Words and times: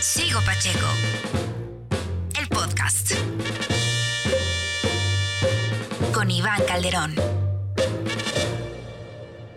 Sigo 0.00 0.38
Pacheco. 0.46 0.86
El 2.40 2.46
podcast. 2.48 3.14
Con 6.14 6.30
Iván 6.30 6.62
Calderón. 6.68 7.16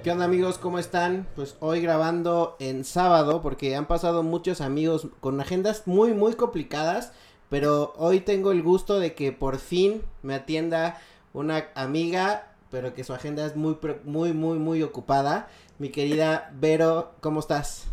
¿Qué 0.03 0.11
onda 0.11 0.25
amigos? 0.25 0.57
¿Cómo 0.57 0.79
están? 0.79 1.27
Pues 1.35 1.57
hoy 1.59 1.81
grabando 1.81 2.55
en 2.59 2.85
sábado 2.85 3.43
porque 3.43 3.75
han 3.75 3.85
pasado 3.85 4.23
muchos 4.23 4.61
amigos 4.61 5.07
con 5.19 5.39
agendas 5.39 5.83
muy 5.85 6.15
muy 6.15 6.33
complicadas, 6.33 7.13
pero 7.49 7.93
hoy 7.97 8.21
tengo 8.21 8.51
el 8.51 8.63
gusto 8.63 8.99
de 8.99 9.13
que 9.13 9.31
por 9.31 9.59
fin 9.59 10.01
me 10.23 10.33
atienda 10.33 10.99
una 11.33 11.67
amiga, 11.75 12.47
pero 12.71 12.95
que 12.95 13.03
su 13.03 13.13
agenda 13.13 13.45
es 13.45 13.55
muy 13.55 13.77
muy 14.05 14.33
muy 14.33 14.57
muy 14.57 14.81
ocupada. 14.81 15.49
Mi 15.77 15.89
querida 15.89 16.51
Vero, 16.55 17.13
¿cómo 17.21 17.41
estás? 17.41 17.85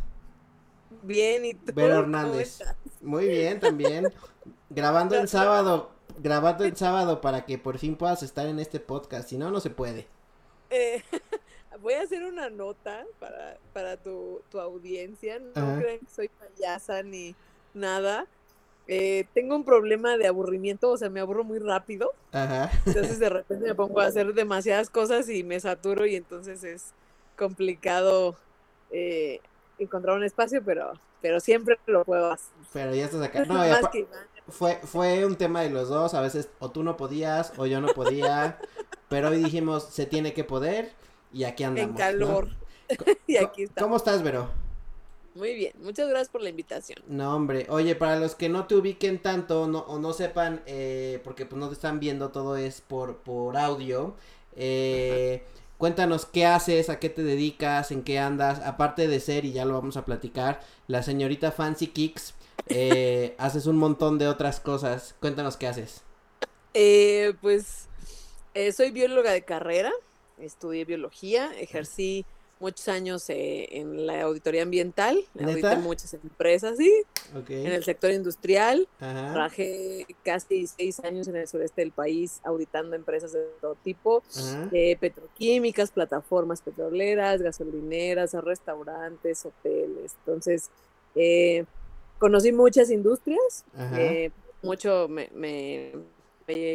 Bien, 1.03 1.45
¿y 1.45 1.55
tú? 1.55 1.73
Vero 1.75 2.01
Hernández. 2.01 2.63
Muy 3.01 3.27
bien, 3.27 3.61
también. 3.61 4.13
grabando 4.71 5.17
el 5.17 5.29
sábado, 5.29 5.91
grabando 6.19 6.65
el 6.65 6.77
sábado 6.77 7.21
para 7.21 7.45
que 7.45 7.59
por 7.59 7.79
fin 7.79 7.97
puedas 7.97 8.23
estar 8.23 8.47
en 8.47 8.59
este 8.59 8.81
podcast, 8.81 9.29
si 9.29 9.39
no, 9.39 9.51
no 9.51 9.61
se 9.61 9.71
puede. 9.71 10.07
Eh, 10.71 11.03
voy 11.83 11.95
a 11.95 12.03
hacer 12.03 12.25
una 12.25 12.51
nota 12.51 13.05
para, 13.19 13.59
para 13.73 13.97
tu, 13.97 14.43
tu 14.51 14.61
audiencia. 14.61 15.39
No 15.39 15.79
creen 15.79 16.01
que 16.01 16.11
soy 16.15 16.29
payasa 16.29 17.03
ni 17.03 17.35
nada. 17.75 18.27
Eh, 18.91 19.27
tengo 19.35 19.55
un 19.55 19.65
problema 19.65 20.17
de 20.17 20.27
aburrimiento, 20.27 20.91
o 20.91 20.97
sea, 20.97 21.11
me 21.11 21.21
aburro 21.21 21.45
muy 21.45 21.59
rápido. 21.59 22.13
Ajá. 22.33 22.71
Entonces 22.87 23.19
de 23.19 23.29
repente 23.29 23.67
me 23.67 23.75
pongo 23.75 24.01
a 24.01 24.07
hacer 24.07 24.33
demasiadas 24.33 24.89
cosas 24.89 25.29
y 25.29 25.45
me 25.45 25.61
saturo 25.61 26.07
y 26.07 26.17
entonces 26.17 26.65
es 26.65 26.95
complicado 27.37 28.35
eh, 28.91 29.41
encontrar 29.79 30.17
un 30.17 30.25
espacio, 30.25 30.63
pero, 30.65 30.93
pero 31.21 31.41
siempre 31.41 31.79
lo 31.87 32.05
puedo 32.05 32.33
hacer. 32.33 32.53
Pero 32.73 32.95
ya 32.95 33.05
estás 33.05 33.23
acá. 33.23 33.45
No, 33.49 33.65
ya 33.67 33.81
fue, 34.49 34.77
fue 34.83 35.27
un 35.27 35.37
tema 35.37 35.61
de 35.61 35.71
los 35.71 35.89
dos, 35.89 36.15
a 36.15 36.21
veces 36.21 36.49
o 36.59 36.71
tú 36.71 36.83
no 36.83 36.97
podías 36.97 37.53
o 37.59 37.67
yo 37.67 37.81
no 37.81 37.89
podía, 37.89 38.59
pero 39.09 39.29
hoy 39.29 39.43
dijimos 39.43 39.85
se 39.85 40.07
tiene 40.07 40.33
que 40.33 40.45
poder 40.45 40.93
y 41.33 41.45
aquí 41.45 41.65
andamos. 41.65 41.91
En 41.91 41.97
calor. 41.97 42.49
y 43.27 43.37
aquí 43.37 43.65
estamos. 43.65 43.87
¿Cómo 43.87 43.97
estás, 43.97 44.23
Vero? 44.23 44.49
Muy 45.35 45.55
bien, 45.55 45.73
muchas 45.81 46.09
gracias 46.09 46.31
por 46.31 46.43
la 46.43 46.49
invitación. 46.49 46.99
No, 47.07 47.37
hombre, 47.37 47.67
oye, 47.69 47.95
para 47.95 48.19
los 48.19 48.35
que 48.35 48.49
no 48.49 48.67
te 48.67 48.75
ubiquen 48.75 49.21
tanto 49.21 49.69
no, 49.69 49.81
o 49.81 49.99
no 50.01 50.13
sepan, 50.13 50.63
eh, 50.67 51.21
porque 51.23 51.47
pues 51.47 51.61
no 51.61 51.69
te 51.69 51.75
están 51.75 52.01
viendo, 52.01 52.31
todo 52.31 52.57
es 52.57 52.81
por, 52.81 53.19
por 53.19 53.57
audio, 53.57 54.17
eh, 54.57 55.45
cuéntanos 55.79 56.27
qué 56.27 56.45
haces, 56.45 56.91
a 56.91 56.99
qué 56.99 57.09
te 57.09 57.23
dedicas, 57.23 57.91
en 57.93 58.03
qué 58.03 58.19
andas, 58.19 58.61
aparte 58.61 59.09
de 59.09 59.21
ser, 59.21 59.45
y 59.45 59.53
ya 59.53 59.65
lo 59.65 59.75
vamos 59.75 59.97
a 59.97 60.05
platicar, 60.05 60.61
la 60.89 61.03
señorita 61.03 61.53
Fancy 61.53 61.87
Kicks, 61.87 62.35
eh, 62.67 63.35
haces 63.39 63.67
un 63.67 63.79
montón 63.79 64.19
de 64.19 64.29
otras 64.29 64.61
cosas, 64.61 65.15
cuéntanos 65.21 65.57
qué 65.57 65.69
haces. 65.69 66.03
Eh, 66.75 67.35
pues 67.41 67.87
eh, 68.55 68.73
soy 68.73 68.91
bióloga 68.91 69.33
de 69.33 69.43
carrera, 69.43 69.93
estudié 70.39 70.85
biología, 70.85 71.51
ejercí 71.59 72.27
muchos 72.61 72.89
años 72.89 73.29
eh, 73.31 73.69
en 73.71 74.07
la 74.07 74.23
auditoría 74.23 74.63
ambiental, 74.63 75.19
audité 75.41 75.77
muchas 75.77 76.15
empresas, 76.15 76.77
sí, 76.77 76.93
en 77.49 77.73
el 77.73 77.85
sector 77.85 78.11
industrial, 78.11 78.89
trabajé 78.99 80.07
casi 80.25 80.67
seis 80.67 81.01
años 81.01 81.29
en 81.29 81.37
el 81.37 81.47
sureste 81.47 81.83
del 81.83 81.93
país 81.93 82.41
auditando 82.45 82.97
empresas 82.97 83.33
de 83.33 83.47
todo 83.61 83.77
tipo, 83.77 84.23
eh, 84.73 84.97
petroquímicas, 84.99 85.91
plataformas 85.91 86.63
petroleras, 86.63 87.43
gasolineras, 87.43 88.33
restaurantes, 88.35 89.45
hoteles, 89.45 90.17
entonces 90.21 90.71
eh, 91.15 91.65
conocí 92.19 92.53
muchas 92.53 92.91
industrias, 92.91 93.65
mucho 94.63 95.07
me 95.09 95.31
me 95.33 95.93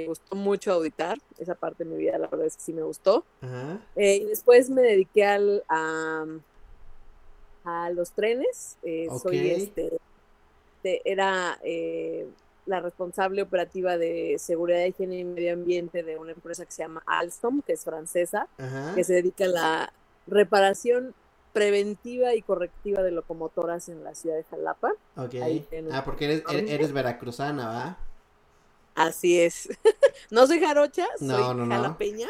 gustó 0.08 0.36
mucho 0.36 0.74
auditar, 0.74 1.18
esa 1.38 1.56
parte 1.56 1.84
de 1.84 1.90
mi 1.90 1.98
vida 1.98 2.18
la 2.18 2.28
verdad 2.28 2.47
es 2.47 2.58
que 2.58 2.64
sí 2.64 2.74
me 2.74 2.84
gustó. 2.84 3.25
Eh, 3.96 4.16
y 4.18 4.25
después 4.25 4.70
me 4.70 4.81
dediqué 4.81 5.25
al, 5.25 5.64
a, 5.70 6.25
a 7.64 7.90
los 7.92 8.12
trenes, 8.12 8.78
eh, 8.84 9.08
soy 9.22 9.50
este, 9.50 10.00
era 11.06 11.58
eh, 11.64 12.28
la 12.66 12.80
responsable 12.81 13.42
operativa 13.42 13.97
de 13.97 14.36
seguridad, 14.40 14.86
higiene 14.86 15.20
y 15.20 15.24
medio 15.24 15.53
ambiente 15.53 16.03
de 16.03 16.18
una 16.18 16.31
empresa 16.31 16.66
que 16.66 16.72
se 16.72 16.84
llama 16.84 17.03
Alstom, 17.06 17.62
que 17.62 17.74
es 17.74 17.84
francesa, 17.84 18.47
que 18.96 19.03
se 19.03 19.14
dedica 19.14 19.46
a 19.46 19.50
la 19.50 19.94
reparación 20.28 21.14
preventiva 21.52 22.34
y 22.34 22.42
correctiva 22.42 23.03
de 23.03 23.12
locomotoras 23.12 23.88
en 23.88 24.03
la 24.03 24.16
ciudad 24.16 24.38
de 24.38 24.44
Jalapa. 24.46 24.94
ah, 25.92 26.03
porque 26.03 26.26
eres, 26.26 26.44
eres 26.50 26.92
veracruzana, 26.92 27.68
¿va? 27.68 27.97
Así 28.96 29.40
es. 29.40 29.70
no 30.30 30.46
soy 30.46 30.59
jarocha, 30.59 31.08
soy 31.18 31.28
no, 31.28 31.68
jalapeña. 31.68 32.28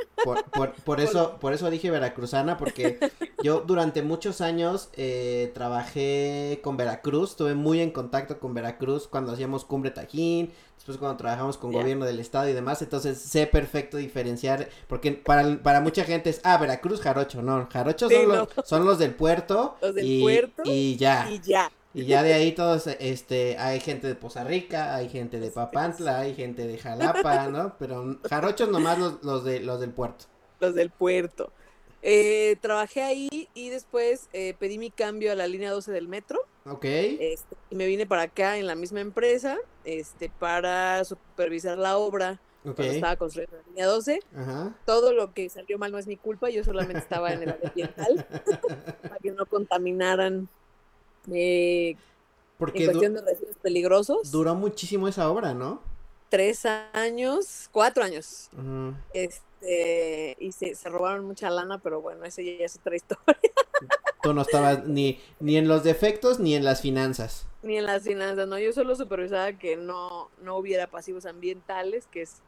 Por, 0.86 1.00
eso, 1.00 1.38
por 1.40 1.54
eso 1.54 1.70
dije 1.70 1.92
veracruzana, 1.92 2.58
porque 2.58 3.00
yo 3.44 3.62
durante 3.62 4.02
muchos 4.02 4.42
años 4.42 4.90
eh, 4.94 5.52
trabajé 5.54 6.60
con 6.64 6.78
Veracruz, 6.78 7.32
estuve 7.32 7.54
muy 7.54 7.82
en 7.82 7.92
contacto 7.92 8.40
con 8.40 8.54
Veracruz 8.54 9.08
cuando 9.08 9.34
hacíamos 9.34 9.66
Cumbre 9.66 9.92
Tajín, 9.92 10.52
después 10.76 10.98
cuando 10.98 11.18
trabajamos 11.18 11.58
con 11.58 11.72
gobierno 11.72 12.06
del 12.06 12.20
estado 12.20 12.48
y 12.48 12.54
demás, 12.54 12.82
entonces 12.82 13.20
sé 13.20 13.46
perfecto 13.46 13.98
diferenciar, 13.98 14.70
porque 14.88 15.12
para, 15.12 15.62
para 15.62 15.82
mucha 15.82 16.06
gente 16.06 16.30
es, 16.30 16.40
ah, 16.44 16.58
Veracruz, 16.58 17.02
jarocho, 17.02 17.42
no, 17.42 17.68
jarochos 17.72 18.12
son, 18.12 18.28
los, 18.30 18.48
son 18.66 18.86
los 18.86 19.00
del 19.00 19.14
puerto. 19.16 19.76
Los 19.82 19.96
del 19.96 20.22
puerto. 20.22 20.64
Y 20.66 20.96
ya. 20.96 21.30
Y 21.30 21.40
ya. 21.40 21.70
Y 21.94 22.06
ya 22.06 22.24
de 22.24 22.34
ahí 22.34 22.54
todos, 22.54 22.88
este, 22.88 23.58
hay 23.60 23.80
gente 23.80 24.08
de 24.08 24.16
Poza 24.16 24.44
Rica, 24.44 24.96
hay 24.96 25.10
gente 25.10 25.40
de 25.40 25.52
Papantla, 25.52 26.22
hay 26.22 26.34
gente 26.34 26.66
de 26.66 26.78
Jalapa, 26.80 27.48
¿no? 27.50 27.76
Pero 27.78 28.18
jarochos 28.28 28.70
nomás 28.70 28.98
los, 28.98 29.24
los, 29.24 29.44
de, 29.44 29.60
los 29.60 29.80
del 29.80 29.92
puerto. 29.92 30.26
Los 30.60 30.74
del 30.74 30.90
puerto. 30.90 31.52
Eh, 32.02 32.58
trabajé 32.60 33.02
ahí 33.02 33.48
y 33.54 33.70
después 33.70 34.28
eh, 34.34 34.56
pedí 34.60 34.78
mi 34.78 34.92
cambio 34.92 35.32
a 35.32 35.36
la 35.36 35.48
línea 35.48 35.72
12 35.72 35.92
del 35.92 36.08
metro. 36.08 36.40
Ok. 36.66 36.84
Este, 36.84 37.56
y 37.70 37.76
me 37.76 37.86
vine 37.86 38.06
para 38.06 38.24
acá 38.24 38.58
en 38.58 38.68
la 38.68 38.76
misma 38.76 39.00
empresa, 39.00 39.58
este, 39.86 40.30
para 40.30 41.04
supervisar 41.06 41.78
la 41.78 41.98
obra. 41.98 42.40
Cuando 42.64 42.84
estaba 42.84 43.18
construyendo 43.18 43.58
la 43.58 43.64
línea 43.68 43.86
12. 43.86 44.20
Ajá. 44.36 44.76
Todo 44.86 45.14
lo 45.14 45.34
que 45.34 45.50
salió 45.50 45.78
mal 45.78 45.92
no 45.92 45.98
es 45.98 46.08
mi 46.08 46.18
culpa, 46.18 46.50
yo 46.50 46.64
solamente 46.64 47.00
estaba 47.00 47.32
en 47.34 47.44
el 47.44 47.56
ambiental 47.64 48.26
para 49.02 49.18
que 49.18 49.32
no 49.32 49.46
contaminaran 49.46 50.50
eh, 51.32 51.96
Porque 52.58 52.86
en 52.86 52.92
cuestión 52.92 53.14
de 53.14 53.22
residuos 53.22 53.56
peligrosos. 53.58 54.32
Duró 54.32 54.56
muchísimo 54.56 55.08
esa 55.08 55.30
obra, 55.30 55.54
¿no? 55.54 55.82
Tres 56.30 56.66
años, 56.66 57.70
cuatro 57.72 58.04
años. 58.04 58.50
Este, 59.14 60.36
y 60.40 60.52
se, 60.52 60.76
se, 60.76 60.90
robaron 60.90 61.26
mucha 61.26 61.50
lana, 61.50 61.78
pero 61.78 62.02
bueno, 62.02 62.26
eso 62.26 62.42
ya 62.42 62.66
es 62.66 62.78
otra 62.78 62.96
historia. 62.96 63.38
Tú 64.24 64.34
no 64.34 64.42
estabas 64.42 64.88
ni, 64.88 65.22
ni 65.40 65.58
en 65.58 65.68
los 65.68 65.84
defectos 65.84 66.40
ni 66.40 66.56
en 66.56 66.64
las 66.64 66.82
finanzas. 66.82 67.46
Ni 67.62 67.78
en 67.78 67.86
las 67.86 68.04
finanzas, 68.04 68.48
no. 68.48 68.58
Yo 68.58 68.74
solo 68.74 68.96
supervisaba 68.96 69.54
que 69.54 69.76
no, 69.76 70.30
no 70.42 70.58
hubiera 70.58 70.88
pasivos 70.88 71.26
ambientales, 71.26 72.08
que 72.08 72.24
es 72.24 72.42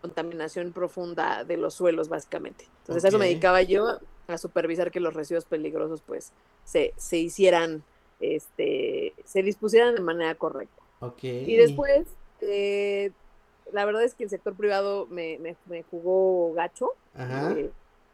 contaminación 0.00 0.72
profunda 0.72 1.44
de 1.44 1.56
los 1.56 1.74
suelos, 1.74 2.08
básicamente. 2.08 2.66
Entonces, 2.78 3.04
a 3.04 3.08
eso 3.08 3.18
me 3.18 3.26
dedicaba 3.26 3.62
yo, 3.62 3.98
a 4.26 4.38
supervisar 4.38 4.90
que 4.90 5.00
los 5.00 5.14
residuos 5.14 5.44
peligrosos, 5.44 6.02
pues, 6.02 6.32
se, 6.64 6.94
se 6.96 7.18
hicieran 7.18 7.84
este, 8.22 9.14
se 9.24 9.42
dispusieran 9.42 9.94
de 9.94 10.00
manera 10.00 10.34
correcta. 10.36 10.80
Y 11.22 11.56
después, 11.56 12.06
eh, 12.40 13.10
la 13.72 13.84
verdad 13.84 14.04
es 14.04 14.14
que 14.14 14.24
el 14.24 14.30
sector 14.30 14.54
privado 14.54 15.06
me, 15.10 15.38
me, 15.66 15.82
jugó 15.82 16.52
gacho. 16.54 16.92
Eh, 17.18 17.70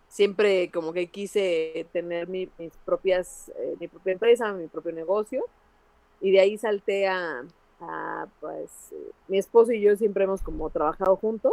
siempre 0.08 0.70
como 0.70 0.94
que 0.94 1.08
quise 1.08 1.86
tener 1.92 2.28
mi, 2.28 2.48
mis 2.58 2.72
propias, 2.86 3.52
eh, 3.58 3.76
mi 3.78 3.88
propia 3.88 4.14
empresa, 4.14 4.52
mi 4.54 4.66
propio 4.68 4.92
negocio. 4.92 5.44
Y 6.20 6.30
de 6.30 6.40
ahí 6.40 6.56
salté 6.56 7.06
a, 7.06 7.44
pues, 8.40 8.70
mi 9.28 9.38
esposo 9.38 9.72
y 9.72 9.82
yo 9.82 9.94
siempre 9.96 10.24
hemos 10.24 10.42
como 10.42 10.70
trabajado 10.70 11.16
juntos. 11.16 11.52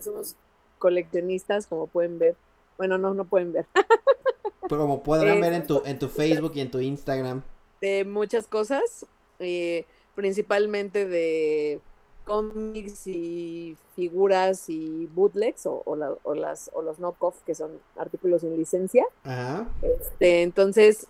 somos 0.00 0.36
coleccionistas, 0.78 1.66
como 1.66 1.86
pueden 1.86 2.18
ver. 2.18 2.36
Bueno, 2.76 2.98
no, 2.98 3.14
no 3.14 3.24
pueden 3.24 3.52
ver. 3.52 3.66
como 4.68 5.02
podrán 5.02 5.40
ver 5.40 5.52
en 5.52 5.66
tu, 5.66 5.82
en 5.84 5.98
tu 5.98 6.08
Facebook 6.08 6.52
y 6.54 6.60
en 6.60 6.70
tu 6.70 6.80
Instagram. 6.80 7.42
De 7.80 8.04
muchas 8.04 8.46
cosas, 8.46 9.06
eh, 9.38 9.84
principalmente 10.14 11.06
de 11.06 11.80
cómics 12.24 13.06
y 13.06 13.76
figuras 13.96 14.68
y 14.68 15.06
bootlegs 15.06 15.66
o, 15.66 15.82
o, 15.84 16.34
las, 16.34 16.70
o 16.74 16.82
los 16.82 16.98
knockoff 16.98 17.40
que 17.42 17.54
son 17.54 17.80
artículos 17.96 18.42
sin 18.42 18.56
licencia. 18.56 19.04
Ajá. 19.24 19.66
Este, 19.82 20.42
entonces, 20.42 21.06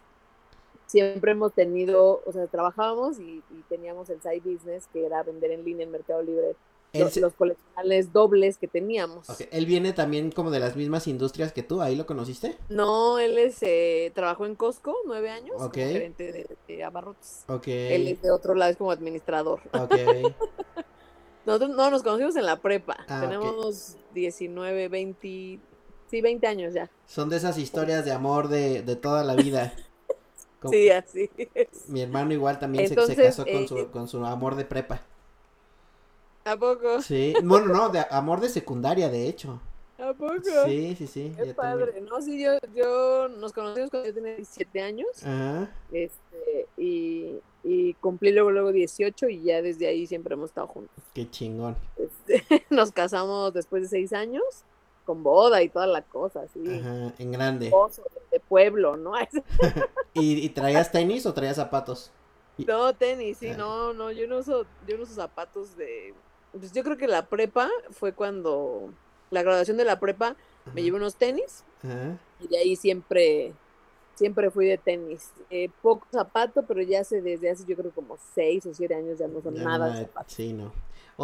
siempre 0.87 1.33
hemos 1.33 1.53
tenido, 1.53 2.23
o 2.25 2.33
sea, 2.33 2.47
trabajábamos 2.47 3.19
y, 3.19 3.43
y, 3.51 3.65
teníamos 3.69 4.09
el 4.11 4.23
side 4.23 4.43
business 4.45 4.87
que 4.93 5.05
era 5.05 5.23
vender 5.23 5.51
en 5.51 5.65
línea 5.65 5.85
en 5.85 5.93
Mercado 5.93 6.23
Libre 6.23 6.55
los, 6.93 7.35
coleccionables 7.35 8.13
dobles 8.13 8.59
que 8.59 8.69
teníamos. 8.69 9.27
Él 9.51 9.67
viene 9.67 9.93
también 9.93 10.31
como 10.31 10.51
de 10.51 10.61
las 10.61 10.77
mismas 10.77 11.07
industrias 11.07 11.53
que 11.53 11.63
tú, 11.63 11.81
¿ahí 11.83 11.97
lo 11.97 12.07
conociste? 12.07 12.57
No, 12.69 13.19
él 13.19 13.39
es, 13.39 13.59
eh, 13.63 14.11
trabajó 14.15 14.47
en 14.47 14.55
Costco 14.55 14.97
nueve 15.07 15.31
años, 15.31 15.57
como 15.57 15.71
gerente 15.71 16.47
de, 16.67 16.85
abarrotes. 16.85 17.45
Él 17.67 18.09
es 18.09 18.23
de 18.23 18.31
otro 18.31 18.55
lado, 18.55 18.71
es 18.71 18.77
como 18.77 18.91
administrador. 18.91 19.61
Nosotros 21.47 21.71
no 21.71 21.91
nos 21.91 22.03
conocimos 22.03 22.37
en 22.37 22.45
la 22.45 22.57
prepa, 22.57 22.99
ah, 23.09 23.21
tenemos 23.23 23.97
19, 24.13 24.89
20, 24.89 25.61
sí, 26.11 26.21
20 26.21 26.47
años 26.47 26.75
ya. 26.75 26.91
Son 27.07 27.31
de 27.31 27.39
esas 27.39 27.57
historias 27.57 28.05
de 28.05 28.13
amor 28.13 28.49
de, 28.49 28.83
de 28.83 28.97
toda 28.97 29.25
la 29.25 29.35
vida. 29.35 29.73
sí, 30.71 30.91
así 30.91 31.31
es. 31.55 31.89
Mi 31.89 32.03
hermano 32.03 32.35
igual 32.35 32.59
también 32.59 32.87
se, 32.87 32.95
casó 32.95 33.47
con, 33.47 33.67
su, 33.67 33.79
eh, 33.79 33.89
con 33.91 34.09
su 34.09 34.23
amor 34.27 34.57
de 34.57 34.67
prepa. 34.67 35.01
¿A 36.49 36.57
poco? 36.57 37.03
Sí, 37.03 37.35
bueno, 37.43 37.67
no, 37.67 37.89
de 37.91 38.05
amor 38.11 38.41
de 38.41 38.49
secundaria, 38.49 39.09
de 39.11 39.29
hecho. 39.29 39.61
¿A 39.99 40.15
poco? 40.15 40.41
Sí, 40.65 40.95
sí, 40.97 41.07
sí. 41.07 41.33
Qué 41.37 41.53
padre, 41.53 42.01
¿no? 42.01 42.23
Sí, 42.23 42.43
yo, 42.43 42.53
yo 42.75 43.29
nos 43.29 43.53
conocimos 43.53 43.91
cuando 43.91 44.09
yo 44.09 44.15
tenía 44.15 44.37
17 44.37 44.81
años. 44.81 45.09
Ajá. 45.25 45.71
Este, 45.93 46.67
y, 46.79 47.41
y 47.65 47.95
cumplí 47.95 48.33
luego, 48.33 48.51
luego 48.51 48.73
18 48.73 49.29
y 49.29 49.43
ya 49.43 49.61
desde 49.61 49.89
ahí 49.89 50.07
siempre 50.07 50.35
hemos 50.35 50.51
estado 50.51 50.69
juntos. 50.69 51.05
Qué 51.13 51.29
chingón. 51.29 51.77
Este, 51.97 52.65
nos 52.71 52.93
casamos 52.93 53.53
después 53.53 53.83
de 53.83 53.89
seis 53.89 54.13
años 54.13 54.45
con 55.05 55.23
boda 55.23 55.63
y 55.63 55.69
toda 55.69 55.87
la 55.87 56.03
cosa, 56.03 56.47
sí. 56.49 56.63
Ajá, 56.81 57.13
en 57.19 57.33
grande. 57.33 57.73
de 58.31 58.41
pueblo, 58.41 58.97
¿no? 58.97 59.13
¿Y, 60.15 60.45
¿Y 60.45 60.49
traías 60.51 60.93
tenis 60.93 61.27
o 61.27 61.35
traías 61.35 61.57
zapatos? 61.57 62.11
No, 62.67 62.93
tenis, 62.93 63.39
sí, 63.39 63.49
ah. 63.49 63.57
no, 63.57 63.93
no, 63.93 64.11
yo 64.11 64.27
no 64.27 64.39
uso, 64.39 64.67
yo 64.87 64.97
no 64.97 65.05
uso 65.05 65.15
zapatos 65.15 65.77
de 65.77 66.15
pues 66.59 66.73
yo 66.73 66.83
creo 66.85 66.97
que 66.97 67.09
la 67.09 67.27
prepa 67.27 67.69
fue 67.91 68.13
cuando 68.13 68.93
la 69.31 69.43
graduación 69.43 69.77
de 69.77 69.85
la 69.85 70.01
prepa 70.01 70.37
me 70.75 70.83
llevé 70.83 70.97
unos 70.97 71.17
tenis 71.17 71.65
y 72.41 72.49
de 72.49 72.59
ahí 72.59 72.77
siempre 72.77 73.55
siempre 74.19 74.51
fui 74.51 74.67
de 74.67 74.79
tenis. 74.79 75.31
Eh, 75.51 75.71
poco 75.81 76.07
zapato, 76.11 76.65
pero 76.67 76.83
ya 76.83 77.01
hace 77.01 77.23
desde 77.23 77.51
hace 77.51 77.65
yo 77.65 77.77
creo 77.77 77.93
como 77.93 78.19
seis 78.35 78.67
o 78.67 78.75
siete 78.75 78.95
años 78.95 79.19
ya 79.19 79.29
no 79.29 79.41
son 79.41 79.55
nada 79.55 79.91
de 79.91 80.03
zapatos. 80.03 80.33
Sí, 80.33 80.53
no. 80.53 80.73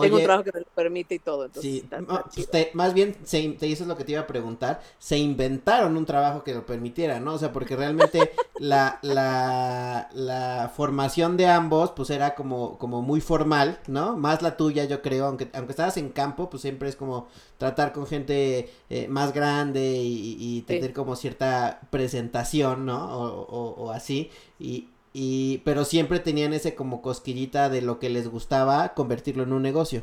Tengo 0.00 0.17
un 0.17 0.25
trabajo 0.25 0.43
que 0.43 0.50
me 0.52 0.61
lo 0.61 0.67
permite 0.75 1.14
y 1.14 1.19
todo. 1.20 1.44
Entonces 1.44 1.85
sí, 2.31 2.69
más 2.73 2.94
bien, 2.94 3.17
se, 3.23 3.49
te 3.50 3.69
hizo 3.69 3.85
lo 3.85 3.96
que 3.96 4.02
te 4.02 4.12
iba 4.12 4.23
a 4.23 4.26
preguntar, 4.26 4.82
se 4.99 5.19
inventaron 5.19 5.96
un 5.96 6.05
trabajo 6.05 6.43
que 6.43 6.52
lo 6.52 6.67
permitiera, 6.67 7.20
¿no? 7.20 7.35
O 7.35 7.38
sea, 7.38 7.52
porque 7.52 7.76
realmente 7.76 8.32
la, 8.58 8.99
la, 9.02 10.08
la 10.12 10.73
formación 10.75 11.37
de 11.37 11.46
ambos, 11.46 11.93
pues 11.93 12.11
era 12.11 12.35
como, 12.35 12.76
como 12.79 13.02
muy 13.02 13.20
formal, 13.20 13.79
¿no? 13.87 14.17
Más 14.17 14.43
la 14.43 14.56
tuya, 14.56 14.85
yo 14.85 15.00
creo, 15.00 15.26
aunque, 15.26 15.49
aunque 15.55 15.70
estabas 15.70 15.96
en 15.96 16.08
campo, 16.08 16.50
pues 16.50 16.62
siempre 16.62 16.88
es 16.88 16.96
como 16.96 17.29
tratar 17.58 17.93
con 17.93 18.06
gente 18.06 18.70
eh, 18.91 19.06
más 19.08 19.32
grande 19.32 20.00
y, 20.02 20.62
tener 20.62 20.93
como 20.93 21.14
cierta 21.14 21.81
presentación, 21.91 22.83
¿no? 22.84 23.16
O, 23.19 23.42
o, 23.42 23.84
o 23.84 23.90
así, 23.90 24.31
y, 24.58 24.88
y, 25.12 25.58
pero 25.64 25.84
siempre 25.84 26.20
tenían 26.20 26.52
ese 26.52 26.75
como 26.75 27.02
cosquillita 27.02 27.69
de 27.69 27.82
lo 27.82 27.98
que 27.98 28.10
les 28.10 28.28
gustaba 28.28 28.94
convertirlo 28.94 29.42
en 29.42 29.52
un 29.52 29.62
negocio. 29.62 30.02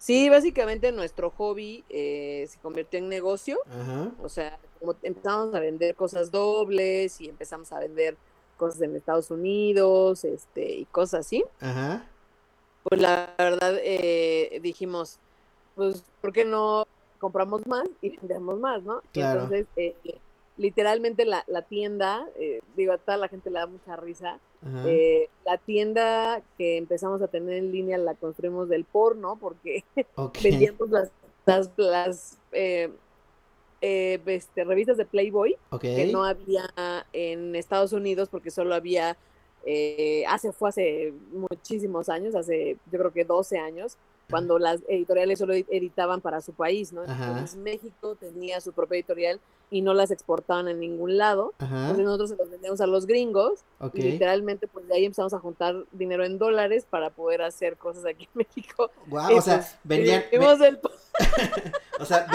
Sí, 0.00 0.30
básicamente 0.30 0.92
nuestro 0.92 1.30
hobby 1.30 1.84
eh, 1.90 2.46
se 2.48 2.58
convirtió 2.60 2.98
en 2.98 3.10
negocio. 3.10 3.58
O 4.22 4.30
sea, 4.30 4.58
como 4.78 4.96
empezamos 5.02 5.54
a 5.54 5.60
vender 5.60 5.94
cosas 5.94 6.30
dobles 6.30 7.20
y 7.20 7.28
empezamos 7.28 7.70
a 7.70 7.80
vender 7.80 8.16
cosas 8.56 8.80
en 8.80 8.96
Estados 8.96 9.30
Unidos, 9.30 10.24
este, 10.24 10.72
y 10.72 10.84
cosas 10.86 11.26
así. 11.26 11.44
Ajá. 11.60 12.06
Pues 12.82 12.98
la 12.98 13.34
verdad 13.36 13.76
eh, 13.82 14.58
dijimos, 14.62 15.18
pues, 15.74 16.02
¿por 16.22 16.32
qué 16.32 16.46
no 16.46 16.86
compramos 17.18 17.66
más 17.66 17.86
y 18.00 18.16
vendemos 18.16 18.58
más, 18.58 18.82
no? 18.82 19.02
Claro. 19.12 19.42
Entonces, 19.42 19.66
eh, 19.76 19.94
literalmente 20.60 21.24
la, 21.24 21.42
la 21.46 21.62
tienda, 21.62 22.28
eh, 22.38 22.60
digo, 22.76 22.92
a 22.92 22.98
toda 22.98 23.16
la 23.16 23.28
gente 23.28 23.48
le 23.48 23.60
da 23.60 23.66
mucha 23.66 23.96
risa. 23.96 24.38
Eh, 24.86 25.30
la 25.46 25.56
tienda 25.56 26.42
que 26.58 26.76
empezamos 26.76 27.22
a 27.22 27.28
tener 27.28 27.54
en 27.54 27.72
línea 27.72 27.96
la 27.96 28.14
construimos 28.14 28.68
del 28.68 28.84
porno 28.84 29.38
porque 29.40 29.84
vendíamos 30.42 30.90
las, 30.90 31.70
las, 31.78 32.38
eh, 32.52 32.90
este, 33.80 34.64
revistas 34.64 34.98
de 34.98 35.06
Playboy 35.06 35.56
que 35.80 36.12
no 36.12 36.24
había 36.24 36.68
en 37.14 37.56
Estados 37.56 37.94
Unidos 37.94 38.28
porque 38.28 38.50
solo 38.50 38.74
había, 38.74 39.16
hace, 40.28 40.52
fue 40.52 40.68
hace 40.68 41.14
muchísimos 41.32 42.10
años, 42.10 42.34
hace 42.34 42.76
yo 42.92 42.98
creo 42.98 43.12
que 43.14 43.24
12 43.24 43.58
años, 43.58 43.96
cuando 44.28 44.58
las 44.58 44.82
editoriales 44.88 45.38
solo 45.38 45.54
editaban 45.54 46.20
para 46.20 46.42
su 46.42 46.52
país, 46.52 46.92
¿no? 46.92 47.02
Entonces 47.02 47.56
México 47.56 48.14
tenía 48.14 48.60
su 48.60 48.74
propia 48.74 48.96
editorial 48.96 49.40
y 49.70 49.82
no 49.82 49.94
las 49.94 50.10
exportaban 50.10 50.68
en 50.68 50.80
ningún 50.80 51.16
lado. 51.16 51.54
Entonces 51.60 52.04
nosotros 52.04 52.30
se 52.30 52.36
los 52.36 52.50
vendíamos 52.50 52.80
a 52.80 52.86
los 52.86 53.06
gringos 53.06 53.60
y 53.94 54.02
literalmente 54.02 54.66
pues 54.66 54.86
de 54.88 54.94
ahí 54.94 55.04
empezamos 55.04 55.32
a 55.32 55.38
juntar 55.38 55.84
dinero 55.92 56.24
en 56.24 56.38
dólares 56.38 56.86
para 56.88 57.10
poder 57.10 57.42
hacer 57.42 57.76
cosas 57.76 58.04
aquí 58.04 58.24
en 58.24 58.30
México. 58.34 58.90
Wow, 59.06 59.36
o 59.36 59.40
sea, 59.40 59.58
pues, 59.58 59.76
vendían... 59.84 60.24
o 62.00 62.04
sea, 62.04 62.26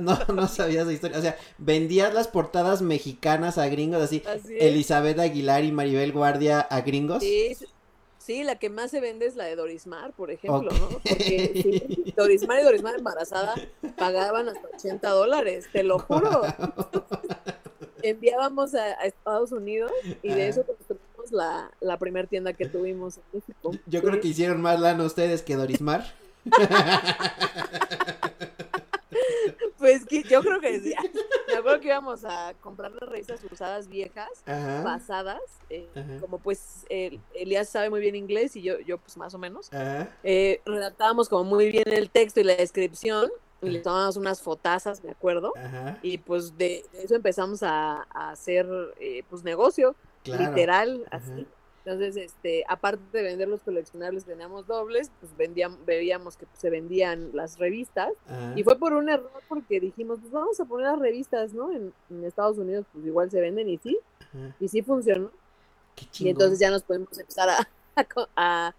no, 0.00 0.18
no 0.32 0.48
sabías 0.48 0.86
la 0.86 0.92
historia. 0.92 1.18
O 1.18 1.22
sea, 1.22 1.36
vendías 1.58 2.14
las 2.14 2.28
portadas 2.28 2.82
mexicanas 2.82 3.58
a 3.58 3.68
gringos, 3.68 4.02
así, 4.02 4.22
así 4.26 4.56
Elizabeth 4.58 5.18
Aguilar 5.18 5.64
y 5.64 5.72
Maribel 5.72 6.12
Guardia 6.12 6.60
a 6.60 6.80
gringos. 6.80 7.22
Sí, 7.22 7.56
Sí, 8.30 8.44
la 8.44 8.54
que 8.54 8.70
más 8.70 8.92
se 8.92 9.00
vende 9.00 9.26
es 9.26 9.34
la 9.34 9.42
de 9.42 9.56
Dorismar, 9.56 10.12
por 10.12 10.30
ejemplo, 10.30 10.70
¿no? 10.70 10.88
Porque 10.88 11.50
sí, 11.52 12.12
Dorismar 12.16 12.60
y 12.60 12.62
Dorismar 12.62 12.94
embarazada 12.94 13.56
pagaban 13.96 14.48
hasta 14.48 14.68
80 14.72 15.10
dólares, 15.10 15.66
te 15.72 15.82
lo 15.82 15.98
juro. 15.98 16.42
Enviábamos 18.04 18.76
a, 18.76 18.92
Estados 19.02 19.50
Unidos 19.50 19.90
y 20.22 20.28
de 20.28 20.46
eso 20.46 20.64
construimos 20.64 21.32
la, 21.32 21.72
la 21.80 21.98
primera 21.98 22.28
tienda 22.28 22.52
que 22.52 22.66
tuvimos 22.66 23.16
en 23.16 23.24
México. 23.32 23.72
Yo 23.86 24.00
creo 24.00 24.20
que 24.20 24.28
hicieron 24.28 24.62
más 24.62 24.78
lana 24.78 25.02
ustedes 25.02 25.42
que 25.42 25.56
Dorismar. 25.56 26.14
Pues 29.78 30.04
que 30.04 30.22
yo 30.22 30.42
creo 30.42 30.60
que 30.60 30.78
sí. 30.80 30.94
Me 31.48 31.54
acuerdo 31.54 31.80
que 31.80 31.88
íbamos 31.88 32.24
a 32.24 32.54
comprar 32.60 32.92
las 32.92 33.08
revistas 33.08 33.40
usadas 33.50 33.88
viejas, 33.88 34.28
pasadas. 34.44 35.40
Eh, 35.68 35.88
como 36.20 36.38
pues 36.38 36.84
Elías 36.88 37.68
sabe 37.68 37.90
muy 37.90 38.00
bien 38.00 38.14
inglés 38.14 38.56
y 38.56 38.62
yo, 38.62 38.78
yo 38.80 38.98
pues 38.98 39.16
más 39.16 39.34
o 39.34 39.38
menos. 39.38 39.70
Eh, 40.22 40.60
redactábamos 40.64 41.28
como 41.28 41.44
muy 41.44 41.70
bien 41.70 41.90
el 41.92 42.10
texto 42.10 42.40
y 42.40 42.44
la 42.44 42.56
descripción. 42.56 43.30
Y 43.62 43.68
le 43.68 43.80
tomábamos 43.80 44.16
unas 44.16 44.40
fotazas, 44.40 45.04
me 45.04 45.10
acuerdo. 45.10 45.52
Y 46.02 46.18
pues 46.18 46.56
de, 46.56 46.84
eso 46.94 47.14
empezamos 47.14 47.62
a, 47.62 48.02
hacer 48.10 48.66
eh, 48.98 49.22
pues 49.28 49.44
negocio, 49.44 49.94
literal, 50.24 51.04
así. 51.10 51.46
Entonces, 51.84 52.16
este, 52.16 52.62
aparte 52.68 53.02
de 53.12 53.22
vender 53.22 53.48
los 53.48 53.62
coleccionables, 53.62 54.24
teníamos 54.24 54.66
dobles, 54.66 55.10
pues 55.18 55.34
vendíamos, 55.36 55.78
veíamos 55.86 56.36
que 56.36 56.46
se 56.52 56.68
vendían 56.68 57.30
las 57.32 57.58
revistas. 57.58 58.12
Y 58.54 58.62
fue 58.62 58.78
por 58.78 58.92
un 58.92 59.08
error 59.08 59.30
porque 59.48 59.80
dijimos, 59.80 60.18
pues 60.20 60.30
vamos 60.30 60.60
a 60.60 60.64
poner 60.66 60.88
las 60.88 60.98
revistas, 60.98 61.54
¿no? 61.54 61.72
En, 61.72 61.92
Estados 62.24 62.58
Unidos, 62.58 62.84
pues 62.92 63.06
igual 63.06 63.30
se 63.30 63.40
venden 63.40 63.68
y 63.68 63.78
sí. 63.78 63.98
Y 64.60 64.68
sí 64.68 64.82
funcionó. 64.82 65.30
y 66.18 66.28
entonces 66.28 66.58
ya 66.58 66.70
nos 66.70 66.82
podemos 66.82 67.18
empezar 67.18 67.48
a, 67.48 67.68
a, 68.36 68.74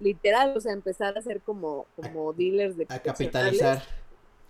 literal, 0.00 0.56
o 0.56 0.60
sea, 0.60 0.72
empezar 0.72 1.16
a 1.16 1.22
ser 1.22 1.40
como, 1.40 1.86
como 1.94 2.32
dealers 2.32 2.76
de 2.76 2.86
A 2.88 2.98
capitalizar. 2.98 3.82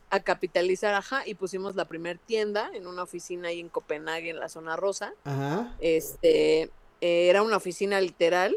A 0.08 0.20
capitalizar, 0.20 0.94
ajá, 0.94 1.22
y 1.26 1.34
pusimos 1.34 1.76
la 1.76 1.84
primer 1.84 2.18
tienda 2.18 2.70
en 2.74 2.86
una 2.86 3.02
oficina 3.02 3.48
ahí 3.48 3.60
en 3.60 3.68
Copenhague, 3.68 4.30
en 4.30 4.40
la 4.40 4.48
zona 4.48 4.74
rosa. 4.74 5.12
Ajá. 5.24 5.76
Este, 5.80 6.70
eh, 7.00 7.28
era 7.28 7.42
una 7.42 7.56
oficina 7.56 8.00
literal 8.00 8.56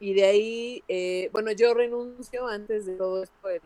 y 0.00 0.14
de 0.14 0.24
ahí, 0.24 0.84
eh, 0.88 1.30
bueno, 1.32 1.52
yo 1.52 1.74
renuncio 1.74 2.48
antes 2.48 2.86
de 2.86 2.94
todo 2.94 3.22
esto, 3.22 3.48
el, 3.48 3.60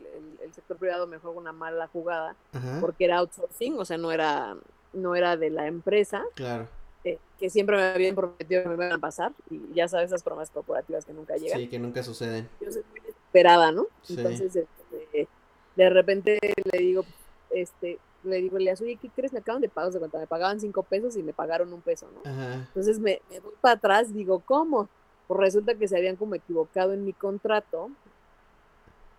sector 0.53 0.77
privado 0.77 1.07
me 1.07 1.19
juega 1.19 1.39
una 1.39 1.53
mala 1.53 1.87
jugada 1.89 2.37
porque 2.81 3.05
era 3.07 3.19
outsourcing, 3.19 3.79
o 3.79 3.85
sea, 3.85 3.99
no 3.99 4.13
era, 4.13 4.57
no 4.93 5.15
era 5.15 5.37
de 5.37 5.51
la 5.51 5.67
empresa. 5.67 6.25
Claro. 6.35 6.69
Eh, 7.05 7.19
que 7.39 7.51
siempre 7.51 7.77
me 7.77 7.83
habían 7.85 8.15
prometido 8.15 8.63
que 8.63 8.69
me 8.69 8.75
iban 8.75 8.93
a 8.93 8.99
pasar 8.99 9.33
y 9.51 9.61
ya 9.75 9.89
sabes 9.89 10.07
esas 10.11 10.23
promesas 10.23 10.51
corporativas 10.51 11.05
que 11.05 11.13
nunca 11.13 11.37
llegan. 11.37 11.59
Sí, 11.59 11.69
que 11.69 11.79
nunca 11.79 12.03
suceden. 12.03 12.49
Yo 12.61 12.71
soy 12.71 12.83
muy 12.91 13.01
desesperada, 13.01 13.73
¿no? 13.73 13.87
Entonces, 14.09 14.57
este, 14.57 15.29
de 15.77 15.91
repente 15.91 16.39
le 16.73 16.79
digo, 16.79 17.05
este, 17.51 17.99
le 18.27 18.37
digo, 18.37 18.59
le 18.59 18.73
oye, 18.73 18.99
¿qué 19.01 19.09
crees? 19.09 19.33
Me 19.33 19.39
acaban 19.39 19.63
de 19.63 19.69
pagar, 19.69 19.93
de 19.93 19.99
cuenta, 19.99 20.19
me 20.19 20.27
pagaban 20.27 20.61
cinco 20.61 20.83
pesos 20.83 21.17
y 21.17 21.23
me 21.23 21.33
pagaron 21.33 21.73
un 21.73 21.81
peso, 21.81 22.09
¿no? 22.13 22.31
Entonces 22.31 22.99
me, 22.99 23.21
voy 23.31 23.55
para 23.61 23.77
atrás, 23.77 24.13
digo, 24.13 24.41
¿cómo? 24.41 24.89
Pues 25.27 25.41
resulta 25.41 25.75
que 25.75 25.89
se 25.89 25.97
habían 25.97 26.17
como 26.17 26.35
equivocado 26.35 26.93
en 26.93 27.05
mi 27.05 27.13
contrato 27.13 27.91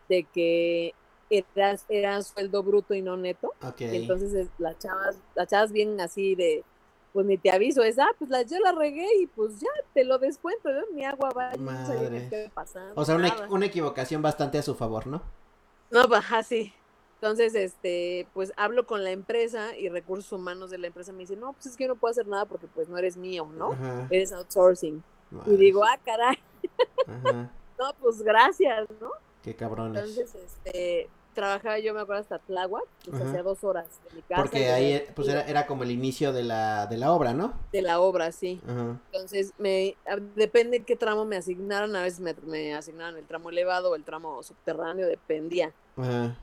de 0.10 0.24
que 0.24 0.94
era, 1.30 1.76
era 1.90 2.22
sueldo 2.22 2.64
bruto 2.64 2.94
y 2.94 3.02
no 3.02 3.18
neto. 3.18 3.54
Entonces 3.80 4.48
las 4.58 4.78
chavas, 4.80 5.18
las 5.36 5.48
chavas 5.48 5.72
vienen 5.72 6.00
así 6.02 6.36
de, 6.36 6.64
pues 7.14 7.26
ni 7.26 7.38
te 7.38 7.52
aviso, 7.52 7.84
es, 7.84 7.98
ah, 8.00 8.10
pues 8.18 8.30
la, 8.30 8.44
yo 8.44 8.60
la 8.60 8.72
regué 8.72 9.08
y 9.22 9.28
pues 9.28 9.60
ya 9.60 9.70
te 9.94 10.04
lo 10.04 10.18
descuento, 10.18 10.72
¿no? 10.72 10.82
mi 10.94 11.04
agua 11.04 11.30
va, 11.36 11.52
Madre. 11.58 12.52
O 12.96 13.04
sea, 13.04 13.16
una, 13.16 13.48
una, 13.50 13.66
equivocación 13.66 14.22
bastante 14.22 14.58
a 14.58 14.62
su 14.62 14.76
favor, 14.76 15.08
¿no? 15.08 15.22
No, 15.90 16.08
baja, 16.08 16.44
sí. 16.44 16.74
Entonces, 17.20 17.56
este, 17.56 18.28
pues 18.34 18.54
hablo 18.58 18.86
con 18.86 19.04
la 19.04 19.10
empresa 19.10 19.76
y 19.76 19.90
recursos 19.90 20.32
humanos 20.32 20.70
de 20.70 20.78
la 20.78 20.88
empresa 20.88 21.12
me 21.12 21.20
dicen, 21.20 21.40
no, 21.40 21.54
pues 21.54 21.66
es 21.66 21.76
que 21.76 21.86
yo 21.86 21.88
no 21.88 21.96
puedo 21.96 22.12
hacer 22.12 22.28
nada 22.28 22.46
porque 22.46 22.68
pues 22.68 22.90
no 22.90 22.98
eres 22.98 23.18
mío, 23.18 23.50
¿no? 23.58 23.76
Eres 24.12 24.32
outsourcing. 24.34 25.04
Y 25.48 25.56
digo, 25.56 25.84
ah, 25.84 25.98
caray. 26.06 26.38
no, 27.80 27.94
pues 28.00 28.22
gracias, 28.22 28.88
¿no? 29.02 29.10
Qué 29.42 29.56
cabrones. 29.56 29.98
Entonces, 29.98 30.36
este, 30.36 31.10
trabajaba 31.34 31.80
yo, 31.80 31.96
me 31.96 32.02
acuerdo, 32.02 32.22
hasta 32.22 32.38
Tláhuac, 32.38 32.86
pues 33.10 33.20
hacía 33.20 33.42
dos 33.42 33.64
horas 33.64 33.88
de 34.10 34.16
mi 34.16 34.22
casa. 34.22 34.44
Porque 34.44 34.70
ahí, 34.70 35.04
pues 35.16 35.28
era, 35.28 35.42
era, 35.42 35.66
como 35.66 35.84
el 35.84 35.92
inicio 35.92 36.32
de 36.34 36.44
la, 36.44 36.86
de 36.86 36.98
la 36.98 37.12
obra, 37.12 37.34
¿no? 37.34 37.54
De 37.72 37.82
la 37.82 38.00
obra, 38.00 38.32
sí. 38.32 38.62
Entonces, 38.68 39.54
me, 39.58 39.96
depende 40.36 40.84
qué 40.84 40.96
tramo 40.96 41.26
me 41.26 41.38
asignaron, 41.38 41.96
a 41.96 42.04
veces 42.04 42.20
me, 42.20 42.36
me 42.46 42.76
asignaron 42.76 43.18
el 43.18 43.26
tramo 43.26 43.50
elevado 43.50 43.92
o 43.92 43.96
el 43.96 44.04
tramo 44.04 44.44
subterráneo, 44.44 45.08
dependía. 45.08 45.74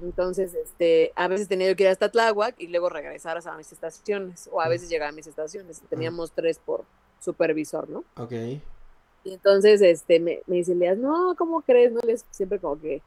Entonces, 0.01 0.55
este, 0.55 1.13
a 1.15 1.29
veces 1.29 1.49
tenía 1.49 1.69
yo 1.69 1.77
que 1.77 1.85
ir 1.85 1.89
hasta 1.89 2.11
Tláhuac 2.11 2.57
y 2.59 2.67
luego 2.69 2.89
regresar 2.89 3.39
a 3.45 3.57
mis 3.57 3.71
estaciones, 3.73 4.49
o 4.53 4.61
a 4.61 4.69
veces 4.69 4.89
llegaba 4.89 5.11
a 5.11 5.15
mis 5.15 5.27
estaciones, 5.27 5.83
teníamos 5.89 6.33
tres 6.33 6.59
por 6.59 6.85
supervisor, 7.21 7.89
¿no? 7.89 8.05
Ok. 8.17 8.33
Y 8.33 9.33
entonces, 9.33 9.81
este, 9.81 10.21
me, 10.21 10.43
me 10.47 10.57
dice 10.57 10.75
Leas, 10.75 10.99
no, 10.99 11.35
¿cómo 11.39 11.63
crees? 11.63 11.93
No, 11.93 12.01
les 12.05 12.25
siempre 12.31 12.59
como 12.59 12.81
que 12.81 13.01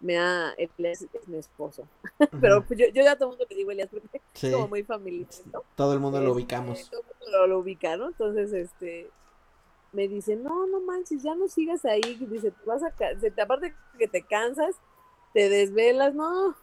me 0.00 0.18
ha, 0.18 0.54
Elias 0.58 1.06
es 1.12 1.28
mi 1.28 1.38
esposo. 1.38 1.88
Pero 2.40 2.64
pues 2.64 2.78
yo, 2.78 2.86
yo 2.88 3.02
ya 3.02 3.16
todo 3.16 3.30
el 3.30 3.38
mundo 3.38 3.46
le 3.48 3.56
digo 3.56 3.70
Elias 3.70 3.88
porque 3.90 4.20
es 4.34 4.52
como 4.52 4.68
muy 4.68 4.82
familiar, 4.82 5.28
¿no? 5.52 5.62
Todo 5.74 5.94
el 5.94 6.00
mundo 6.00 6.20
lo 6.20 6.26
este, 6.26 6.36
ubicamos. 6.36 6.90
Todo 6.90 7.00
el 7.00 7.06
mundo 7.06 7.46
lo, 7.46 7.58
ubica, 7.60 7.96
¿no? 7.96 8.08
Entonces, 8.08 8.52
este, 8.52 9.08
me 9.92 10.06
dice, 10.06 10.36
no, 10.36 10.66
no 10.66 10.80
manches, 10.80 11.22
ya 11.22 11.34
no 11.34 11.48
sigas 11.48 11.84
ahí. 11.86 12.02
Dice, 12.30 12.50
te 12.50 12.64
vas 12.66 12.82
a, 12.82 12.92
aparte 13.42 13.74
que 13.98 14.06
te 14.06 14.22
cansas, 14.22 14.76
te 15.34 15.48
desvelas, 15.50 16.14
no, 16.14 16.54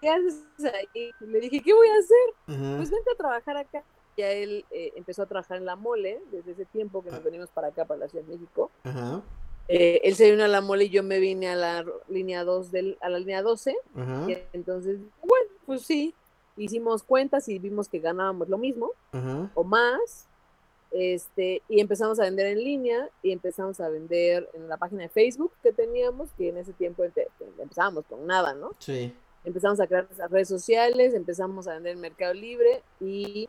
¿qué 0.00 0.10
haces 0.10 0.44
ahí? 0.72 1.10
le 1.20 1.40
dije, 1.40 1.60
¿qué 1.60 1.72
voy 1.72 1.88
a 1.88 1.98
hacer? 1.98 2.76
Pues 2.76 2.90
vente 2.90 3.10
a 3.10 3.16
trabajar 3.16 3.56
acá. 3.56 3.82
Ya 4.16 4.30
él 4.30 4.64
eh, 4.70 4.92
empezó 4.94 5.22
a 5.22 5.26
trabajar 5.26 5.56
en 5.56 5.64
la 5.64 5.74
mole 5.74 6.20
desde 6.30 6.52
ese 6.52 6.66
tiempo 6.66 7.02
que 7.02 7.10
nos 7.10 7.18
ah. 7.18 7.22
venimos 7.24 7.50
para 7.50 7.68
acá, 7.68 7.84
para 7.84 7.98
la 7.98 8.08
Ciudad 8.08 8.24
de 8.24 8.34
México. 8.34 8.70
Ajá. 8.84 9.22
Eh, 9.66 10.02
él 10.04 10.14
se 10.14 10.30
vino 10.30 10.44
a 10.44 10.48
la 10.48 10.60
mole 10.60 10.84
y 10.84 10.90
yo 10.90 11.02
me 11.02 11.18
vine 11.18 11.48
a 11.48 11.56
la 11.56 11.84
línea 12.08 12.44
2 12.44 12.70
del, 12.70 12.98
a 13.00 13.08
la 13.08 13.18
línea 13.18 13.42
12. 13.42 13.74
Y 14.28 14.36
entonces, 14.52 15.00
bueno, 15.20 15.50
pues 15.64 15.82
sí, 15.82 16.14
hicimos 16.56 17.02
cuentas 17.02 17.48
y 17.48 17.58
vimos 17.58 17.88
que 17.88 17.98
ganábamos 17.98 18.48
lo 18.48 18.58
mismo 18.58 18.90
o 19.54 19.64
más. 19.64 20.28
Este, 20.90 21.62
y 21.68 21.80
empezamos 21.80 22.20
a 22.20 22.24
vender 22.24 22.46
en 22.46 22.58
línea 22.58 23.08
y 23.22 23.32
empezamos 23.32 23.80
a 23.80 23.88
vender 23.88 24.48
en 24.54 24.68
la 24.68 24.76
página 24.76 25.02
de 25.02 25.08
Facebook 25.08 25.52
que 25.62 25.72
teníamos, 25.72 26.30
que 26.38 26.50
en 26.50 26.58
ese 26.58 26.72
tiempo 26.72 27.04
empezábamos 27.58 28.04
con 28.06 28.26
nada, 28.26 28.54
¿no? 28.54 28.70
Sí. 28.78 29.12
Empezamos 29.44 29.80
a 29.80 29.86
crear 29.86 30.04
nuestras 30.04 30.30
redes 30.30 30.48
sociales, 30.48 31.14
empezamos 31.14 31.66
a 31.66 31.74
vender 31.74 31.94
en 31.94 32.00
Mercado 32.00 32.32
Libre 32.32 32.82
y 33.00 33.48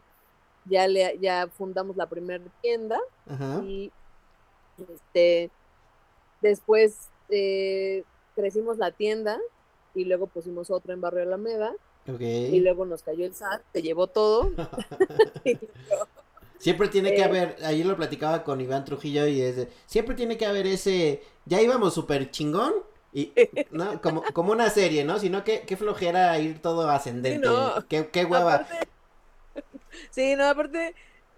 ya, 0.66 0.88
le, 0.88 1.18
ya 1.20 1.48
fundamos 1.48 1.96
la 1.96 2.08
primera 2.08 2.44
tienda 2.62 3.00
y 3.64 3.92
este 4.78 5.52
Después 6.46 7.10
eh, 7.30 8.04
crecimos 8.36 8.78
la 8.78 8.92
tienda 8.92 9.40
y 9.96 10.06
luego 10.06 10.28
pusimos 10.28 10.70
otra 10.70 10.94
en 10.94 11.02
Barrio 11.02 11.24
Alameda. 11.24 11.74
Y 12.20 12.60
luego 12.60 12.86
nos 12.86 13.02
cayó 13.02 13.26
el 13.26 13.34
SAT, 13.34 13.64
se 13.74 13.82
llevó 13.82 14.06
todo. 14.06 14.52
siempre 16.58 16.88
tiene 16.88 17.14
que 17.14 17.22
eh, 17.22 17.26
haber, 17.26 17.58
ayer 17.64 17.86
lo 17.86 17.96
platicaba 17.96 18.44
con 18.44 18.62
Iván 18.62 18.86
Trujillo 18.86 19.28
y 19.28 19.42
es 19.42 19.68
siempre 19.86 20.16
tiene 20.16 20.38
que 20.38 20.46
haber 20.46 20.68
ese, 20.68 21.24
ya 21.46 21.62
íbamos 21.62 21.94
súper 21.94 22.32
chingón 22.32 22.74
y, 23.14 23.34
¿no? 23.72 24.02
Como, 24.02 24.24
como 24.34 24.52
una 24.52 24.70
serie, 24.70 25.04
¿no? 25.06 25.20
Sino 25.20 25.44
que 25.44 25.62
qué 25.62 25.78
flojera 25.78 26.38
ir 26.40 26.62
todo 26.62 26.90
ascendente, 26.90 27.48
qué, 27.88 28.10
qué 28.10 28.26
hueva. 28.26 28.68
sí, 30.12 30.36
no, 30.36 30.46
aparte, 30.46 30.94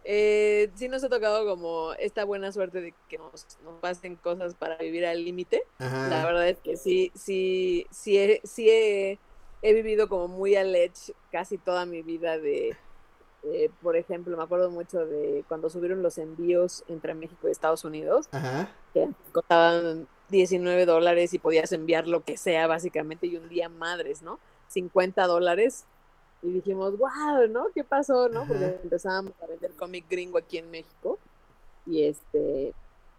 eh, 0.09 0.71
sí 0.75 0.87
nos 0.87 1.03
ha 1.03 1.09
tocado 1.09 1.45
como 1.45 1.91
esta 1.99 2.23
buena 2.23 2.49
suerte 2.53 2.79
de 2.79 2.93
que 3.09 3.17
nos, 3.17 3.45
pasen 3.81 4.15
cosas 4.15 4.55
para 4.55 4.77
vivir 4.77 5.05
al 5.05 5.23
límite. 5.23 5.63
La 5.79 6.25
verdad 6.25 6.47
es 6.47 6.59
que 6.59 6.77
sí, 6.77 7.11
sí, 7.13 7.85
sí, 7.91 8.17
he, 8.17 8.41
sí 8.45 8.69
he, 8.69 9.19
vivido 9.61 10.07
como 10.07 10.29
muy 10.29 10.55
al 10.55 10.73
edge 10.73 11.13
casi 11.29 11.57
toda 11.57 11.85
mi 11.85 12.03
vida 12.03 12.37
de, 12.37 12.77
eh, 13.53 13.71
por 13.81 13.95
ejemplo, 13.95 14.35
me 14.35 14.43
acuerdo 14.43 14.69
mucho 14.69 15.05
de 15.05 15.43
cuando 15.47 15.69
subieron 15.69 16.03
los 16.03 16.17
envíos 16.17 16.83
entre 16.87 17.13
México 17.13 17.47
y 17.47 17.51
Estados 17.51 17.85
Unidos, 17.85 18.27
que 18.93 19.09
costaban 19.31 20.07
19 20.29 20.85
dólares 20.85 21.33
y 21.33 21.39
podías 21.39 21.71
enviar 21.71 22.07
lo 22.07 22.23
que 22.23 22.37
sea 22.37 22.67
básicamente 22.67 23.27
y 23.27 23.37
un 23.37 23.49
día 23.49 23.69
madres, 23.69 24.21
¿no? 24.21 24.39
50 24.69 25.25
dólares 25.27 25.85
y 26.41 26.51
dijimos, 26.51 26.97
wow, 26.97 27.47
¿no? 27.49 27.67
¿Qué 27.73 27.83
pasó, 27.83 28.29
no? 28.29 28.45
Porque 28.45 28.79
empezábamos 28.83 29.33
a 29.41 29.47
vender 29.47 29.71
cómic 29.71 30.05
gringo 30.09 30.37
aquí 30.37 30.57
en 30.57 30.69
México 30.69 31.17
y 31.85 32.03
este, 32.03 32.73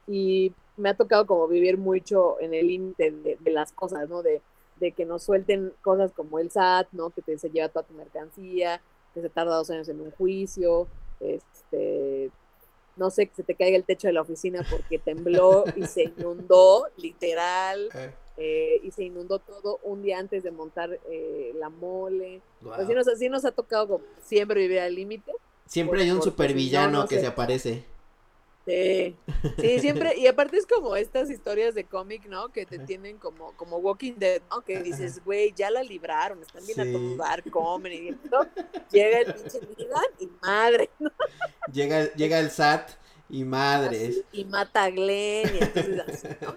y 0.06 0.52
me 0.76 0.90
ha 0.90 0.94
tocado 0.94 1.26
como 1.26 1.48
vivir 1.48 1.78
mucho 1.78 2.40
en 2.40 2.54
el 2.54 2.68
límite 2.68 3.10
de, 3.10 3.50
las 3.50 3.72
cosas, 3.72 4.08
¿no? 4.08 4.22
De, 4.22 4.40
de, 4.76 4.92
que 4.92 5.04
nos 5.04 5.24
suelten 5.24 5.72
cosas 5.82 6.12
como 6.12 6.38
el 6.38 6.50
SAT, 6.50 6.88
¿no? 6.92 7.10
Que 7.10 7.22
te 7.22 7.38
se 7.38 7.50
lleva 7.50 7.68
toda 7.68 7.84
tu 7.84 7.94
mercancía, 7.94 8.80
que 9.18 9.28
se 9.28 9.34
tarda 9.34 9.56
dos 9.56 9.70
años 9.70 9.88
en 9.88 10.00
un 10.00 10.10
juicio, 10.12 10.86
este, 11.20 12.30
no 12.96 13.10
sé, 13.10 13.26
que 13.26 13.34
se 13.34 13.42
te 13.42 13.54
caiga 13.54 13.76
el 13.76 13.84
techo 13.84 14.06
de 14.06 14.12
la 14.12 14.22
oficina 14.22 14.64
porque 14.70 14.98
tembló 14.98 15.64
y 15.76 15.84
se 15.86 16.04
inundó, 16.18 16.86
literal. 16.96 17.88
Eh. 17.94 18.12
Eh, 18.40 18.80
y 18.84 18.92
se 18.92 19.02
inundó 19.02 19.40
todo 19.40 19.80
un 19.82 20.00
día 20.00 20.20
antes 20.20 20.44
de 20.44 20.52
montar 20.52 21.00
eh, 21.10 21.52
la 21.56 21.70
mole. 21.70 22.40
Pues 22.62 22.86
sí 23.18 23.28
nos, 23.28 23.44
ha 23.44 23.50
tocado 23.50 24.00
siempre 24.22 24.60
vivir 24.60 24.78
al 24.78 24.94
límite. 24.94 25.32
Siempre 25.66 26.02
hay 26.02 26.12
un 26.12 26.22
supervillano 26.22 27.08
que 27.08 27.18
se 27.18 27.26
aparece. 27.26 27.84
Sí, 28.68 29.16
sí, 29.58 29.80
siempre, 29.80 30.16
y 30.16 30.26
aparte 30.26 30.58
es 30.58 30.66
como 30.66 30.94
estas 30.96 31.30
historias 31.30 31.74
de 31.74 31.84
cómic, 31.84 32.26
¿no? 32.26 32.48
Que 32.48 32.66
te 32.66 32.78
tienen 32.78 33.18
como, 33.18 33.52
como 33.56 33.78
Walking 33.78 34.14
Dead, 34.16 34.42
¿no? 34.50 34.60
Que 34.60 34.82
dices, 34.82 35.24
güey, 35.24 35.52
ya 35.54 35.70
la 35.70 35.82
libraron, 35.82 36.42
están 36.42 36.64
bien 36.66 36.80
a 36.80 36.92
todo 36.92 37.16
dar, 37.16 37.50
comen 37.50 37.92
y 37.92 38.12
todo. 38.28 38.46
Llega 38.90 39.20
el 39.20 39.34
pinche 39.34 39.60
y 40.18 40.28
madre, 40.42 40.90
¿no? 40.98 41.10
Llega, 41.72 42.12
llega 42.14 42.38
el 42.38 42.50
SAT 42.50 42.90
y 43.30 43.44
madres. 43.44 44.24
y 44.32 44.44
mata 44.44 44.84
a 44.84 44.90
Glenn 44.90 45.48
y 45.54 45.58
entonces 45.62 46.00
así, 46.06 46.28
¿no? 46.40 46.54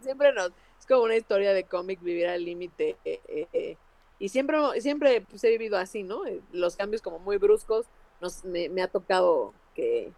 siempre 0.00 0.32
nos, 0.32 0.50
es 0.78 0.86
como 0.86 1.02
una 1.02 1.16
historia 1.16 1.52
de 1.52 1.64
cómic 1.64 2.00
vivir 2.02 2.26
al 2.26 2.44
límite. 2.44 2.96
Eh, 3.04 3.20
eh, 3.52 3.76
y 4.18 4.28
siempre, 4.28 4.58
siempre 4.80 5.22
pues, 5.22 5.42
he 5.44 5.50
vivido 5.50 5.76
así, 5.76 6.02
¿no? 6.02 6.26
Eh, 6.26 6.40
los 6.52 6.76
cambios 6.76 7.02
como 7.02 7.18
muy 7.18 7.36
bruscos 7.36 7.86
nos, 8.20 8.44
me, 8.44 8.82
ha 8.82 8.88
tocado 8.88 9.52
que, 9.74 10.12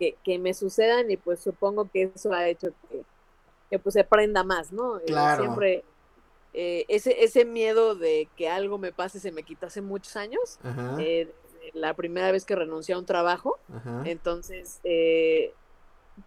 que, 0.00 0.38
me 0.38 0.54
sucedan 0.54 1.10
y 1.10 1.16
pues 1.16 1.40
supongo 1.40 1.88
que 1.90 2.10
eso 2.14 2.32
ha 2.32 2.48
hecho 2.48 2.70
que, 3.68 3.78
pues 3.78 3.92
se 3.92 4.00
aprenda 4.00 4.42
más, 4.42 4.72
¿no? 4.72 5.00
Claro. 5.06 5.42
siempre 5.42 5.84
ese, 6.52 7.22
ese 7.22 7.44
miedo 7.44 7.94
de 7.94 8.28
que 8.36 8.48
algo 8.48 8.78
me 8.78 8.92
pase 8.92 9.20
se 9.20 9.30
me 9.30 9.42
quitó 9.42 9.66
hace 9.66 9.82
muchos 9.82 10.16
años. 10.16 10.58
la 11.74 11.94
primera 11.94 12.32
vez 12.32 12.44
que 12.44 12.56
renuncié 12.56 12.94
a 12.94 12.98
un 12.98 13.06
trabajo. 13.06 13.58
Entonces, 14.04 14.80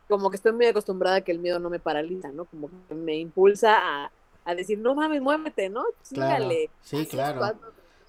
como 0.07 0.29
que 0.29 0.37
estoy 0.37 0.53
muy 0.53 0.65
acostumbrada 0.65 1.17
a 1.17 1.21
que 1.21 1.31
el 1.31 1.39
miedo 1.39 1.59
no 1.59 1.69
me 1.69 1.79
paraliza, 1.79 2.31
¿no? 2.31 2.45
Como 2.45 2.69
que 2.87 2.95
me 2.95 3.17
impulsa 3.17 4.09
a, 4.45 4.55
decir, 4.55 4.77
no 4.79 4.95
mames, 4.95 5.21
muévete, 5.21 5.69
¿no? 5.69 5.83
Sígale. 6.01 6.69
Sí, 6.81 7.05
claro. 7.05 7.57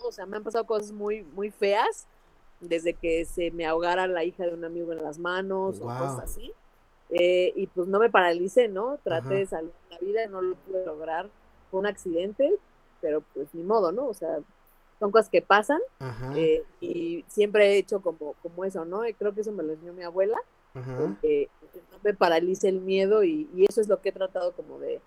o 0.03 0.13
sea, 0.13 0.27
me 0.27 0.37
han 0.37 0.45
pasado 0.45 0.65
cosas 0.65 0.93
muy, 0.93 1.23
muy 1.23 1.51
feas, 1.51 2.07
desde 2.69 2.95
que 2.95 3.25
se 3.25 3.51
me 3.51 3.67
ahogara 3.67 4.07
la 4.07 4.25
hija 4.25 4.45
de 4.45 4.55
un 4.55 4.65
amigo 4.65 4.93
en 4.93 5.03
las 5.03 5.19
manos 5.19 5.81
o 5.81 5.85
cosas 5.85 6.19
así. 6.21 6.53
Eh, 7.11 7.53
y 7.55 7.67
pues 7.69 7.87
no 7.87 7.99
me 7.99 8.11
paralicé, 8.11 8.69
¿no? 8.69 8.99
Traté 9.05 9.35
de 9.35 9.47
salvar 9.47 9.73
la 9.91 9.99
vida, 9.99 10.27
no 10.27 10.43
lo 10.43 10.57
pude 10.57 10.85
lograr. 10.85 11.29
Fue 11.71 11.81
un 11.81 11.87
accidente, 11.87 12.55
pero 13.01 13.23
pues 13.35 13.49
ni 13.55 13.63
modo, 13.63 13.93
¿no? 13.93 14.07
O 14.07 14.15
sea, 14.15 14.39
son 14.99 15.11
cosas 15.11 15.29
que 15.29 15.43
pasan 15.43 15.81
eh, 16.35 16.63
y 16.81 17.25
siempre 17.29 17.73
he 17.73 17.79
hecho 17.79 18.01
como, 18.01 18.35
como 18.43 18.65
eso, 18.65 18.85
¿no? 18.85 19.07
Y 19.07 19.15
creo 19.15 19.35
que 19.35 19.43
eso 19.43 19.53
me 19.53 19.63
lo 19.63 19.73
enseñó 19.73 19.93
mi 19.93 20.03
abuela, 20.03 20.39
que 21.21 21.49
no 21.93 21.99
me 22.03 22.15
paralice 22.15 22.69
el 22.69 22.81
miedo 22.81 23.25
y, 23.25 23.49
eso 23.69 23.81
es 23.81 23.89
lo 23.89 24.01
que 24.01 24.11
he 24.11 24.13
tratado 24.13 24.53
como 24.53 24.79
de, 24.79 25.01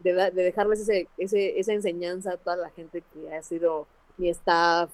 de, 0.00 0.30
dejarles 0.30 0.80
ese, 0.80 1.08
ese, 1.16 1.58
esa 1.58 1.72
enseñanza 1.72 2.32
a 2.32 2.36
toda 2.36 2.56
la 2.56 2.70
gente 2.70 3.02
que 3.12 3.34
ha 3.34 3.42
sido 3.42 3.86
mi 4.16 4.28
staff, 4.28 4.90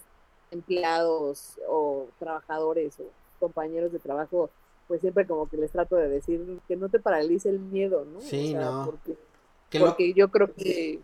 empleados 0.55 1.59
o 1.69 2.07
trabajadores 2.19 2.99
o 3.01 3.05
compañeros 3.39 3.93
de 3.93 3.99
trabajo, 3.99 4.49
pues 4.89 5.01
siempre 5.01 5.27
como 5.27 5.49
que 5.49 5.57
les 5.57 5.71
trato 5.71 5.97
de 5.97 6.09
decir 6.09 6.61
que 6.67 6.77
no 6.77 6.89
te 6.89 6.99
paralice 6.99 7.51
el 7.51 7.59
miedo, 7.59 8.07
¿no? 8.07 8.21
Sí, 8.21 8.55
no. 8.55 8.87
Porque, 8.87 9.19
porque 9.79 10.15
yo 10.15 10.29
creo 10.31 10.53
que 10.55 11.01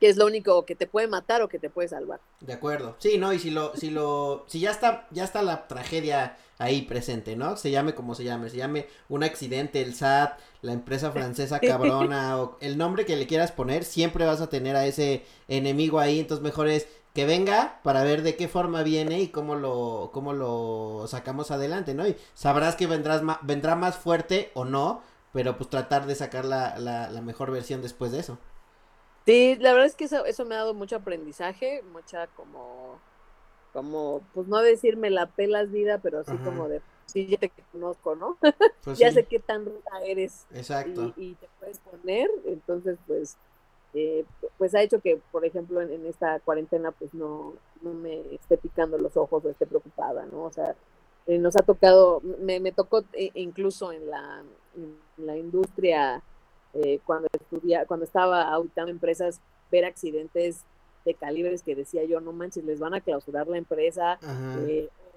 que 0.00 0.08
es 0.08 0.16
lo 0.16 0.26
único 0.26 0.64
que 0.64 0.74
te 0.74 0.86
puede 0.86 1.08
matar 1.08 1.42
o 1.42 1.48
que 1.48 1.58
te 1.58 1.68
puede 1.68 1.88
salvar. 1.88 2.20
De 2.40 2.54
acuerdo. 2.54 2.96
Sí, 2.98 3.18
no, 3.18 3.32
y 3.34 3.38
si 3.38 3.50
lo, 3.50 3.76
si 3.76 3.90
lo, 3.90 4.44
si 4.48 4.60
ya 4.60 4.70
está, 4.70 5.06
ya 5.10 5.24
está 5.24 5.42
la 5.42 5.68
tragedia 5.68 6.38
ahí 6.58 6.82
presente, 6.82 7.36
¿no? 7.36 7.56
Se 7.56 7.70
llame 7.70 7.94
como 7.94 8.14
se 8.14 8.24
llame, 8.24 8.48
se 8.48 8.56
llame 8.56 8.86
un 9.08 9.24
accidente, 9.24 9.82
el 9.82 9.94
SAT, 9.94 10.38
la 10.62 10.72
empresa 10.72 11.12
francesa 11.12 11.60
cabrona, 11.60 12.40
o 12.40 12.56
el 12.60 12.78
nombre 12.78 13.04
que 13.04 13.16
le 13.16 13.26
quieras 13.26 13.52
poner, 13.52 13.84
siempre 13.84 14.24
vas 14.24 14.40
a 14.40 14.48
tener 14.48 14.74
a 14.74 14.86
ese 14.86 15.24
enemigo 15.48 16.00
ahí, 16.00 16.20
entonces 16.20 16.42
mejor 16.42 16.68
es 16.68 16.86
que 17.14 17.26
venga 17.26 17.80
para 17.82 18.04
ver 18.04 18.22
de 18.22 18.36
qué 18.36 18.48
forma 18.48 18.82
viene 18.82 19.20
y 19.20 19.28
cómo 19.28 19.56
lo, 19.56 20.10
cómo 20.12 20.32
lo 20.32 21.06
sacamos 21.08 21.50
adelante, 21.50 21.94
¿no? 21.94 22.06
Y 22.06 22.16
sabrás 22.34 22.76
que 22.76 22.86
vendrás 22.86 23.22
vendrá 23.42 23.74
más 23.74 23.96
fuerte 23.96 24.50
o 24.54 24.64
no, 24.64 25.02
pero 25.32 25.56
pues 25.56 25.70
tratar 25.70 26.06
de 26.06 26.14
sacar 26.14 26.44
la, 26.44 26.78
la, 26.78 27.10
la 27.10 27.20
mejor 27.20 27.50
versión 27.50 27.82
después 27.82 28.12
de 28.12 28.20
eso. 28.20 28.38
Sí, 29.26 29.56
la 29.60 29.72
verdad 29.72 29.86
es 29.86 29.96
que 29.96 30.04
eso, 30.04 30.24
eso 30.24 30.44
me 30.44 30.54
ha 30.54 30.58
dado 30.58 30.74
mucho 30.74 30.96
aprendizaje, 30.96 31.82
mucha 31.92 32.26
como, 32.28 32.98
como, 33.72 34.22
pues 34.34 34.48
no 34.48 34.58
decirme 34.60 35.10
la 35.10 35.26
pelas 35.26 35.70
vida, 35.70 35.98
pero 35.98 36.24
sí 36.24 36.36
como 36.44 36.68
de, 36.68 36.80
sí, 37.06 37.26
ya 37.26 37.38
te 37.38 37.52
conozco, 37.70 38.16
¿no? 38.16 38.38
Pues 38.82 38.98
ya 38.98 39.12
sé 39.12 39.24
qué 39.24 39.38
tan 39.38 39.66
ruta 39.66 40.02
eres. 40.04 40.46
Exacto. 40.52 41.12
Y, 41.16 41.34
te 41.34 41.48
puedes 41.58 41.78
poner, 41.80 42.30
entonces 42.46 42.98
pues, 43.06 43.36
eh, 43.94 44.24
pues 44.58 44.74
ha 44.74 44.82
hecho 44.82 45.00
que, 45.00 45.20
por 45.32 45.44
ejemplo, 45.44 45.80
en, 45.80 46.06
esta 46.06 46.40
cuarentena 46.40 46.92
pues 46.92 47.14
no, 47.14 47.54
no 47.82 47.92
me 47.92 48.34
esté 48.34 48.56
picando 48.56 48.98
los 48.98 49.16
ojos 49.16 49.44
o 49.44 49.50
esté 49.50 49.66
preocupada, 49.66 50.26
¿no? 50.26 50.44
O 50.44 50.52
sea, 50.52 50.74
eh, 51.26 51.38
nos 51.38 51.56
ha 51.56 51.62
tocado, 51.62 52.20
me, 52.22 52.60
me 52.60 52.72
tocó 52.72 53.04
eh, 53.12 53.30
incluso 53.34 53.92
en 53.92 54.10
la, 54.10 54.42
en 54.76 55.26
la 55.26 55.36
industria 55.36 56.22
eh, 56.74 57.00
cuando 57.04 57.28
estudia, 57.32 57.84
cuando 57.86 58.04
estaba 58.04 58.42
auditando 58.52 58.90
empresas, 58.90 59.40
ver 59.70 59.84
accidentes 59.84 60.64
de 61.04 61.14
calibres 61.14 61.62
que 61.62 61.74
decía 61.74 62.04
yo, 62.04 62.20
no 62.20 62.32
manches, 62.32 62.64
les 62.64 62.78
van 62.78 62.94
a 62.94 63.00
clausurar 63.00 63.48
la 63.48 63.58
empresa, 63.58 64.18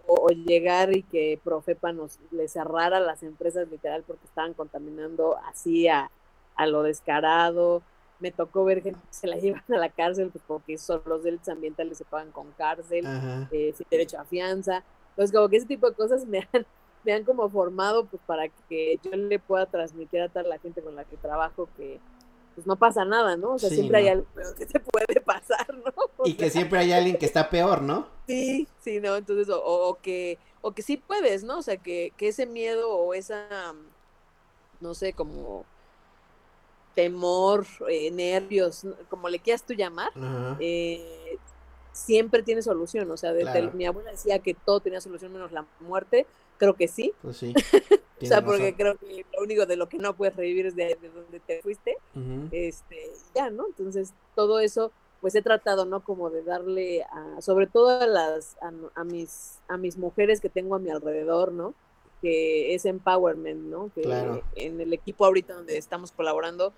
o, 0.06 0.30
llegar 0.30 0.96
y 0.96 1.04
que 1.04 1.40
Profepa 1.44 1.94
nos 1.94 2.20
le 2.32 2.48
cerrara 2.48 3.00
las 3.00 3.24
empresas 3.24 3.70
literal 3.70 4.04
porque 4.06 4.26
estaban 4.26 4.54
contaminando 4.54 5.38
así 5.46 5.88
a, 5.88 6.12
lo 6.68 6.84
descarado. 6.84 7.82
Me 8.20 8.32
tocó 8.32 8.64
ver 8.64 8.82
gente 8.82 9.00
que 9.00 9.14
se 9.14 9.28
la 9.28 9.38
llevan 9.40 9.64
a 9.70 9.78
la 9.78 9.90
cárcel 9.90 10.30
pues, 10.32 10.44
porque 10.48 10.78
son 10.78 11.02
los 11.06 11.24
delitos 11.24 11.50
ambientales 11.50 11.98
se 11.98 12.06
pagan 12.06 12.32
con 12.32 12.52
cárcel, 12.52 13.06
eh, 13.52 13.74
sin 13.76 13.88
derecho 13.90 14.20
a 14.20 14.26
fianza. 14.26 14.84
Entonces, 15.10 15.36
como 15.36 15.50
que 15.50 15.58
ese 15.58 15.68
tipo 15.68 15.90
de 15.90 15.96
cosas 15.96 16.26
me 16.26 16.48
han, 16.52 16.66
me 17.04 17.14
han 17.14 17.24
como 17.24 17.50
formado 17.50 18.06
pues 18.06 18.22
para 18.26 18.48
que 18.70 19.00
yo 19.04 19.12
le 19.12 19.40
pueda 19.40 19.66
transmitir 19.66 20.22
a 20.22 20.30
toda 20.30 20.44
la 20.44 20.60
gente 20.60 20.82
con 20.82 20.96
la 20.96 21.04
que 21.04 21.18
trabajo 21.18 21.70
que 21.78 22.00
pues 22.56 22.68
no 22.68 22.76
pasa 22.76 23.04
nada, 23.04 23.36
¿no? 23.36 23.54
O 23.54 23.60
sea, 23.60 23.70
siempre 23.70 23.98
hay 23.98 24.08
algo 24.10 24.26
que 24.58 24.66
se 24.66 24.80
puede 24.80 25.22
pasar, 25.22 25.68
¿no? 25.76 25.92
y 26.26 26.36
que 26.36 26.50
siempre 26.50 26.80
hay 26.80 26.92
alguien 26.92 27.18
que 27.18 27.26
está 27.26 27.50
peor, 27.50 27.82
¿no? 27.82 28.08
Sí, 28.28 28.68
sí, 28.80 29.00
¿no? 29.00 29.16
Entonces, 29.16 29.48
o, 29.52 29.98
que, 30.02 30.38
o 30.62 30.72
que 30.72 30.82
sí 30.82 30.98
puedes, 30.98 31.44
¿no? 31.44 31.60
O 31.60 31.62
sea, 31.62 31.78
que, 31.78 32.14
que 32.16 32.28
ese 32.30 32.46
miedo 32.46 32.96
o 32.96 33.14
esa, 33.14 33.74
no 34.80 34.94
sé, 34.94 35.14
como 35.14 35.66
temor, 36.96 37.66
eh, 37.90 38.12
nervios, 38.12 38.86
como 39.10 39.30
le 39.30 39.40
quieras 39.40 39.64
tú 39.64 39.74
llamar, 39.74 40.12
eh, 40.60 41.38
siempre 41.92 42.44
tiene 42.44 42.62
solución. 42.62 43.10
O 43.12 43.18
sea, 43.18 43.34
mi 43.74 43.86
abuela 43.86 44.12
decía 44.12 44.40
que 44.40 44.54
todo 44.54 44.80
tenía 44.80 45.02
solución 45.02 45.34
menos 45.34 45.52
la 45.52 45.66
muerte, 45.80 46.26
creo 46.58 46.76
que 46.76 46.88
sí. 46.88 47.14
Pues 47.22 47.38
sí. 47.38 47.54
o 48.22 48.26
sea, 48.26 48.44
porque 48.44 48.76
creo 48.76 48.98
que 48.98 49.26
lo 49.36 49.44
único 49.44 49.66
de 49.66 49.76
lo 49.76 49.90
que 49.90 49.98
no 49.98 50.16
puedes 50.16 50.36
revivir 50.36 50.68
es 50.68 50.76
de, 50.76 50.98
donde 51.14 51.40
te 51.40 51.62
fuiste. 51.62 51.98
Este, 52.52 53.12
ya, 53.36 53.50
¿no? 53.50 53.68
Entonces, 53.68 54.14
todo 54.36 54.60
eso, 54.60 54.92
pues 55.22 55.36
he 55.36 55.42
tratado, 55.42 55.86
¿no? 55.86 56.04
Como 56.04 56.30
de 56.30 56.44
darle 56.44 57.04
a, 57.04 57.42
sobre 57.42 57.68
todo 57.68 58.02
a 58.02 58.08
las, 58.08 58.58
a, 58.96 59.04
mis, 59.04 59.60
a 59.68 59.78
mis 59.78 59.98
mujeres 59.98 60.42
que 60.42 60.50
tengo 60.50 60.76
a 60.76 60.80
mi 60.80 60.90
alrededor, 60.90 61.52
¿no? 61.52 61.74
Que 62.24 62.74
es 62.74 62.86
empowerment, 62.86 63.62
¿no? 63.66 63.92
Que 63.94 64.04
en 64.56 64.82
el 64.82 64.94
equipo 64.94 65.26
ahorita 65.26 65.54
donde 65.54 65.78
estamos 65.78 66.12
colaborando, 66.12 66.74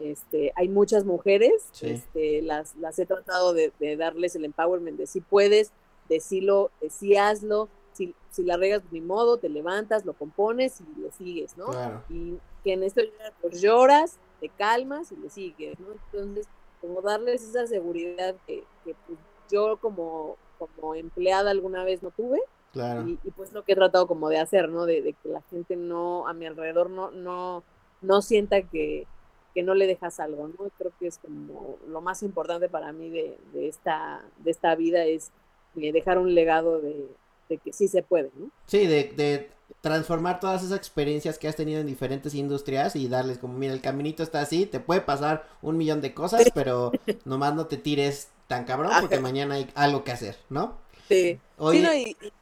este, 0.00 0.52
hay 0.56 0.68
muchas 0.68 1.04
mujeres, 1.04 1.68
este, 1.80 2.42
las, 2.42 2.74
las 2.76 2.98
he 2.98 3.06
tratado 3.06 3.52
de, 3.52 3.72
darles 3.96 4.34
el 4.34 4.44
empowerment 4.44 4.98
de 4.98 5.06
si 5.06 5.20
puedes, 5.20 5.72
decirlo, 6.08 6.70
de 6.80 6.90
si 6.90 7.16
hazlo, 7.16 7.68
si, 7.92 8.14
si 8.30 8.42
la 8.42 8.56
regas, 8.56 8.82
ni 8.90 9.00
modo, 9.00 9.36
te 9.36 9.48
levantas, 9.48 10.04
lo 10.04 10.14
compones 10.14 10.80
y 10.80 11.00
le 11.00 11.12
sigues, 11.12 11.56
¿no? 11.56 11.66
Y 12.08 12.38
que 12.64 12.72
en 12.72 12.82
esto 12.82 13.00
pues 13.40 13.60
lloras, 13.60 14.18
te 14.40 14.48
calmas 14.48 15.12
y 15.12 15.16
le 15.16 15.30
sigues, 15.30 15.78
¿no? 15.78 15.86
Entonces, 15.92 16.48
como 16.80 17.00
darles 17.02 17.42
esa 17.42 17.66
seguridad 17.66 18.34
que, 18.46 18.64
que 18.84 18.94
pues, 19.06 19.18
yo 19.50 19.76
como, 19.76 20.36
como 20.58 20.94
empleada 20.94 21.50
alguna 21.50 21.84
vez 21.84 22.02
no 22.02 22.10
tuve. 22.10 22.40
Claro. 22.72 23.08
Y, 23.08 23.16
pues 23.32 23.52
lo 23.52 23.64
que 23.64 23.72
he 23.72 23.76
tratado 23.76 24.06
como 24.06 24.28
de 24.28 24.38
hacer, 24.38 24.68
¿no? 24.68 24.86
De, 24.86 25.02
de, 25.02 25.12
que 25.14 25.28
la 25.28 25.42
gente 25.50 25.76
no, 25.76 26.28
a 26.28 26.32
mi 26.32 26.46
alrededor 26.46 26.90
no, 26.90 27.10
no, 27.10 27.64
no 28.00 28.22
sienta 28.22 28.62
que, 28.62 29.06
que 29.54 29.62
no 29.62 29.74
le 29.74 29.86
dejas 29.86 30.20
algo, 30.20 30.48
¿no? 30.48 30.70
Creo 30.78 30.92
que 30.98 31.08
es 31.08 31.18
como 31.18 31.78
lo 31.88 32.00
más 32.00 32.22
importante 32.22 32.68
para 32.68 32.92
mí 32.92 33.10
de, 33.10 33.38
de 33.52 33.68
esta, 33.68 34.24
de 34.38 34.50
esta 34.50 34.74
vida 34.76 35.04
es 35.04 35.32
eh, 35.76 35.92
dejar 35.92 36.18
un 36.18 36.34
legado 36.34 36.80
de, 36.80 37.08
de 37.48 37.58
que 37.58 37.72
sí 37.72 37.88
se 37.88 38.02
puede, 38.02 38.30
¿no? 38.36 38.50
Sí, 38.66 38.86
de, 38.86 39.12
de 39.16 39.50
transformar 39.80 40.40
todas 40.40 40.62
esas 40.62 40.76
experiencias 40.76 41.38
que 41.38 41.48
has 41.48 41.56
tenido 41.56 41.80
en 41.80 41.86
diferentes 41.86 42.34
industrias 42.34 42.94
y 42.96 43.08
darles 43.08 43.38
como, 43.38 43.54
mira, 43.54 43.72
el 43.72 43.80
caminito 43.80 44.22
está 44.22 44.40
así, 44.40 44.66
te 44.66 44.80
puede 44.80 45.00
pasar 45.00 45.48
un 45.62 45.76
millón 45.76 46.00
de 46.00 46.14
cosas, 46.14 46.50
pero 46.54 46.92
nomás 47.24 47.54
no 47.54 47.66
te 47.66 47.76
tires 47.76 48.28
tan 48.46 48.64
cabrón 48.64 48.92
porque 49.00 49.20
mañana 49.20 49.54
hay 49.54 49.68
algo 49.74 50.04
que 50.04 50.12
hacer, 50.12 50.36
¿no? 50.48 50.78
Sí. 51.08 51.40
Oye... 51.58 52.16
y, 52.20 52.32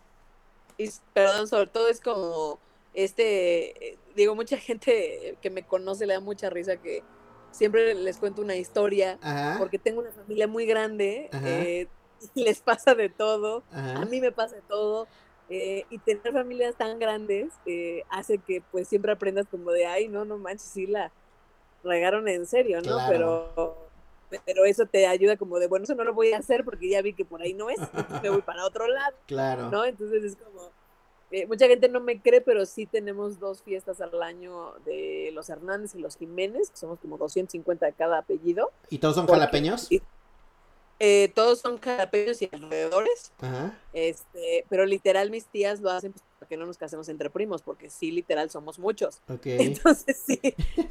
perdón, 1.12 1.48
sobre 1.48 1.66
todo 1.66 1.88
es 1.88 2.00
como, 2.00 2.58
este, 2.94 3.98
digo, 4.14 4.34
mucha 4.34 4.56
gente 4.56 5.36
que 5.40 5.50
me 5.50 5.62
conoce 5.62 6.06
le 6.06 6.14
da 6.14 6.20
mucha 6.20 6.50
risa 6.50 6.76
que 6.76 7.02
siempre 7.50 7.94
les 7.94 8.18
cuento 8.18 8.42
una 8.42 8.56
historia, 8.56 9.18
porque 9.58 9.78
tengo 9.78 10.00
una 10.00 10.12
familia 10.12 10.46
muy 10.46 10.66
grande, 10.66 11.28
eh, 11.44 11.88
les 12.34 12.60
pasa 12.60 12.94
de 12.94 13.08
todo, 13.08 13.62
a 13.72 14.04
mí 14.04 14.20
me 14.20 14.32
pasa 14.32 14.56
de 14.56 14.62
todo, 14.62 15.08
eh, 15.50 15.86
y 15.88 15.98
tener 15.98 16.32
familias 16.32 16.76
tan 16.76 16.98
grandes 16.98 17.54
eh, 17.64 18.02
hace 18.10 18.36
que 18.36 18.62
pues 18.70 18.86
siempre 18.86 19.12
aprendas 19.12 19.46
como 19.50 19.70
de, 19.70 19.86
ay, 19.86 20.06
no, 20.08 20.26
no 20.26 20.36
manches, 20.36 20.68
sí 20.68 20.86
la 20.86 21.10
regaron 21.82 22.28
en 22.28 22.46
serio, 22.46 22.82
¿no? 22.82 22.98
Pero 23.08 23.87
pero 24.44 24.64
eso 24.64 24.86
te 24.86 25.06
ayuda 25.06 25.36
como 25.36 25.58
de, 25.58 25.66
bueno, 25.66 25.84
eso 25.84 25.94
no 25.94 26.04
lo 26.04 26.14
voy 26.14 26.32
a 26.32 26.38
hacer 26.38 26.64
porque 26.64 26.88
ya 26.88 27.02
vi 27.02 27.12
que 27.12 27.24
por 27.24 27.42
ahí 27.42 27.54
no 27.54 27.70
es, 27.70 27.78
me 28.22 28.30
voy 28.30 28.42
para 28.42 28.64
otro 28.64 28.86
lado, 28.86 29.16
claro. 29.26 29.70
¿no? 29.70 29.84
Entonces 29.84 30.24
es 30.24 30.36
como, 30.36 30.70
eh, 31.30 31.46
mucha 31.46 31.66
gente 31.66 31.88
no 31.88 32.00
me 32.00 32.20
cree, 32.20 32.40
pero 32.40 32.64
sí 32.64 32.86
tenemos 32.86 33.38
dos 33.38 33.62
fiestas 33.62 34.00
al 34.00 34.22
año 34.22 34.74
de 34.84 35.30
los 35.34 35.48
Hernández 35.50 35.94
y 35.94 35.98
los 35.98 36.16
Jiménez, 36.16 36.70
que 36.70 36.76
somos 36.76 36.98
como 37.00 37.18
250 37.18 37.86
de 37.86 37.92
cada 37.92 38.18
apellido. 38.18 38.70
¿Y 38.88 38.98
todos 38.98 39.16
son 39.16 39.26
jalapeños? 39.26 39.88
Eh, 41.00 41.30
todos 41.34 41.60
son 41.60 41.78
jalapeños 41.78 42.40
y 42.42 42.48
alrededores. 42.50 43.32
Este, 43.92 44.64
pero 44.68 44.86
literal 44.86 45.30
mis 45.30 45.46
tías 45.46 45.80
lo 45.80 45.90
hacen 45.90 46.12
pues, 46.12 46.24
que 46.46 46.56
no 46.56 46.66
nos 46.66 46.78
casemos 46.78 47.08
entre 47.08 47.30
primos, 47.30 47.62
porque 47.62 47.90
sí, 47.90 48.10
literal 48.10 48.50
somos 48.50 48.78
muchos. 48.78 49.20
Entonces 49.44 50.22
sí, 50.24 50.40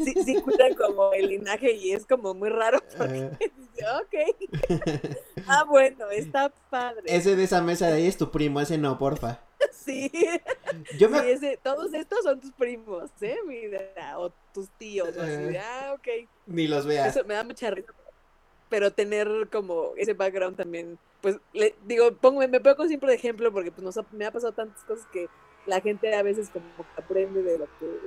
sí, 0.03 0.13
sí 0.25 0.41
cuidan 0.41 0.73
como 0.75 1.13
el 1.13 1.27
linaje 1.27 1.73
y 1.73 1.91
es 1.91 2.05
como 2.05 2.33
muy 2.33 2.49
raro 2.49 2.79
porque 2.97 3.31
dice, 3.57 3.85
ok. 4.01 5.17
ah, 5.47 5.63
bueno, 5.63 6.09
está 6.09 6.49
padre. 6.69 7.03
Ese 7.05 7.35
de 7.35 7.43
esa 7.43 7.61
mesa 7.61 7.87
de 7.87 7.93
ahí 7.93 8.07
es 8.07 8.17
tu 8.17 8.31
primo, 8.31 8.59
ese 8.59 8.77
no, 8.77 8.97
porfa. 8.97 9.41
Sí. 9.71 10.11
Yo 10.99 11.09
me... 11.09 11.31
ese, 11.31 11.57
todos 11.63 11.93
estos 11.93 12.23
son 12.23 12.39
tus 12.39 12.51
primos, 12.51 13.09
¿eh? 13.21 13.37
Mira, 13.45 14.19
o 14.19 14.31
tus 14.53 14.69
tíos, 14.77 15.15
o 15.17 15.21
así, 15.21 15.57
ah, 15.57 15.95
ok. 15.95 16.29
Ni 16.45 16.67
los 16.67 16.85
veas. 16.85 17.15
Eso 17.15 17.25
me 17.25 17.33
da 17.33 17.43
mucha 17.43 17.71
risa 17.71 17.93
pero 18.69 18.91
tener 18.91 19.47
como 19.51 19.93
ese 19.97 20.13
background 20.13 20.57
también, 20.57 20.97
pues 21.27 21.41
le, 21.51 21.75
digo, 21.85 22.13
pongo, 22.13 22.39
me 22.47 22.59
pongo 22.61 22.87
siempre 22.87 23.09
de 23.09 23.15
ejemplo 23.15 23.51
porque 23.51 23.69
pues 23.69 23.83
nos 23.83 23.99
me 24.13 24.25
ha 24.25 24.31
pasado 24.31 24.53
tantas 24.53 24.81
cosas 24.85 25.05
que 25.11 25.27
la 25.65 25.81
gente 25.81 26.15
a 26.15 26.23
veces 26.23 26.49
como 26.49 26.65
aprende 26.95 27.43
de 27.43 27.57
lo 27.57 27.65
que 27.65 27.99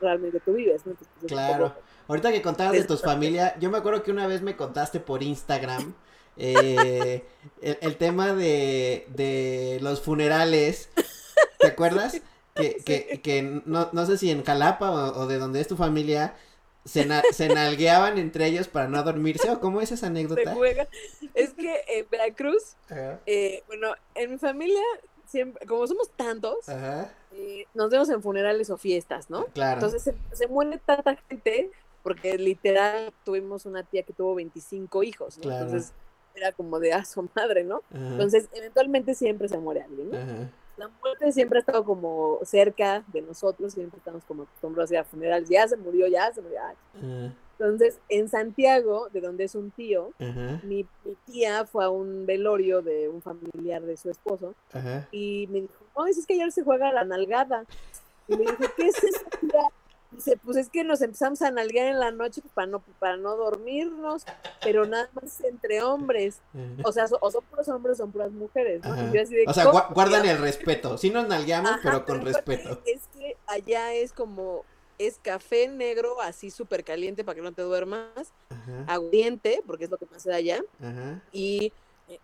realmente 0.00 0.40
tú 0.40 0.54
vives, 0.54 0.84
¿no? 0.84 0.94
Pues, 0.94 1.08
claro. 1.28 1.72
Ahorita 2.08 2.32
que 2.32 2.42
contabas 2.42 2.72
de 2.72 2.82
tus 2.82 3.02
familia, 3.02 3.56
yo 3.60 3.70
me 3.70 3.78
acuerdo 3.78 4.02
que 4.02 4.10
una 4.10 4.26
vez 4.26 4.42
me 4.42 4.56
contaste 4.56 4.98
por 4.98 5.22
Instagram 5.22 5.94
eh, 6.36 7.24
el, 7.62 7.96
tema 7.98 8.34
de, 8.34 9.06
de 9.10 9.78
los 9.80 10.00
funerales, 10.02 10.90
¿te 11.58 11.68
acuerdas? 11.68 12.20
Que, 12.56 12.78
que, 12.86 13.20
que 13.20 13.42
no, 13.42 13.90
no 13.92 14.06
sé 14.06 14.16
si 14.16 14.30
en 14.30 14.42
Jalapa 14.42 14.90
o, 14.90 15.24
o 15.24 15.26
de 15.26 15.36
donde 15.36 15.60
es 15.60 15.68
tu 15.68 15.76
familia, 15.76 16.34
se, 16.86 17.48
nalgueaban 17.48 18.18
entre 18.18 18.46
ellos 18.46 18.68
para 18.68 18.88
no 18.88 19.02
dormirse 19.02 19.50
o 19.50 19.60
cómo 19.60 19.80
es 19.80 19.92
esa 19.92 20.06
anécdota? 20.06 20.56
Es 21.34 21.52
que 21.52 21.82
en 21.88 22.06
Veracruz, 22.10 22.76
eh, 23.26 23.62
bueno, 23.66 23.94
en 24.14 24.32
mi 24.32 24.38
familia, 24.38 24.80
siempre, 25.26 25.66
como 25.66 25.86
somos 25.86 26.10
tantos, 26.10 26.68
eh, 27.32 27.66
nos 27.74 27.90
vemos 27.90 28.08
en 28.08 28.22
funerales 28.22 28.70
o 28.70 28.76
fiestas, 28.76 29.28
¿no? 29.28 29.46
Claro. 29.46 29.74
Entonces 29.84 30.14
se, 30.32 30.46
muere 30.46 30.78
tanta 30.84 31.16
gente 31.28 31.70
porque 32.02 32.38
literal 32.38 33.12
tuvimos 33.24 33.66
una 33.66 33.82
tía 33.82 34.02
que 34.04 34.12
tuvo 34.12 34.34
25 34.36 35.02
hijos, 35.02 35.38
¿no? 35.38 35.50
Entonces 35.50 35.92
era 36.36 36.52
como 36.52 36.78
de, 36.78 36.92
ah, 36.92 37.04
su 37.04 37.28
madre, 37.34 37.64
¿no? 37.64 37.82
Entonces, 37.92 38.48
eventualmente 38.52 39.14
siempre 39.14 39.48
se 39.48 39.58
muere 39.58 39.82
alguien, 39.82 40.10
¿no? 40.10 40.48
La 40.76 40.88
muerte 40.88 41.32
siempre 41.32 41.58
ha 41.58 41.60
estado 41.60 41.84
como 41.84 42.38
cerca 42.44 43.02
de 43.08 43.22
nosotros, 43.22 43.72
siempre 43.72 43.98
estamos 43.98 44.22
como 44.24 44.42
acostumbrados 44.42 44.90
a 44.90 44.94
ir 44.94 45.00
a 45.00 45.04
funerales, 45.04 45.48
ya 45.48 45.66
se 45.66 45.76
murió, 45.76 46.06
ya 46.06 46.32
se 46.32 46.42
murió. 46.42 46.60
Entonces, 47.58 47.98
en 48.10 48.28
Santiago, 48.28 49.08
de 49.10 49.22
donde 49.22 49.44
es 49.44 49.54
un 49.54 49.70
tío, 49.70 50.10
mi, 50.62 50.86
tía 51.24 51.64
fue 51.64 51.84
a 51.84 51.88
un 51.88 52.26
velorio 52.26 52.82
de 52.82 53.08
un 53.08 53.22
familiar 53.22 53.82
de 53.82 53.96
su 53.96 54.10
esposo 54.10 54.54
y 55.10 55.48
me 55.50 55.62
dijo, 55.62 55.74
no, 55.96 56.06
es 56.06 56.26
que 56.26 56.34
ayer 56.34 56.52
se 56.52 56.62
juega 56.62 56.92
la 56.92 57.04
nalgada. 57.04 57.64
Y 58.28 58.36
me 58.36 58.42
dijo, 58.42 58.64
¿qué 58.76 58.88
es 58.88 59.02
eso? 59.02 59.24
Dice, 60.10 60.38
pues 60.44 60.56
es 60.56 60.68
que 60.68 60.84
nos 60.84 61.02
empezamos 61.02 61.42
a 61.42 61.50
nalguear 61.50 61.88
en 61.88 61.98
la 61.98 62.10
noche 62.10 62.40
para 62.54 62.66
no, 62.66 62.80
para 62.98 63.16
no 63.16 63.36
dormirnos, 63.36 64.24
pero 64.62 64.86
nada 64.86 65.08
más 65.14 65.40
entre 65.42 65.82
hombres. 65.82 66.40
O 66.84 66.92
sea, 66.92 67.06
o 67.20 67.30
son 67.30 67.44
puros 67.44 67.68
hombres 67.68 67.94
o 67.94 68.04
son 68.04 68.12
puras 68.12 68.30
mujeres, 68.30 68.82
¿no? 68.84 68.94
o 69.46 69.54
sea, 69.54 69.64
guardan 69.66 70.26
el 70.26 70.38
respeto. 70.38 70.96
Sí 70.98 71.10
nos 71.10 71.26
nalgueamos, 71.28 71.72
pero 71.82 72.04
con 72.04 72.22
respeto. 72.22 72.80
Es 72.86 73.08
que 73.14 73.36
allá 73.46 73.94
es 73.94 74.12
como, 74.12 74.64
es 74.98 75.18
café 75.22 75.68
negro 75.68 76.20
así 76.20 76.50
súper 76.50 76.84
caliente 76.84 77.24
para 77.24 77.36
que 77.36 77.42
no 77.42 77.52
te 77.52 77.62
duermas, 77.62 78.32
agudiente, 78.86 79.62
porque 79.66 79.84
es 79.84 79.90
lo 79.90 79.98
que 79.98 80.06
pasa 80.06 80.34
allá, 80.34 80.60
y 81.32 81.72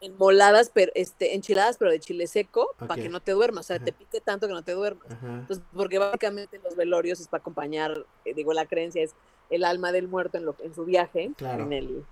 en 0.00 0.16
moladas, 0.16 0.70
pero 0.72 0.92
este, 0.94 1.34
enchiladas, 1.34 1.76
pero 1.76 1.90
de 1.90 2.00
chile 2.00 2.26
seco, 2.26 2.74
para 2.78 3.02
que 3.02 3.08
no 3.08 3.20
te 3.20 3.32
duermas, 3.32 3.66
o 3.66 3.68
sea, 3.68 3.78
te 3.78 3.92
pique 3.92 4.20
tanto 4.20 4.46
que 4.46 4.52
no 4.52 4.62
te 4.62 4.72
duermas. 4.72 5.06
Entonces, 5.22 5.64
porque 5.74 5.98
básicamente 5.98 6.60
los 6.62 6.76
velorios 6.76 7.20
es 7.20 7.28
para 7.28 7.40
acompañar, 7.40 8.06
eh, 8.24 8.34
digo, 8.34 8.52
la 8.52 8.66
creencia 8.66 9.02
es 9.02 9.14
el 9.50 9.64
alma 9.64 9.92
del 9.92 10.08
muerto 10.08 10.38
en, 10.38 10.44
lo, 10.44 10.56
en 10.60 10.74
su 10.74 10.84
viaje, 10.84 11.32
en 11.38 11.72
el, 11.72 12.04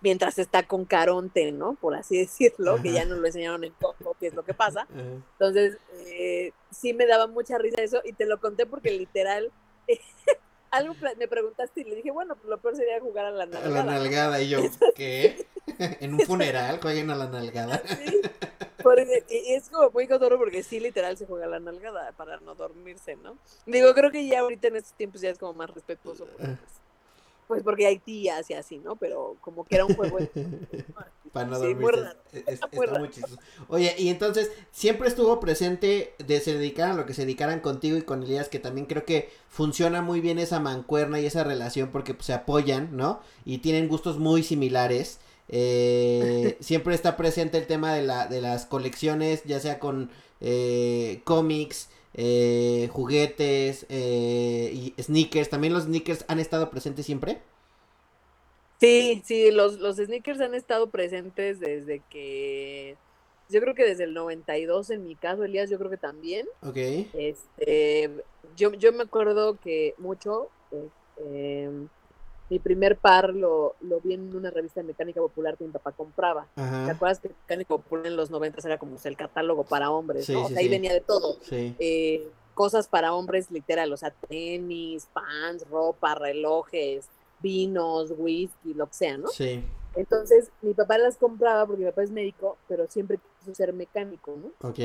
mientras 0.00 0.38
está 0.38 0.64
con 0.64 0.84
Caronte, 0.84 1.50
¿no? 1.50 1.74
Por 1.74 1.94
así 1.94 2.18
decirlo, 2.20 2.80
que 2.82 2.92
ya 2.92 3.04
nos 3.04 3.18
lo 3.18 3.26
enseñaron 3.26 3.64
en 3.64 3.72
Coco, 3.72 4.16
que 4.20 4.26
es 4.28 4.34
lo 4.34 4.44
que 4.44 4.54
pasa. 4.54 4.86
Entonces, 4.94 5.78
eh, 6.06 6.52
sí 6.70 6.92
me 6.92 7.06
daba 7.06 7.26
mucha 7.26 7.56
risa 7.58 7.82
eso, 7.82 8.00
y 8.04 8.12
te 8.12 8.26
lo 8.26 8.40
conté 8.40 8.66
porque 8.66 8.90
literal... 8.90 9.50
algo 10.76 10.94
me 11.18 11.28
preguntaste 11.28 11.80
y 11.80 11.84
le 11.84 11.96
dije, 11.96 12.10
bueno, 12.10 12.34
pues 12.36 12.48
lo 12.48 12.58
peor 12.58 12.76
sería 12.76 13.00
jugar 13.00 13.26
a 13.26 13.30
la 13.30 13.46
nalgada. 13.46 13.80
A 13.80 13.84
la 13.84 13.92
nalgada, 13.92 14.40
y 14.40 14.48
yo, 14.48 14.58
¿qué? 14.96 15.46
en 15.78 16.14
un 16.14 16.20
funeral 16.20 16.80
jueguen 16.80 17.10
a 17.10 17.16
la 17.16 17.28
nalgada. 17.28 17.82
y 19.30 19.54
es 19.54 19.70
como 19.70 19.90
muy 19.90 20.06
cotorro 20.06 20.38
porque 20.38 20.62
sí, 20.62 20.80
literal, 20.80 21.16
se 21.16 21.26
juega 21.26 21.46
a 21.46 21.48
la 21.48 21.60
nalgada 21.60 22.12
para 22.12 22.38
no 22.40 22.54
dormirse, 22.54 23.16
¿no? 23.16 23.38
Digo, 23.66 23.94
creo 23.94 24.10
que 24.10 24.26
ya 24.26 24.40
ahorita 24.40 24.68
en 24.68 24.76
estos 24.76 24.92
tiempos 24.94 25.20
ya 25.20 25.30
es 25.30 25.38
como 25.38 25.54
más 25.54 25.70
respetuoso. 25.70 26.26
Porque, 26.26 26.44
pues, 26.44 26.83
pues 27.46 27.62
porque 27.62 27.86
hay 27.86 27.98
tías 27.98 28.48
y 28.50 28.54
así, 28.54 28.78
¿no? 28.78 28.96
Pero 28.96 29.36
como 29.40 29.64
que 29.64 29.76
era 29.76 29.84
un 29.84 29.94
juego. 29.94 30.18
Para 31.32 31.48
no 31.48 31.58
dormir. 31.58 31.88
está 32.46 32.68
muy 32.98 33.10
chistoso. 33.10 33.36
Oye, 33.68 33.94
y 33.98 34.08
entonces, 34.08 34.52
siempre 34.70 35.08
estuvo 35.08 35.40
presente 35.40 36.14
de 36.24 36.38
se 36.38 36.56
dedicaran 36.56 36.92
a 36.92 36.96
lo 36.96 37.06
que 37.06 37.14
se 37.14 37.22
dedicaran 37.22 37.58
contigo 37.58 37.96
y 37.96 38.02
con 38.02 38.22
Elías, 38.22 38.48
que 38.48 38.60
también 38.60 38.86
creo 38.86 39.04
que 39.04 39.30
funciona 39.48 40.00
muy 40.00 40.20
bien 40.20 40.38
esa 40.38 40.60
mancuerna 40.60 41.18
y 41.18 41.26
esa 41.26 41.42
relación 41.42 41.90
porque 41.90 42.14
pues, 42.14 42.26
se 42.26 42.34
apoyan, 42.34 42.96
¿no? 42.96 43.20
Y 43.44 43.58
tienen 43.58 43.88
gustos 43.88 44.18
muy 44.18 44.44
similares. 44.44 45.18
Eh, 45.48 46.56
siempre 46.60 46.94
está 46.94 47.16
presente 47.16 47.58
el 47.58 47.66
tema 47.66 47.92
de, 47.94 48.02
la, 48.02 48.28
de 48.28 48.40
las 48.40 48.64
colecciones, 48.64 49.42
ya 49.44 49.58
sea 49.58 49.80
con 49.80 50.10
eh, 50.40 51.20
cómics, 51.24 51.88
eh, 52.14 52.88
juguetes 52.92 53.86
eh, 53.88 54.70
y 54.72 54.94
sneakers. 55.02 55.50
¿También 55.50 55.72
los 55.72 55.84
sneakers 55.84 56.24
han 56.28 56.38
estado 56.38 56.70
presentes 56.70 57.06
siempre? 57.06 57.42
Sí, 58.80 59.22
sí, 59.24 59.50
los, 59.50 59.78
los 59.78 59.96
sneakers 59.96 60.40
han 60.40 60.54
estado 60.54 60.90
presentes 60.90 61.60
desde 61.60 62.02
que, 62.10 62.96
yo 63.48 63.60
creo 63.60 63.74
que 63.74 63.84
desde 63.84 64.04
el 64.04 64.14
92 64.14 64.90
en 64.90 65.04
mi 65.04 65.16
caso, 65.16 65.44
Elías, 65.44 65.70
yo 65.70 65.78
creo 65.78 65.90
que 65.90 65.96
también. 65.96 66.46
Ok. 66.62 66.76
Este, 66.76 68.10
yo, 68.56 68.72
yo 68.74 68.92
me 68.92 69.02
acuerdo 69.02 69.58
que 69.60 69.94
mucho, 69.98 70.48
eh, 71.18 71.70
mi 72.50 72.58
primer 72.58 72.96
par 72.96 73.30
lo, 73.30 73.74
lo, 73.80 74.00
vi 74.00 74.14
en 74.14 74.34
una 74.34 74.50
revista 74.50 74.80
de 74.80 74.86
mecánica 74.86 75.20
popular 75.20 75.56
que 75.56 75.64
mi 75.64 75.70
papá 75.70 75.92
compraba. 75.92 76.46
¿Te 76.54 76.90
acuerdas 76.90 77.20
que 77.20 77.28
mecánica 77.28 77.68
popular 77.68 78.06
en 78.06 78.16
los 78.16 78.30
90 78.30 78.60
era 78.66 78.78
como 78.78 78.96
el 79.02 79.16
catálogo 79.16 79.64
para 79.64 79.90
hombres? 79.90 80.28
¿no? 80.28 80.46
ahí 80.56 80.68
venía 80.68 80.92
de 80.92 81.00
todo. 81.00 81.38
Eh, 81.50 82.28
cosas 82.54 82.86
para 82.86 83.14
hombres 83.14 83.50
literal, 83.50 83.92
o 83.92 83.96
sea, 83.96 84.10
tenis, 84.28 85.08
pants, 85.12 85.68
ropa, 85.68 86.14
relojes, 86.14 87.06
vinos, 87.40 88.12
whisky, 88.16 88.74
lo 88.74 88.86
que 88.86 88.94
sea, 88.94 89.18
¿no? 89.18 89.28
Sí. 89.28 89.64
Entonces, 89.96 90.50
mi 90.62 90.74
papá 90.74 90.98
las 90.98 91.16
compraba 91.16 91.66
porque 91.66 91.84
mi 91.84 91.90
papá 91.90 92.02
es 92.02 92.10
médico, 92.10 92.58
pero 92.68 92.86
siempre 92.88 93.18
quiso 93.40 93.54
ser 93.54 93.72
mecánico, 93.72 94.36
¿no? 94.36 94.68
Ok. 94.68 94.78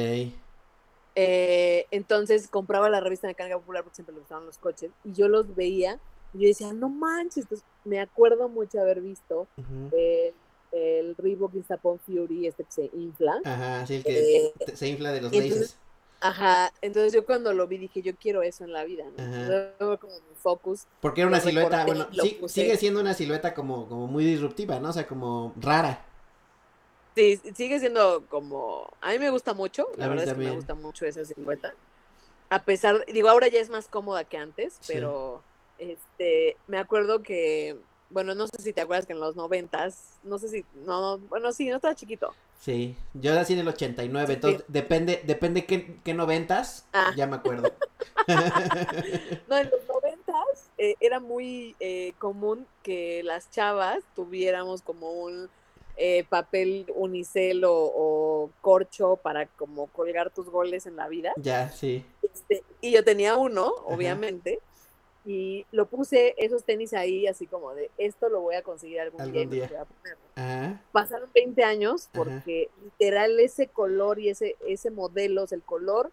Eh, 1.16 1.86
entonces 1.92 2.48
compraba 2.48 2.90
la 2.90 3.00
revista 3.00 3.28
de 3.28 3.32
mecánica 3.32 3.58
popular 3.58 3.84
porque 3.84 3.96
siempre 3.96 4.14
le 4.14 4.22
gustaban 4.22 4.46
los 4.46 4.58
coches 4.58 4.92
y 5.04 5.12
yo 5.14 5.28
los 5.28 5.56
veía 5.56 6.00
y 6.34 6.40
yo 6.42 6.48
decía, 6.48 6.74
no 6.74 6.90
manches, 6.90 7.44
entonces 7.44 7.66
me 7.86 8.00
acuerdo 8.00 8.50
mucho 8.50 8.80
haber 8.80 9.02
visto 9.02 9.48
eh, 9.92 10.34
el 10.72 11.16
Reebok 11.16 11.56
Instapon 11.56 12.00
Fury, 12.00 12.48
este 12.48 12.64
que 12.64 12.72
se 12.72 12.90
infla. 12.94 13.40
Ajá, 13.44 13.86
sí, 13.88 13.96
el 13.96 14.04
que 14.04 14.46
eh, 14.48 14.54
se 14.74 14.88
infla 14.88 15.12
de 15.12 15.22
los 15.22 15.34
laces. 15.34 15.78
Ajá, 16.22 16.74
entonces 16.82 17.14
yo 17.14 17.26
cuando 17.26 17.54
lo 17.54 17.66
vi 17.68 17.78
dije, 17.78 18.02
yo 18.02 18.14
quiero 18.16 18.42
eso 18.42 18.66
en 18.66 18.74
la 18.74 18.84
vida, 18.84 19.06
¿no? 19.80 20.00
como 20.00 20.14
mi 20.14 20.36
focus. 20.36 20.86
Porque 21.00 21.22
era 21.22 21.30
una 21.30 21.40
silueta, 21.40 21.86
bueno, 21.86 22.08
sigue 22.48 22.76
siendo 22.76 23.00
una 23.00 23.14
silueta 23.14 23.54
como, 23.54 23.88
como 23.88 24.08
muy 24.08 24.26
disruptiva, 24.26 24.80
¿no? 24.80 24.90
O 24.90 24.94
sea, 24.94 25.08
como 25.08 25.54
rara. 25.60 26.06
Sí, 27.16 27.40
sigue 27.56 27.80
siendo 27.80 28.26
como, 28.28 28.92
a 29.02 29.12
mí 29.12 29.20
me 29.20 29.30
gusta 29.30 29.54
mucho, 29.54 29.88
la 29.96 30.08
verdad 30.10 30.26
es 30.26 30.34
que 30.34 30.40
me 30.40 30.52
gusta 30.52 30.76
mucho 30.76 31.06
esa 31.06 31.24
silueta. 31.24 31.74
A 32.50 32.64
pesar, 32.64 33.06
digo, 33.06 33.30
ahora 33.30 33.48
ya 33.48 33.60
es 33.60 33.70
más 33.70 33.88
cómoda 33.88 34.24
que 34.26 34.38
antes, 34.38 34.80
pero 34.88 35.42
este, 35.80 36.58
me 36.68 36.78
acuerdo 36.78 37.24
que, 37.24 37.78
bueno, 38.10 38.36
no 38.36 38.48
sé 38.48 38.62
si 38.62 38.74
te 38.74 38.82
acuerdas 38.82 39.06
que 39.06 39.14
en 39.14 39.20
los 39.20 39.36
noventas, 39.36 40.20
no 40.24 40.38
sé 40.38 40.50
si, 40.50 40.66
no, 40.86 41.18
bueno, 41.18 41.52
sí, 41.52 41.70
no 41.70 41.78
estaba 41.78 41.96
chiquito. 41.96 42.34
Sí, 42.60 42.98
yo 43.14 43.34
nací 43.34 43.54
en 43.54 43.60
el 43.60 43.70
89, 43.70 44.34
entonces 44.34 44.66
depende, 44.68 45.22
depende 45.26 45.66
qué, 45.66 45.96
qué 46.04 46.14
noventas, 46.14 46.86
ah. 46.92 47.14
ya 47.16 47.26
me 47.26 47.38
acuerdo. 47.38 47.72
no, 49.48 49.58
en 49.58 49.70
los 49.70 49.88
noventas 49.88 50.70
eh, 50.78 50.96
era 51.00 51.20
muy 51.20 51.76
eh, 51.80 52.14
común 52.20 52.68
que 52.84 53.24
las 53.24 53.50
chavas 53.50 54.04
tuviéramos 54.16 54.82
como 54.82 55.12
un 55.12 55.50
eh, 55.98 56.24
papel 56.30 56.86
unicel 56.96 57.64
o, 57.66 58.50
corcho 58.62 59.18
para 59.18 59.48
como 59.48 59.88
colgar 59.88 60.30
tus 60.30 60.50
goles 60.50 60.86
en 60.86 60.96
la 60.96 61.10
vida. 61.10 61.34
Ya, 61.36 61.70
sí. 61.70 62.06
Este, 62.22 62.64
y 62.82 62.92
yo 62.92 63.04
tenía 63.04 63.36
uno, 63.36 63.74
obviamente, 63.86 64.60
y 65.30 65.64
lo 65.72 65.86
puse 65.86 66.34
esos 66.38 66.64
tenis 66.64 66.92
ahí 66.96 67.28
así 67.28 67.46
como 67.46 67.76
de 67.76 67.92
esto 68.00 68.30
lo 68.30 68.42
voy 68.42 68.56
a 68.56 68.64
conseguir 68.64 69.00
algún, 69.00 69.32
día, 69.32 69.70
Pasaron 70.92 71.30
20 71.36 71.64
años 71.64 72.10
porque 72.12 72.72
literal 72.84 73.40
ese 73.40 73.68
color 73.68 74.18
y 74.18 74.30
ese 74.30 74.56
ese 74.68 74.90
modelo, 74.90 75.46
el 75.52 75.62
color, 75.62 76.10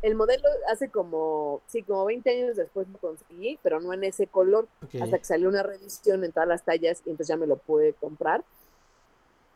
el 0.00 0.14
modelo 0.14 0.48
hace 0.70 0.88
como 0.88 1.60
sí, 1.66 1.82
como 1.82 2.06
20 2.06 2.30
años 2.30 2.56
después 2.56 2.88
lo 2.88 2.96
conseguí, 2.96 3.58
pero 3.62 3.78
no 3.78 3.92
en 3.92 4.04
ese 4.04 4.26
color, 4.26 4.68
hasta 5.02 5.18
que 5.18 5.24
salió 5.24 5.50
una 5.50 5.62
revisión 5.62 6.24
en 6.24 6.32
todas 6.32 6.48
las 6.48 6.64
tallas 6.64 7.02
y 7.04 7.10
entonces 7.10 7.28
ya 7.28 7.36
me 7.36 7.46
lo 7.46 7.56
pude 7.56 7.92
comprar. 7.92 8.42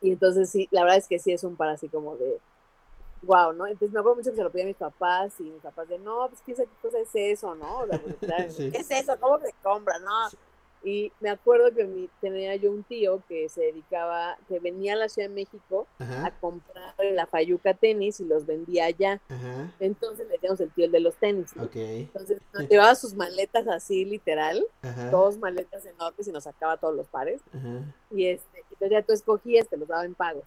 Y 0.03 0.13
entonces 0.13 0.51
sí, 0.51 0.69
la 0.73 0.83
verdad 0.83 0.99
es 0.99 1.09
que 1.09 1.19
sí 1.19 1.33
es 1.33 1.43
un 1.43 1.57
par 1.57 1.71
así 1.71 1.89
como 1.89 2.17
de 2.17 2.39
wow, 3.23 3.53
¿no? 3.53 3.67
Entonces 3.67 3.93
me 3.93 4.01
acuerdo 4.01 4.17
mucho 4.17 4.31
que 4.31 4.37
se 4.37 4.43
lo 4.43 4.51
pedí 4.51 4.63
a 4.63 4.67
mis 4.67 4.77
papás 4.77 5.35
y 5.41 5.45
mis 5.45 5.63
papás 5.63 5.89
de, 5.89 5.99
no, 5.99 6.29
pues 6.29 6.41
qué 6.45 6.67
cosa 6.83 6.99
es 6.99 7.11
eso, 7.15 7.55
¿no? 7.55 7.85
¿Qué 8.21 8.73
es 8.73 8.91
eso? 8.91 9.17
¿Cómo 9.21 9.39
se 9.39 9.53
compra? 9.63 9.99
No. 9.99 10.29
Y 10.83 11.13
me 11.21 11.29
acuerdo 11.29 11.75
que 11.75 11.85
mi, 11.85 12.09
tenía 12.23 12.57
yo 12.57 12.71
un 12.71 12.83
tío 12.85 13.23
que 13.29 13.51
se 13.51 13.61
dedicaba, 13.61 14.39
que 14.49 14.61
venía 14.61 14.95
a 14.95 14.97
la 14.97 15.09
Ciudad 15.11 15.29
de 15.29 15.35
México 15.35 15.87
a 15.99 16.31
comprar 16.41 16.95
la 17.13 17.27
Fayuca 17.27 17.75
tenis 17.75 18.19
y 18.21 18.25
los 18.25 18.47
vendía 18.47 18.87
allá. 18.87 19.21
Entonces 19.79 20.27
le 20.27 20.35
decíamos 20.35 20.59
el 20.61 20.71
tío 20.71 20.87
el 20.87 20.93
de 20.93 21.01
los 21.01 21.17
tenis. 21.17 21.53
Entonces 21.75 22.41
nos 22.55 22.67
llevaba 22.67 22.95
sus 22.95 23.15
maletas 23.15 23.69
así, 23.69 24.07
literal, 24.07 24.67
dos 25.11 25.37
maletas 25.37 25.85
enormes 25.85 26.27
y 26.27 26.33
nos 26.33 26.45
sacaba 26.45 26.79
todos 26.79 26.97
los 26.97 27.09
pares. 27.09 27.43
Y 28.11 28.27
este, 28.27 28.65
entonces 28.71 28.91
ya 28.91 29.03
tú 29.03 29.13
escogías, 29.13 29.69
te 29.69 29.77
los 29.77 29.87
daba 29.87 30.07
en 30.07 30.15
pagos. 30.15 30.45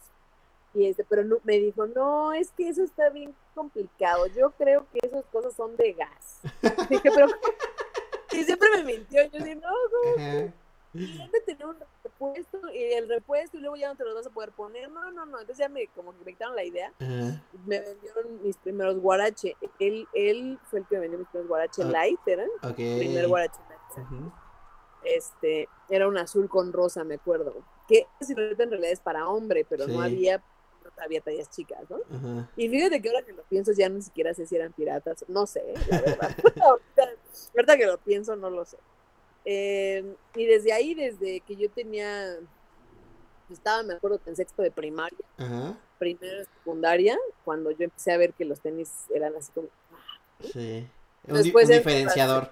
Y 0.74 0.88
este, 0.88 1.04
pero 1.04 1.24
no, 1.24 1.38
me 1.44 1.60
dijo, 1.60 1.86
no, 1.88 2.34
es 2.34 2.52
que 2.52 2.70
eso 2.70 2.84
está 2.84 3.10
bien 3.10 3.36
complicado. 3.54 4.26
Yo 4.28 4.52
creo 4.52 4.88
que 4.92 5.00
esas 5.04 5.24
cosas 5.26 5.54
son 5.54 5.76
de 5.76 5.94
gas. 5.94 6.42
Dije, 6.90 7.12
pero 7.14 7.28
y 8.32 8.44
siempre 8.44 8.70
me 8.78 8.84
mintió. 8.84 9.24
Yo 9.26 9.40
dije, 9.40 9.56
no, 9.56 9.70
¿cómo? 9.92 10.54
Siempre 10.94 11.42
tenía 11.42 11.68
un 11.68 11.78
repuesto 12.04 12.60
y 12.72 12.84
el 12.94 13.10
repuesto 13.10 13.58
y 13.58 13.62
luego 13.62 13.76
ya 13.76 13.90
no 13.90 13.96
te 13.96 14.04
lo 14.04 14.14
vas 14.14 14.28
a 14.28 14.30
poder 14.30 14.52
poner. 14.52 14.92
No, 14.92 15.12
no, 15.12 15.26
no. 15.26 15.40
Entonces 15.40 15.58
ya 15.58 15.70
me 15.70 15.88
como 15.88 16.12
que 16.12 16.24
me 16.24 16.34
quitaron 16.34 16.56
la 16.56 16.64
idea. 16.64 16.94
Me 17.00 17.80
vendieron 17.80 18.44
mis 18.44 18.58
primeros 18.58 19.00
guarache. 19.00 19.56
Él, 19.80 20.08
él 20.14 20.60
fue 20.70 20.80
el 20.80 20.86
que 20.86 20.96
me 20.96 21.02
vendió 21.02 21.20
mis 21.20 21.28
primeros 21.30 21.50
guarache 21.50 21.82
ah, 21.84 21.88
light, 21.88 22.20
¿eran? 22.28 22.50
Okay. 22.62 23.00
Primer 23.00 23.28
guarache 23.28 23.60
light. 23.70 24.32
Este, 25.04 25.68
era 25.90 26.08
un 26.08 26.18
azul 26.18 26.48
con 26.48 26.72
rosa, 26.72 27.04
me 27.04 27.16
acuerdo. 27.16 27.56
Que 27.88 28.08
silueta 28.22 28.64
en 28.64 28.70
realidad 28.70 28.92
es 28.92 29.02
para 29.02 29.28
hombre, 29.28 29.66
pero 29.68 29.86
Sí. 29.86 29.92
no 29.92 30.02
había 30.02 30.44
tallas 31.22 31.50
chicas, 31.50 31.80
¿no? 31.90 31.98
Ajá. 32.16 32.50
Y 32.56 32.70
fíjate 32.70 33.02
que 33.02 33.10
ahora 33.10 33.24
que 33.24 33.34
lo 33.34 33.44
pienso 33.44 33.72
ya 33.74 33.90
ni 33.90 34.02
siquiera 34.02 34.34
sé 34.34 34.46
si 34.46 34.56
eran 34.56 34.74
piratas, 34.74 35.24
no 35.28 35.46
sé, 35.48 35.64
la 35.90 36.02
verdad. 36.02 36.36
ahorita, 36.64 37.10
ahorita 37.56 37.78
que 37.78 37.86
lo 37.86 37.98
pienso 38.00 38.36
no 38.36 38.50
lo 38.50 38.66
sé. 38.66 38.78
Eh, 39.46 40.16
y 40.36 40.46
desde 40.46 40.72
ahí, 40.74 40.94
desde 40.94 41.42
que 41.42 41.56
yo 41.56 41.70
tenía, 41.70 42.38
estaba, 43.52 43.84
me 43.84 43.94
acuerdo, 43.96 44.20
en 44.26 44.36
sexto 44.36 44.62
de 44.62 44.72
primaria, 44.72 45.18
Ajá. 45.38 45.78
primero 46.00 46.40
de 46.40 46.46
secundaria, 46.46 47.18
cuando 47.44 47.72
yo 47.72 47.84
empecé 47.86 48.12
a 48.12 48.18
ver 48.18 48.34
que 48.34 48.46
los 48.46 48.60
tenis 48.62 48.90
eran 49.14 49.36
así 49.36 49.52
como, 49.52 49.68
Sí. 50.40 50.88
Un, 51.28 51.36
di- 51.38 51.44
Después 51.44 51.70
un 51.70 51.76
diferenciador. 51.78 52.52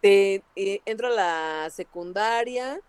te, 0.00 0.44
eh, 0.54 0.80
entro 0.84 1.08
a 1.08 1.10
la 1.10 1.70
secundaria, 1.70 2.80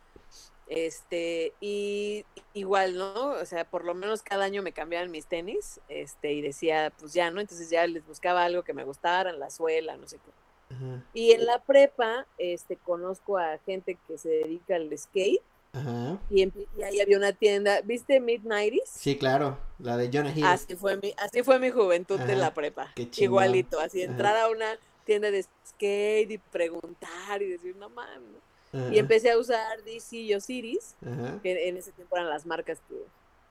este, 0.70 1.54
y 1.62 2.26
igual, 2.54 2.98
¿no? 2.98 3.32
O 3.32 3.46
sea, 3.46 3.66
por 3.66 3.86
lo 3.86 3.94
menos 3.94 4.22
cada 4.22 4.46
año 4.46 4.62
me 4.62 4.74
cambiaban 4.74 5.12
mis 5.12 5.26
tenis, 5.26 5.80
este, 5.88 6.34
y 6.34 6.42
decía, 6.42 6.92
pues 7.00 7.14
ya, 7.14 7.32
¿no? 7.32 7.40
Entonces 7.40 7.70
ya 7.70 7.86
les 7.88 8.06
buscaba 8.06 8.44
algo 8.44 8.64
que 8.64 8.74
me 8.74 8.84
gustara, 8.84 9.32
la 9.32 9.50
suela, 9.50 9.98
no 9.98 10.08
sé 10.08 10.18
qué. 10.18 10.76
Ajá. 10.76 11.04
Y 11.14 11.32
en 11.32 11.46
la 11.46 11.60
prepa, 11.60 12.26
este, 12.38 12.76
conozco 12.76 13.38
a 13.38 13.58
gente 13.66 13.98
que 14.08 14.18
se 14.18 14.30
dedica 14.30 14.76
al 14.76 14.96
skate, 14.98 15.42
Ajá. 15.72 16.20
y, 16.30 16.44
ahí 16.84 17.00
había 17.00 17.18
una 17.18 17.32
tienda, 17.32 17.82
¿viste 17.82 18.20
Midnighties? 18.20 18.90
Sí, 18.90 19.18
claro. 19.18 19.58
La 19.80 19.96
de 19.96 20.10
Jonah 20.12 20.34
Hill. 20.36 20.46
Así 20.46 20.76
fue 20.76 20.98
mi, 20.98 21.14
así 21.18 21.44
fue 21.44 21.60
mi 21.60 21.70
juventud 21.70 22.20
de 22.20 22.34
Ajá, 22.34 22.42
la 22.42 22.54
prepa. 22.54 22.92
qué. 22.96 23.10
Igualito, 23.18 23.80
así 23.80 24.02
entrar 24.02 24.36
a 24.36 24.50
una 24.50 24.78
tienda 25.06 25.32
de 25.32 25.46
skate 25.66 26.32
y 26.32 26.38
preguntar 26.38 27.42
y 27.42 27.52
decir, 27.52 27.76
no 27.78 27.90
mames. 27.90 28.47
¿No?". 28.72 28.80
Ajá. 28.80 28.94
Y 28.94 29.00
empecé 29.00 29.32
a 29.32 29.38
usar 29.38 29.84
DC 29.84 30.18
y 30.18 30.34
Osiris, 30.34 30.96
Ajá. 31.06 31.40
que 31.42 31.68
en 31.70 31.78
ese 31.78 31.92
tiempo 31.92 32.16
eran 32.16 32.30
las 32.30 32.46
marcas 32.46 32.80
que, 32.88 32.96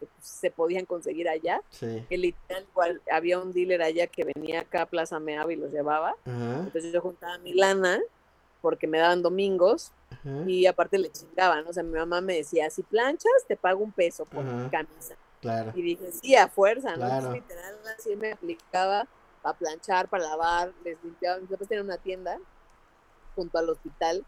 que, 0.01 0.07
pues, 0.07 0.27
se 0.27 0.51
podían 0.51 0.87
conseguir 0.87 1.29
allá. 1.29 1.63
Sí. 1.71 2.05
Que 2.09 2.19
literal, 2.19 2.67
igual, 2.71 3.03
había 3.11 3.39
un 3.39 3.53
dealer 3.53 3.83
allá 3.83 4.07
que 4.07 4.25
venía 4.25 4.61
acá 4.61 4.83
a 4.83 4.87
Plaza 4.87 5.19
Meave 5.19 5.55
y 5.55 5.57
los 5.57 5.73
llevaba. 5.73 6.17
Ajá. 6.25 6.61
Entonces 6.61 6.93
yo 6.93 7.01
juntaba 7.01 7.39
mi 7.39 7.55
lana 7.55 8.01
porque 8.61 8.87
me 8.87 8.99
daban 8.99 9.23
domingos 9.23 9.93
y 10.47 10.67
aparte 10.67 10.99
le 10.99 11.11
chingaban. 11.11 11.65
O 11.69 11.73
sea, 11.73 11.85
mi 11.85 11.97
mamá 11.97 12.21
me 12.21 12.35
decía, 12.35 12.69
si 12.69 12.83
planchas, 12.83 13.45
te 13.47 13.57
pago 13.57 13.85
un 13.85 13.93
peso 13.93 14.25
por 14.25 14.45
camisa. 14.71 15.15
Claro. 15.41 15.73
Y 15.77 15.83
dije, 15.83 16.11
sí, 16.11 16.35
a 16.35 16.49
fuerza, 16.49 16.91
¿no? 16.91 16.97
Claro. 16.97 17.15
Entonces, 17.15 17.43
literal, 17.43 17.75
así 17.97 18.17
me 18.17 18.33
aplicaba 18.33 19.07
para 19.43 19.57
planchar, 19.57 20.09
para 20.09 20.25
lavar, 20.25 20.73
les 20.83 20.97
limpiaba. 21.05 21.39
Mis 21.39 21.51
papás 21.51 21.69
tenían 21.69 21.87
una 21.87 21.99
tienda 21.99 22.41
junto 23.37 23.59
al 23.59 23.69
hospital 23.71 24.25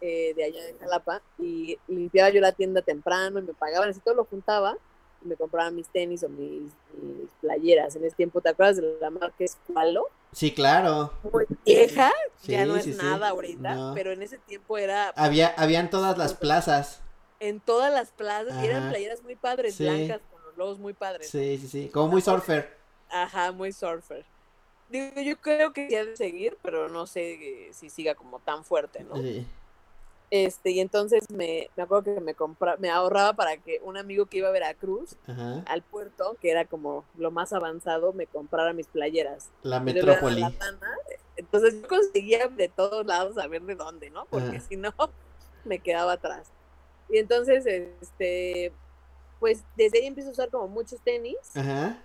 eh, 0.00 0.32
de 0.34 0.44
allá 0.44 0.64
de 0.64 0.74
Jalapa 0.80 1.22
y 1.38 1.78
limpiaba 1.86 2.30
yo 2.30 2.40
la 2.40 2.50
tienda 2.52 2.82
temprano 2.82 3.38
y 3.38 3.42
me 3.42 3.54
pagaban, 3.54 3.90
así 3.90 4.00
todo 4.00 4.14
lo 4.14 4.24
juntaba 4.24 4.76
y 5.24 5.28
me 5.28 5.36
compraban 5.36 5.74
mis 5.76 5.88
tenis 5.88 6.22
o 6.24 6.28
mis, 6.28 6.72
mis 7.02 7.30
playeras. 7.40 7.94
En 7.96 8.04
ese 8.04 8.16
tiempo, 8.16 8.40
¿te 8.40 8.48
acuerdas 8.48 8.76
de 8.78 8.96
la 9.00 9.10
marca 9.10 9.34
Escualo? 9.38 10.06
Sí, 10.32 10.52
claro. 10.52 11.12
Muy 11.32 11.46
vieja, 11.64 12.10
Sí, 12.40 12.52
ya 12.52 12.66
no 12.66 12.76
es 12.76 12.84
sí, 12.84 12.92
sí. 12.92 12.98
nada 13.02 13.28
ahorita, 13.28 13.74
No. 13.74 13.92
pero 13.94 14.12
en 14.12 14.22
ese 14.22 14.38
tiempo 14.38 14.78
era 14.78 15.08
Había, 15.16 15.48
habían 15.56 15.90
todas 15.90 16.16
las 16.18 16.34
plazas. 16.34 17.00
en 17.40 17.60
todas 17.60 17.92
las 17.92 18.10
plazas 18.10 18.62
y 18.62 18.66
eran 18.66 18.88
playeras 18.88 19.22
muy 19.22 19.36
padres, 19.36 19.78
blancas, 19.78 20.20
con 20.30 20.42
los 20.42 20.56
logos 20.56 20.78
muy 20.78 20.92
padres. 20.94 21.28
Sí, 21.30 21.58
sí, 21.58 21.68
sí. 21.68 21.88
Como 21.88 22.08
muy 22.08 22.20
surfer. 22.22 22.76
Ajá, 23.10 23.52
muy 23.52 23.72
surfer. 23.72 24.24
Digo, 24.88 25.20
yo 25.20 25.36
creo 25.38 25.72
que 25.72 25.88
ya 25.90 26.04
de 26.04 26.16
seguir, 26.16 26.56
pero 26.62 26.88
no 26.88 27.06
sé 27.06 27.70
si 27.72 27.90
siga 27.90 28.14
como 28.14 28.38
tan 28.40 28.64
fuerte, 28.64 29.04
¿no? 29.04 29.16
Sí. 29.16 29.46
Este, 30.30 30.72
y 30.72 30.80
entonces 30.80 31.24
me, 31.30 31.70
me 31.74 31.82
acuerdo 31.82 32.14
que 32.14 32.20
me 32.20 32.34
compra, 32.34 32.76
me 32.76 32.90
ahorraba 32.90 33.32
para 33.32 33.56
que 33.56 33.80
un 33.82 33.96
amigo 33.96 34.26
que 34.26 34.38
iba 34.38 34.48
a 34.48 34.52
Veracruz 34.52 35.16
Ajá. 35.26 35.62
al 35.66 35.82
puerto, 35.82 36.36
que 36.40 36.50
era 36.50 36.66
como 36.66 37.04
lo 37.16 37.30
más 37.30 37.54
avanzado, 37.54 38.12
me 38.12 38.26
comprara 38.26 38.74
mis 38.74 38.86
playeras. 38.88 39.50
La 39.62 39.80
metrópoli. 39.80 40.42
la 40.42 40.52
Entonces 41.36 41.80
yo 41.80 41.88
conseguía 41.88 42.48
de 42.48 42.68
todos 42.68 43.06
lados 43.06 43.36
saber 43.36 43.62
de 43.62 43.74
dónde, 43.74 44.10
¿no? 44.10 44.26
Porque 44.26 44.60
si 44.60 44.76
no, 44.76 44.92
me 45.64 45.78
quedaba 45.78 46.12
atrás. 46.12 46.50
Y 47.08 47.16
entonces, 47.16 47.64
este, 47.64 48.72
pues 49.40 49.64
desde 49.76 50.00
ahí 50.00 50.06
empiezo 50.06 50.28
a 50.28 50.32
usar 50.32 50.50
como 50.50 50.68
muchos 50.68 51.00
tenis. 51.00 51.38
Ajá. 51.54 52.02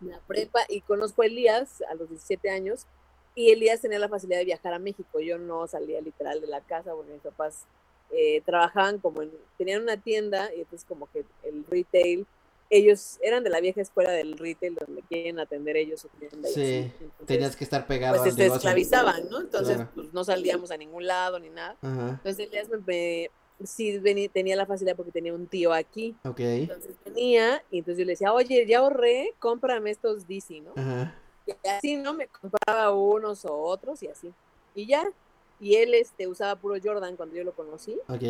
La 0.00 0.18
prepa 0.20 0.60
y 0.68 0.80
conozco 0.80 1.22
a 1.22 1.26
Elías 1.26 1.82
a 1.90 1.94
los 1.94 2.08
17 2.08 2.50
años 2.50 2.86
y 3.34 3.50
Elías 3.50 3.80
tenía 3.80 3.98
la 3.98 4.08
facilidad 4.08 4.38
de 4.38 4.44
viajar 4.44 4.72
a 4.74 4.78
México. 4.78 5.20
Yo 5.20 5.38
no 5.38 5.66
salía 5.66 6.00
literal 6.00 6.40
de 6.40 6.46
la 6.46 6.60
casa 6.62 6.92
porque 6.94 7.12
mis 7.12 7.22
papás 7.22 7.64
eh, 8.10 8.40
trabajaban 8.44 8.98
como 8.98 9.22
en, 9.22 9.30
tenían 9.56 9.82
una 9.82 9.96
tienda 9.96 10.52
y 10.54 10.60
entonces 10.60 10.84
como 10.88 11.06
que 11.12 11.24
el 11.44 11.64
retail, 11.66 12.26
ellos 12.70 13.18
eran 13.22 13.42
de 13.44 13.50
la 13.50 13.60
vieja 13.60 13.80
escuela 13.80 14.10
del 14.12 14.36
retail 14.38 14.74
donde 14.76 15.02
quieren 15.02 15.38
atender 15.40 15.76
ellos 15.76 16.00
su 16.00 16.08
tienda. 16.08 16.48
Sí. 16.48 16.62
Entonces, 17.00 17.26
Tenías 17.26 17.56
que 17.56 17.64
estar 17.64 17.86
pegado 17.86 18.16
pues 18.18 18.30
al 18.30 18.36
se 18.36 18.42
negocio. 18.44 18.56
esclavizaban, 18.58 19.28
¿no? 19.28 19.40
Entonces 19.40 19.76
Claro. 19.76 19.90
pues 19.94 20.12
no 20.12 20.24
salíamos 20.24 20.70
a 20.70 20.76
ningún 20.76 21.06
lado 21.06 21.38
ni 21.38 21.50
nada. 21.50 21.76
Ajá. 21.82 22.08
Entonces 22.10 22.46
Elías 22.48 22.68
me, 22.68 22.78
me- 22.78 23.30
sí 23.64 23.98
venía- 23.98 24.28
tenía 24.28 24.56
la 24.56 24.66
facilidad 24.66 24.96
porque 24.96 25.12
tenía 25.12 25.34
un 25.34 25.46
tío 25.46 25.72
aquí. 25.72 26.16
Ok. 26.24 26.40
Entonces 26.40 26.94
venía 27.04 27.62
y 27.70 27.78
entonces 27.78 27.98
yo 27.98 28.04
le 28.06 28.12
decía, 28.12 28.32
oye, 28.32 28.66
ya 28.66 28.78
ahorré, 28.78 29.34
cómprame 29.38 29.90
estos 29.90 30.26
DC, 30.26 30.60
¿no? 30.60 30.72
Ajá. 30.76 31.14
Y 31.46 31.68
así, 31.68 31.96
¿no? 31.96 32.14
Me 32.14 32.26
compraba 32.28 32.92
unos 32.94 33.44
o 33.44 33.54
otros 33.56 34.02
y 34.02 34.08
así. 34.08 34.32
Y 34.74 34.86
ya. 34.86 35.10
Y 35.58 35.76
él 35.76 35.92
este, 35.94 36.26
usaba 36.26 36.56
puro 36.56 36.76
Jordan 36.82 37.16
cuando 37.16 37.36
yo 37.36 37.44
lo 37.44 37.52
conocí. 37.52 37.98
Ok. 38.08 38.22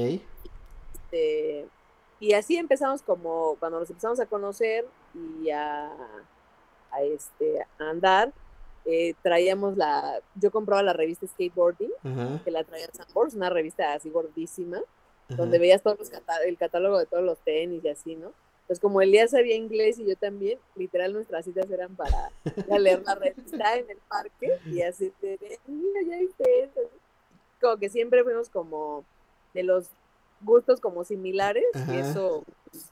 Este, 1.05 1.67
y 2.19 2.33
así 2.35 2.57
empezamos 2.57 3.03
como, 3.03 3.57
cuando 3.59 3.81
nos 3.81 3.89
empezamos 3.91 4.21
a 4.21 4.27
conocer 4.27 4.87
y 5.43 5.51
a, 5.51 5.91
a, 6.91 7.03
este, 7.03 7.61
a 7.63 7.67
andar, 7.91 8.33
eh, 8.85 9.15
traíamos 9.23 9.77
la, 9.77 10.21
yo 10.35 10.51
compraba 10.51 10.83
la 10.83 10.93
revista 10.93 11.27
Skateboarding, 11.27 11.93
Ajá. 12.03 12.41
que 12.45 12.51
la 12.51 12.65
traía 12.65 12.89
Sandboards, 12.93 13.35
una 13.35 13.51
revista 13.51 13.93
así 13.93 14.11
gordísima. 14.11 14.81
Donde 15.37 15.59
veías 15.59 15.83
todos 15.83 15.99
los 15.99 16.11
catá- 16.11 16.43
el 16.47 16.57
catálogo 16.59 16.99
de 16.99 17.07
todos 17.07 17.23
los 17.25 17.39
tenis 17.39 17.85
y 17.85 17.89
así, 17.89 18.17
¿no? 18.17 18.33
Pues 18.67 18.79
como 18.79 19.03
Elías 19.03 19.33
sabía 19.33 19.57
inglés 19.57 19.99
y 19.99 20.07
yo 20.07 20.15
también, 20.17 20.59
literal 20.77 21.13
nuestras 21.13 21.45
citas 21.45 21.69
eran 21.71 21.97
para 21.97 22.31
ir 22.57 22.73
a 22.73 22.79
leer 22.79 23.03
la 23.05 23.17
revista 23.17 23.77
en 23.77 23.91
el 23.91 23.99
parque 24.09 24.59
y 24.67 24.83
así 24.83 25.13
de, 25.21 25.59
mira, 25.67 26.01
ya 26.09 26.19
viste 26.19 26.63
esto. 26.63 26.81
Como 27.61 27.77
que 27.79 27.91
siempre 27.91 28.23
fuimos 28.23 28.49
como 28.49 29.05
de 29.55 29.65
los 29.65 29.89
gustos 30.43 30.81
como 30.81 31.03
similares 31.05 31.65
y 31.93 31.97
eso 31.97 32.45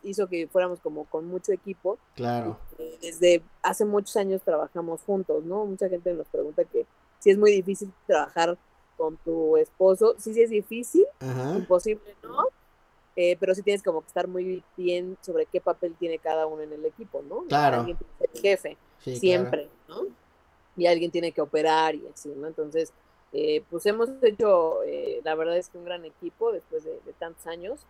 hizo 0.03 0.27
que 0.27 0.49
fuéramos 0.49 0.81
como 0.81 1.05
con 1.05 1.27
mucho 1.27 1.53
equipo. 1.53 1.97
Claro. 2.17 2.59
Eh, 2.79 2.99
Desde 3.01 3.43
hace 3.63 3.85
muchos 3.85 4.17
años 4.17 4.43
trabajamos 4.43 5.01
juntos, 5.03 5.45
¿no? 5.45 5.65
Mucha 5.65 5.89
gente 5.89 6.13
nos 6.13 6.27
pregunta 6.27 6.65
que 6.65 6.87
si 7.21 7.31
es 7.31 7.39
muy 7.39 7.53
difícil 7.53 7.93
trabajar 8.07 8.59
con 8.99 9.17
tu 9.19 9.57
esposo. 9.57 10.15
Sí, 10.19 10.35
sí 10.35 10.43
es 10.43 10.51
difícil, 10.51 11.07
Ajá. 11.21 11.55
imposible, 11.57 12.15
¿no? 12.23 12.45
Eh, 13.17 13.37
pero 13.41 13.55
sí 13.55 13.63
tienes 13.63 13.83
como 13.83 14.03
que 14.03 14.09
estar 14.09 14.29
muy 14.29 14.63
bien 14.77 15.17
sobre 15.23 15.47
qué 15.47 15.61
papel 15.61 15.95
tiene 15.99 16.19
cada 16.19 16.47
uno 16.47 16.63
en 16.63 16.73
el 16.73 16.85
equipo, 16.85 17.23
¿no? 17.23 17.45
Claro. 17.45 17.79
Alguien 17.79 17.97
tiene 17.97 18.13
que 18.13 18.27
ser 18.27 18.31
el 18.35 18.41
jefe, 18.43 18.77
Sí, 19.01 19.17
siempre, 19.17 19.69
¿no? 19.89 20.03
Y 20.77 20.87
alguien 20.87 21.11
tiene 21.11 21.33
que 21.33 21.41
operar 21.41 21.95
y 21.95 22.07
así, 22.07 22.29
¿no? 22.37 22.47
Entonces, 22.47 22.93
eh, 23.33 23.63
pues 23.71 23.87
hemos 23.87 24.09
hecho, 24.23 24.83
eh, 24.85 25.21
la 25.25 25.35
verdad 25.35 25.57
es 25.57 25.69
que 25.69 25.79
un 25.79 25.85
gran 25.85 26.05
equipo 26.05 26.53
después 26.53 26.85
de, 26.85 27.01
de 27.05 27.13
tantos 27.15 27.47
años. 27.47 27.81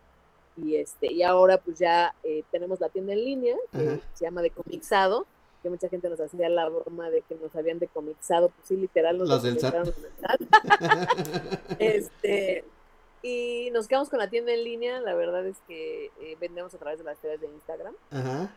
Y, 0.57 0.75
este, 0.75 1.13
y 1.13 1.23
ahora 1.23 1.57
pues 1.59 1.79
ya 1.79 2.13
eh, 2.23 2.43
tenemos 2.51 2.79
la 2.81 2.89
tienda 2.89 3.13
en 3.13 3.23
línea, 3.23 3.55
que 3.71 3.87
Ajá. 3.87 3.99
se 4.13 4.25
llama 4.25 4.41
Decomixado, 4.41 5.25
que 5.61 5.69
mucha 5.69 5.89
gente 5.89 6.09
nos 6.09 6.19
hacía 6.19 6.49
la 6.49 6.67
broma 6.69 7.09
de 7.09 7.21
que 7.21 7.35
nos 7.35 7.55
habían 7.55 7.79
decomixado, 7.79 8.49
pues 8.49 8.67
sí, 8.67 8.77
literal, 8.77 9.17
nos 9.17 9.29
Los 9.29 9.43
del 9.43 9.59
SAT. 9.59 9.87
Este, 11.79 12.63
y 13.21 13.69
nos 13.71 13.87
quedamos 13.87 14.09
con 14.09 14.19
la 14.19 14.29
tienda 14.29 14.53
en 14.53 14.63
línea. 14.63 14.99
La 15.01 15.13
verdad 15.13 15.45
es 15.45 15.57
que 15.67 16.05
eh, 16.21 16.37
vendemos 16.39 16.73
a 16.73 16.77
través 16.77 16.99
de 16.99 17.05
las 17.05 17.21
redes 17.21 17.41
de 17.41 17.47
Instagram. 17.47 17.93
Ajá. 18.11 18.53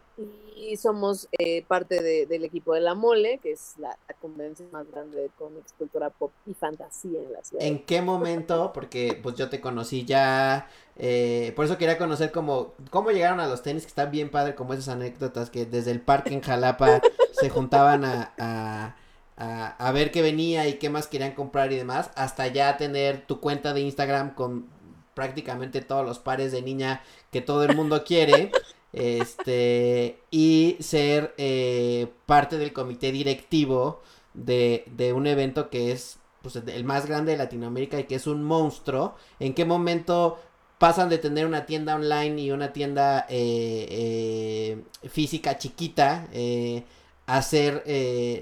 Y 0.56 0.76
somos 0.76 1.28
eh, 1.38 1.64
parte 1.66 2.02
de- 2.02 2.26
del 2.26 2.44
equipo 2.44 2.74
de 2.74 2.80
La 2.80 2.94
Mole, 2.94 3.38
que 3.42 3.52
es 3.52 3.74
la, 3.78 3.88
la 4.08 4.14
convención 4.20 4.68
más 4.70 4.88
grande 4.90 5.20
de 5.22 5.28
cómics, 5.38 5.72
cultura 5.78 6.10
pop 6.10 6.30
y 6.46 6.54
fantasía 6.54 7.20
en 7.20 7.32
la 7.32 7.42
ciudad. 7.42 7.64
¿En 7.64 7.84
qué 7.84 8.02
momento? 8.02 8.72
Porque 8.72 9.18
pues 9.22 9.34
yo 9.36 9.48
te 9.48 9.60
conocí 9.60 10.04
ya, 10.04 10.68
eh, 10.96 11.52
por 11.56 11.64
eso 11.64 11.78
quería 11.78 11.98
conocer 11.98 12.30
cómo, 12.30 12.74
cómo 12.90 13.10
llegaron 13.10 13.40
a 13.40 13.48
los 13.48 13.62
tenis, 13.62 13.82
que 13.84 13.88
están 13.88 14.10
bien 14.10 14.30
padre, 14.30 14.54
como 14.54 14.74
esas 14.74 14.88
anécdotas 14.88 15.50
que 15.50 15.64
desde 15.66 15.90
el 15.90 16.00
parque 16.00 16.34
en 16.34 16.42
Jalapa 16.42 17.00
se 17.32 17.50
juntaban 17.50 18.04
a, 18.04 18.32
a, 18.38 18.96
a, 19.36 19.68
a 19.76 19.92
ver 19.92 20.10
qué 20.10 20.22
venía 20.22 20.68
y 20.68 20.74
qué 20.74 20.90
más 20.90 21.06
querían 21.06 21.32
comprar 21.32 21.72
y 21.72 21.76
demás, 21.76 22.10
hasta 22.14 22.46
ya 22.48 22.76
tener 22.76 23.26
tu 23.26 23.40
cuenta 23.40 23.72
de 23.72 23.80
Instagram 23.80 24.34
con 24.34 24.66
prácticamente 25.14 25.82
todos 25.82 26.04
los 26.04 26.18
pares 26.18 26.52
de 26.52 26.62
niña 26.62 27.02
que 27.30 27.40
todo 27.40 27.64
el 27.64 27.76
mundo 27.76 28.04
quiere. 28.04 28.50
Este, 28.94 30.18
y 30.30 30.76
ser 30.80 31.32
eh, 31.38 32.12
parte 32.26 32.58
del 32.58 32.74
comité 32.74 33.10
directivo 33.10 34.02
de, 34.34 34.84
de 34.94 35.14
un 35.14 35.26
evento 35.26 35.70
que 35.70 35.92
es 35.92 36.18
pues, 36.42 36.56
el 36.56 36.84
más 36.84 37.06
grande 37.06 37.32
de 37.32 37.38
Latinoamérica 37.38 37.98
y 37.98 38.04
que 38.04 38.16
es 38.16 38.26
un 38.26 38.42
monstruo, 38.42 39.14
¿en 39.40 39.54
qué 39.54 39.64
momento 39.64 40.38
pasan 40.82 41.08
de 41.08 41.18
tener 41.18 41.46
una 41.46 41.64
tienda 41.64 41.94
online 41.94 42.42
y 42.42 42.50
una 42.50 42.72
tienda 42.72 43.24
eh, 43.28 43.86
eh, 43.88 45.08
física 45.08 45.56
chiquita 45.56 46.26
eh, 46.32 46.82
a 47.26 47.42
ser 47.42 47.84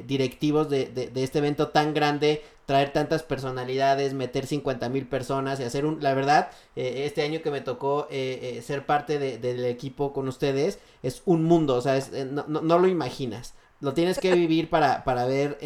directivos 0.07 0.71
de, 0.71 0.87
de, 0.87 1.23
este 1.23 1.39
evento 1.39 1.69
tan 1.69 1.95
grande, 1.95 2.43
traer 2.67 2.93
tantas 2.93 3.23
personalidades, 3.23 4.15
meter 4.15 4.47
50 4.47 4.89
mil 4.89 5.07
personas 5.07 5.61
y 5.61 5.65
hacer 5.65 5.85
un, 5.85 6.03
la 6.03 6.15
verdad, 6.15 6.51
este 6.77 7.23
año 7.23 7.43
que 7.43 7.51
me 7.51 7.61
tocó 7.61 8.09
ser 8.11 8.87
parte 8.87 9.19
del 9.19 9.65
equipo 9.65 10.13
con 10.13 10.29
ustedes, 10.29 10.79
es 11.03 11.23
un 11.27 11.45
mundo, 11.45 11.75
o 11.75 11.81
sea, 11.81 12.01
no, 12.25 12.45
no, 12.49 12.79
lo 12.79 12.89
imaginas. 12.89 13.55
Lo 13.81 13.95
tienes 13.95 14.19
que 14.19 14.35
vivir 14.35 14.71
para, 14.71 15.05
para 15.05 15.27
ver 15.27 15.59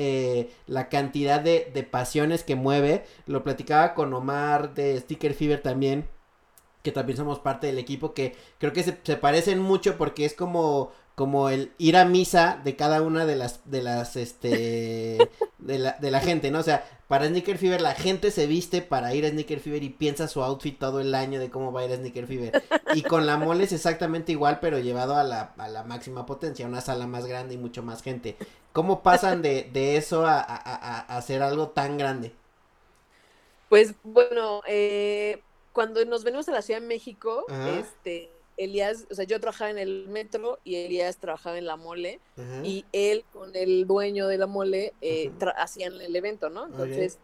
la 0.66 0.88
cantidad 0.88 1.40
de, 1.40 1.70
de 1.72 1.82
pasiones 1.82 2.42
que 2.42 2.56
mueve. 2.56 3.04
Lo 3.26 3.44
platicaba 3.44 3.94
con 3.94 4.12
Omar 4.12 4.74
de 4.74 5.00
Sticker 5.00 5.34
Fever 5.34 5.62
también 5.62 6.08
que 6.84 6.92
también 6.92 7.16
somos 7.16 7.38
parte 7.38 7.66
del 7.66 7.78
equipo, 7.78 8.12
que 8.12 8.36
creo 8.58 8.74
que 8.74 8.82
se, 8.82 9.16
parecen 9.16 9.58
mucho 9.58 9.96
porque 9.96 10.26
es 10.26 10.34
como 10.34 10.92
como 11.14 11.48
el 11.48 11.72
ir 11.78 11.96
a 11.96 12.04
misa 12.04 12.60
de 12.64 12.76
cada 12.76 13.02
una 13.02 13.24
de 13.26 13.36
las 13.36 13.60
de 13.70 13.82
las 13.82 14.16
este 14.16 15.30
de 15.58 15.78
la, 15.78 15.92
de 15.92 16.10
la 16.10 16.20
gente, 16.20 16.50
¿no? 16.50 16.58
O 16.60 16.62
sea, 16.62 16.84
para 17.08 17.26
Sneaker 17.28 17.58
Fever 17.58 17.80
la 17.80 17.94
gente 17.94 18.30
se 18.30 18.46
viste 18.46 18.82
para 18.82 19.14
ir 19.14 19.24
a 19.24 19.30
Sneaker 19.30 19.60
Fever 19.60 19.82
y 19.82 19.90
piensa 19.90 20.28
su 20.28 20.42
outfit 20.42 20.78
todo 20.78 21.00
el 21.00 21.14
año 21.14 21.38
de 21.40 21.50
cómo 21.50 21.72
va 21.72 21.82
a 21.82 21.84
ir 21.86 21.92
a 21.92 21.96
Sneaker 21.96 22.26
Fever. 22.26 22.56
Y 22.90 23.02
con 23.02 23.26
la 23.26 23.36
mole 23.38 23.64
es 23.64 23.72
exactamente 23.72 24.32
igual, 24.32 24.58
pero 24.60 24.78
llevado 24.78 25.16
a 25.16 25.24
la, 25.24 25.54
a 25.56 25.68
la 25.68 25.84
máxima 25.84 26.26
potencia, 26.26 26.66
una 26.66 26.80
sala 26.80 27.06
más 27.06 27.26
grande 27.26 27.54
y 27.54 27.58
mucho 27.58 27.82
más 27.82 28.02
gente. 28.02 28.36
¿Cómo 28.72 29.02
pasan 29.02 29.42
de, 29.42 29.70
de 29.72 29.96
eso 29.96 30.26
a, 30.26 30.40
a, 30.40 30.54
a 31.00 31.16
hacer 31.16 31.42
algo 31.42 31.68
tan 31.68 31.98
grande? 31.98 32.34
Pues 33.68 33.94
bueno, 34.02 34.62
eh, 34.66 35.42
cuando 35.72 36.04
nos 36.04 36.24
venimos 36.24 36.48
a 36.48 36.52
la 36.52 36.62
Ciudad 36.62 36.80
de 36.80 36.86
México, 36.86 37.52
este, 37.62 38.33
Elías, 38.56 39.06
o 39.10 39.14
sea, 39.14 39.24
yo 39.24 39.40
trabajaba 39.40 39.70
en 39.70 39.78
el 39.78 40.08
metro 40.08 40.58
y 40.64 40.76
Elías 40.76 41.18
trabajaba 41.18 41.58
en 41.58 41.66
la 41.66 41.76
mole 41.76 42.20
y 42.62 42.84
él 42.92 43.24
con 43.32 43.54
el 43.54 43.86
dueño 43.86 44.26
de 44.28 44.38
la 44.38 44.46
mole 44.46 44.94
eh, 45.00 45.30
hacían 45.56 46.00
el 46.00 46.14
evento, 46.14 46.50
¿no? 46.50 46.66
Entonces, 46.66 47.18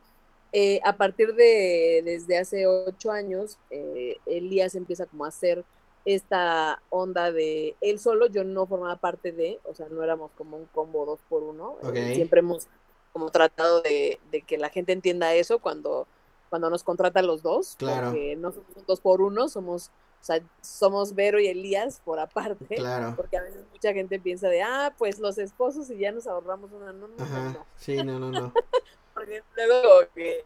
eh, 0.53 0.81
a 0.85 0.97
partir 0.97 1.35
de, 1.35 2.03
desde 2.05 2.39
hace 2.39 2.67
ocho 2.67 3.13
años, 3.13 3.59
eh, 3.71 4.17
Elías 4.27 4.75
empieza 4.75 5.07
como 5.07 5.25
a 5.25 5.29
hacer 5.29 5.65
esta 6.05 6.83
onda 6.89 7.31
de 7.31 7.77
él 7.81 7.99
solo, 7.99 8.27
yo 8.27 8.43
no 8.43 8.67
formaba 8.67 8.97
parte 8.97 9.33
de, 9.33 9.61
o 9.65 9.75
sea, 9.75 9.87
no 9.91 10.03
éramos 10.03 10.31
como 10.37 10.57
un 10.57 10.67
combo 10.67 11.05
dos 11.05 11.21
por 11.29 11.43
uno, 11.43 11.77
siempre 12.15 12.41
hemos 12.41 12.69
como 13.13 13.31
tratado 13.31 13.83
de, 13.83 14.19
de 14.31 14.43
que 14.43 14.57
la 14.57 14.71
gente 14.71 14.93
entienda 14.93 15.35
eso 15.35 15.59
cuando 15.59 16.07
cuando 16.51 16.69
nos 16.69 16.83
contratan 16.83 17.27
los 17.27 17.43
dos, 17.43 17.77
claro. 17.79 18.09
porque 18.09 18.37
no 18.37 18.51
somos 18.51 18.87
dos 18.87 19.01
por 19.01 19.23
uno, 19.23 19.49
somos, 19.49 19.91
o 20.21 20.25
sea, 20.25 20.41
somos 20.61 21.15
Vero 21.15 21.41
y 21.41 21.47
Elías 21.47 22.03
por 22.05 22.19
aparte, 22.19 22.77
claro. 22.77 23.15
porque 23.17 23.39
a 23.39 23.43
veces 23.43 23.65
mucha 23.73 23.93
gente 23.95 24.21
piensa 24.21 24.49
de, 24.49 24.63
ah, 24.63 24.95
pues 24.99 25.19
los 25.19 25.39
esposos 25.39 25.91
y 25.91 25.99
ya 25.99 26.13
nos 26.13 26.27
ahorramos 26.27 26.71
una, 26.73 26.93
no, 26.93 27.09
no, 27.09 27.25
Ajá. 27.25 27.65
Sí, 27.77 27.97
no, 27.97 28.19
no, 28.19 28.31
no. 28.31 28.53
porque 29.15 29.43
luego 29.57 29.89
que... 30.15 30.45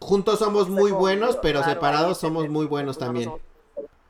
Juntos 0.00 0.38
somos 0.38 0.68
muy 0.68 0.92
buenos, 0.92 1.36
pero 1.36 1.62
separados 1.62 2.18
somos 2.18 2.48
muy 2.48 2.66
buenos 2.66 2.98
también. 2.98 3.32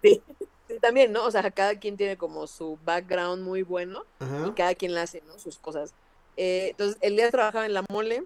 Sí, 0.03 0.23
sí, 0.67 0.79
también, 0.81 1.13
¿no? 1.13 1.27
O 1.27 1.31
sea, 1.31 1.51
cada 1.51 1.79
quien 1.79 1.99
tiene 1.99 2.17
como 2.17 2.47
su 2.47 2.79
background 2.87 3.43
muy 3.43 3.63
bueno 3.63 4.05
y 4.47 4.53
cada 4.53 4.75
quien 4.75 4.95
le 4.95 5.01
hace, 5.01 5.23
¿no? 5.27 5.39
Sus 5.39 5.59
cosas. 5.59 5.93
Eh, 6.39 6.69
entonces, 6.71 6.97
Elías 7.03 7.31
trabajaba 7.33 7.67
en 7.67 7.75
la 7.75 7.85
mole 7.91 8.25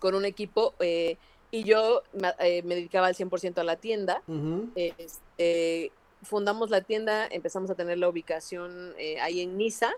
con 0.00 0.16
un 0.16 0.24
equipo 0.24 0.74
eh, 0.80 1.18
y 1.50 1.64
yo 1.64 2.02
eh, 2.40 2.62
me 2.62 2.74
dedicaba 2.74 3.06
al 3.06 3.14
100% 3.14 3.58
a 3.58 3.64
la 3.64 3.76
tienda. 3.76 4.22
Este, 4.74 5.92
fundamos 6.22 6.70
la 6.70 6.82
tienda, 6.82 7.26
empezamos 7.26 7.70
a 7.70 7.74
tener 7.74 7.98
la 7.98 8.08
ubicación 8.08 8.94
eh, 8.98 9.20
ahí 9.20 9.40
en 9.40 9.56
Niza. 9.56 9.90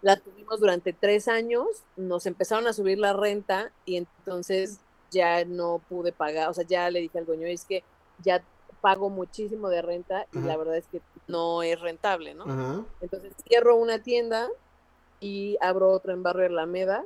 La 0.00 0.16
tuvimos 0.16 0.60
durante 0.60 0.92
tres 0.92 1.28
años, 1.28 1.66
nos 1.96 2.26
empezaron 2.26 2.66
a 2.66 2.72
subir 2.72 2.98
la 2.98 3.12
renta 3.12 3.70
y 3.84 3.96
entonces 3.96 4.80
ya 5.10 5.44
no 5.44 5.80
pude 5.88 6.12
pagar, 6.12 6.48
o 6.48 6.54
sea, 6.54 6.64
ya 6.64 6.90
le 6.90 7.00
dije 7.00 7.18
al 7.18 7.26
dueño, 7.26 7.46
es 7.46 7.64
que 7.64 7.84
ya 8.22 8.42
pago 8.80 9.10
muchísimo 9.10 9.68
de 9.68 9.82
renta 9.82 10.26
y 10.32 10.40
la 10.40 10.56
verdad 10.56 10.76
es 10.76 10.86
que 10.88 11.00
no 11.28 11.62
es 11.62 11.80
rentable, 11.80 12.34
¿no? 12.34 12.86
Entonces 13.00 13.32
cierro 13.46 13.76
una 13.76 14.02
tienda 14.02 14.48
y 15.20 15.56
abro 15.60 15.90
otra 15.90 16.14
en 16.14 16.24
Barrio 16.24 16.46
Alameda 16.46 17.04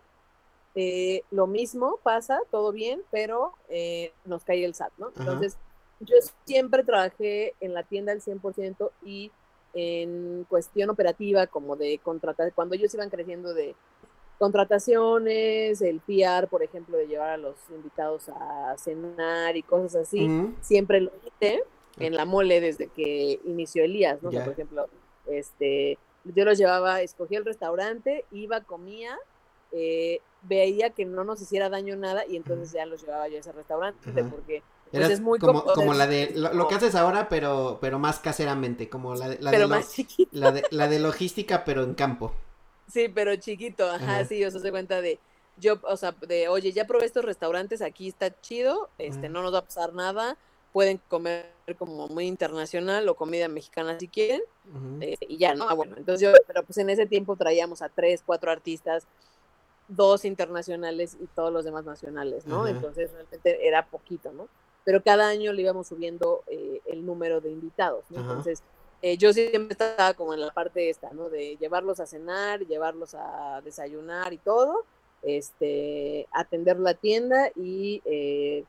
eh, 0.78 1.22
lo 1.30 1.46
mismo 1.46 1.98
pasa, 2.02 2.38
todo 2.50 2.70
bien, 2.70 3.02
pero 3.10 3.54
eh, 3.70 4.12
nos 4.26 4.44
cae 4.44 4.62
el 4.62 4.74
SAT, 4.74 4.92
¿no? 4.98 5.08
Entonces, 5.18 5.56
yo 6.00 6.16
siempre 6.44 6.84
trabajé 6.84 7.54
en 7.60 7.72
la 7.72 7.82
tienda 7.82 8.12
al 8.12 8.20
100% 8.20 8.90
y 9.02 9.32
en 9.72 10.44
cuestión 10.50 10.90
operativa, 10.90 11.46
como 11.46 11.76
de 11.76 11.98
contratar, 11.98 12.52
cuando 12.52 12.74
ellos 12.74 12.92
iban 12.92 13.08
creciendo 13.08 13.54
de 13.54 13.74
contrataciones, 14.38 15.80
el 15.80 16.00
PR, 16.00 16.46
por 16.46 16.62
ejemplo, 16.62 16.98
de 16.98 17.06
llevar 17.06 17.30
a 17.30 17.36
los 17.38 17.56
invitados 17.70 18.28
a 18.28 18.76
cenar 18.76 19.56
y 19.56 19.62
cosas 19.62 20.08
así, 20.08 20.28
siempre 20.60 21.00
lo 21.00 21.10
hice 21.24 21.62
en 21.98 22.14
la 22.14 22.26
mole 22.26 22.60
desde 22.60 22.88
que 22.88 23.40
inició 23.46 23.82
Elías, 23.82 24.22
¿no? 24.22 24.30
por 24.30 24.52
ejemplo, 24.52 24.88
este, 25.26 25.96
yo 26.24 26.44
los 26.44 26.58
llevaba, 26.58 27.00
escogía 27.00 27.38
el 27.38 27.46
restaurante, 27.46 28.26
iba, 28.30 28.60
comía, 28.60 29.18
eh, 29.72 30.20
veía 30.42 30.90
que 30.90 31.04
no 31.04 31.24
nos 31.24 31.40
hiciera 31.40 31.68
daño 31.68 31.96
nada 31.96 32.24
y 32.26 32.36
entonces 32.36 32.72
ya 32.72 32.86
los 32.86 33.02
llevaba 33.02 33.28
yo 33.28 33.36
a 33.36 33.40
ese 33.40 33.52
restaurante 33.52 34.22
porque 34.24 34.62
pues, 34.90 35.10
es 35.10 35.20
muy 35.20 35.38
como, 35.38 35.64
como 35.64 35.94
la 35.94 36.06
de 36.06 36.32
lo, 36.34 36.68
que 36.68 36.76
haces 36.76 36.94
ahora 36.94 37.28
pero 37.28 37.78
pero 37.80 37.98
más 37.98 38.20
caseramente 38.20 38.88
como 38.88 39.14
la 39.14 39.28
de, 39.28 39.38
la, 39.40 39.50
de 39.50 39.58
la, 40.30 40.52
de, 40.52 40.64
la 40.70 40.88
de 40.88 40.98
logística 41.00 41.64
pero 41.64 41.82
en 41.82 41.94
campo. 41.94 42.32
Sí 42.88 43.08
pero 43.08 43.34
chiquito 43.36 43.90
ajá, 43.90 44.24
sí 44.24 44.44
o 44.44 44.50
sea 44.50 44.60
se 44.60 44.70
cuenta 44.70 45.00
de 45.00 45.18
yo 45.58 45.80
o 45.82 45.96
sea 45.96 46.14
de 46.26 46.48
oye 46.48 46.72
ya 46.72 46.86
probé 46.86 47.06
estos 47.06 47.24
restaurantes 47.24 47.82
aquí 47.82 48.08
está 48.08 48.40
chido 48.40 48.88
este 48.98 49.28
no 49.28 49.42
nos 49.42 49.52
va 49.52 49.58
a 49.58 49.64
pasar 49.64 49.92
nada 49.92 50.36
pueden 50.72 51.00
comer 51.08 51.46
como 51.78 52.06
muy 52.08 52.26
internacional 52.26 53.08
o 53.08 53.16
comida 53.16 53.48
mexicana 53.48 53.98
si 53.98 54.08
quieren 54.08 54.42
eh, 55.00 55.16
y 55.20 55.38
ya 55.38 55.54
no 55.54 55.68
ah, 55.68 55.74
bueno 55.74 55.96
entonces 55.96 56.20
yo 56.20 56.36
pero 56.46 56.62
pues 56.62 56.76
en 56.78 56.90
ese 56.90 57.06
tiempo 57.06 57.34
traíamos 57.34 57.82
a 57.82 57.88
tres 57.88 58.22
cuatro 58.24 58.50
artistas 58.50 59.06
dos 59.88 60.24
internacionales 60.24 61.16
y 61.20 61.26
todos 61.26 61.52
los 61.52 61.64
demás 61.64 61.84
nacionales, 61.84 62.46
¿no? 62.46 62.66
Entonces 62.66 63.10
realmente 63.12 63.66
era 63.66 63.86
poquito, 63.86 64.32
¿no? 64.32 64.48
Pero 64.84 65.02
cada 65.02 65.28
año 65.28 65.52
le 65.52 65.62
íbamos 65.62 65.88
subiendo 65.88 66.42
eh, 66.46 66.80
el 66.86 67.04
número 67.04 67.40
de 67.40 67.50
invitados, 67.50 68.04
¿no? 68.10 68.20
Entonces 68.20 68.62
eh, 69.02 69.16
yo 69.16 69.32
siempre 69.32 69.72
estaba 69.72 70.14
como 70.14 70.34
en 70.34 70.40
la 70.40 70.50
parte 70.50 70.90
esta, 70.90 71.10
¿no? 71.12 71.28
De 71.28 71.56
llevarlos 71.56 72.00
a 72.00 72.06
cenar, 72.06 72.66
llevarlos 72.66 73.14
a 73.14 73.60
desayunar 73.64 74.32
y 74.32 74.38
todo, 74.38 74.84
este, 75.22 76.26
atender 76.32 76.78
la 76.78 76.94
tienda 76.94 77.50
y 77.54 78.02
eh, 78.04 78.64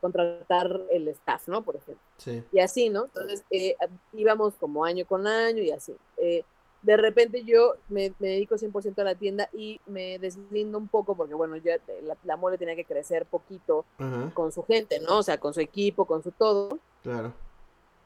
contratar 0.00 0.80
el 0.90 1.08
staff, 1.08 1.46
¿no? 1.46 1.62
Por 1.62 1.76
ejemplo. 1.76 2.02
Sí. 2.16 2.42
Y 2.52 2.60
así, 2.60 2.88
¿no? 2.88 3.04
Entonces 3.04 3.44
íbamos 4.12 4.54
como 4.54 4.84
año 4.84 5.06
con 5.06 5.26
año 5.26 5.62
y 5.62 5.70
así 5.70 5.94
de 6.82 6.96
repente 6.96 7.44
yo 7.44 7.74
me, 7.88 8.12
dedico 8.18 8.56
100% 8.56 8.98
a 8.98 9.04
la 9.04 9.14
tienda 9.14 9.48
y 9.52 9.80
me 9.86 10.18
deslindo 10.18 10.78
un 10.78 10.88
poco 10.88 11.16
porque, 11.16 11.34
bueno, 11.34 11.56
ya 11.56 11.78
la, 12.02 12.16
la 12.24 12.36
mole 12.36 12.58
tenía 12.58 12.76
que 12.76 12.84
crecer 12.84 13.26
poquito 13.26 13.84
con 14.34 14.52
su 14.52 14.62
gente, 14.64 15.00
¿no? 15.00 15.18
O 15.18 15.22
sea, 15.22 15.38
con 15.38 15.52
su 15.52 15.60
equipo, 15.60 16.04
con 16.04 16.22
su 16.22 16.30
todo. 16.30 16.78
Claro. 17.02 17.32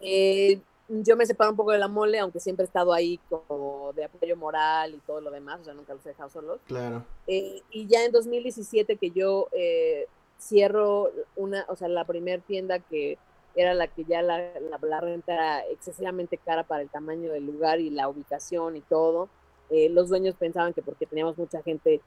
Eh, 0.00 0.60
yo 0.88 1.16
me 1.16 1.26
separo 1.26 1.50
un 1.50 1.56
poco 1.56 1.72
de 1.72 1.78
la 1.78 1.88
mole, 1.88 2.18
aunque 2.18 2.40
siempre 2.40 2.64
he 2.64 2.66
estado 2.66 2.92
ahí 2.92 3.18
como 3.28 3.92
de 3.94 4.04
apoyo 4.04 4.36
moral 4.36 4.94
y 4.94 4.98
todo 4.98 5.20
lo 5.20 5.30
demás, 5.30 5.60
o 5.60 5.64
sea, 5.64 5.74
nunca 5.74 5.94
los 5.94 6.04
he 6.06 6.10
dejado 6.10 6.30
solos. 6.30 6.60
Claro. 6.66 7.04
Eh, 7.26 7.62
y 7.70 7.86
ya 7.86 8.04
en 8.04 8.12
2017 8.12 8.96
que 8.96 9.10
yo 9.10 9.48
eh, 9.52 10.06
cierro 10.38 11.10
una, 11.36 11.64
o 11.68 11.76
sea, 11.76 11.88
la 11.88 12.04
primer 12.04 12.40
tienda 12.40 12.78
que 12.78 13.16
era 13.54 13.74
la 13.74 13.86
que 13.86 14.04
ya 14.04 14.22
la, 14.22 14.38
la, 14.60 15.00
renta 15.00 15.34
era 15.34 15.66
excesivamente 15.66 16.38
cara 16.38 16.64
para 16.64 16.82
el 16.82 16.88
tamaño 16.88 17.32
del 17.32 17.46
lugar 17.46 17.80
y 17.80 17.90
la 17.90 18.08
ubicación 18.08 18.76
y 18.76 18.80
todo. 18.80 19.28
Eh, 19.70 19.88
los 19.88 20.08
dueños 20.08 20.34
pensaban 20.36 20.72
que 20.72 20.82
porque 20.82 21.06
teníamos 21.06 21.36
mucha 21.38 21.62
gente, 21.62 22.00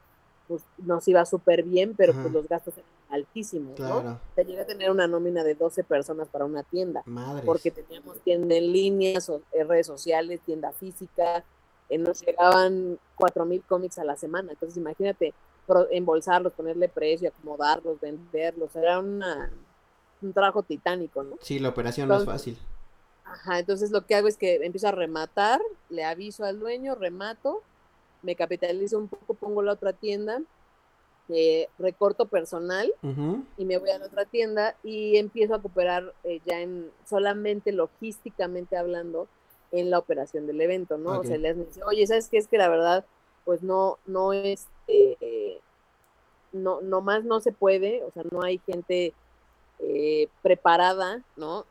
pues 0.48 0.62
nos 0.78 1.06
iba 1.08 1.24
súper 1.24 1.62
bien, 1.62 1.94
pero 1.96 2.12
pues 2.12 2.32
los 2.32 2.48
gastos 2.48 2.74
eran 2.78 2.90
altísimos, 3.08 3.78
¿no? 3.78 4.20
Se 4.34 4.44
llega 4.44 4.62
a 4.62 4.66
tener 4.66 4.90
una 4.90 5.06
nómina 5.06 5.44
de 5.44 5.54
12 5.54 5.84
personas 5.84 6.28
para 6.28 6.44
una 6.44 6.62
tienda. 6.62 7.02
Porque 7.44 7.70
teníamos 7.70 8.20
tienda 8.20 8.54
en 8.56 8.72
línea, 8.72 9.18
eh, 9.52 9.64
redes 9.64 9.86
sociales, 9.86 10.40
tienda 10.40 10.72
física, 10.72 11.44
eh, 11.88 11.98
nos 11.98 12.20
llegaban 12.20 12.98
4.000 13.16 13.62
cómics 13.66 13.98
a 13.98 14.04
la 14.04 14.16
semana. 14.16 14.52
Entonces 14.52 14.76
imagínate 14.76 15.34
embolsarlos, 15.90 16.52
ponerle 16.52 16.88
precio, 16.88 17.28
acomodarlos, 17.28 18.00
venderlos. 18.00 18.74
Era 18.76 19.00
una 19.00 19.50
un 20.26 20.32
trabajo 20.32 20.62
titánico, 20.62 21.22
¿no? 21.22 21.36
Sí, 21.40 21.58
la 21.58 21.68
operación 21.68 22.08
no 22.08 22.16
es 22.16 22.24
fácil. 22.24 22.58
Ajá, 23.24 23.58
entonces 23.58 23.90
lo 23.90 24.06
que 24.06 24.14
hago 24.14 24.28
es 24.28 24.36
que 24.36 24.56
empiezo 24.56 24.88
a 24.88 24.92
rematar, 24.92 25.60
le 25.88 26.04
aviso 26.04 26.44
al 26.44 26.60
dueño, 26.60 26.94
remato, 26.94 27.62
me 28.22 28.36
capitalizo 28.36 28.98
un 28.98 29.08
poco, 29.08 29.34
pongo 29.34 29.62
la 29.62 29.72
otra 29.72 29.92
tienda 29.92 30.40
eh, 31.28 31.66
recorto 31.80 32.26
personal 32.26 32.92
y 33.56 33.64
me 33.64 33.78
voy 33.78 33.90
a 33.90 33.98
la 33.98 34.06
otra 34.06 34.26
tienda 34.26 34.76
y 34.84 35.16
empiezo 35.16 35.56
a 35.56 35.60
cooperar 35.60 36.14
eh, 36.22 36.40
ya 36.46 36.60
en 36.60 36.88
solamente 37.04 37.72
logísticamente 37.72 38.76
hablando 38.76 39.26
en 39.72 39.90
la 39.90 39.98
operación 39.98 40.46
del 40.46 40.60
evento, 40.60 40.98
¿no? 40.98 41.18
O 41.18 41.24
sea, 41.24 41.36
les 41.36 41.56
dice, 41.56 41.82
oye, 41.82 42.06
¿sabes 42.06 42.28
qué? 42.28 42.38
Es 42.38 42.46
que 42.46 42.58
la 42.58 42.68
verdad, 42.68 43.04
pues 43.44 43.64
no, 43.64 43.98
no 44.06 44.32
es, 44.32 44.68
eh, 44.86 45.58
no, 46.52 46.80
no 46.80 47.00
más 47.00 47.24
no 47.24 47.40
se 47.40 47.50
puede, 47.50 48.04
o 48.04 48.12
sea, 48.12 48.22
no 48.30 48.42
hay 48.42 48.58
gente 48.64 49.12
preparada, 50.42 51.22
¿no? 51.36 51.64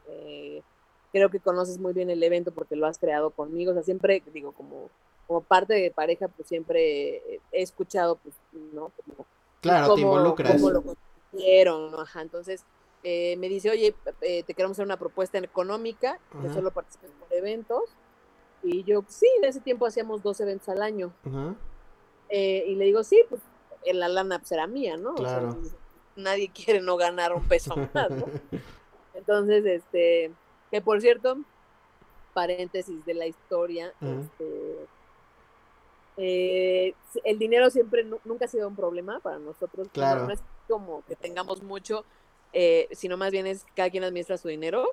creo 1.12 1.30
que 1.30 1.40
conoces 1.40 1.80
muy 1.80 1.94
bien 1.94 2.10
el 2.10 2.22
evento 2.24 2.52
porque 2.52 2.76
lo 2.76 2.88
has 2.88 2.98
creado 2.98 3.30
conmigo, 3.30 3.72
o 3.72 3.74
sea, 3.74 3.84
siempre, 3.84 4.22
digo, 4.34 4.52
como, 4.52 4.90
como 5.28 5.40
parte 5.40 5.74
de 5.74 5.90
pareja, 5.90 6.28
pues 6.28 6.46
siempre 6.46 7.22
he 7.54 7.62
escuchado, 7.62 8.18
pues, 8.18 8.36
¿no? 8.74 8.92
Como 8.98 9.26
Claro, 9.66 9.96
te 9.96 10.02
involucras. 10.02 10.54
Cómo 10.54 10.70
lo 10.70 10.84
consiguieron, 10.84 11.92
¿no? 11.92 12.02
Ajá, 12.02 12.22
entonces 12.22 12.64
eh, 13.04 13.36
me 13.38 13.50
dice, 13.50 13.70
oye, 13.70 13.96
eh, 14.22 14.44
te 14.44 14.54
queremos 14.54 14.76
hacer 14.76 14.86
una 14.86 14.98
propuesta 14.98 15.38
económica, 15.40 16.20
que 16.42 16.50
solo 16.50 16.72
participes 16.72 17.12
por 17.20 17.34
eventos. 17.34 17.84
Y 18.64 18.84
yo, 18.84 19.04
sí, 19.08 19.28
en 19.38 19.46
ese 19.46 19.60
tiempo 19.60 19.86
hacíamos 19.86 20.24
dos 20.24 20.40
eventos 20.40 20.70
al 20.70 20.82
año. 20.82 21.12
Eh, 22.30 22.66
y 22.68 22.76
le 22.76 22.86
digo, 22.86 23.04
sí, 23.04 23.24
pues 23.30 23.42
la 23.92 24.08
lana 24.08 24.40
pues, 24.40 24.52
era 24.52 24.66
mía, 24.68 24.98
¿no? 24.98 25.16
Claro. 25.16 25.50
O 25.50 25.66
sea, 25.66 25.78
nadie 26.16 26.50
quiere 26.50 26.82
no 26.82 26.98
ganar 26.98 27.34
un 27.34 27.48
peso 27.48 27.76
más, 27.94 28.10
¿no? 28.10 28.26
Entonces, 29.14 29.66
este, 29.66 30.32
que 30.72 30.82
por 30.82 31.02
cierto, 31.02 31.38
paréntesis 32.34 33.06
de 33.06 33.14
la 33.14 33.28
historia, 33.28 33.94
este, 34.02 34.88
eh, 36.18 36.94
el 37.24 37.40
dinero 37.40 37.70
siempre 37.70 38.06
nunca 38.24 38.46
ha 38.46 38.48
sido 38.48 38.68
un 38.68 38.76
problema 38.76 39.20
para 39.20 39.40
nosotros. 39.40 39.88
Claro. 39.92 40.26
No 40.26 40.34
es 40.34 40.42
como 40.68 41.04
que 41.08 41.16
tengamos 41.16 41.64
mucho, 41.64 42.06
eh, 42.54 42.88
sino 42.92 43.18
más 43.18 43.32
bien 43.32 43.48
es 43.48 43.66
cada 43.76 43.90
quien 43.90 44.04
administra 44.04 44.38
su 44.38 44.48
dinero 44.48 44.92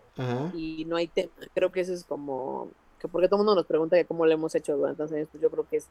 y 0.54 0.84
no 0.86 0.96
hay 0.96 1.08
tema. 1.08 1.32
Creo 1.54 1.70
que 1.70 1.80
eso 1.80 1.92
es 1.92 2.04
como, 2.04 2.70
que 2.98 3.08
porque 3.08 3.28
todo 3.28 3.36
el 3.36 3.46
mundo 3.46 3.54
nos 3.54 3.66
pregunta 3.66 3.96
que 3.96 4.04
cómo 4.04 4.26
lo 4.26 4.32
hemos 4.32 4.54
hecho 4.54 4.76
durante 4.76 4.98
tantos 4.98 5.16
años, 5.16 5.28
pues 5.30 5.42
yo 5.42 5.50
creo 5.50 5.68
que 5.68 5.76
es 5.76 5.88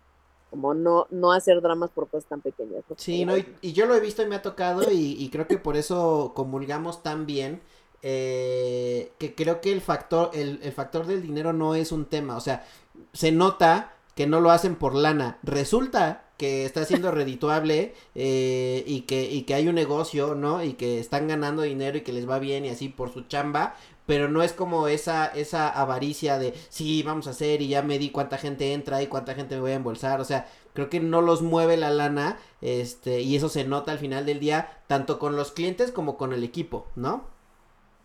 como 0.52 0.74
no, 0.76 1.08
no 1.10 1.32
hacer 1.32 1.62
dramas 1.62 1.90
por 1.90 2.08
cosas 2.10 2.30
tan 2.30 2.42
pequeñas. 2.42 2.84
Sí, 2.98 3.26
no, 3.26 3.36
y, 3.38 3.74
yo 3.74 3.88
lo 3.88 3.96
he 3.96 4.00
visto 4.00 4.22
y 4.22 4.28
me 4.28 4.36
ha 4.36 4.42
tocado 4.44 4.84
y, 4.92 5.28
creo 5.32 5.48
que 5.48 5.58
por 5.58 5.78
eso 5.78 6.34
comulgamos 6.36 7.02
tan 7.02 7.26
bien. 7.26 7.62
Eh, 8.04 9.14
que 9.20 9.36
creo 9.36 9.62
que 9.62 9.72
el 9.72 9.80
factor, 9.80 10.32
el, 10.34 10.60
el 10.64 10.72
factor 10.72 11.06
del 11.06 11.22
dinero 11.22 11.54
no 11.54 11.76
es 11.76 11.92
un 11.92 12.06
tema, 12.06 12.36
o 12.36 12.40
sea, 12.40 12.66
se 13.14 13.32
nota 13.32 13.94
que 14.16 14.28
no 14.28 14.40
lo 14.40 14.52
hacen 14.52 14.76
por 14.76 14.96
lana. 14.96 15.38
Resulta 15.44 16.26
que 16.38 16.66
está 16.66 16.86
siendo 16.86 17.12
redituable 17.12 17.94
eh, 18.16 18.84
y, 18.88 19.02
que, 19.02 19.32
y 19.32 19.44
que 19.44 19.54
hay 19.54 19.68
un 19.68 19.76
negocio, 19.76 20.36
¿no? 20.36 20.64
Y 20.64 20.74
que 20.74 21.00
están 21.00 21.28
ganando 21.28 21.62
dinero 21.62 21.98
y 21.98 22.02
que 22.02 22.14
les 22.14 22.30
va 22.30 22.40
bien 22.40 22.66
y 22.66 22.70
así 22.70 22.90
por 22.90 23.14
su 23.14 23.22
chamba, 23.22 23.76
pero 24.06 24.30
no 24.30 24.44
es 24.44 24.54
como 24.54 24.88
esa, 24.88 25.28
esa 25.28 25.70
avaricia 25.70 26.40
de, 26.40 26.54
sí, 26.70 27.04
vamos 27.04 27.28
a 27.28 27.32
hacer 27.32 27.62
y 27.62 27.70
ya 27.70 27.82
me 27.82 28.00
di 28.00 28.10
cuánta 28.10 28.38
gente 28.38 28.74
entra 28.74 29.02
y 29.02 29.08
cuánta 29.08 29.36
gente 29.36 29.56
me 29.56 29.62
voy 29.62 29.72
a 29.72 29.76
embolsar, 29.76 30.20
o 30.22 30.26
sea, 30.26 30.50
creo 30.74 30.90
que 30.90 31.00
no 31.00 31.22
los 31.22 31.42
mueve 31.42 31.78
la 31.78 31.90
lana, 31.90 32.40
este, 32.62 33.22
y 33.22 33.36
eso 33.36 33.50
se 33.50 33.64
nota 33.64 33.92
al 33.92 34.00
final 34.00 34.26
del 34.26 34.40
día, 34.40 34.82
tanto 34.88 35.20
con 35.20 35.36
los 35.36 35.52
clientes 35.52 35.92
como 35.92 36.18
con 36.18 36.34
el 36.34 36.44
equipo, 36.44 36.88
¿no? 36.96 37.26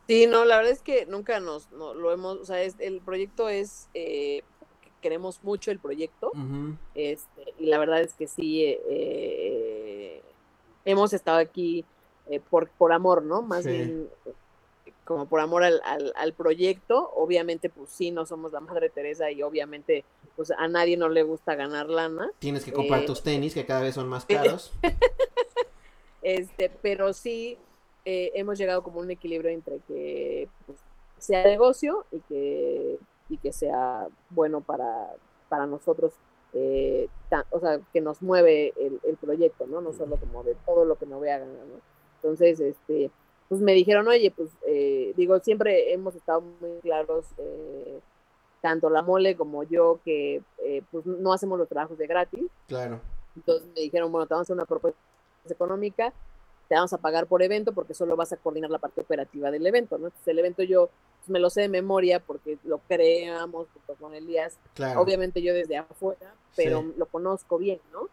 Sí, 0.09 0.27
no, 0.27 0.45
la 0.45 0.57
verdad 0.57 0.73
es 0.73 0.83
que 0.83 1.07
nunca 1.07 1.41
nos, 1.41 1.71
lo 1.73 2.13
hemos, 2.13 2.39
o 2.39 2.45
sea, 2.45 2.63
el 2.63 3.01
proyecto 3.01 3.49
es... 3.49 3.89
Eh, 3.95 4.43
queremos 5.07 5.41
mucho 5.45 5.71
el 5.71 5.79
proyecto. 5.79 6.33
este, 6.97 7.55
y 7.61 7.67
la 7.67 7.79
verdad 7.79 8.01
es 8.01 8.15
que 8.15 8.27
sí, 8.27 8.65
eh, 8.65 8.83
eh, 8.89 10.23
hemos 10.85 11.13
estado 11.13 11.39
aquí 11.39 11.85
eh, 12.29 12.41
por, 12.41 12.69
por 12.71 12.93
amor, 12.93 13.23
¿no? 13.23 13.41
Más 13.41 13.65
bien 13.65 14.09
como 15.07 15.27
por 15.27 15.41
amor 15.41 15.65
al, 15.65 15.81
al, 15.83 16.33
proyecto. 16.35 17.11
Obviamente, 17.15 17.71
pues 17.71 17.89
sí, 17.89 18.11
no 18.11 18.27
somos 18.27 18.53
la 18.53 18.61
Madre 18.61 18.91
Teresa 18.91 19.31
y 19.31 19.43
obviamente 19.43 20.05
pues 20.37 20.51
a 20.51 20.69
nadie 20.69 20.99
no 20.99 21.09
le 21.09 21.23
gusta 21.23 21.55
ganar 21.55 21.89
lana. 21.89 22.31
Tienes 22.39 22.65
que 22.65 22.73
comprar 22.73 23.07
tus 23.07 23.23
tenis 23.23 23.55
que 23.55 23.65
cada 23.65 23.81
vez 23.81 23.95
son 23.95 24.09
más 24.09 24.25
caros. 24.27 24.73
este, 26.23 26.71
pero 26.83 27.13
sí 27.13 27.57
hemos 28.05 28.59
llegado 28.59 28.83
como 28.85 29.01
un 29.01 29.11
equilibrio 29.11 29.51
entre 29.51 29.81
que 29.89 30.49
pues, 30.67 30.79
sea 31.19 31.43
negocio 31.43 32.05
y 32.13 32.21
que 32.21 32.99
y 33.29 33.39
que 33.39 33.53
sea 33.53 34.09
bueno 34.31 34.61
para, 34.61 35.15
para 35.49 35.67
nosotros, 35.67 36.13
eh, 36.53 37.09
o 37.51 37.61
sea, 37.61 37.81
que 37.93 38.01
nos 38.01 38.23
mueve 38.23 38.73
el, 38.77 39.01
el, 39.03 39.17
proyecto, 39.17 39.67
¿no? 39.67 39.81
No 39.81 39.93
solo 39.93 40.17
como 40.17 40.45
de 40.45 40.55
todo 40.67 40.85
lo 40.85 40.97
que 40.97 41.07
me 41.07 41.17
voy 41.17 41.29
a 41.29 41.39
ganar, 41.39 41.67
¿no? 41.67 41.81
Entonces, 42.17 42.61
este, 42.61 43.11
pues 43.49 43.61
me 43.61 43.73
dijeron, 43.73 44.09
oye, 44.09 44.31
pues, 44.31 44.51
eh, 44.67 45.13
digo, 45.17 45.39
siempre 45.41 45.93
hemos 45.93 46.15
estado 46.15 46.43
muy 46.61 46.79
claros, 46.83 47.27
eh, 47.39 48.01
tanto 48.61 48.91
la 48.91 49.03
mole 49.03 49.37
como 49.37 49.63
yo, 49.63 50.01
que 50.05 50.43
pues 50.91 51.07
no 51.07 51.33
hacemos 51.33 51.59
los 51.59 51.69
trabajos 51.69 51.97
de 51.99 52.07
gratis. 52.07 52.51
Claro. 52.67 53.01
Entonces 53.37 53.69
me 53.75 53.83
dijeron, 53.83 54.11
bueno, 54.11 54.27
te 54.27 54.35
vamos 54.35 54.45
a 54.45 54.47
hacer 54.47 54.55
una 54.55 54.65
propuesta 54.65 54.99
económica, 55.49 56.13
te 56.69 56.75
vamos 56.75 56.93
a 56.93 56.99
pagar 56.99 57.27
por 57.27 57.43
evento 57.43 57.73
porque 57.73 57.95
solo 57.95 58.17
vas 58.17 58.33
a 58.33 58.37
coordinar 58.37 58.71
la 58.71 58.79
parte 58.79 59.01
operativa 59.01 59.51
del 59.51 59.67
evento, 59.67 59.99
¿no? 59.99 60.07
Entonces 60.07 60.29
el 60.29 60.39
evento 60.39 60.63
yo 60.63 60.91
pues, 61.21 61.29
me 61.29 61.39
lo 61.39 61.51
sé 61.51 61.63
de 61.63 61.69
memoria 61.69 62.21
porque 62.21 62.59
lo 62.65 62.79
creamos 62.79 63.69
junto 63.73 63.95
con 63.95 64.15
Elías, 64.15 64.59
obviamente 64.97 65.43
yo 65.43 65.55
desde 65.55 65.77
afuera, 65.77 66.35
pero 66.57 66.85
lo 66.97 67.07
conozco 67.07 67.59
bien, 67.59 67.81
¿no? 67.93 68.09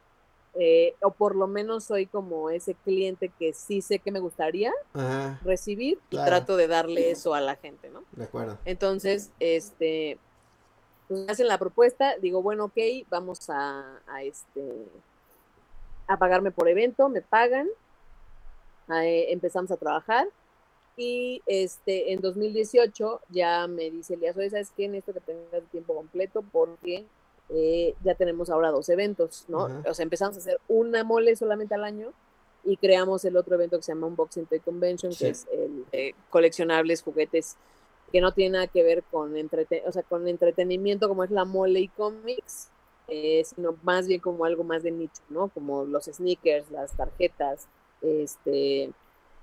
Eh, 0.56 0.94
o 1.02 1.10
por 1.10 1.36
lo 1.36 1.48
menos 1.48 1.86
soy 1.86 2.06
como 2.06 2.52
ese 2.52 2.76
cliente 2.76 3.30
que 3.40 3.54
sí 3.54 3.82
sé 3.82 3.98
que 3.98 4.12
me 4.12 4.20
gustaría 4.20 4.72
recibir 5.44 6.00
y 6.12 6.16
trato 6.18 6.58
de 6.58 6.68
darle 6.68 7.10
eso 7.10 7.34
a 7.34 7.42
la 7.42 7.56
gente, 7.56 7.90
¿no? 7.90 8.04
De 8.12 8.26
acuerdo. 8.26 8.60
Entonces, 8.64 9.32
este, 9.40 10.20
pues 11.08 11.28
hacen 11.28 11.48
la 11.48 11.58
propuesta, 11.58 12.18
digo, 12.20 12.44
bueno, 12.44 12.66
ok, 12.66 12.78
vamos 13.10 13.50
a, 13.50 14.00
a 14.06 14.22
este, 14.22 14.86
a 16.08 16.18
pagarme 16.18 16.52
por 16.52 16.68
evento, 16.68 17.10
me 17.10 17.22
pagan, 17.22 17.68
eh, 18.94 19.26
empezamos 19.30 19.72
a 19.72 19.78
trabajar 19.78 20.28
y 20.96 21.42
este 21.48 22.14
en 22.14 22.22
2018 22.22 23.22
ya 23.30 23.66
me 23.68 23.90
dice 23.90 24.14
Elías, 24.14 24.36
¿sabes 24.36 24.72
qué? 24.76 24.86
esto 24.96 25.14
que 25.14 25.20
tengas 25.20 25.64
tiempo 25.72 25.96
completo 25.96 26.44
porque 26.52 27.06
eh, 27.54 27.96
ya 28.04 28.16
tenemos 28.16 28.50
ahora 28.50 28.72
dos 28.72 28.90
eventos, 28.90 29.46
¿no? 29.48 29.70
O 29.88 29.94
sea, 29.94 30.04
empezamos 30.04 30.36
a 30.36 30.40
hacer 30.40 30.60
una 30.68 31.04
mole 31.04 31.36
solamente 31.36 31.76
al 31.76 31.84
año 31.84 32.12
y 32.64 32.78
creamos 32.78 33.26
el 33.26 33.38
otro 33.38 33.56
evento 33.56 33.78
que 33.78 33.84
se 33.84 33.92
llama 33.92 34.08
Unboxing 34.08 34.46
Toy 34.46 34.60
Convention, 34.60 35.14
que 35.14 35.30
es 35.30 35.48
el 35.52 36.16
coleccionables, 36.30 37.04
juguetes 37.04 37.58
que 38.14 38.22
no 38.22 38.32
tiene 38.32 38.52
nada 38.52 38.68
que 38.68 38.84
ver 38.84 39.04
con, 39.04 39.36
entrete 39.36 39.84
o 39.88 39.92
sea, 39.92 40.04
con 40.04 40.28
entretenimiento 40.28 41.10
como 41.10 41.24
es 41.24 41.32
la 41.32 41.46
mole 41.46 41.80
y 41.80 41.88
cómics, 41.88 42.70
eh, 43.08 43.44
sino 43.44 43.76
más 43.82 44.08
bien 44.08 44.22
como 44.22 44.46
algo 44.46 44.64
más 44.64 44.84
de 44.84 44.92
nicho, 44.92 45.24
¿no? 45.30 45.48
Como 45.50 45.84
los 45.86 46.06
sneakers, 46.06 46.70
las 46.70 46.96
tarjetas, 46.96 47.68
este, 48.02 48.92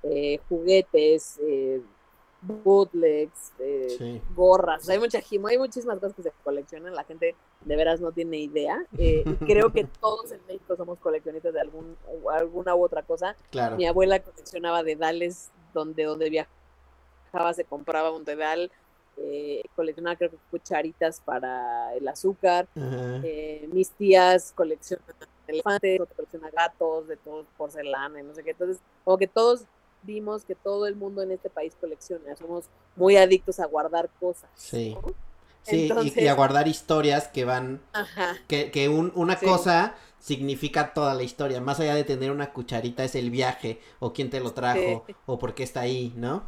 eh, 0.04 0.38
juguetes, 0.48 1.40
eh, 1.42 1.82
bootlegs, 2.42 3.52
eh, 3.58 4.20
gorras, 4.34 4.88
hay 4.88 4.98
mucha 4.98 5.18
hay 5.18 5.58
muchísimas 5.58 5.98
cosas 5.98 6.14
que 6.14 6.22
se 6.22 6.32
coleccionan, 6.42 6.94
la 6.94 7.04
gente 7.04 7.34
de 7.64 7.76
veras 7.76 8.00
no 8.00 8.12
tiene 8.12 8.38
idea. 8.38 8.84
y 8.96 9.22
creo 9.46 9.72
que 9.72 9.84
todos 9.84 10.32
en 10.32 10.40
México 10.46 10.76
somos 10.76 10.98
coleccionistas 10.98 11.52
de 11.52 11.60
algún, 11.60 11.96
alguna 12.32 12.74
u 12.74 12.84
otra 12.84 13.02
cosa. 13.02 13.36
Mi 13.76 13.86
abuela 13.86 14.20
coleccionaba 14.20 14.82
dedales 14.82 15.50
donde, 15.74 16.04
donde 16.04 16.30
viajaba 16.30 17.52
se 17.54 17.64
compraba 17.64 18.10
un 18.10 18.24
dedal. 18.24 18.70
coleccionaba 19.76 20.16
creo 20.16 20.30
que 20.30 20.38
cucharitas 20.50 21.20
para 21.20 21.94
el 21.94 22.08
azúcar. 22.08 22.66
mis 23.72 23.90
tías 23.90 24.52
coleccionan 24.52 25.04
elefantes, 25.50 26.00
otro 26.00 26.16
colecciona 26.16 26.50
gatos, 26.50 27.08
de 27.08 27.16
todo 27.16 27.44
porcelana 27.56 28.20
y 28.20 28.22
no 28.22 28.34
sé 28.34 28.42
qué. 28.42 28.50
Entonces, 28.50 28.80
como 29.04 29.18
que 29.18 29.26
todos 29.26 29.64
vimos 30.02 30.44
que 30.44 30.54
todo 30.54 30.86
el 30.86 30.96
mundo 30.96 31.22
en 31.22 31.30
este 31.30 31.50
país 31.50 31.76
colecciona, 31.80 32.36
somos 32.36 32.66
muy 32.96 33.16
adictos 33.16 33.60
a 33.60 33.66
guardar 33.66 34.10
cosas. 34.20 34.50
Sí. 34.54 34.96
Sí, 35.62 35.90
y, 36.16 36.26
a 36.26 36.32
guardar 36.32 36.68
historias 36.68 37.28
que 37.28 37.44
van, 37.44 37.82
que, 38.48 38.70
que 38.70 38.88
un, 38.88 39.12
una 39.14 39.38
cosa 39.38 39.94
significa 40.18 40.94
toda 40.94 41.14
la 41.14 41.22
historia, 41.22 41.60
más 41.60 41.80
allá 41.80 41.94
de 41.94 42.04
tener 42.04 42.30
una 42.30 42.52
cucharita 42.52 43.04
es 43.04 43.14
el 43.14 43.30
viaje, 43.30 43.78
o 43.98 44.12
quién 44.12 44.30
te 44.30 44.40
lo 44.40 44.52
trajo, 44.52 45.04
o 45.26 45.38
por 45.38 45.54
qué 45.54 45.62
está 45.62 45.80
ahí, 45.80 46.12
¿no? 46.16 46.44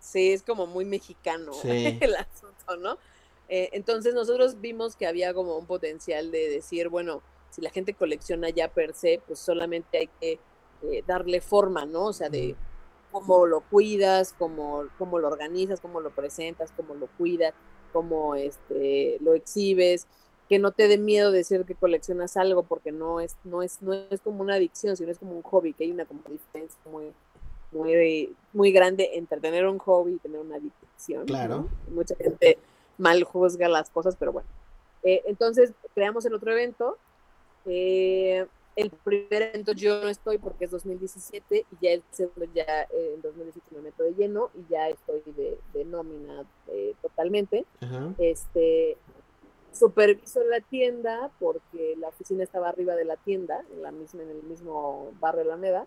Sí, 0.00 0.32
es 0.32 0.42
como 0.42 0.66
muy 0.66 0.84
mexicano 0.84 1.52
el 1.64 2.14
asunto, 2.14 2.76
¿no? 2.78 2.98
Eh, 3.48 3.70
entonces 3.72 4.14
nosotros 4.14 4.60
vimos 4.60 4.96
que 4.96 5.06
había 5.06 5.34
como 5.34 5.56
un 5.56 5.66
potencial 5.66 6.30
de 6.30 6.48
decir, 6.48 6.88
bueno, 6.88 7.22
si 7.50 7.60
la 7.60 7.70
gente 7.70 7.94
colecciona 7.94 8.48
ya 8.48 8.68
per 8.68 8.94
se, 8.94 9.20
pues 9.26 9.38
solamente 9.38 9.98
hay 9.98 10.08
que 10.20 10.38
eh, 10.82 11.02
darle 11.06 11.40
forma, 11.40 11.84
¿no? 11.84 12.06
O 12.06 12.12
sea, 12.12 12.28
de 12.28 12.56
cómo 13.12 13.46
lo 13.46 13.60
cuidas, 13.60 14.34
cómo, 14.38 14.84
cómo 14.98 15.18
lo 15.18 15.28
organizas, 15.28 15.80
cómo 15.80 16.00
lo 16.00 16.10
presentas, 16.10 16.72
cómo 16.76 16.94
lo 16.94 17.06
cuidas, 17.18 17.54
cómo 17.92 18.34
este, 18.34 19.18
lo 19.20 19.34
exhibes. 19.34 20.06
que 20.48 20.58
no 20.58 20.72
te 20.72 20.88
dé 20.88 20.98
miedo 20.98 21.30
decir 21.30 21.64
que 21.64 21.74
coleccionas 21.74 22.36
algo 22.36 22.62
porque 22.64 22.92
no 22.92 23.20
es, 23.20 23.36
no 23.44 23.62
es, 23.62 23.82
no 23.82 23.92
es 23.92 24.20
como 24.20 24.42
una 24.42 24.54
adicción, 24.54 24.96
sino 24.96 25.10
es 25.10 25.18
como 25.18 25.36
un 25.36 25.42
hobby, 25.42 25.72
que 25.72 25.84
hay 25.84 25.90
una 25.92 26.06
como 26.06 26.20
diferencia 26.28 26.80
muy, 26.90 27.12
muy, 27.72 28.34
muy 28.52 28.72
grande 28.72 29.10
entre 29.14 29.40
tener 29.40 29.66
un 29.66 29.78
hobby 29.78 30.14
y 30.14 30.18
tener 30.18 30.40
una 30.40 30.56
adicción. 30.56 31.26
Claro. 31.26 31.68
Mucha 31.88 32.16
gente 32.16 32.58
mal 32.98 33.22
juzga 33.24 33.68
las 33.68 33.90
cosas, 33.90 34.16
pero 34.16 34.32
bueno. 34.32 34.48
Eh, 35.02 35.22
entonces, 35.26 35.72
creamos 35.94 36.24
el 36.26 36.34
otro 36.34 36.52
evento. 36.52 36.98
Eh, 37.66 38.46
el 38.76 38.90
primer 38.90 39.42
evento 39.42 39.72
yo 39.72 40.02
no 40.02 40.08
estoy 40.08 40.38
porque 40.38 40.64
es 40.64 40.70
2017 40.70 41.66
y 41.70 41.84
ya 41.84 41.90
el 41.90 42.02
segundo 42.10 42.46
ya 42.54 42.82
eh, 42.82 43.12
en 43.14 43.22
2018 43.22 43.66
me 43.76 43.82
meto 43.82 44.02
de 44.04 44.14
lleno 44.14 44.50
y 44.54 44.70
ya 44.70 44.88
estoy 44.88 45.22
de, 45.36 45.58
de 45.72 45.84
nómina 45.84 46.44
totalmente. 47.02 47.66
Este, 48.18 48.96
superviso 49.72 50.42
la 50.44 50.60
tienda 50.60 51.30
porque 51.38 51.96
la 51.98 52.08
oficina 52.08 52.44
estaba 52.44 52.68
arriba 52.68 52.94
de 52.94 53.04
la 53.04 53.16
tienda, 53.16 53.64
en 53.72 53.82
la 53.82 53.92
misma, 53.92 54.22
en 54.22 54.30
el 54.30 54.42
mismo 54.42 55.12
barrio 55.20 55.40
de 55.40 55.46
la 55.46 55.54
Alameda. 55.54 55.86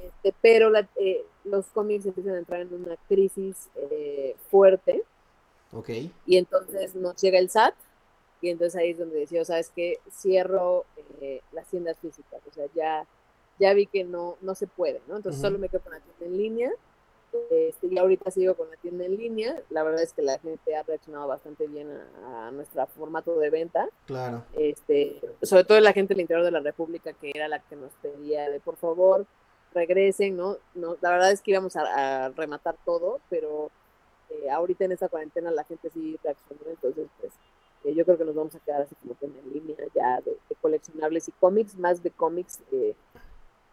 Este, 0.00 0.34
pero 0.40 0.70
eh, 0.96 1.24
los 1.44 1.66
cómics 1.66 2.06
empiezan 2.06 2.34
a 2.34 2.38
entrar 2.38 2.60
en 2.60 2.74
una 2.74 2.96
crisis 3.08 3.68
eh, 3.76 4.36
fuerte. 4.50 5.02
Ok. 5.72 5.90
Y 6.26 6.36
entonces 6.36 6.94
nos 6.94 7.16
llega 7.20 7.38
el 7.38 7.50
SAT 7.50 7.74
y 8.40 8.50
entonces 8.50 8.76
ahí 8.78 8.90
es 8.90 8.98
donde 8.98 9.20
decía, 9.20 9.44
¿sabes 9.44 9.70
qué? 9.74 9.98
Cierro 10.10 10.84
eh, 11.20 11.40
las 11.52 11.66
tiendas 11.66 11.98
físicas, 11.98 12.40
o 12.46 12.52
sea, 12.52 12.66
ya, 12.74 13.06
ya 13.58 13.72
vi 13.74 13.86
que 13.86 14.04
no, 14.04 14.36
no 14.40 14.54
se 14.54 14.66
puede, 14.66 15.00
¿no? 15.08 15.16
Entonces 15.16 15.40
solo 15.40 15.58
me 15.58 15.68
quedo 15.68 15.82
con 15.82 15.92
la 15.92 16.00
tienda 16.00 16.26
en 16.26 16.36
línea 16.36 16.70
este, 17.50 17.88
y 17.88 17.98
ahorita 17.98 18.30
sigo 18.30 18.54
con 18.54 18.70
la 18.70 18.76
tienda 18.76 19.04
en 19.04 19.16
línea. 19.16 19.60
La 19.70 19.82
verdad 19.82 20.02
es 20.02 20.12
que 20.12 20.22
la 20.22 20.38
gente 20.38 20.76
ha 20.76 20.82
reaccionado 20.82 21.26
bastante 21.26 21.66
bien 21.66 21.90
a, 22.26 22.50
nuestro 22.52 22.86
formato 22.88 23.38
de 23.38 23.50
venta. 23.50 23.88
Claro. 24.06 24.44
Este, 24.54 25.20
sobre 25.42 25.64
todo 25.64 25.80
la 25.80 25.92
gente 25.92 26.14
del 26.14 26.22
interior 26.22 26.44
de 26.44 26.52
la 26.52 26.60
República, 26.60 27.12
que 27.12 27.32
era 27.34 27.48
la 27.48 27.58
que 27.60 27.76
nos 27.76 27.92
pedía 27.94 28.48
de 28.50 28.60
por 28.60 28.76
favor 28.76 29.26
regresen, 29.72 30.36
¿no? 30.36 30.56
no 30.74 30.96
la 31.00 31.10
verdad 31.10 31.32
es 31.32 31.42
que 31.42 31.50
íbamos 31.50 31.74
a, 31.74 32.28
rematar 32.30 32.76
todo, 32.84 33.20
pero 33.28 33.72
eh, 34.30 34.48
ahorita 34.48 34.84
en 34.84 34.92
esta 34.92 35.08
cuarentena 35.08 35.50
la 35.50 35.64
gente 35.64 35.90
sí 35.90 36.16
reaccionó, 36.22 36.60
entonces 36.68 37.08
pues 37.20 37.32
eh, 37.84 37.94
yo 37.94 38.04
creo 38.04 38.18
que 38.18 38.24
nos 38.24 38.34
vamos 38.34 38.54
a 38.54 38.60
quedar 38.60 38.82
así 38.82 38.94
como 38.96 39.16
que 39.18 39.26
en 39.26 39.52
línea 39.52 39.76
ya 39.94 40.20
de, 40.20 40.36
coleccionables 40.60 41.28
y 41.28 41.32
cómics, 41.32 41.76
más 41.76 42.02
de 42.02 42.10
cómics 42.10 42.60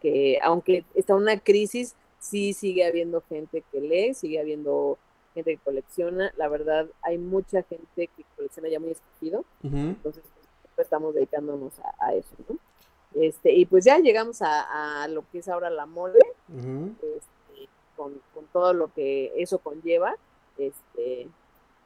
que 0.00 0.38
aunque 0.42 0.84
está 0.94 1.14
una 1.14 1.38
crisis, 1.38 1.94
sí 2.18 2.52
sigue 2.52 2.84
habiendo 2.86 3.22
gente 3.28 3.62
que 3.70 3.80
lee, 3.80 4.14
sigue 4.14 4.40
habiendo 4.40 4.98
gente 5.34 5.56
que 5.56 5.62
colecciona. 5.62 6.32
La 6.36 6.48
verdad, 6.48 6.88
hay 7.02 7.18
mucha 7.18 7.62
gente 7.62 8.08
que 8.08 8.24
colecciona 8.36 8.68
ya 8.68 8.80
muy 8.80 8.92
escogido. 8.92 9.44
Entonces, 9.62 10.22
pues, 10.74 10.86
estamos 10.86 11.14
dedicándonos 11.14 11.72
a, 11.98 12.14
eso, 12.14 12.34
¿no? 12.48 12.56
Este, 13.14 13.52
y 13.52 13.66
pues 13.66 13.84
ya 13.84 13.98
llegamos 13.98 14.40
a, 14.40 15.06
lo 15.08 15.24
que 15.30 15.38
es 15.38 15.48
ahora 15.48 15.68
la 15.68 15.84
mole, 15.84 16.20
este, 16.48 17.68
con, 17.96 18.20
todo 18.52 18.72
lo 18.72 18.92
que 18.92 19.32
eso 19.36 19.58
conlleva. 19.58 20.14
Este, 20.58 21.28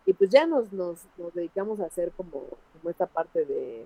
y 0.07 0.13
pues 0.13 0.31
ya 0.31 0.47
nos, 0.47 0.73
nos, 0.73 1.01
nos 1.19 1.35
dedicamos 1.35 1.81
a 1.81 1.87
hacer 1.87 2.13
como, 2.17 2.45
como 2.73 2.91
esta 2.91 3.07
parte 3.07 3.45
de, 3.45 3.85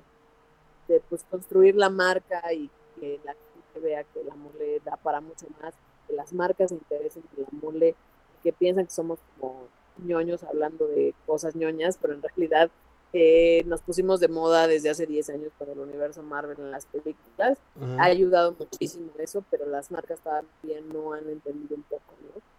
de 0.87 1.01
pues 1.09 1.25
construir 1.25 1.75
la 1.75 1.89
marca 1.89 2.53
y 2.53 2.71
que 3.01 3.19
la 3.25 3.35
gente 3.35 3.81
vea 3.81 4.05
que 4.05 4.23
la 4.23 4.35
mole 4.35 4.81
da 4.85 4.97
para 4.97 5.21
mucho 5.21 5.47
más 5.61 5.75
que 6.07 6.15
las 6.15 6.33
marcas 6.33 6.69
se 6.69 6.75
interesen 6.75 7.23
en 7.37 7.43
la 7.45 7.49
mole, 7.63 7.95
que 8.43 8.53
piensan 8.53 8.85
que 8.85 8.93
somos 8.93 9.19
como 9.39 9.69
ñoños 10.05 10.45
hablando 10.45 10.87
de 10.87 11.15
cosas 11.27 11.57
ñoñas, 11.57 11.99
pero 12.01 12.15
en 12.15 12.23
realidad 12.23 12.71
eh, 13.13 13.65
nos 13.67 13.81
pusimos 13.81 14.21
de 14.21 14.29
moda 14.29 14.67
desde 14.67 14.91
hace 14.91 15.07
10 15.07 15.31
años 15.31 15.53
con 15.59 15.69
el 15.69 15.79
universo 15.79 16.23
Marvel 16.23 16.59
en 16.59 16.71
las 16.71 16.87
películas. 16.87 17.59
Ha 17.99 18.05
ayudado 18.05 18.55
muchísimo 18.59 19.11
eso, 19.19 19.45
pero 19.51 19.67
las 19.67 19.91
marcas 19.91 20.21
todavía 20.21 20.81
no 20.93 21.13
han 21.13 21.29
entendido 21.29 21.77
un 21.77 21.83
poco 21.83 22.03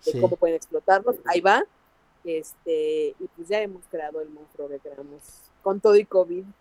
de 0.05 0.20
cómo 0.20 0.36
pueden 0.36 0.55
explotarlos. 0.55 1.16
Ahí 1.26 1.41
va. 1.41 1.64
Este, 2.24 3.16
y 3.20 3.28
pues 3.36 3.48
ya 3.48 3.62
hemos 3.62 3.84
creado 3.90 4.22
el 4.22 4.30
monstruo 4.30 4.70
que 4.70 4.80
creamos 4.80 5.22
con 5.64 5.80
todo 5.80 5.96
y 5.96 6.06
COVID. 6.06 6.44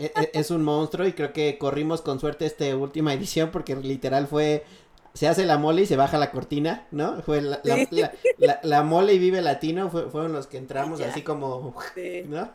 E, 0.00 0.12
e, 0.14 0.30
es 0.34 0.52
un 0.52 0.62
monstruo 0.62 1.08
y 1.08 1.12
creo 1.12 1.32
que 1.32 1.58
corrimos 1.58 2.02
con 2.02 2.20
suerte 2.20 2.46
esta 2.46 2.64
última 2.76 3.12
edición 3.12 3.50
porque 3.50 3.74
literal 3.74 4.28
fue 4.28 4.64
se 5.18 5.26
hace 5.26 5.44
la 5.44 5.58
mole 5.58 5.82
y 5.82 5.86
se 5.86 5.96
baja 5.96 6.16
la 6.16 6.30
cortina, 6.30 6.86
¿no? 6.92 7.20
Fue 7.22 7.42
la, 7.42 7.60
la, 8.62 8.82
mole 8.84 9.14
y 9.14 9.18
vive 9.18 9.42
latino, 9.42 9.90
fueron 9.90 10.32
los 10.32 10.46
que 10.46 10.58
entramos 10.58 11.00
así 11.00 11.22
como, 11.22 11.74
¿no? 12.26 12.48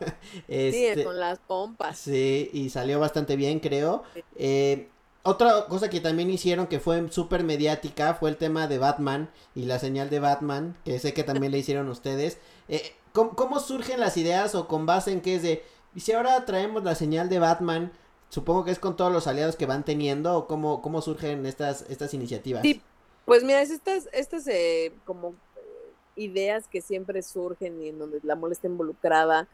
Este, 0.48 0.94
sí, 0.94 1.04
con 1.04 1.20
las 1.20 1.40
pompas. 1.40 1.98
Sí, 1.98 2.48
y 2.54 2.70
salió 2.70 2.98
bastante 2.98 3.36
bien, 3.36 3.60
creo. 3.60 4.02
Eh, 4.36 4.88
otra 5.24 5.66
cosa 5.66 5.88
que 5.90 6.00
también 6.00 6.30
hicieron 6.30 6.66
que 6.66 6.78
fue 6.78 7.10
súper 7.10 7.44
mediática 7.44 8.14
fue 8.14 8.30
el 8.30 8.36
tema 8.36 8.68
de 8.68 8.78
Batman 8.78 9.30
y 9.54 9.64
la 9.64 9.78
señal 9.78 10.10
de 10.10 10.20
Batman, 10.20 10.76
que 10.84 10.98
sé 10.98 11.14
que 11.14 11.24
también 11.24 11.50
le 11.50 11.58
hicieron 11.58 11.88
ustedes. 11.88 12.38
Eh, 12.68 12.92
¿cómo, 13.12 13.34
¿Cómo 13.34 13.58
surgen 13.58 14.00
las 14.00 14.16
ideas 14.18 14.54
o 14.54 14.68
con 14.68 14.84
base 14.84 15.12
en 15.12 15.22
qué 15.22 15.36
es 15.36 15.42
de, 15.42 15.64
y 15.94 16.00
si 16.00 16.12
ahora 16.12 16.44
traemos 16.44 16.84
la 16.84 16.94
señal 16.94 17.30
de 17.30 17.38
Batman? 17.38 17.90
Supongo 18.28 18.64
que 18.64 18.70
es 18.70 18.78
con 18.78 18.96
todos 18.96 19.12
los 19.12 19.26
aliados 19.26 19.56
que 19.56 19.64
van 19.64 19.84
teniendo 19.84 20.36
o 20.36 20.46
cómo, 20.46 20.82
cómo 20.82 21.00
surgen 21.00 21.46
estas, 21.46 21.86
estas 21.88 22.12
iniciativas. 22.12 22.62
Sí, 22.62 22.82
pues 23.24 23.44
mira, 23.44 23.62
es 23.62 23.70
estas, 23.70 24.08
estas 24.12 24.46
eh, 24.48 24.92
como 25.06 25.30
eh, 25.56 25.92
ideas 26.16 26.68
que 26.68 26.82
siempre 26.82 27.22
surgen 27.22 27.80
y 27.80 27.88
en 27.88 27.98
donde 27.98 28.20
la 28.22 28.36
mole 28.36 28.52
está 28.52 28.66
involucrada, 28.66 29.48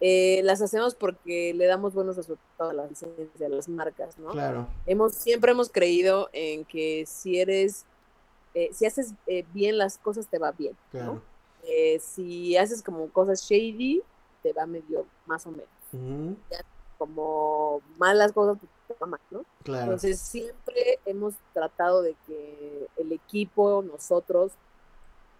eh, 0.00 0.40
las 0.44 0.60
hacemos 0.60 0.94
porque 0.94 1.54
le 1.54 1.66
damos 1.66 1.94
buenos 1.94 2.16
resultados 2.16 2.72
a 2.72 2.74
las 2.74 2.90
licencias, 2.90 3.40
a 3.40 3.48
las 3.48 3.68
marcas, 3.68 4.18
¿no? 4.18 4.30
Claro. 4.30 4.66
Hemos, 4.86 5.14
siempre 5.14 5.52
hemos 5.52 5.70
creído 5.70 6.28
en 6.32 6.64
que 6.64 7.04
si 7.06 7.40
eres, 7.40 7.86
si 8.72 8.86
haces 8.86 9.12
bien 9.52 9.78
las 9.78 9.98
cosas, 9.98 10.26
te 10.28 10.38
va 10.38 10.52
bien, 10.52 10.76
claro. 10.90 11.20
si 12.00 12.56
haces 12.56 12.82
como 12.82 13.08
cosas 13.10 13.42
shady, 13.42 14.02
te 14.42 14.52
va 14.52 14.66
medio 14.66 15.04
más 15.26 15.46
o 15.46 15.50
menos 15.50 16.36
como 16.98 17.82
malas 17.98 18.32
cosas, 18.32 18.58
¿no? 19.30 19.44
Entonces 19.64 20.18
siempre 20.18 20.98
hemos 21.04 21.34
tratado 21.52 22.02
de 22.02 22.14
que 22.26 22.88
el 22.96 23.12
equipo, 23.12 23.82
nosotros, 23.82 24.52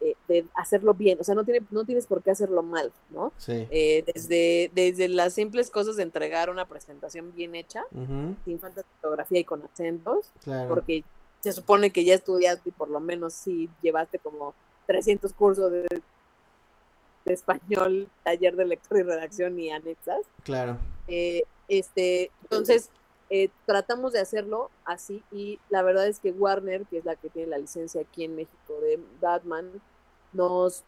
eh, 0.00 0.14
de 0.28 0.46
hacerlo 0.54 0.94
bien, 0.94 1.18
o 1.20 1.24
sea, 1.24 1.34
no, 1.34 1.44
tiene, 1.44 1.64
no 1.70 1.84
tienes 1.84 2.06
por 2.06 2.22
qué 2.22 2.30
hacerlo 2.30 2.62
mal, 2.62 2.92
¿no? 3.10 3.32
Sí. 3.38 3.66
Eh, 3.70 4.04
desde, 4.14 4.70
desde 4.74 5.08
las 5.08 5.34
simples 5.34 5.70
cosas 5.70 5.96
de 5.96 6.02
entregar 6.02 6.50
una 6.50 6.66
presentación 6.66 7.32
bien 7.34 7.54
hecha, 7.54 7.84
sin 8.44 8.58
falta 8.58 8.82
de 8.82 8.86
fotografía 9.00 9.40
y 9.40 9.44
con 9.44 9.62
acentos, 9.62 10.30
porque 10.68 11.04
se 11.40 11.52
supone 11.52 11.90
que 11.90 12.04
ya 12.04 12.14
estudiaste 12.14 12.68
y 12.68 12.72
por 12.72 12.90
lo 12.90 13.00
menos 13.00 13.32
sí 13.32 13.70
llevaste 13.82 14.18
como 14.18 14.54
300 14.86 15.32
cursos 15.32 15.70
de, 15.70 15.86
de 17.24 17.32
español, 17.32 18.08
taller 18.22 18.56
de 18.56 18.64
lectura 18.64 19.00
y 19.00 19.02
redacción 19.02 19.58
y 19.58 19.70
anexas. 19.70 20.20
Claro. 20.44 20.78
Eh, 21.08 21.42
este, 21.68 22.30
entonces, 22.42 22.90
eh, 23.28 23.50
tratamos 23.66 24.12
de 24.12 24.20
hacerlo 24.20 24.70
así 24.84 25.22
y 25.32 25.58
la 25.68 25.82
verdad 25.82 26.06
es 26.06 26.20
que 26.20 26.30
Warner, 26.30 26.86
que 26.86 26.98
es 26.98 27.04
la 27.04 27.16
que 27.16 27.28
tiene 27.28 27.48
la 27.48 27.58
licencia 27.58 28.00
aquí 28.00 28.24
en 28.24 28.36
México 28.36 28.80
de 28.80 29.00
Batman, 29.20 29.70
nos 30.32 30.84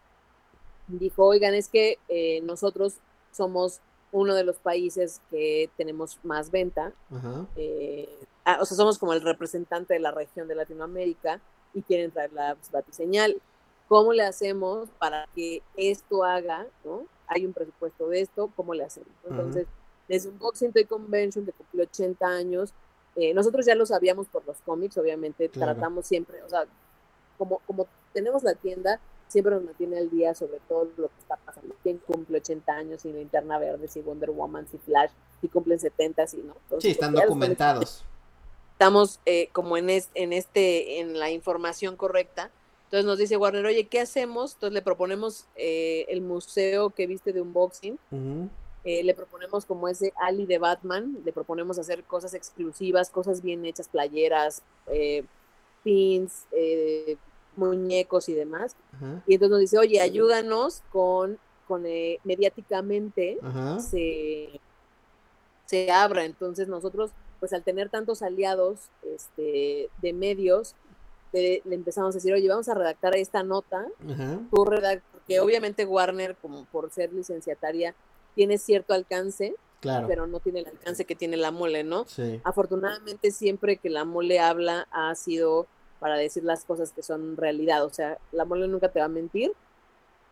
dijo, 0.87 1.25
oigan, 1.25 1.53
es 1.53 1.67
que 1.67 1.97
eh, 2.07 2.41
nosotros 2.41 2.95
somos 3.31 3.81
uno 4.11 4.33
de 4.35 4.43
los 4.43 4.57
países 4.57 5.21
que 5.29 5.69
tenemos 5.77 6.17
más 6.23 6.49
venta, 6.49 6.93
ah, 8.45 8.57
o 8.61 8.65
sea, 8.65 8.77
somos 8.77 8.97
como 8.97 9.13
el 9.13 9.21
representante 9.21 9.93
de 9.93 9.99
la 9.99 10.11
región 10.11 10.47
de 10.47 10.55
Latinoamérica 10.55 11.41
y 11.73 11.81
quieren 11.81 12.11
traer 12.11 12.33
la 12.33 12.57
batiseñal. 12.71 13.39
¿Cómo 13.87 14.13
le 14.13 14.23
hacemos 14.23 14.89
para 14.97 15.27
que 15.35 15.61
esto 15.75 16.23
haga, 16.23 16.65
¿no? 16.83 17.05
Hay 17.27 17.45
un 17.45 17.53
presupuesto 17.53 18.07
de 18.07 18.21
esto, 18.21 18.51
¿cómo 18.55 18.73
le 18.73 18.83
hacemos? 18.83 19.11
Entonces, 19.27 19.67
desde 20.09 20.27
un 20.27 20.39
Boxing 20.39 20.73
Toy 20.73 20.83
Convention 20.85 21.45
que 21.45 21.53
cumplió 21.53 21.83
80 21.83 22.27
años. 22.27 22.73
Eh, 23.15 23.33
nosotros 23.33 23.65
ya 23.65 23.75
lo 23.75 23.85
sabíamos 23.85 24.27
por 24.27 24.45
los 24.45 24.57
cómics, 24.61 24.97
obviamente 24.97 25.47
tratamos 25.49 26.07
siempre, 26.07 26.41
o 26.43 26.49
sea, 26.49 26.65
como, 27.37 27.59
como 27.65 27.87
tenemos 28.13 28.43
la 28.43 28.55
tienda, 28.55 28.99
siempre 29.27 29.53
nos 29.53 29.63
mantiene 29.63 29.97
al 29.97 30.09
día 30.09 30.33
sobre 30.33 30.59
todo 30.67 30.89
lo 30.97 31.07
que 31.07 31.19
está 31.19 31.37
pasando. 31.37 31.75
¿Quién 31.83 31.97
cumple 31.99 32.39
80 32.39 32.71
años 32.73 33.01
sin 33.01 33.15
Linterna 33.15 33.57
Verde, 33.59 33.87
si 33.87 34.01
Wonder 34.01 34.31
Woman, 34.31 34.67
si 34.69 34.77
Flash, 34.79 35.11
si 35.41 35.47
cumplen 35.47 35.79
70, 35.79 36.27
si 36.27 36.37
no? 36.37 36.55
sí, 36.79 36.91
están 36.91 37.13
documentados. 37.13 38.03
Estamos 38.73 39.19
eh, 39.25 39.49
como 39.51 39.77
en, 39.77 39.89
en, 39.89 40.33
este, 40.33 40.99
en 40.99 41.19
la 41.19 41.29
información 41.29 41.97
correcta. 41.97 42.49
Entonces 42.85 43.05
nos 43.05 43.17
dice 43.19 43.37
Warner, 43.37 43.65
oye, 43.65 43.87
¿qué 43.87 43.99
hacemos? 43.99 44.53
Entonces 44.53 44.73
le 44.73 44.81
proponemos 44.81 45.45
eh, 45.55 46.05
el 46.09 46.21
museo 46.21 46.89
que 46.89 47.05
viste 47.05 47.33
de 47.33 47.41
unboxing. 47.41 47.99
Eh, 48.85 49.03
le 49.03 49.13
proponemos 49.13 49.65
como 49.65 49.89
ese 49.89 50.13
Ali 50.21 50.45
de 50.45 50.57
Batman, 50.57 51.17
le 51.25 51.33
proponemos 51.33 51.77
hacer 51.77 52.03
cosas 52.05 52.33
exclusivas, 52.33 53.09
cosas 53.09 53.41
bien 53.41 53.65
hechas, 53.65 53.89
playeras, 53.89 54.63
eh, 54.87 55.25
pins, 55.83 56.45
eh, 56.51 57.17
muñecos 57.57 58.29
y 58.29 58.33
demás. 58.33 58.77
Y 59.27 59.33
entonces 59.33 59.51
nos 59.51 59.59
dice, 59.59 59.77
oye, 59.77 59.99
ayúdanos 59.99 60.81
con, 60.91 61.37
con 61.67 61.83
mediáticamente 62.23 63.37
se, 63.79 64.61
se 65.65 65.91
abra. 65.91 66.23
Entonces 66.23 66.69
nosotros, 66.69 67.11
pues 67.41 67.51
al 67.51 67.63
tener 67.63 67.89
tantos 67.89 68.21
aliados 68.21 68.89
este, 69.03 69.89
de 70.01 70.13
medios, 70.13 70.75
le, 71.33 71.61
empezamos 71.69 72.15
a 72.15 72.17
decir, 72.17 72.33
oye, 72.33 72.47
vamos 72.47 72.69
a 72.69 72.75
redactar 72.75 73.15
esta 73.15 73.43
nota, 73.43 73.85
tú 74.51 74.65
porque 75.11 75.39
obviamente 75.39 75.85
Warner, 75.85 76.35
como 76.37 76.65
por 76.65 76.89
ser 76.91 77.13
licenciataria, 77.13 77.93
tiene 78.39 78.57
cierto 78.57 78.93
alcance, 78.93 79.53
claro. 79.81 80.07
pero 80.07 80.25
no 80.25 80.39
tiene 80.39 80.61
el 80.61 80.67
alcance 80.67 81.03
que 81.03 81.13
tiene 81.13 81.35
la 81.35 81.51
mole, 81.51 81.83
¿no? 81.83 82.05
Sí. 82.07 82.39
Afortunadamente 82.45 83.31
siempre 83.31 83.75
que 83.75 83.89
la 83.89 84.05
mole 84.05 84.39
habla 84.39 84.87
ha 84.91 85.13
sido 85.15 85.67
para 85.99 86.15
decir 86.15 86.45
las 86.45 86.63
cosas 86.63 86.93
que 86.93 87.03
son 87.03 87.35
realidad, 87.35 87.83
o 87.83 87.89
sea, 87.89 88.17
la 88.31 88.45
mole 88.45 88.69
nunca 88.69 88.87
te 88.87 88.99
va 88.99 89.07
a 89.07 89.09
mentir, 89.09 89.51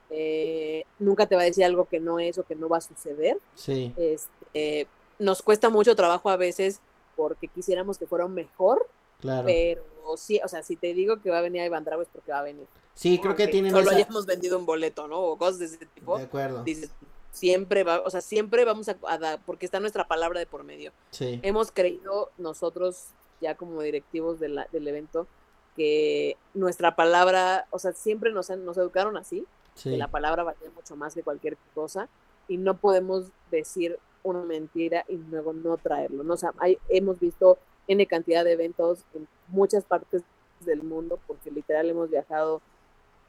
eh, 0.09 0.85
nunca 0.99 1.25
te 1.25 1.35
va 1.35 1.41
a 1.41 1.43
decir 1.43 1.65
algo 1.65 1.83
que 1.83 1.99
no 1.99 2.17
es 2.17 2.37
o 2.37 2.43
que 2.43 2.55
no 2.55 2.69
va 2.69 2.77
a 2.77 2.81
suceder. 2.81 3.37
Sí. 3.55 3.93
Este, 3.97 4.87
nos 5.19 5.41
cuesta 5.41 5.69
mucho 5.69 5.93
trabajo 5.97 6.29
a 6.29 6.37
veces 6.37 6.79
porque 7.17 7.49
quisiéramos 7.49 7.97
que 7.97 8.07
fuera 8.07 8.25
mejor, 8.29 8.87
claro. 9.19 9.47
pero 9.47 9.83
sí, 10.15 10.39
o 10.45 10.47
sea, 10.47 10.63
si 10.63 10.77
te 10.77 10.93
digo 10.93 11.21
que 11.21 11.29
va 11.29 11.39
a 11.39 11.41
venir 11.41 11.59
a 11.59 11.65
Iván 11.65 11.83
Drago 11.83 12.03
es 12.03 12.07
porque 12.13 12.31
va 12.31 12.39
a 12.39 12.43
venir. 12.43 12.67
Sí, 12.97 13.19
creo 13.19 13.35
que 13.35 13.47
tienen 13.47 13.71
Solo 13.71 13.91
hayamos 13.91 14.25
vendido 14.25 14.57
un 14.57 14.65
boleto, 14.65 15.07
¿no? 15.07 15.19
O 15.19 15.37
cosas 15.37 15.59
de 15.59 15.65
ese 15.65 15.85
tipo. 15.85 16.17
De 16.17 16.23
acuerdo. 16.23 16.63
Dices, 16.63 16.89
siempre 17.37 17.83
va, 17.83 18.01
o 18.01 18.09
sea, 18.09 18.21
siempre 18.21 18.65
vamos 18.65 18.89
a, 18.89 19.17
dar, 19.17 19.39
porque 19.45 19.65
está 19.65 19.79
nuestra 19.79 20.07
palabra 20.07 20.39
de 20.39 20.45
por 20.45 20.63
medio. 20.63 20.91
Sí. 21.11 21.39
Hemos 21.43 21.71
creído 21.71 22.31
nosotros, 22.37 23.09
ya 23.41 23.55
como 23.55 23.81
directivos 23.81 24.39
del 24.39 24.87
evento, 24.87 25.27
que 25.75 26.37
nuestra 26.53 26.95
palabra, 26.95 27.67
o 27.69 27.79
sea, 27.79 27.93
siempre 27.93 28.31
nos, 28.31 28.49
nos 28.49 28.77
educaron 28.77 29.17
así, 29.17 29.45
que 29.81 29.95
la 29.95 30.07
palabra 30.07 30.43
valía 30.43 30.71
mucho 30.75 30.95
más 30.95 31.13
que 31.13 31.21
cualquier 31.21 31.55
cosa, 31.75 32.09
y 32.47 32.57
no 32.57 32.77
podemos 32.77 33.25
decir 33.51 33.99
una 34.23 34.41
mentira 34.41 35.05
y 35.07 35.17
luego 35.17 35.53
no 35.53 35.77
traerlo. 35.77 36.23
¿no? 36.23 36.33
O 36.33 36.37
sea, 36.37 36.53
hay, 36.57 36.79
hemos 36.89 37.19
visto 37.19 37.59
N 37.87 38.05
cantidad 38.07 38.43
de 38.43 38.53
eventos 38.53 39.05
en 39.13 39.27
muchas 39.47 39.83
partes 39.83 40.23
del 40.61 40.81
mundo, 40.81 41.19
porque 41.27 41.51
literal 41.51 41.89
hemos 41.89 42.09
viajado 42.09 42.61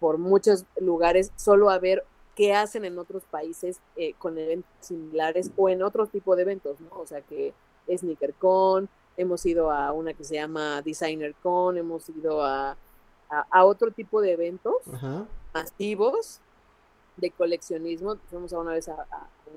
por 0.00 0.16
muchos 0.16 0.64
lugares 0.80 1.32
solo 1.36 1.68
a 1.68 1.78
ver 1.78 2.04
qué 2.38 2.54
hacen 2.54 2.84
en 2.84 2.96
otros 3.00 3.24
países 3.24 3.80
eh, 3.96 4.14
con 4.16 4.38
eventos 4.38 4.70
similares 4.78 5.50
o 5.56 5.68
en 5.68 5.82
otro 5.82 6.06
tipo 6.06 6.36
de 6.36 6.42
eventos, 6.42 6.80
¿no? 6.80 6.88
O 6.92 7.04
sea, 7.04 7.20
que 7.20 7.52
SneakerCon, 7.92 8.88
hemos 9.16 9.44
ido 9.44 9.72
a 9.72 9.90
una 9.90 10.14
que 10.14 10.22
se 10.22 10.36
llama 10.36 10.80
DesignerCon, 10.82 11.78
hemos 11.78 12.08
ido 12.08 12.44
a, 12.44 12.76
a, 13.28 13.64
otro 13.64 13.90
tipo 13.90 14.20
de 14.20 14.34
eventos 14.34 14.76
masivos 15.52 16.38
de 17.16 17.32
coleccionismo. 17.32 18.14
Fuimos 18.30 18.52
a 18.52 18.60
una 18.60 18.70
vez 18.70 18.88
a, 18.88 19.04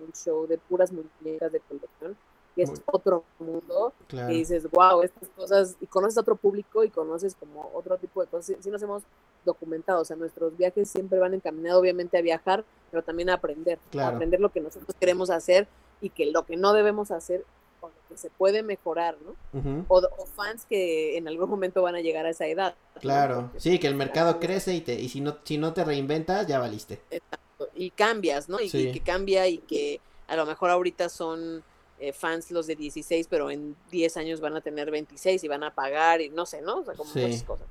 un 0.03 0.11
show 0.13 0.47
de 0.47 0.57
puras 0.57 0.91
muñecas 0.91 1.51
de 1.51 1.59
colección 1.59 2.17
que 2.55 2.63
es 2.63 2.71
otro 2.85 3.23
mundo, 3.39 3.93
y 4.11 4.33
dices, 4.33 4.69
wow, 4.71 5.03
estas 5.03 5.29
cosas, 5.29 5.77
y 5.79 5.87
conoces 5.87 6.17
a 6.17 6.21
otro 6.21 6.35
público 6.35 6.83
y 6.83 6.89
conoces 6.89 7.35
como 7.35 7.71
otro 7.73 7.97
tipo 7.97 8.21
de 8.21 8.27
cosas, 8.27 8.57
sí, 8.59 8.69
nos 8.69 8.81
hemos 8.81 9.03
documentado, 9.45 10.01
o 10.01 10.05
sea, 10.05 10.17
nuestros 10.17 10.55
viajes 10.57 10.89
siempre 10.89 11.19
van 11.19 11.33
encaminados 11.33 11.79
obviamente 11.79 12.17
a 12.17 12.21
viajar, 12.21 12.65
pero 12.91 13.03
también 13.03 13.29
a 13.29 13.35
aprender, 13.35 13.79
a 13.97 14.07
aprender 14.07 14.39
lo 14.39 14.51
que 14.51 14.59
nosotros 14.59 14.95
queremos 14.99 15.29
hacer 15.29 15.67
y 16.01 16.09
que 16.09 16.25
lo 16.31 16.45
que 16.45 16.57
no 16.57 16.73
debemos 16.73 17.11
hacer 17.11 17.45
o 17.79 17.87
lo 17.87 17.93
que 18.09 18.17
se 18.17 18.29
puede 18.29 18.63
mejorar, 18.63 19.17
¿no? 19.25 19.85
o, 19.87 20.25
fans 20.35 20.65
que 20.65 21.17
en 21.17 21.27
algún 21.27 21.49
momento 21.49 21.81
van 21.81 21.95
a 21.95 22.01
llegar 22.01 22.25
a 22.25 22.29
esa 22.29 22.47
edad. 22.47 22.75
Claro, 22.99 23.49
sí, 23.57 23.79
que 23.79 23.87
el 23.87 23.95
mercado 23.95 24.39
crece 24.39 24.73
y 24.75 24.81
te 24.81 24.99
y 24.99 25.09
si 25.09 25.21
no 25.21 25.37
si 25.43 25.57
no 25.57 25.73
te 25.73 25.83
reinventas 25.83 26.45
ya 26.47 26.59
valiste. 26.59 27.01
Exacto. 27.09 27.69
Y 27.73 27.91
cambias, 27.91 28.49
¿no? 28.49 28.59
y 28.59 28.69
que 28.69 29.01
cambia 29.03 29.47
y 29.47 29.59
que 29.59 30.01
a 30.27 30.35
lo 30.35 30.45
mejor 30.45 30.69
ahorita 30.69 31.09
son 31.09 31.63
eh, 32.01 32.13
fans 32.13 32.49
los 32.49 32.65
de 32.65 32.75
16, 32.75 33.27
pero 33.29 33.51
en 33.51 33.75
10 33.91 34.17
años 34.17 34.41
van 34.41 34.55
a 34.55 34.61
tener 34.61 34.89
26 34.89 35.43
y 35.43 35.47
van 35.47 35.63
a 35.63 35.75
pagar 35.75 36.19
y 36.19 36.29
no 36.29 36.47
sé, 36.47 36.59
¿no? 36.59 36.79
O 36.79 36.83
sea, 36.83 36.95
como 36.95 37.13
muchas 37.13 37.43
cosas. 37.43 37.67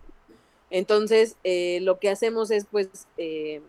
Entonces, 0.71 1.37
eh, 1.43 1.81
lo 1.83 1.99
que 1.99 2.11
hacemos 2.11 2.53
es, 2.53 2.65
pues, 2.71 2.89
eh, 3.17 3.61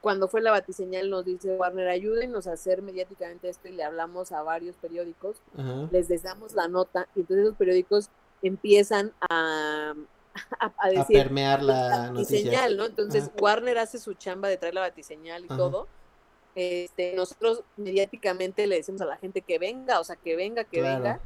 cuando 0.00 0.26
fue 0.26 0.40
la 0.40 0.52
batiseñal 0.52 1.10
nos 1.10 1.26
dice 1.26 1.54
Warner, 1.54 1.88
ayúdenos 1.88 2.46
a 2.46 2.52
hacer 2.52 2.80
mediáticamente 2.80 3.50
esto 3.50 3.68
y 3.68 3.72
le 3.72 3.84
hablamos 3.84 4.32
a 4.32 4.42
varios 4.42 4.76
periódicos, 4.76 5.36
les 5.90 6.22
damos 6.22 6.54
la 6.54 6.66
nota 6.68 7.06
y 7.14 7.20
entonces 7.20 7.44
esos 7.44 7.58
periódicos 7.58 8.08
empiezan 8.40 9.12
a, 9.28 9.94
a, 10.78 10.88
decir, 10.88 11.20
a 11.20 11.24
permear 11.24 11.62
la, 11.62 12.10
noticia. 12.10 12.70
¿no? 12.70 12.86
Entonces 12.86 13.30
Warner 13.38 13.76
hace 13.76 13.98
su 13.98 14.14
chamba 14.14 14.48
de 14.48 14.56
traer 14.56 14.74
la 14.74 14.82
batiseñal 14.82 15.44
y 15.44 15.48
todo 15.48 15.88
este, 16.56 17.14
nosotros 17.14 17.62
mediáticamente 17.76 18.66
le 18.66 18.76
decimos 18.76 19.02
a 19.02 19.04
la 19.06 19.18
gente 19.18 19.42
que 19.42 19.58
venga, 19.58 20.00
o 20.00 20.04
sea, 20.04 20.16
que 20.16 20.34
venga, 20.34 20.64
que 20.64 20.80
venga, 20.80 21.20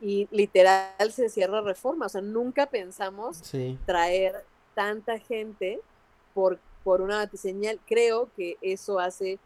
y 0.00 0.26
literal 0.32 1.12
se 1.12 1.28
cierra 1.28 1.60
reforma, 1.60 2.06
o 2.06 2.08
sea, 2.08 2.20
nunca 2.20 2.66
pensamos 2.66 3.40
traer 3.86 4.44
tanta 4.74 5.20
gente 5.20 5.80
por, 6.34 6.58
por 6.82 7.02
una 7.02 7.18
batiseñal, 7.18 7.78
creo 7.86 8.28
que 8.36 8.56
eso 8.60 8.98
hace 8.98 9.38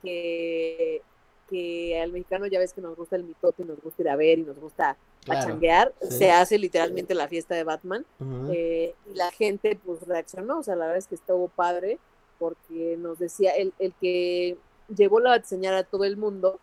que, 0.00 1.02
que 1.50 2.00
al 2.00 2.12
mexicano 2.12 2.46
ya 2.46 2.60
ves 2.60 2.72
que 2.72 2.82
nos 2.82 2.96
gusta 2.96 3.16
el 3.16 3.24
mitote, 3.24 3.64
nos 3.64 3.80
gusta 3.80 4.02
ir 4.02 4.08
a 4.10 4.16
ver 4.16 4.38
y 4.38 4.42
nos 4.42 4.60
gusta 4.60 4.96
pachanguear, 5.26 5.92
se 6.08 6.30
hace 6.30 6.56
literalmente 6.56 7.14
la 7.14 7.26
fiesta 7.26 7.56
de 7.56 7.64
Batman, 7.64 8.06
eh, 8.52 8.94
y 9.10 9.14
la 9.16 9.32
gente 9.32 9.76
pues 9.84 10.06
reaccionó, 10.06 10.60
o 10.60 10.62
sea, 10.62 10.76
la 10.76 10.84
verdad 10.84 10.98
es 10.98 11.08
que 11.08 11.16
estuvo 11.16 11.48
padre, 11.48 11.98
porque 12.44 12.98
nos 12.98 13.18
decía, 13.18 13.52
el, 13.52 13.72
el 13.78 13.94
que 13.94 14.58
llevó 14.94 15.18
la 15.18 15.42
señal 15.42 15.74
a 15.76 15.84
todo 15.84 16.04
el 16.04 16.18
mundo, 16.18 16.60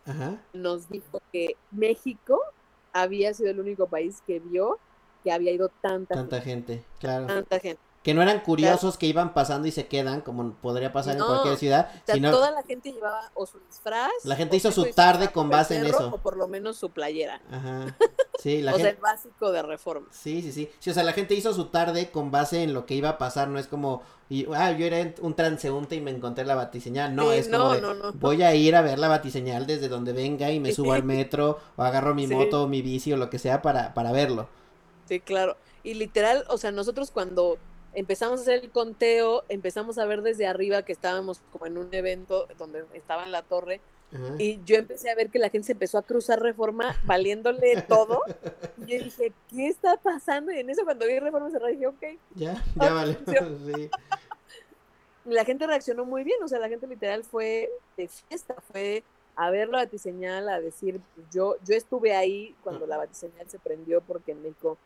nos 0.54 0.88
dijo 0.90 1.24
que 1.32 1.56
México 1.72 2.40
había 2.94 3.34
sido 3.34 3.50
el 3.50 3.60
único 3.60 3.88
país 3.88 4.22
que 4.28 4.40
vio 4.40 4.78
que 5.24 5.32
había 5.32 5.52
ido 5.52 5.70
tanta, 5.82 6.14
tanta 6.14 6.40
gente. 6.40 6.84
claro. 7.00 7.26
Tanta 7.26 7.60
gente. 7.60 7.82
Que 8.04 8.14
no 8.16 8.22
eran 8.24 8.40
curiosos 8.40 8.98
que 8.98 9.06
iban 9.06 9.34
pasando 9.34 9.68
y 9.68 9.72
se 9.72 9.88
quedan, 9.88 10.22
como 10.22 10.54
podría 10.54 10.92
pasar 10.92 11.18
en 11.18 11.24
cualquier 11.24 11.58
ciudad. 11.58 11.92
O 12.08 12.12
sea, 12.12 12.32
toda 12.32 12.50
la 12.50 12.64
gente 12.64 12.92
llevaba 12.92 13.32
o 13.36 13.46
su 13.46 13.60
disfraz. 13.60 14.10
La 14.24 14.36
gente 14.36 14.56
hizo 14.56 14.72
su 14.72 14.86
tarde 14.86 15.32
con 15.32 15.50
base 15.50 15.78
en 15.78 15.86
eso. 15.86 16.10
O 16.12 16.18
por 16.18 16.36
lo 16.36 16.48
menos 16.48 16.78
su 16.78 16.90
playera. 16.90 17.42
Ajá. 17.52 17.96
Sí, 18.42 18.64
la 18.64 18.74
o 18.74 18.78
sea, 18.78 18.90
el 18.90 18.96
básico 18.96 19.52
de 19.52 19.62
reforma. 19.62 20.08
Sí, 20.10 20.42
sí, 20.42 20.52
sí, 20.52 20.68
sí. 20.80 20.90
O 20.90 20.94
sea, 20.96 21.04
la 21.04 21.14
gente 21.14 21.36
hizo 21.36 21.54
su 21.54 21.66
tarde 21.66 22.10
con 22.10 22.32
base 22.32 22.64
en 22.64 22.74
lo 22.74 22.88
que 22.88 22.96
iba 22.96 23.10
a 23.10 23.18
pasar. 23.20 23.50
No 23.50 23.60
es 23.60 23.68
como, 23.68 24.02
y, 24.30 24.48
ah, 24.52 24.72
yo 24.72 24.88
era 24.88 25.14
un 25.22 25.36
transeúnte 25.36 25.96
y 25.96 26.02
me 26.02 26.10
encontré 26.10 26.44
la 26.44 26.56
batiseñal. 26.56 27.16
No, 27.16 27.32
es 27.32 27.50
como, 27.50 27.76
voy 28.16 28.42
a 28.42 28.56
ir 28.56 28.76
a 28.76 28.82
ver 28.82 28.98
la 28.98 29.10
batiseñal 29.10 29.68
desde 29.68 29.90
donde 29.90 30.12
venga 30.12 30.50
y 30.50 30.60
me 30.60 30.72
subo 30.74 30.94
al 30.94 31.04
metro 31.04 31.60
o 31.76 31.84
agarro 31.84 32.16
mi 32.16 32.26
moto 32.26 32.64
o 32.64 32.68
mi 32.68 32.82
bici 32.82 33.14
o 33.14 33.18
lo 33.18 33.30
que 33.30 33.38
sea 33.38 33.62
para, 33.62 33.94
para 33.94 34.12
verlo. 34.12 34.50
Sí, 35.08 35.20
claro. 35.20 35.56
Y 35.84 35.94
literal, 35.94 36.44
o 36.48 36.58
sea, 36.58 36.72
nosotros 36.72 37.12
cuando 37.12 37.60
empezamos 37.94 38.40
a 38.40 38.44
hacer 38.44 38.64
el 38.64 38.72
conteo, 38.72 39.44
empezamos 39.50 39.98
a 39.98 40.06
ver 40.06 40.22
desde 40.22 40.48
arriba 40.48 40.84
que 40.84 40.92
estábamos 40.92 41.42
como 41.52 41.66
en 41.66 41.78
un 41.78 41.94
evento 41.94 42.48
donde 42.58 42.86
estaba 42.94 43.24
en 43.24 43.32
la 43.32 43.44
torre. 43.44 43.82
Y 44.38 44.62
yo 44.66 44.76
empecé 44.76 45.10
a 45.10 45.16
ver 45.16 45.30
que 45.30 45.40
la 45.40 45.50
gente 45.50 45.68
se 45.68 45.72
empezó 45.72 45.98
a 45.98 46.02
cruzar 46.02 46.42
reforma 46.42 46.98
valiéndole 47.06 47.82
todo. 47.88 48.22
y 48.86 48.98
yo 48.98 49.04
dije, 49.06 49.32
¿qué 49.50 49.68
está 49.68 49.96
pasando? 49.96 50.52
Y 50.52 50.60
en 50.60 50.70
eso 50.70 50.84
cuando 50.84 51.08
vi 51.08 51.18
reforma 51.18 51.50
cerrada 51.50 51.72
dije, 51.72 51.88
ok. 51.88 52.04
Ya, 52.36 52.62
ya 52.76 52.94
vale. 52.94 53.18
La 55.24 55.46
gente 55.46 55.66
reaccionó 55.66 56.04
muy 56.04 56.26
bien, 56.26 56.44
o 56.44 56.48
sea, 56.50 56.60
la 56.60 56.68
gente 56.68 56.88
literal 56.88 57.24
fue 57.24 57.70
de 57.96 58.10
fiesta, 58.10 58.56
fue 58.70 59.04
a 59.36 59.50
ver 59.50 59.70
la 59.70 59.78
batiseñal, 59.78 60.50
a 60.50 60.60
decir, 60.60 61.00
yo, 61.32 61.56
yo 61.64 61.76
estuve 61.76 62.14
ahí 62.14 62.54
cuando 62.64 62.86
la 62.88 62.98
batiseñal 62.98 63.50
se 63.50 63.60
prendió 63.60 64.02
porque 64.02 64.34
en 64.34 64.42
México 64.42 64.78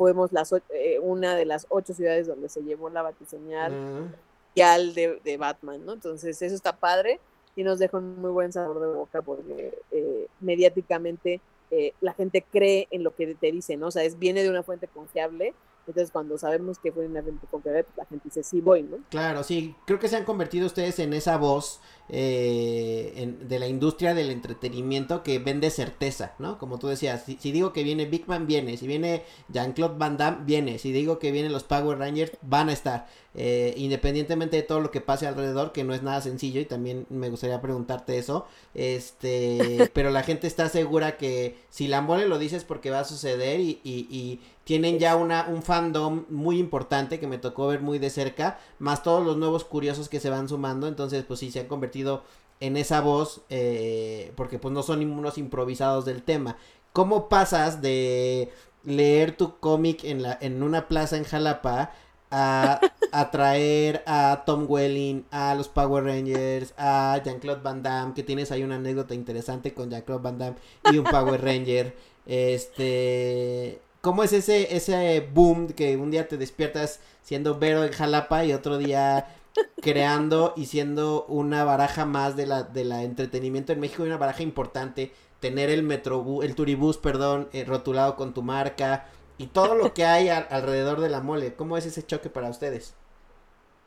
fuimos 0.00 0.32
las, 0.32 0.50
eh, 0.70 0.98
una 0.98 1.34
de 1.34 1.44
las 1.44 1.66
ocho 1.68 1.92
ciudades 1.92 2.26
donde 2.26 2.48
se 2.48 2.62
llevó 2.62 2.88
la 2.88 3.02
batiseñal 3.02 4.10
y 4.54 4.62
al 4.62 4.94
de, 4.94 5.20
de, 5.22 5.36
Batman, 5.36 5.84
¿no? 5.84 5.92
Entonces 5.92 6.40
eso 6.40 6.54
está 6.54 6.74
padre 6.74 7.20
y 7.54 7.64
nos 7.64 7.78
deja 7.78 7.98
un 7.98 8.18
muy 8.18 8.30
buen 8.30 8.50
sabor 8.50 8.80
de 8.80 8.86
boca 8.86 9.20
porque 9.20 9.78
eh, 9.90 10.26
mediáticamente 10.40 11.42
eh, 11.70 11.92
la 12.00 12.14
gente 12.14 12.42
cree 12.50 12.88
en 12.90 13.04
lo 13.04 13.14
que 13.14 13.34
te 13.34 13.52
dicen, 13.52 13.80
¿no? 13.80 13.88
O 13.88 13.90
sea, 13.90 14.02
es, 14.02 14.18
viene 14.18 14.42
de 14.42 14.48
una 14.48 14.62
fuente 14.62 14.88
confiable 14.88 15.52
entonces, 15.90 16.12
cuando 16.12 16.38
sabemos 16.38 16.78
que 16.78 16.92
fue 16.92 17.06
un 17.06 17.16
evento 17.16 17.46
concreto, 17.50 17.90
la 17.96 18.06
gente 18.06 18.24
dice, 18.26 18.42
sí, 18.42 18.60
voy, 18.60 18.82
¿no? 18.82 18.98
Claro, 19.10 19.42
sí, 19.42 19.74
creo 19.84 19.98
que 19.98 20.08
se 20.08 20.16
han 20.16 20.24
convertido 20.24 20.66
ustedes 20.66 20.98
en 21.00 21.12
esa 21.12 21.36
voz 21.36 21.80
eh, 22.08 23.34
de 23.40 23.58
la 23.58 23.66
industria 23.66 24.14
del 24.14 24.30
entretenimiento 24.30 25.22
que 25.22 25.38
vende 25.38 25.70
certeza, 25.70 26.34
¿no? 26.38 26.58
Como 26.58 26.78
tú 26.78 26.86
decías, 26.88 27.24
si, 27.24 27.52
digo 27.52 27.72
que 27.72 27.82
viene 27.84 28.06
Big 28.06 28.28
Man, 28.28 28.46
viene, 28.46 28.76
si 28.76 28.86
viene 28.86 29.24
Jean-Claude 29.48 29.98
Van 29.98 30.16
Damme, 30.16 30.44
viene, 30.44 30.78
si 30.78 30.92
digo 30.92 31.18
que 31.18 31.32
vienen 31.32 31.52
los 31.52 31.64
Power 31.64 31.98
Rangers, 31.98 32.32
van 32.42 32.68
a 32.68 32.72
estar, 32.72 33.08
eh, 33.34 33.74
independientemente 33.76 34.56
de 34.56 34.62
todo 34.62 34.80
lo 34.80 34.90
que 34.90 35.00
pase 35.00 35.26
alrededor, 35.26 35.72
que 35.72 35.84
no 35.84 35.92
es 35.92 36.02
nada 36.02 36.20
sencillo 36.20 36.60
y 36.60 36.64
también 36.64 37.06
me 37.10 37.30
gustaría 37.30 37.60
preguntarte 37.60 38.18
eso, 38.18 38.46
este, 38.74 39.90
pero 39.92 40.10
la 40.10 40.22
gente 40.22 40.46
está 40.46 40.68
segura 40.68 41.16
que 41.16 41.58
si 41.68 41.88
la 41.88 42.00
mole 42.00 42.26
lo 42.26 42.38
dices 42.38 42.64
porque 42.64 42.90
va 42.90 43.00
a 43.00 43.04
suceder 43.04 43.60
y, 43.60 43.80
y, 43.84 44.06
y 44.10 44.40
tienen 44.70 45.00
ya 45.00 45.16
una, 45.16 45.48
un 45.48 45.64
fandom 45.64 46.26
muy 46.28 46.60
importante 46.60 47.18
que 47.18 47.26
me 47.26 47.38
tocó 47.38 47.66
ver 47.66 47.80
muy 47.80 47.98
de 47.98 48.08
cerca, 48.08 48.60
más 48.78 49.02
todos 49.02 49.26
los 49.26 49.36
nuevos 49.36 49.64
curiosos 49.64 50.08
que 50.08 50.20
se 50.20 50.30
van 50.30 50.48
sumando, 50.48 50.86
entonces 50.86 51.24
pues 51.24 51.40
sí, 51.40 51.50
se 51.50 51.58
han 51.58 51.66
convertido 51.66 52.22
en 52.60 52.76
esa 52.76 53.00
voz, 53.00 53.40
eh, 53.48 54.32
porque 54.36 54.60
pues 54.60 54.72
no 54.72 54.84
son 54.84 55.02
unos 55.10 55.38
improvisados 55.38 56.04
del 56.04 56.22
tema. 56.22 56.56
¿Cómo 56.92 57.28
pasas 57.28 57.82
de 57.82 58.52
leer 58.84 59.36
tu 59.36 59.58
cómic 59.58 60.04
en, 60.04 60.22
la, 60.22 60.38
en 60.40 60.62
una 60.62 60.86
plaza 60.86 61.16
en 61.16 61.24
Jalapa 61.24 61.90
a, 62.30 62.80
a, 63.10 63.30
traer 63.32 64.04
a 64.06 64.44
Tom 64.46 64.66
Welling, 64.68 65.24
a 65.32 65.56
los 65.56 65.66
Power 65.66 66.04
Rangers, 66.04 66.74
a 66.78 67.20
Jean-Claude 67.24 67.62
Van 67.62 67.82
Damme, 67.82 68.14
que 68.14 68.22
tienes 68.22 68.52
ahí 68.52 68.62
una 68.62 68.76
anécdota 68.76 69.14
interesante 69.14 69.74
con 69.74 69.90
Jean-Claude 69.90 70.22
Van 70.22 70.38
Damme 70.38 70.56
y 70.92 70.98
un 70.98 71.06
Power 71.06 71.42
Ranger. 71.42 71.96
Este, 72.24 73.80
¿cómo 74.00 74.24
es 74.24 74.32
ese 74.32 74.74
ese 74.76 75.20
boom 75.32 75.68
que 75.68 75.96
un 75.96 76.10
día 76.10 76.28
te 76.28 76.36
despiertas 76.36 77.00
siendo 77.22 77.58
Vero 77.58 77.84
en 77.84 77.92
Jalapa 77.92 78.44
y 78.44 78.52
otro 78.52 78.78
día 78.78 79.36
creando 79.82 80.54
y 80.56 80.66
siendo 80.66 81.24
una 81.26 81.64
baraja 81.64 82.04
más 82.06 82.36
de 82.36 82.46
la 82.46 82.62
de 82.62 82.84
la 82.84 83.02
entretenimiento 83.02 83.72
en 83.72 83.80
México 83.80 84.04
y 84.04 84.08
una 84.08 84.16
baraja 84.16 84.42
importante, 84.42 85.12
tener 85.40 85.70
el 85.70 85.82
metro 85.82 86.42
el 86.42 86.54
turibús, 86.54 86.98
perdón, 86.98 87.48
eh, 87.52 87.64
rotulado 87.64 88.16
con 88.16 88.34
tu 88.34 88.42
marca, 88.42 89.06
y 89.40 89.46
todo 89.46 89.74
lo 89.74 89.94
que 89.94 90.04
hay 90.04 90.28
alrededor 90.28 91.00
de 91.00 91.08
la 91.08 91.22
mole. 91.22 91.54
¿Cómo 91.54 91.78
es 91.78 91.86
ese 91.86 92.04
choque 92.04 92.28
para 92.28 92.50
ustedes? 92.50 92.94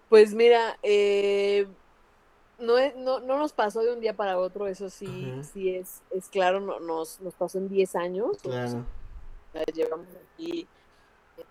Pues 0.09 0.34
mira, 0.34 0.80
eh, 0.82 1.68
no, 2.57 2.74
no, 2.97 3.20
no, 3.20 3.38
nos 3.38 3.53
pasó 3.53 3.82
de 3.82 3.93
un 3.93 3.99
día 3.99 4.16
para 4.16 4.39
otro, 4.39 4.66
eso 4.66 4.89
sí, 4.89 5.32
sí 5.53 5.76
es, 5.76 6.01
es 6.09 6.28
claro, 6.30 6.59
no, 6.59 6.80
nos, 6.80 7.22
nos 7.22 7.36
pasó 7.36 7.59
en 7.59 7.70
10 7.70 7.95
años. 7.95 8.38
Claro. 8.41 8.84
Llevamos 9.74 10.08
aquí 10.34 10.68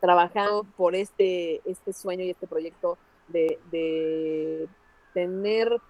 trabajando 0.00 0.64
por 0.76 0.94
este, 0.94 1.60
este 1.68 1.92
sueño 1.92 2.24
y 2.24 2.30
este 2.30 2.46
proyecto 2.46 2.98
de, 3.28 3.58
de 3.70 4.68
tener 5.14 5.80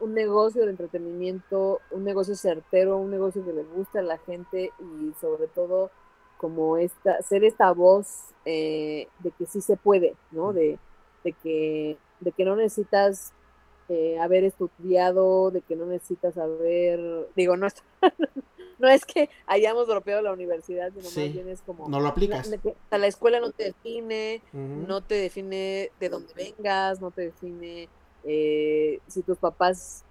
un 0.00 0.14
negocio 0.14 0.64
de 0.64 0.70
entretenimiento, 0.70 1.80
un 1.90 2.04
negocio 2.04 2.34
certero, 2.34 2.96
un 2.96 3.10
negocio 3.10 3.44
que 3.44 3.52
le 3.52 3.62
guste 3.62 4.00
a 4.00 4.02
la 4.02 4.18
gente 4.18 4.72
y 4.80 5.12
sobre 5.20 5.46
todo 5.46 5.90
como 6.38 6.76
esta, 6.76 7.22
ser 7.22 7.44
esta 7.44 7.70
voz 7.70 8.24
eh, 8.44 9.06
de 9.20 9.30
que 9.30 9.46
sí 9.46 9.60
se 9.60 9.76
puede, 9.76 10.16
¿no? 10.32 10.52
De, 10.52 10.78
de, 11.22 11.32
que, 11.34 11.96
de 12.18 12.32
que 12.32 12.44
no 12.44 12.56
necesitas 12.56 13.32
eh, 13.88 14.18
haber 14.18 14.42
estudiado, 14.42 15.52
de 15.52 15.60
que 15.60 15.76
no 15.76 15.86
necesitas 15.86 16.36
haber, 16.36 17.28
digo, 17.36 17.56
no, 17.56 17.68
no 18.82 18.88
es 18.88 19.06
que 19.06 19.30
hayamos 19.46 19.86
dropeado 19.86 20.20
la 20.22 20.32
universidad, 20.32 20.90
sino 20.90 21.04
más 21.04 21.32
bien 21.32 21.48
es 21.48 21.62
como... 21.62 21.88
No 21.88 22.00
lo 22.00 22.08
aplicas. 22.08 22.50
La, 22.90 22.98
la 22.98 23.06
escuela 23.06 23.38
no 23.38 23.52
te 23.52 23.64
define, 23.64 24.42
no 24.52 25.00
te 25.00 25.14
define 25.14 25.92
de 26.00 26.08
dónde 26.08 26.34
vengas, 26.34 27.00
no 27.00 27.12
te 27.12 27.22
define 27.22 27.88
eh, 28.24 28.98
si 29.06 29.22
tus 29.22 29.38
papás 29.38 30.02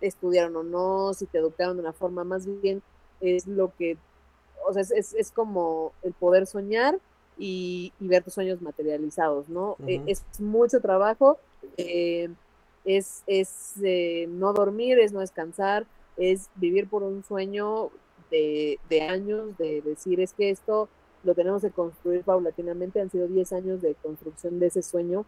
estudiaron 0.00 0.56
o 0.56 0.62
no, 0.64 1.14
si 1.14 1.26
te 1.26 1.38
educaron 1.38 1.76
de 1.76 1.82
una 1.82 1.92
forma, 1.92 2.24
más 2.24 2.46
bien 2.60 2.82
es 3.20 3.46
lo 3.46 3.72
que 3.76 3.96
o 4.68 4.72
sea, 4.72 4.82
es, 4.82 5.14
es, 5.14 5.30
como 5.30 5.92
el 6.02 6.12
poder 6.12 6.46
soñar 6.46 6.98
y, 7.38 7.92
ver 8.00 8.24
tus 8.24 8.34
sueños 8.34 8.60
materializados, 8.60 9.48
¿no? 9.48 9.76
E, 9.86 10.02
es 10.06 10.24
mucho 10.40 10.80
trabajo, 10.80 11.38
eh, 11.76 12.28
es, 12.84 13.22
es 13.28 13.74
eh, 13.84 14.26
no 14.28 14.52
dormir, 14.52 14.98
es 14.98 15.12
no 15.12 15.20
descansar, 15.20 15.86
es 16.16 16.48
vivir 16.56 16.88
por 16.88 17.04
un 17.04 17.22
sueño 17.22 17.90
de, 18.30 18.78
de, 18.88 19.02
años, 19.02 19.56
de 19.58 19.82
decir, 19.82 20.20
es 20.20 20.32
que 20.32 20.50
esto 20.50 20.88
lo 21.24 21.34
tenemos 21.34 21.62
que 21.62 21.70
construir 21.70 22.22
paulatinamente, 22.22 23.00
han 23.00 23.10
sido 23.10 23.26
10 23.26 23.52
años 23.52 23.82
de 23.82 23.94
construcción 23.96 24.58
de 24.58 24.66
ese 24.66 24.82
sueño, 24.82 25.24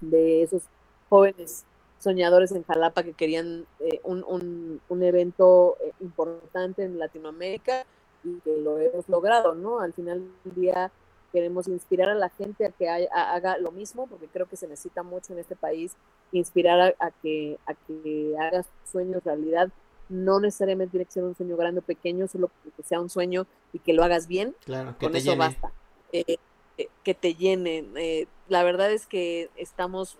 de 0.00 0.42
esos 0.42 0.64
jóvenes 1.08 1.64
soñadores 1.98 2.52
en 2.52 2.64
Jalapa 2.64 3.02
que 3.04 3.12
querían 3.12 3.64
eh, 3.78 4.00
un, 4.02 4.24
un, 4.24 4.80
un, 4.88 5.02
evento 5.02 5.76
importante 6.00 6.82
en 6.82 6.98
Latinoamérica 6.98 7.86
y 8.24 8.40
que 8.40 8.56
lo 8.58 8.78
hemos 8.78 9.08
logrado, 9.08 9.54
¿no? 9.54 9.80
Al 9.80 9.92
final 9.92 10.28
del 10.44 10.54
día 10.54 10.90
queremos 11.32 11.66
inspirar 11.66 12.10
a 12.10 12.14
la 12.14 12.28
gente 12.28 12.66
a 12.66 12.70
que 12.70 12.88
haga 12.88 13.56
lo 13.58 13.72
mismo, 13.72 14.06
porque 14.06 14.26
creo 14.26 14.46
que 14.46 14.56
se 14.56 14.68
necesita 14.68 15.02
mucho 15.02 15.32
en 15.32 15.38
este 15.38 15.56
país 15.56 15.96
inspirar 16.30 16.94
a, 16.98 17.10
que, 17.10 17.58
a 17.66 17.74
que 17.74 18.36
hagas 18.38 18.66
sueños 18.90 19.24
realidad. 19.24 19.70
No 20.08 20.40
necesariamente 20.40 20.92
tiene 20.92 21.06
que 21.06 21.12
ser 21.12 21.24
un 21.24 21.34
sueño 21.34 21.56
grande 21.56 21.80
o 21.80 21.82
pequeño, 21.82 22.28
solo 22.28 22.50
que 22.76 22.82
sea 22.82 23.00
un 23.00 23.10
sueño 23.10 23.46
y 23.72 23.78
que 23.78 23.92
lo 23.92 24.04
hagas 24.04 24.26
bien. 24.26 24.54
Claro, 24.64 24.96
que 24.98 25.06
Con 25.06 25.12
te 25.12 25.18
eso 25.18 25.32
llene. 25.32 25.38
basta. 25.38 25.72
Eh, 26.12 26.36
eh, 26.78 26.88
que 27.02 27.14
te 27.14 27.34
llenen. 27.34 27.92
Eh, 27.96 28.26
la 28.48 28.62
verdad 28.62 28.92
es 28.92 29.06
que 29.06 29.50
estamos 29.56 30.18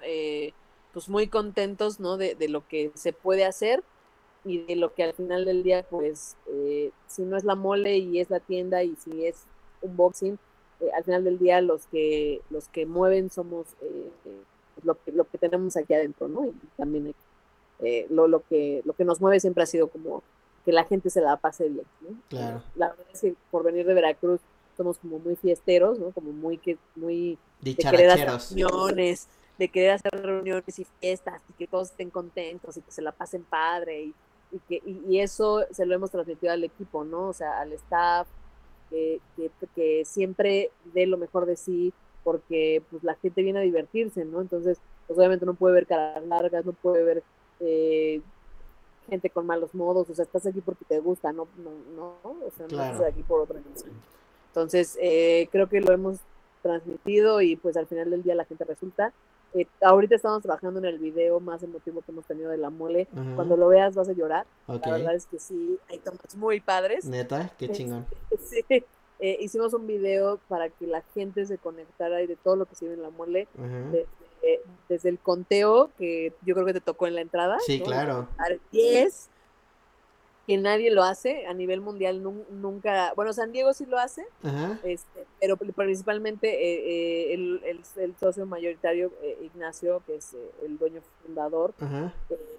pues 0.93 1.09
muy 1.09 1.27
contentos, 1.29 2.01
¿no? 2.01 2.17
De, 2.17 2.35
de 2.35 2.49
lo 2.49 2.67
que 2.69 2.91
se 2.95 3.13
puede 3.13 3.45
hacer 3.45 3.83
y 4.45 4.59
de 4.65 4.77
lo 4.77 4.95
que 4.95 5.05
al 5.05 5.15
final 5.15 5.45
del 5.45 5.63
día, 5.63 5.85
pues, 5.89 6.37
eh, 6.49 6.91
si 7.07 7.23
no 7.23 7.37
es 7.37 7.45
la 7.45 7.55
mole 7.55 7.99
y 7.99 8.19
es 8.21 8.31
la 8.31 8.41
tienda 8.41 8.83
y 8.83 8.97
si 8.97 9.27
es 9.27 9.45
un 9.83 9.97
boxing, 9.97 10.39
eh, 10.81 10.91
al 10.95 11.05
final 11.05 11.25
del 11.25 11.39
día 11.39 11.61
los 11.61 11.87
que 11.87 12.41
los 12.51 12.69
que 12.69 12.87
mueven 12.87 13.31
somos 13.31 13.69
eh, 13.81 14.11
lo, 14.83 15.01
que, 15.03 15.13
lo 15.13 15.25
que 15.25 15.39
tenemos 15.39 15.77
aquí 15.77 15.95
adentro, 15.95 16.29
¿no? 16.29 16.47
Y 16.47 16.53
también 16.77 17.15
lo, 18.11 18.29
lo, 18.29 18.41
que, 18.47 18.83
lo 18.85 18.93
que 18.93 19.05
nos 19.05 19.21
mueve 19.21 19.41
siempre 19.41 19.63
ha 19.63 19.67
sido 19.67 19.89
como 19.89 20.23
que 20.65 20.73
la 20.73 20.85
gente 20.85 21.11
se 21.11 21.21
la 21.21 21.37
pase 21.37 21.69
bien, 21.69 21.87
¿no? 22.01 22.17
Claro. 22.29 22.63
La 22.77 22.91
verdad 22.91 23.07
es 23.13 23.21
que 23.21 23.35
por 23.51 23.65
venir 23.65 23.87
de 23.87 23.95
Veracruz 23.95 24.41
somos 24.77 24.99
como 24.99 25.19
muy 25.19 25.37
fiesteros, 25.37 25.99
¿no? 25.99 26.13
Como 26.13 26.33
muy 26.33 26.59
que 26.59 26.79
muy 26.95 27.39
de 27.61 27.75
querer 27.75 28.11
hacer 28.11 28.29
reuniones, 28.29 29.29
de 29.59 29.69
querer 29.69 29.91
hacer 29.93 30.13
reuniones 30.13 30.79
y 30.79 30.87
fiestas 31.01 31.43
y 31.51 31.53
que 31.55 31.67
todos 31.67 31.91
estén 31.91 32.11
contentos 32.11 32.77
y 32.77 32.81
que 32.83 32.91
se 32.93 33.03
la 33.03 33.13
pasen 33.13 33.43
padre 33.43 34.05
y 34.05 34.15
y, 34.53 34.59
que, 34.61 34.83
y, 35.09 35.19
eso 35.21 35.65
se 35.71 35.87
lo 35.87 35.95
hemos 35.95 36.11
transmitido 36.11 36.53
al 36.53 36.63
equipo, 36.63 37.05
¿no? 37.05 37.29
O 37.29 37.33
sea, 37.33 37.61
al 37.61 37.73
staff, 37.73 38.29
que, 38.91 39.21
que, 39.75 40.05
siempre 40.05 40.71
dé 40.93 41.07
lo 41.07 41.17
mejor 41.17 41.47
de 41.47 41.57
sí, 41.57 41.95
porque 42.23 42.83
pues 42.91 43.03
la 43.03 43.15
gente 43.15 43.43
viene 43.43 43.61
a 43.61 43.63
divertirse, 43.63 44.25
¿no? 44.27 44.43
Entonces, 44.43 44.79
pues 45.07 45.19
obviamente 45.19 45.47
no 45.47 45.55
puede 45.55 45.75
ver 45.75 45.87
caras 45.87 46.25
largas, 46.27 46.67
no 46.67 46.75
puede 46.75 47.03
ver 47.03 47.23
eh, 47.63 48.21
gente 49.09 49.31
con 49.31 49.47
malos 49.47 49.75
modos, 49.75 50.11
o 50.11 50.15
sea, 50.15 50.25
estás 50.25 50.47
aquí 50.47 50.61
porque 50.61 50.85
te 50.85 51.01
gusta, 51.01 51.33
no, 51.33 51.49
no, 51.57 51.71
no 51.97 52.17
o 52.23 52.51
sea, 52.57 52.67
no 52.69 52.83
estás 52.83 53.13
aquí 53.13 53.23
por 53.23 53.41
otra 53.41 53.61
cosa. 53.61 53.87
Entonces, 54.49 54.99
eh, 55.01 55.49
creo 55.51 55.69
que 55.69 55.81
lo 55.81 55.93
hemos 55.93 56.19
transmitido 56.63 57.41
y 57.41 57.57
pues 57.57 57.77
al 57.77 57.87
final 57.87 58.11
del 58.11 58.23
día 58.23 58.35
la 58.35 58.45
gente 58.45 58.65
resulta 58.65 59.13
eh, 59.55 59.67
ahorita 59.83 60.15
estamos 60.15 60.43
trabajando 60.43 60.79
en 60.81 60.87
el 60.87 60.99
video 60.99 61.39
más 61.39 61.63
emotivo 61.63 62.01
que 62.01 62.11
hemos 62.11 62.25
tenido 62.25 62.51
de 62.51 62.57
la 62.57 62.71
mole. 62.71 63.07
Cuando 63.37 63.57
lo 63.57 63.69
veas 63.69 63.95
vas 63.95 64.09
a 64.09 64.13
llorar. 64.13 64.47
La 64.67 64.79
verdad 64.79 65.15
es 65.15 65.27
que 65.27 65.39
sí, 65.39 65.79
hay 65.89 65.99
tomas 65.99 66.35
muy 66.37 66.61
padres. 66.61 67.05
Neta, 67.05 67.53
qué 67.59 67.71
chingón. 67.71 68.07
Sí. 68.43 68.65
Eh, 69.25 69.39
hicimos 69.41 69.73
un 69.73 69.87
video 69.87 70.41
para 70.49 70.69
que 70.69 70.85
la 70.85 71.01
gente 71.15 71.47
se 71.47 71.57
conectara 71.57 72.23
y 72.23 72.27
de 72.27 72.35
todo 72.35 72.57
lo 72.57 72.67
que 72.67 72.75
se 72.75 72.89
ve 72.89 72.95
en 72.95 73.03
la 73.03 73.11
mole. 73.11 73.47
Desde, 74.89 75.09
el 75.09 75.19
conteo, 75.19 75.91
que 75.99 76.33
yo 76.45 76.55
creo 76.55 76.67
que 76.67 76.75
te 76.75 76.81
tocó 76.81 77.07
en 77.07 77.15
la 77.15 77.21
entrada. 77.21 77.59
Sí, 77.67 77.81
claro. 77.81 78.29
10 78.71 79.31
que 80.47 80.57
nadie 80.57 80.91
lo 80.91 81.05
hace 81.05 81.47
a 81.47 81.55
nivel 81.55 81.81
mundial, 81.81 82.23
nunca, 82.23 83.13
bueno, 83.15 83.33
San 83.33 83.53
Diego 83.53 83.73
sí 83.73 83.87
lo 83.87 83.99
hace, 83.99 84.27
Este, 84.83 85.27
pero 85.41 85.57
principalmente 85.57 86.49
eh, 86.49 87.31
eh, 87.31 87.35
el, 87.35 87.83
el, 87.97 88.17
socio 88.17 88.45
mayoritario, 88.47 89.13
eh, 89.23 89.39
Ignacio, 89.43 90.03
que 90.05 90.17
es 90.17 90.37
el 90.65 90.79
dueño 90.79 91.01
fundador, 91.23 91.75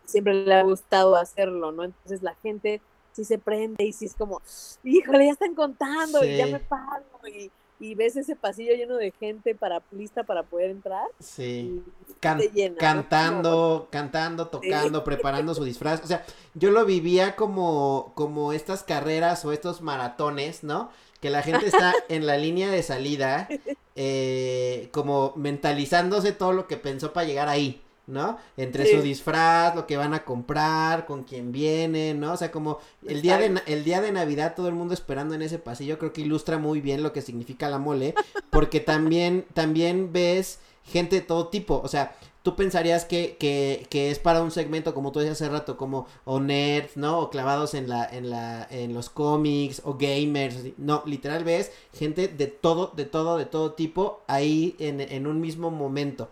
siempre 0.05 0.33
le 0.33 0.53
ha 0.53 0.63
gustado 0.63 1.15
hacerlo, 1.15 1.71
¿no? 1.71 1.83
Entonces 1.83 2.23
la 2.23 2.35
gente 2.35 2.81
sí 3.11 3.25
se 3.25 3.37
prende 3.37 3.83
y 3.83 3.91
sí 3.91 4.05
es 4.05 4.15
como, 4.15 4.41
híjole, 4.83 5.25
ya 5.25 5.31
están 5.33 5.53
contando 5.53 6.23
y 6.23 6.37
ya 6.37 6.47
me 6.47 6.59
paro 6.59 7.03
y 7.27 7.51
y 7.79 7.95
ves 7.95 8.15
ese 8.15 8.35
pasillo 8.35 8.73
lleno 8.73 8.95
de 8.95 9.11
gente 9.11 9.55
para 9.55 9.81
lista 9.91 10.23
para 10.23 10.43
poder 10.43 10.71
entrar. 10.71 11.05
Sí. 11.19 11.83
cantando, 12.19 13.87
cantando, 13.91 14.47
tocando, 14.47 15.03
preparando 15.03 15.53
su 15.53 15.63
disfraz. 15.63 16.01
O 16.03 16.07
sea, 16.07 16.25
yo 16.53 16.71
lo 16.71 16.85
vivía 16.85 17.35
como, 17.35 18.13
como 18.15 18.53
estas 18.53 18.83
carreras 18.83 19.43
o 19.45 19.51
estos 19.51 19.81
maratones, 19.81 20.63
¿no? 20.63 20.89
Que 21.19 21.29
la 21.29 21.41
gente 21.41 21.67
está 21.67 21.93
en 22.09 22.25
la 22.25 22.37
línea 22.37 22.71
de 22.71 22.83
salida, 22.83 23.49
eh, 23.95 24.89
como 24.91 25.33
mentalizándose 25.35 26.31
todo 26.31 26.53
lo 26.53 26.67
que 26.67 26.77
pensó 26.77 27.13
para 27.13 27.27
llegar 27.27 27.49
ahí. 27.49 27.82
¿No? 28.07 28.37
Entre 28.57 28.91
su 28.91 29.01
disfraz, 29.01 29.75
lo 29.75 29.87
que 29.87 29.97
van 29.97 30.13
a 30.13 30.25
comprar, 30.25 31.05
con 31.05 31.23
quién 31.23 31.51
viene, 31.51 32.13
¿no? 32.13 32.33
O 32.33 32.37
sea, 32.37 32.51
como 32.51 32.79
el 33.07 33.21
día, 33.21 33.37
de, 33.37 33.61
el 33.65 33.83
día 33.83 34.01
de 34.01 34.11
Navidad 34.11 34.55
todo 34.55 34.67
el 34.67 34.75
mundo 34.75 34.93
esperando 34.93 35.35
en 35.35 35.41
ese 35.41 35.59
pasillo, 35.59 35.97
creo 35.97 36.13
que 36.13 36.21
ilustra 36.21 36.57
muy 36.57 36.81
bien 36.81 37.03
lo 37.03 37.13
que 37.13 37.21
significa 37.21 37.69
la 37.69 37.79
mole, 37.79 38.13
porque 38.49 38.79
también, 38.79 39.45
también 39.53 40.11
ves 40.11 40.59
gente 40.83 41.17
de 41.17 41.21
todo 41.21 41.47
tipo, 41.47 41.79
o 41.81 41.87
sea, 41.87 42.15
tú 42.43 42.57
pensarías 42.57 43.05
que, 43.05 43.37
que, 43.39 43.87
que 43.89 44.11
es 44.11 44.19
para 44.19 44.43
un 44.43 44.51
segmento, 44.51 44.93
como 44.93 45.13
tú 45.13 45.19
decías 45.19 45.41
hace 45.41 45.49
rato, 45.49 45.77
como 45.77 46.07
o 46.25 46.41
nerds, 46.41 46.97
¿no? 46.97 47.19
O 47.19 47.29
clavados 47.29 47.73
en 47.73 47.87
la, 47.87 48.05
en 48.05 48.29
la, 48.29 48.67
en 48.69 48.93
los 48.93 49.09
cómics, 49.09 49.81
o 49.85 49.97
gamers, 49.97 50.57
no, 50.77 51.03
literal 51.05 51.45
ves 51.45 51.71
gente 51.93 52.27
de 52.27 52.47
todo, 52.47 52.91
de 52.95 53.05
todo, 53.05 53.37
de 53.37 53.45
todo 53.45 53.71
tipo 53.73 54.21
ahí 54.27 54.75
en, 54.79 54.99
en 54.99 55.25
un 55.25 55.39
mismo 55.39 55.71
momento. 55.71 56.29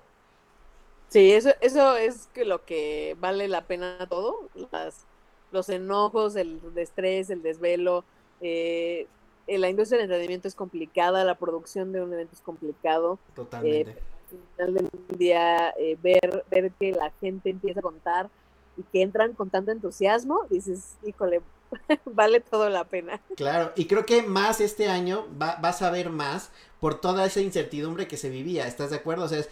Sí, 1.11 1.33
eso, 1.33 1.49
eso 1.59 1.97
es 1.97 2.29
que 2.33 2.45
lo 2.45 2.63
que 2.65 3.17
vale 3.19 3.49
la 3.49 3.65
pena 3.65 4.07
todo, 4.07 4.49
las, 4.71 5.05
los 5.51 5.67
enojos, 5.67 6.37
el 6.37 6.61
estrés, 6.77 7.29
el 7.29 7.43
desvelo. 7.43 8.05
Eh, 8.39 9.07
la 9.45 9.69
industria 9.69 9.97
del 9.97 10.05
entretenimiento 10.05 10.47
es 10.47 10.55
complicada, 10.55 11.25
la 11.25 11.35
producción 11.35 11.91
de 11.91 12.01
un 12.01 12.13
evento 12.13 12.33
es 12.33 12.41
complicado. 12.41 13.19
Totalmente. 13.35 13.91
Eh, 13.91 13.95
al 14.31 14.67
final 14.67 14.73
del 14.75 15.17
día, 15.17 15.69
eh, 15.71 15.97
ver, 16.01 16.45
ver 16.49 16.71
que 16.79 16.93
la 16.93 17.11
gente 17.19 17.49
empieza 17.49 17.81
a 17.81 17.83
contar 17.83 18.29
y 18.77 18.83
que 18.83 19.01
entran 19.01 19.33
con 19.33 19.49
tanto 19.49 19.71
entusiasmo, 19.71 20.45
dices, 20.49 20.95
híjole, 21.03 21.41
vale 22.05 22.39
todo 22.39 22.69
la 22.69 22.85
pena. 22.85 23.19
Claro, 23.35 23.73
y 23.75 23.85
creo 23.85 24.05
que 24.05 24.21
más 24.21 24.61
este 24.61 24.87
año 24.87 25.27
va, 25.41 25.57
vas 25.61 25.81
a 25.81 25.91
ver 25.91 26.09
más 26.09 26.51
por 26.79 27.01
toda 27.01 27.25
esa 27.25 27.41
incertidumbre 27.41 28.07
que 28.07 28.15
se 28.15 28.29
vivía, 28.29 28.65
¿estás 28.65 28.91
de 28.91 28.95
acuerdo? 28.95 29.25
O 29.25 29.27
sea, 29.27 29.39
es, 29.39 29.49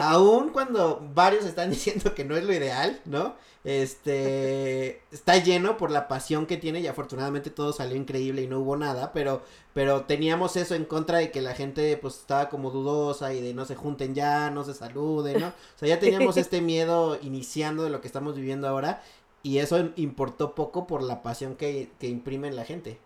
Aún 0.00 0.50
cuando 0.50 1.06
varios 1.14 1.44
están 1.44 1.70
diciendo 1.70 2.14
que 2.14 2.24
no 2.24 2.36
es 2.36 2.44
lo 2.44 2.52
ideal, 2.52 3.00
¿no? 3.04 3.34
Este 3.64 5.02
está 5.12 5.36
lleno 5.36 5.76
por 5.76 5.92
la 5.92 6.08
pasión 6.08 6.46
que 6.46 6.56
tiene 6.56 6.80
y 6.80 6.88
afortunadamente 6.88 7.48
todo 7.48 7.72
salió 7.72 7.96
increíble 7.96 8.42
y 8.42 8.48
no 8.48 8.58
hubo 8.58 8.76
nada, 8.76 9.12
pero 9.12 9.42
pero 9.72 10.02
teníamos 10.02 10.56
eso 10.56 10.74
en 10.74 10.84
contra 10.84 11.18
de 11.18 11.30
que 11.30 11.40
la 11.42 11.54
gente 11.54 11.96
pues 11.96 12.16
estaba 12.18 12.48
como 12.48 12.72
dudosa 12.72 13.32
y 13.34 13.40
de 13.40 13.54
no 13.54 13.64
se 13.64 13.76
junten 13.76 14.16
ya, 14.16 14.50
no 14.50 14.64
se 14.64 14.74
saluden, 14.74 15.40
¿no? 15.40 15.48
O 15.48 15.78
sea, 15.78 15.88
ya 15.88 16.00
teníamos 16.00 16.36
este 16.38 16.60
miedo 16.60 17.18
iniciando 17.22 17.84
de 17.84 17.90
lo 17.90 18.00
que 18.00 18.08
estamos 18.08 18.34
viviendo 18.34 18.66
ahora 18.66 19.02
y 19.44 19.58
eso 19.58 19.90
importó 19.96 20.54
poco 20.54 20.86
por 20.88 21.02
la 21.02 21.22
pasión 21.22 21.54
que, 21.54 21.90
que 22.00 22.08
imprime 22.08 22.48
en 22.48 22.56
la 22.56 22.64
gente. 22.64 22.98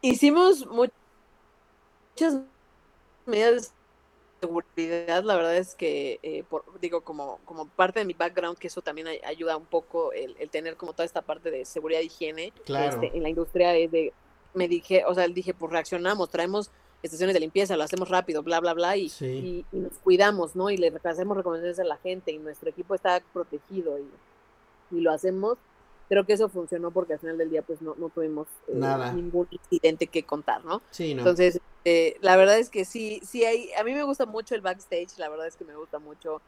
Hicimos 0.00 0.66
muchas 0.66 0.92
medidas 3.26 3.72
seguridad, 4.40 5.24
la 5.24 5.36
verdad 5.36 5.56
es 5.56 5.74
que, 5.74 6.18
eh, 6.22 6.44
por, 6.48 6.64
digo, 6.80 7.02
como, 7.02 7.38
como 7.44 7.66
parte 7.68 8.00
de 8.00 8.04
mi 8.04 8.14
background, 8.14 8.58
que 8.58 8.68
eso 8.68 8.82
también 8.82 9.08
ayuda 9.24 9.56
un 9.56 9.66
poco 9.66 10.12
el, 10.12 10.36
tener 10.50 10.76
como 10.76 10.92
toda 10.92 11.04
esta 11.04 11.22
parte 11.22 11.50
de 11.50 11.64
seguridad 11.64 12.00
y 12.00 12.06
higiene 12.06 12.52
este, 12.66 13.16
en 13.16 13.22
la 13.22 13.28
industria, 13.28 13.70
de, 13.70 14.12
me 14.54 14.68
dije, 14.68 15.04
o 15.06 15.14
sea, 15.14 15.26
dije, 15.28 15.54
pues 15.54 15.72
reaccionamos, 15.72 16.30
traemos 16.30 16.70
estaciones 17.02 17.34
de 17.34 17.40
limpieza, 17.40 17.76
lo 17.76 17.84
hacemos 17.84 18.08
rápido, 18.08 18.42
bla, 18.42 18.60
bla, 18.60 18.74
bla, 18.74 18.96
y, 18.96 19.12
y, 19.20 19.64
nos 19.72 19.92
cuidamos, 19.98 20.56
¿no? 20.56 20.70
Y 20.70 20.76
le 20.76 20.92
hacemos 21.04 21.36
recomendaciones 21.36 21.78
a 21.78 21.84
la 21.84 21.96
gente 21.98 22.32
y 22.32 22.38
nuestro 22.38 22.70
equipo 22.70 22.94
está 22.94 23.22
protegido 23.32 23.98
y, 23.98 24.96
y 24.96 25.00
lo 25.00 25.12
hacemos 25.12 25.58
creo 26.08 26.24
que 26.24 26.32
eso 26.32 26.48
funcionó 26.48 26.90
porque 26.90 27.14
al 27.14 27.18
final 27.18 27.38
del 27.38 27.50
día 27.50 27.62
pues 27.62 27.82
no, 27.82 27.94
no 27.96 28.08
tuvimos 28.08 28.48
eh, 28.66 28.74
ningún 29.14 29.46
incidente 29.50 30.06
que 30.06 30.22
contar, 30.22 30.64
¿no? 30.64 30.82
Sí, 30.90 31.14
¿no? 31.14 31.20
Entonces, 31.20 31.60
eh, 31.84 32.16
la 32.20 32.36
verdad 32.36 32.58
es 32.58 32.70
que 32.70 32.84
sí, 32.84 33.20
sí 33.24 33.44
hay, 33.44 33.70
a 33.78 33.84
mí 33.84 33.92
me 33.92 34.02
gusta 34.02 34.26
mucho 34.26 34.54
el 34.54 34.60
backstage, 34.60 35.18
la 35.18 35.28
verdad 35.28 35.46
es 35.46 35.56
que 35.56 35.64
me 35.64 35.76
gusta 35.76 35.98
mucho 35.98 36.40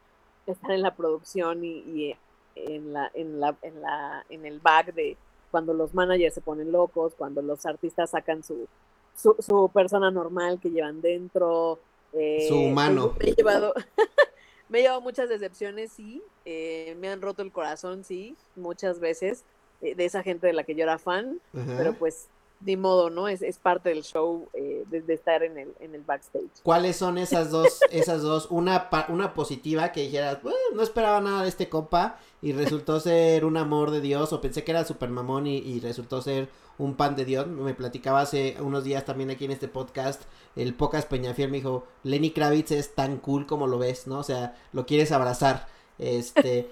estar 0.45 0.71
en 0.71 0.81
la 0.81 0.95
producción 0.95 1.63
y, 1.63 2.15
en 2.55 2.93
la, 2.93 3.09
en 3.13 3.39
la, 3.39 3.55
en 3.61 3.81
la, 3.81 4.25
en 4.29 4.45
el 4.45 4.59
back 4.59 4.93
de 4.93 5.15
cuando 5.51 5.73
los 5.73 5.93
managers 5.93 6.33
se 6.33 6.41
ponen 6.41 6.71
locos, 6.71 7.13
cuando 7.15 7.41
los 7.41 7.65
artistas 7.65 8.11
sacan 8.11 8.43
su, 8.43 8.67
su, 9.15 9.69
persona 9.73 10.09
normal 10.09 10.59
que 10.59 10.71
llevan 10.71 11.01
dentro. 11.01 11.79
Eh, 12.13 12.45
su 12.47 12.55
humano. 12.55 13.15
Me 13.19 13.29
he 13.29 13.35
llevado, 13.35 13.73
me 14.71 14.79
he 14.79 14.81
llevado 14.83 15.01
muchas 15.01 15.27
decepciones, 15.27 15.91
sí, 15.91 16.23
me 16.45 17.09
han 17.09 17.21
roto 17.21 17.41
el 17.41 17.51
corazón, 17.51 18.05
sí, 18.05 18.37
muchas 18.55 19.01
veces, 19.01 19.43
eh, 19.81 19.95
de 19.95 20.05
esa 20.05 20.23
gente 20.23 20.47
de 20.47 20.53
la 20.53 20.63
que 20.63 20.75
yo 20.75 20.83
era 20.83 20.97
fan, 20.97 21.41
pero 21.51 21.93
pues 21.93 22.29
ni 22.63 22.77
modo, 22.77 23.09
¿no? 23.09 23.27
Es, 23.27 23.41
es 23.41 23.57
parte 23.57 23.89
del 23.89 24.03
show 24.03 24.47
eh, 24.53 24.83
de, 24.89 25.13
estar 25.13 25.43
en 25.43 25.57
el, 25.57 25.73
en 25.79 25.95
el 25.95 26.01
backstage. 26.01 26.61
¿Cuáles 26.63 26.95
son 26.95 27.17
esas 27.17 27.51
dos, 27.51 27.79
esas 27.91 28.21
dos? 28.21 28.47
Una, 28.49 28.89
una 29.09 29.33
positiva 29.33 29.91
que 29.91 30.01
dijeras, 30.01 30.39
no 30.73 30.81
esperaba 30.81 31.21
nada 31.21 31.43
de 31.43 31.49
este 31.49 31.69
compa 31.69 32.19
y 32.41 32.53
resultó 32.53 32.99
ser 32.99 33.45
un 33.45 33.57
amor 33.57 33.91
de 33.91 34.01
Dios, 34.01 34.33
o 34.33 34.41
pensé 34.41 34.63
que 34.63 34.71
era 34.71 34.85
super 34.85 35.09
mamón 35.09 35.47
y, 35.47 35.57
y, 35.57 35.79
resultó 35.79 36.21
ser 36.21 36.49
un 36.77 36.95
pan 36.95 37.15
de 37.15 37.25
Dios. 37.25 37.47
Me 37.47 37.73
platicaba 37.73 38.21
hace 38.21 38.57
unos 38.59 38.83
días 38.83 39.05
también 39.05 39.29
aquí 39.29 39.45
en 39.45 39.51
este 39.51 39.67
podcast, 39.67 40.23
el 40.55 40.73
Pocas 40.73 41.05
Peñafiel 41.05 41.49
me 41.49 41.57
dijo, 41.57 41.85
Lenny 42.03 42.31
Kravitz 42.31 42.71
es 42.71 42.95
tan 42.95 43.17
cool 43.17 43.45
como 43.45 43.67
lo 43.67 43.77
ves, 43.77 44.07
¿no? 44.07 44.19
O 44.19 44.23
sea, 44.23 44.55
lo 44.73 44.85
quieres 44.85 45.11
abrazar. 45.11 45.67
Este, 46.01 46.67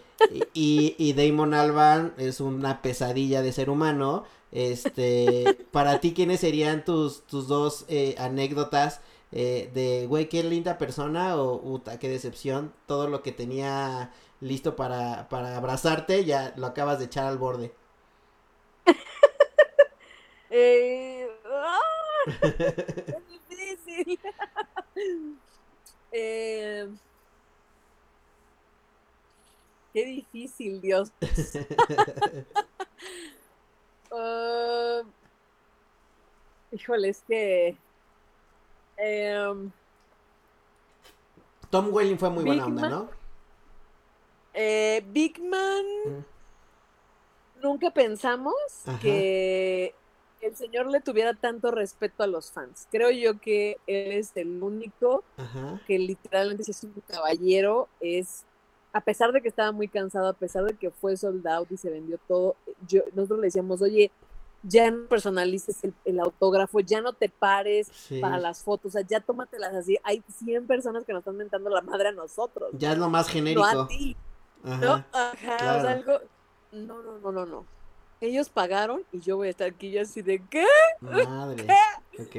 y, 0.54 0.96
y 0.98 1.14
Damon 1.14 1.54
Alban 1.54 2.14
es 2.18 2.42
una 2.42 2.82
pesadilla 2.82 3.42
de 3.42 3.54
ser 3.54 3.70
humano. 3.70 4.26
Este, 4.52 5.68
para 5.72 6.02
ti, 6.02 6.14
¿quiénes 6.14 6.40
serían 6.40 6.84
tus, 6.84 7.22
tus 7.28 7.48
dos 7.48 7.86
eh, 7.88 8.16
anécdotas 8.18 9.02
eh, 9.32 9.70
de, 9.74 10.08
güey, 10.08 10.28
qué 10.28 10.44
linda 10.44 10.80
persona 10.80 11.36
o, 11.38 11.62
uta, 11.64 12.00
qué 12.00 12.10
decepción, 12.10 12.74
todo 12.88 13.08
lo 13.08 13.22
que 13.22 13.32
tenía 13.32 14.12
listo 14.42 14.76
para, 14.76 15.30
para 15.30 15.56
abrazarte, 15.56 16.26
ya 16.26 16.54
lo 16.58 16.66
acabas 16.66 16.98
de 16.98 17.06
echar 17.06 17.28
al 17.28 17.38
borde? 17.38 17.72
eh, 20.50 21.30
¡ah! 21.46 21.78
es 22.42 23.28
difícil. 23.50 24.20
eh, 26.12 26.90
Qué 29.94 30.06
difícil, 30.06 30.82
Dios. 30.82 31.12
uh, 34.12 35.04
híjole, 36.72 37.10
es 37.10 37.24
que. 37.28 37.78
Um, 38.98 39.72
Tom 41.70 41.94
Welling 41.94 42.18
fue 42.18 42.30
muy 42.30 42.44
buena 42.44 42.66
onda, 42.66 42.90
¿no? 42.90 43.10
Eh, 44.54 45.04
Big 45.08 45.40
Man. 45.42 45.86
Mm. 46.06 46.26
Nunca 47.62 47.92
pensamos 47.92 48.54
que 49.02 49.94
el 50.42 50.56
señor 50.56 50.88
le 50.88 51.02
tuviera 51.02 51.34
tanto 51.34 51.72
respeto 51.72 52.24
a 52.24 52.28
los 52.28 52.52
fans. 52.52 52.88
Creo 52.90 53.12
yo 53.12 53.40
que 53.40 53.78
él 53.86 54.14
es 54.14 54.32
el 54.36 54.64
único 54.64 55.24
que 55.86 56.00
literalmente 56.00 56.64
si 56.64 56.72
es 56.72 56.84
un 56.84 56.94
caballero, 57.06 57.90
es 58.00 58.46
a 58.92 59.02
pesar 59.02 59.32
de 59.32 59.42
que 59.42 59.48
estaba 59.48 59.72
muy 59.72 59.88
cansado, 59.88 60.28
a 60.28 60.34
pesar 60.34 60.64
de 60.66 60.74
que 60.74 60.90
fue 60.90 61.16
sold 61.16 61.46
out 61.48 61.72
y 61.72 61.78
se 61.78 61.90
vendió 61.90 62.20
todo, 62.28 62.56
yo, 62.88 63.02
nosotros 63.14 63.40
le 63.40 63.48
decíamos, 63.48 63.82
oye, 63.82 64.12
ya 64.64 64.92
no 64.92 65.08
personalices 65.08 65.78
el, 66.04 66.20
autógrafo, 66.20 66.80
ya 66.82 67.00
no 67.02 67.14
te 67.14 67.30
pares 67.30 67.92
para 68.20 68.38
las 68.38 68.64
fotos, 68.64 68.90
o 68.90 68.94
sea, 68.98 69.08
ya 69.08 69.20
tómatelas 69.20 69.74
así. 69.74 69.98
Hay 70.04 70.24
100 70.44 70.68
personas 70.68 71.06
que 71.06 71.14
nos 71.14 71.22
están 71.22 71.38
mentando 71.38 71.70
la 71.70 71.82
madre 71.82 72.10
a 72.10 72.12
nosotros. 72.12 72.70
Ya 72.74 72.92
es 72.94 72.98
lo 72.98 73.10
más 73.10 73.30
genérico. 73.30 73.62
No 73.62 73.82
a 73.82 73.88
ti. 73.88 74.18
¿No? 74.64 75.06
Ajá, 75.14 75.78
o 75.78 75.82
sea, 75.82 75.92
algo... 75.92 76.20
No, 76.72 77.02
no, 77.02 77.20
no, 77.20 77.32
no, 77.32 77.46
no. 77.46 77.66
Ellos 78.22 78.50
pagaron 78.50 79.04
y 79.14 79.22
yo 79.22 79.38
voy 79.38 79.48
a 79.48 79.52
estar 79.52 79.70
aquí 79.70 79.92
ya 79.92 80.02
así 80.02 80.22
de 80.22 80.44
¿qué? 80.50 80.66
Madre. 81.00 81.66
Ok. 82.20 82.36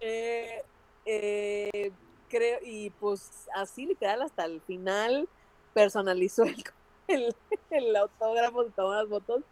Eh, 0.00 0.64
eh, 1.06 1.92
creo, 2.28 2.58
y 2.64 2.90
pues 2.90 3.48
así 3.54 3.86
literal 3.86 4.22
hasta 4.22 4.44
el 4.44 4.60
final 4.62 5.28
personalizó 5.72 6.44
el, 7.08 7.34
el, 7.70 7.96
autógrafo, 7.96 8.64
tomó 8.76 8.94
las 8.94 9.08
fotos. 9.08 9.42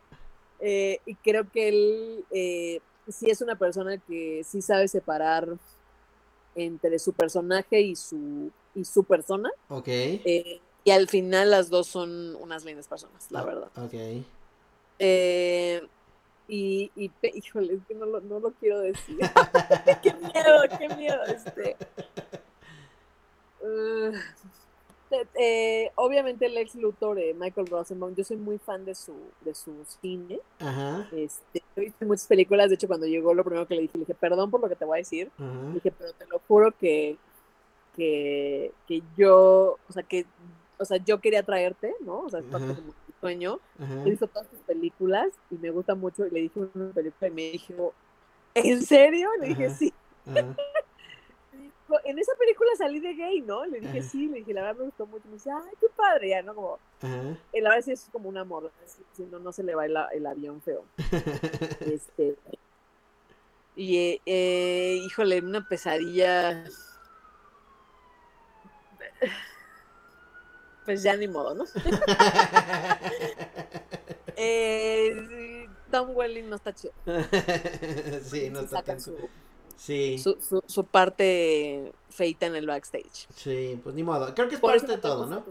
Eh, 0.61 1.01
y 1.07 1.15
creo 1.17 1.49
que 1.51 1.69
él 1.69 2.25
eh, 2.31 2.81
sí 3.09 3.31
es 3.31 3.41
una 3.41 3.57
persona 3.57 3.97
que 3.99 4.43
sí 4.45 4.61
sabe 4.61 4.89
separar 4.89 5.49
entre 6.55 6.99
su 6.99 7.13
personaje 7.13 7.81
y 7.81 7.95
su, 7.95 8.51
y 8.75 8.85
su 8.85 9.05
persona. 9.05 9.51
Ok. 9.69 9.89
Eh, 9.89 10.61
y 10.85 10.91
al 10.91 11.09
final 11.09 11.51
las 11.51 11.71
dos 11.71 11.87
son 11.87 12.35
unas 12.37 12.65
lindas 12.65 12.89
personas, 12.89 13.31
la 13.31 13.45
verdad. 13.45 13.69
Ok. 13.77 13.95
y, 16.49 16.91
y, 16.97 17.13
híjole, 17.35 17.75
es 17.75 17.81
que 17.87 17.95
no 17.95 18.07
lo, 18.07 18.21
no 18.21 18.41
lo 18.41 18.51
quiero 18.53 18.81
decir. 18.81 19.19
qué 20.03 20.15
miedo, 20.15 20.79
qué 20.79 20.89
miedo. 20.97 21.23
Este. 21.25 21.77
Uh, 23.61 24.13
eh, 25.35 25.91
obviamente 25.95 26.47
el 26.47 26.57
ex 26.57 26.75
Luthor, 26.75 27.17
de 27.17 27.35
Michael 27.35 27.67
Rosenbaum, 27.67 28.15
yo 28.15 28.25
soy 28.25 28.37
muy 28.37 28.59
fan 28.59 28.85
de 28.85 28.95
su, 28.95 29.15
de 29.43 29.55
su 29.55 29.73
cine. 30.01 30.41
Ajá. 30.59 31.09
Este, 31.13 31.63
he 31.77 31.81
visto 31.81 32.05
muchas 32.07 32.27
películas, 32.27 32.69
de 32.69 32.75
hecho 32.77 32.87
cuando 32.89 33.07
llegó 33.07 33.35
lo 33.35 33.45
primero 33.45 33.67
que 33.67 33.75
le 33.75 33.83
dije, 33.83 33.99
le 33.99 34.01
dije, 34.01 34.15
perdón 34.15 34.51
por 34.51 34.61
lo 34.61 34.69
que 34.69 34.77
te 34.77 34.85
voy 34.85 34.99
a 34.99 35.03
decir, 35.03 35.31
dije, 35.75 35.91
pero 35.91 36.13
te 36.13 36.27
lo 36.27 36.41
juro 36.47 36.73
que, 36.73 37.17
que, 37.97 38.73
que 38.87 39.03
yo, 39.17 39.79
o 39.89 39.93
sea, 39.93 40.03
que, 40.03 40.27
o 40.79 40.85
sea, 40.85 40.99
yo 40.99 41.21
quería 41.21 41.43
traerte, 41.43 41.95
¿no? 42.01 42.21
O 42.21 42.31
sea, 42.31 42.41
es 42.41 42.47
parte 42.47 42.75
como 42.75 42.89
mi 42.89 43.15
sueño. 43.21 43.59
He 44.05 44.11
visto 44.11 44.27
todas 44.29 44.49
tus 44.49 44.61
películas 44.61 45.29
y 45.51 45.57
me 45.57 45.71
gusta 45.71 45.95
mucho, 45.95 46.27
y 46.27 46.31
le 46.31 46.41
dije 46.41 46.61
una 46.75 46.93
película 46.93 47.29
y 47.29 47.31
me 47.33 47.43
dijo, 47.51 47.95
¿en 48.55 48.83
serio? 48.83 49.31
Le 49.41 49.49
dije, 49.49 49.71
sí 49.71 49.93
en 52.05 52.19
esa 52.19 52.35
película 52.35 52.71
salí 52.77 53.01
de 53.01 53.15
gay, 53.15 53.41
¿no? 53.41 53.65
Le 53.65 53.81
dije, 53.81 54.03
sí, 54.03 54.29
le 54.29 54.39
dije, 54.39 54.53
la 54.53 54.63
verdad 54.63 54.79
me 54.79 54.85
gustó 54.87 55.07
mucho. 55.07 55.29
Me 55.29 55.35
dice, 55.35 55.51
ay, 55.51 55.75
qué 55.81 55.87
padre, 55.95 56.31
ya, 56.31 56.43
¿no? 56.43 56.55
Como, 56.55 56.79
la 57.01 57.39
verdad 57.53 57.85
sí 57.85 57.93
es 57.93 58.09
como 58.13 58.29
un 58.29 58.37
amor, 58.37 58.71
si 59.13 59.25
no, 59.25 59.39
no 59.39 59.53
se 59.53 59.63
le 59.63 59.75
va 59.75 59.87
el, 59.87 59.97
el 60.13 60.27
avión 60.27 60.61
feo. 60.61 60.85
este, 61.81 62.37
y, 63.79 63.97
eh, 63.97 64.21
eh, 64.27 65.01
híjole, 65.05 65.41
una 65.41 65.67
pesadilla. 65.67 66.65
pues 70.85 71.03
ya 71.03 71.17
ni 71.17 71.29
modo, 71.29 71.55
¿no? 71.55 71.65
eh, 74.37 75.67
Tom 75.91 76.15
Welling 76.15 76.51
no 76.51 76.57
está 76.57 76.75
chido. 76.75 76.93
sí, 78.25 78.51
no 78.51 78.61
está 78.61 78.83
tan 78.83 79.01
su, 79.01 79.17
Sí. 79.79 80.19
Su, 80.19 80.37
su, 80.41 80.63
su, 80.67 80.85
parte 80.85 81.93
feita 82.11 82.47
en 82.47 82.57
el 82.57 82.67
backstage. 82.67 83.29
Sí, 83.35 83.81
pues 83.83 83.95
ni 83.95 84.03
modo. 84.03 84.35
Creo 84.35 84.49
que 84.49 84.57
es 84.57 84.61
Por 84.61 84.77
parte 84.77 84.93
de 84.93 84.99
todo, 84.99 85.27
¿no? 85.27 85.45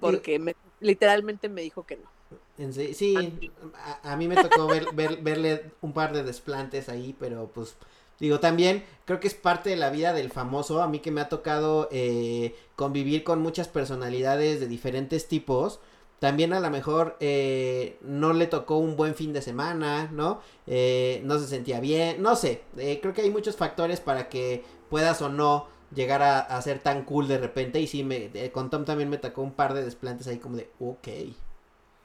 porque 0.00 0.38
me, 0.38 0.54
literalmente 0.80 1.48
me 1.48 1.62
dijo 1.62 1.86
que 1.86 1.96
no. 1.96 2.72
Sí, 2.72 2.92
sí 2.92 3.50
a, 3.74 4.12
a, 4.12 4.16
mí 4.16 4.28
me 4.28 4.36
tocó 4.36 4.66
ver, 4.66 4.86
ver, 4.94 5.18
verle 5.22 5.70
un 5.80 5.92
par 5.92 6.12
de 6.12 6.22
desplantes 6.22 6.88
ahí, 6.88 7.14
pero 7.18 7.50
pues 7.54 7.76
Digo, 8.22 8.38
también 8.38 8.84
creo 9.04 9.18
que 9.18 9.26
es 9.26 9.34
parte 9.34 9.68
de 9.68 9.74
la 9.74 9.90
vida 9.90 10.12
del 10.12 10.30
famoso. 10.30 10.80
A 10.80 10.86
mí 10.86 11.00
que 11.00 11.10
me 11.10 11.20
ha 11.20 11.28
tocado 11.28 11.88
eh, 11.90 12.54
convivir 12.76 13.24
con 13.24 13.40
muchas 13.40 13.66
personalidades 13.66 14.60
de 14.60 14.68
diferentes 14.68 15.26
tipos. 15.26 15.80
También 16.22 16.52
a 16.52 16.60
lo 16.60 16.70
mejor 16.70 17.16
eh, 17.20 17.98
no 18.00 18.32
le 18.32 18.46
tocó 18.46 18.78
un 18.78 18.96
buen 18.96 19.14
fin 19.14 19.32
de 19.32 19.42
semana, 19.42 20.08
¿no? 20.12 20.40
Eh, 20.66 21.20
no 21.24 21.38
se 21.38 21.48
sentía 21.48 21.80
bien, 21.80 22.22
no 22.22 22.36
sé. 22.36 22.62
creo 22.74 23.12
que 23.12 23.22
hay 23.22 23.30
muchos 23.30 23.56
factores 23.56 24.00
para 24.00 24.28
que 24.28 24.62
puedas 24.88 25.20
o 25.20 25.28
no 25.28 25.66
llegar 25.92 26.22
a, 26.22 26.38
a 26.38 26.62
ser 26.62 26.78
tan 26.78 27.04
cool 27.04 27.26
de 27.26 27.38
repente. 27.38 27.80
Y 27.80 27.88
sí, 27.88 28.04
me, 28.04 28.30
con 28.52 28.70
Tom 28.70 28.84
también 28.84 29.10
me 29.10 29.18
tocó 29.18 29.42
un 29.42 29.52
par 29.52 29.74
de 29.74 29.84
desplantes 29.84 30.28
ahí 30.28 30.38
como 30.38 30.56
de, 30.56 30.70
ok. 30.78 31.08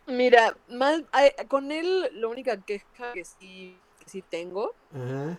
Mira, 0.07 0.57
más, 0.69 1.03
con 1.47 1.71
él 1.71 2.09
la 2.13 2.27
única 2.27 2.59
queja 2.59 3.13
que 3.13 3.23
sí, 3.23 3.77
que 3.99 4.09
sí 4.09 4.23
tengo 4.29 4.73
Ajá 4.93 5.37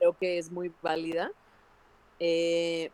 creo 0.00 0.16
que 0.18 0.38
es 0.38 0.50
muy 0.50 0.72
válida. 0.82 1.30
Eh, 2.18 2.90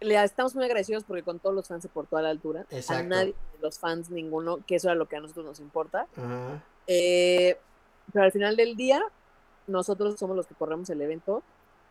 le 0.00 0.22
estamos 0.22 0.54
muy 0.54 0.64
agradecidos 0.64 1.04
porque 1.04 1.22
con 1.22 1.38
todos 1.38 1.54
los 1.54 1.66
fans 1.66 1.82
se 1.82 1.88
portó 1.88 2.16
a 2.16 2.22
la 2.22 2.30
altura. 2.30 2.66
A 2.88 3.02
nadie, 3.02 3.34
los 3.60 3.78
fans, 3.78 4.10
ninguno, 4.10 4.60
que 4.66 4.76
eso 4.76 4.88
era 4.88 4.94
lo 4.94 5.06
que 5.06 5.16
a 5.16 5.20
nosotros 5.20 5.46
nos 5.46 5.60
importa. 5.60 6.06
Eh, 6.86 7.56
pero 8.12 8.24
al 8.24 8.32
final 8.32 8.56
del 8.56 8.76
día, 8.76 9.02
nosotros 9.66 10.18
somos 10.18 10.36
los 10.36 10.46
que 10.46 10.54
corremos 10.54 10.88
el 10.90 11.00
evento. 11.00 11.42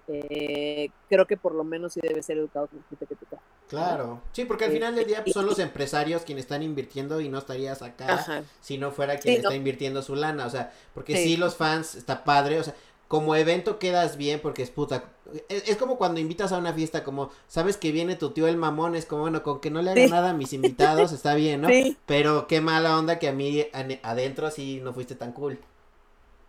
Eh, 0.07 0.89
creo 1.09 1.25
que 1.25 1.35
por 1.35 1.55
lo 1.55 1.63
menos 1.63 1.93
sí 1.93 1.99
debe 1.99 2.21
ser 2.21 2.37
educado 2.37 2.67
con 2.67 2.83
gente 2.89 3.07
que 3.07 3.15
te 3.15 3.25
Claro, 3.67 4.21
sí, 4.33 4.45
porque 4.45 4.65
al 4.65 4.71
final 4.71 4.93
del 4.93 5.07
día 5.07 5.23
pues, 5.23 5.33
son 5.33 5.47
los 5.47 5.57
empresarios 5.57 6.21
quienes 6.21 6.43
están 6.43 6.61
invirtiendo 6.61 7.19
y 7.19 7.29
no 7.29 7.39
estarías 7.39 7.81
acá 7.81 8.43
si 8.61 8.77
no 8.77 8.91
fuera 8.91 9.17
quien 9.17 9.37
está 9.37 9.55
invirtiendo 9.55 10.03
su 10.03 10.15
lana, 10.15 10.45
o 10.45 10.49
sea, 10.51 10.71
porque 10.93 11.17
sí. 11.17 11.35
los 11.37 11.55
fans 11.55 11.95
está 11.95 12.23
padre, 12.23 12.59
o 12.59 12.63
sea, 12.63 12.75
como 13.07 13.35
evento 13.35 13.79
quedas 13.79 14.17
bien 14.17 14.39
porque 14.41 14.63
es 14.63 14.71
puta. 14.71 15.11
Es, 15.49 15.75
como 15.77 15.97
cuando 15.97 16.19
invitas 16.19 16.51
a 16.51 16.57
una 16.57 16.73
fiesta, 16.73 17.03
como 17.03 17.29
sabes 17.47 17.77
que 17.77 17.91
viene 17.91 18.15
tu 18.15 18.31
tío 18.31 18.47
el 18.47 18.57
mamón, 18.57 18.95
es 18.95 19.05
como, 19.05 19.21
bueno, 19.21 19.43
con 19.43 19.59
que 19.59 19.69
no 19.69 19.81
le 19.81 19.91
haga 19.91 20.07
nada 20.07 20.29
a 20.31 20.33
mis 20.33 20.53
invitados 20.53 21.11
está 21.11 21.35
bien, 21.35 21.61
¿no? 21.61 21.67
Pero 22.05 22.47
qué 22.47 22.61
mala 22.61 22.97
onda 22.97 23.19
que 23.19 23.27
a 23.27 23.33
mí 23.33 23.65
adentro 24.03 24.47
así 24.47 24.79
no 24.81 24.93
fuiste 24.93 25.15
tan 25.15 25.33
cool. 25.33 25.59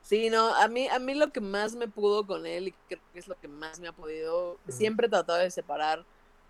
Sí, 0.02 0.30
no, 0.30 0.54
a 0.54 0.68
mí, 0.68 0.86
a 0.86 1.00
mí 1.00 1.14
lo 1.14 1.32
que 1.32 1.40
más 1.40 1.74
me 1.74 1.88
pudo 1.88 2.24
con 2.24 2.46
él 2.46 2.68
y 2.68 2.72
creo 2.88 3.00
que 3.12 3.18
es 3.18 3.26
lo 3.26 3.34
que 3.40 3.48
más 3.48 3.80
me 3.80 3.88
ha 3.88 3.92
podido, 3.92 4.56
siempre 4.68 5.08
he 5.08 5.10
tratado 5.10 5.40
de 5.40 5.50
separar 5.50 6.04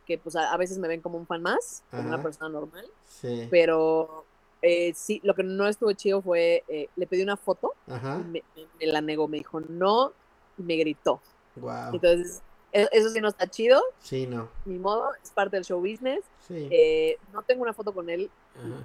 que 0.05 0.19
pues 0.19 0.37
a, 0.37 0.55
veces 0.59 0.77
me 0.77 0.89
ven 0.89 1.01
como 1.01 1.17
un 1.17 1.27
fan 1.27 1.41
más, 1.41 1.83
como 1.91 2.07
una 2.07 2.23
persona 2.23 2.51
normal, 2.51 2.87
sí. 3.07 3.49
pero 3.51 4.26
eh, 4.63 4.93
sí, 4.95 5.21
lo 5.23 5.35
que 5.35 5.43
no 5.43 5.67
estuvo 5.67 5.93
chido 5.93 6.23
fue, 6.23 6.65
eh, 6.69 6.89
le 6.97 7.07
pedí 7.07 7.23
una 7.23 7.37
foto, 7.37 7.75
me, 7.87 8.43
la 8.81 9.01
negó, 9.01 9.29
me 9.29 9.39
dijo 9.39 9.61
no, 9.61 10.13
y 10.59 10.63
me 10.63 10.77
gritó. 10.77 11.21
Wow. 11.57 11.95
Entonces, 11.95 12.43
e, 12.73 12.89
eso 12.93 13.11
sí 13.11 13.21
no 13.21 13.29
está 13.29 13.47
chido. 13.47 13.81
Sí, 14.01 14.27
no. 14.27 14.49
Ni 14.65 14.79
modo, 14.79 15.11
es 15.23 15.31
parte 15.31 15.57
del 15.57 15.65
show 15.65 15.81
business. 15.81 16.25
Sí. 16.47 16.69
Eh, 16.71 17.19
no 17.33 17.43
tengo 17.43 17.63
una 17.63 17.73
foto 17.73 17.93
con 17.93 18.09
él, 18.11 18.31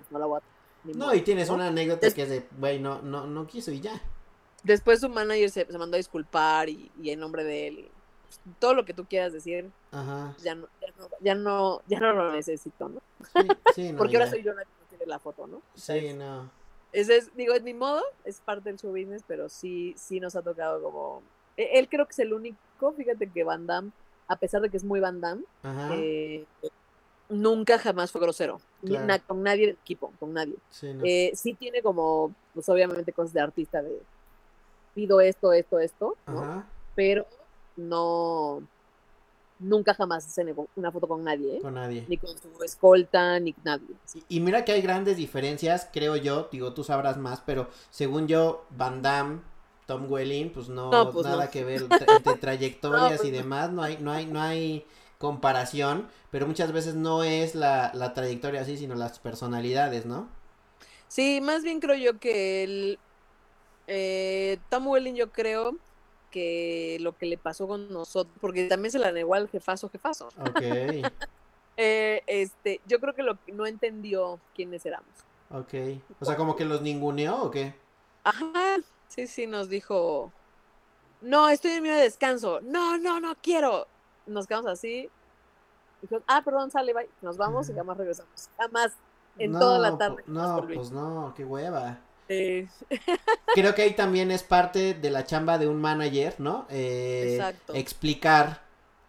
no 0.09 0.19
la 0.19 0.25
voy 0.25 0.39
a... 0.39 0.43
No, 0.83 1.13
y 1.13 1.21
tienes 1.21 1.49
una 1.49 1.67
anécdota 1.67 2.11
que 2.11 2.23
es 2.23 2.29
de, 2.29 2.47
güey, 2.57 2.79
no, 2.79 3.01
no, 3.03 3.27
no 3.27 3.45
quiso 3.45 3.71
y 3.71 3.81
ya. 3.81 4.01
Después 4.63 4.99
su 4.99 5.09
manager 5.09 5.49
se, 5.49 5.65
se 5.65 5.77
mandó 5.77 5.95
a 5.95 5.97
disculpar 5.97 6.69
y, 6.69 6.91
y, 7.01 7.11
en 7.11 7.19
nombre 7.19 7.43
de 7.43 7.67
él. 7.67 7.91
todo 8.59 8.73
lo 8.73 8.83
que 8.83 8.93
tú 8.93 9.05
quieras 9.05 9.31
decir, 9.31 9.69
Ajá. 9.91 10.35
Ya, 10.43 10.55
no, 10.55 10.67
ya, 10.81 10.87
no, 10.97 11.09
ya, 11.19 11.35
no, 11.35 11.81
ya 11.87 11.99
no 11.99 12.13
lo 12.13 12.31
necesito, 12.31 12.89
¿no? 12.89 13.01
Sí, 13.33 13.47
sí 13.75 13.91
no, 13.91 13.97
Porque 13.99 14.17
ahora 14.17 14.29
soy 14.29 14.41
yo 14.43 14.53
la 14.53 14.63
la 15.07 15.19
foto, 15.19 15.47
¿no? 15.47 15.61
Sí, 15.75 16.13
no. 16.13 16.49
Ese 16.91 17.17
es, 17.17 17.35
digo, 17.35 17.53
es 17.53 17.63
mi 17.63 17.73
modo, 17.73 18.01
es 18.25 18.41
parte 18.41 18.69
del 18.69 18.79
show 18.79 18.91
business, 18.91 19.23
pero 19.25 19.47
sí, 19.49 19.93
sí 19.97 20.19
nos 20.19 20.35
ha 20.35 20.41
tocado 20.41 20.81
como... 20.81 21.21
E, 21.55 21.79
él 21.79 21.87
creo 21.87 22.05
que 22.05 22.11
es 22.11 22.19
el 22.19 22.33
único, 22.33 22.91
fíjate 22.95 23.29
que 23.29 23.43
Van 23.43 23.65
Damme, 23.65 23.91
a 24.27 24.35
pesar 24.35 24.61
de 24.61 24.69
que 24.69 24.77
es 24.77 24.83
muy 24.83 24.99
Van 24.99 25.21
Damme, 25.21 25.43
eh, 25.91 26.45
nunca 27.29 27.79
jamás 27.79 28.11
fue 28.11 28.21
grosero. 28.21 28.59
con 29.27 29.43
nadie 29.43 29.67
del 29.67 29.77
equipo, 29.81 30.11
con 30.19 30.33
nadie. 30.33 30.55
Sí, 30.69 30.93
eh, 31.03 31.31
sí, 31.33 31.53
tiene 31.53 31.81
como, 31.81 32.33
pues 32.53 32.67
obviamente 32.69 33.13
cosas 33.13 33.33
de 33.33 33.41
artista 33.41 33.81
de 33.81 33.99
pido 34.93 35.21
esto, 35.21 35.53
esto, 35.53 35.79
esto, 35.79 36.17
¿no? 36.27 36.65
Pero 36.95 37.25
no, 37.77 38.61
nunca 39.61 39.93
jamás 39.93 40.23
se 40.23 40.43
negó 40.43 40.67
una 40.75 40.91
foto 40.91 41.07
con 41.07 41.23
nadie. 41.23 41.57
¿eh? 41.57 41.61
Con 41.61 41.75
nadie. 41.75 42.05
Ni 42.07 42.17
con 42.17 42.29
su 42.37 42.63
escolta, 42.63 43.39
ni 43.39 43.55
nadie. 43.63 43.95
Y, 44.27 44.39
mira 44.39 44.65
que 44.65 44.71
hay 44.71 44.81
grandes 44.81 45.17
diferencias, 45.17 45.87
creo 45.91 46.15
yo, 46.15 46.49
digo, 46.51 46.73
tú 46.73 46.83
sabrás 46.83 47.17
más, 47.17 47.41
pero 47.45 47.69
según 47.89 48.27
yo, 48.27 48.65
Van 48.71 49.01
Damme, 49.01 49.41
Tom 49.85 50.11
Welling, 50.11 50.51
pues 50.51 50.69
no, 50.69 51.11
pues 51.11 51.25
nada 51.25 51.49
que 51.49 51.63
ver 51.63 51.81
entre 52.17 52.35
trayectorias 52.35 53.19
y 53.23 53.29
pues 53.29 53.31
demás, 53.31 53.71
no 53.71 53.83
hay, 53.83 53.97
no 53.97 54.11
hay, 54.11 54.25
no 54.25 54.41
hay 54.41 54.85
comparación, 55.17 56.07
pero 56.31 56.47
muchas 56.47 56.71
veces 56.71 56.95
no 56.95 57.23
es 57.23 57.55
la, 57.55 57.91
la 57.93 58.13
trayectoria 58.13 58.61
así, 58.61 58.77
sino 58.77 58.95
las 58.95 59.19
personalidades, 59.19 60.05
¿no? 60.05 60.27
Sí, 61.07 61.41
más 61.41 61.63
bien 61.63 61.79
creo 61.79 61.95
yo 61.95 62.19
que 62.19 62.63
el 62.63 62.99
eh, 63.87 64.57
Tom 64.69 64.87
Welling 64.87 65.15
yo 65.15 65.31
creo 65.31 65.75
que 66.31 66.97
lo 67.01 67.15
que 67.17 67.27
le 67.27 67.37
pasó 67.37 67.67
con 67.67 67.91
nosotros, 67.91 68.35
porque 68.41 68.67
también 68.67 68.91
se 68.91 68.99
la 68.99 69.11
negó 69.11 69.35
al 69.35 69.49
jefazo, 69.49 69.89
jefazo. 69.89 70.29
Ok. 70.39 70.61
eh, 71.77 72.23
este, 72.25 72.81
yo 72.87 72.99
creo 72.99 73.13
que 73.13 73.23
lo 73.23 73.37
no 73.53 73.67
entendió 73.67 74.39
quiénes 74.55 74.85
éramos. 74.85 75.09
Ok. 75.51 75.73
O 76.19 76.25
sea, 76.25 76.35
como 76.35 76.55
que 76.55 76.65
los 76.65 76.81
ninguneó 76.81 77.43
o 77.43 77.51
qué? 77.51 77.75
Ajá. 78.23 78.77
Sí, 79.09 79.27
sí, 79.27 79.45
nos 79.45 79.67
dijo, 79.67 80.31
no, 81.21 81.49
estoy 81.49 81.71
en 81.71 81.83
mi 81.83 81.89
descanso. 81.89 82.61
No, 82.61 82.97
no, 82.97 83.19
no 83.19 83.35
quiero. 83.41 83.87
Nos 84.25 84.47
quedamos 84.47 84.71
así. 84.71 85.09
Dijo, 86.01 86.21
ah, 86.27 86.41
perdón, 86.43 86.71
sale, 86.71 86.93
bye. 86.93 87.09
Nos 87.21 87.37
vamos 87.37 87.69
y 87.69 87.73
jamás 87.73 87.97
regresamos. 87.97 88.49
Jamás 88.57 88.93
en 89.37 89.51
toda 89.51 89.77
la 89.77 89.97
tarde. 89.97 90.23
No, 90.27 90.65
pues 90.65 90.91
no, 90.91 91.33
qué 91.35 91.45
hueva. 91.45 91.99
Creo 93.53 93.75
que 93.75 93.81
ahí 93.81 93.93
también 93.93 94.31
es 94.31 94.43
parte 94.43 94.93
de 94.93 95.09
la 95.09 95.25
chamba 95.25 95.57
de 95.57 95.67
un 95.67 95.81
manager, 95.81 96.35
¿no? 96.39 96.65
Eh, 96.69 97.35
Exacto. 97.35 97.73
Explicar 97.75 98.61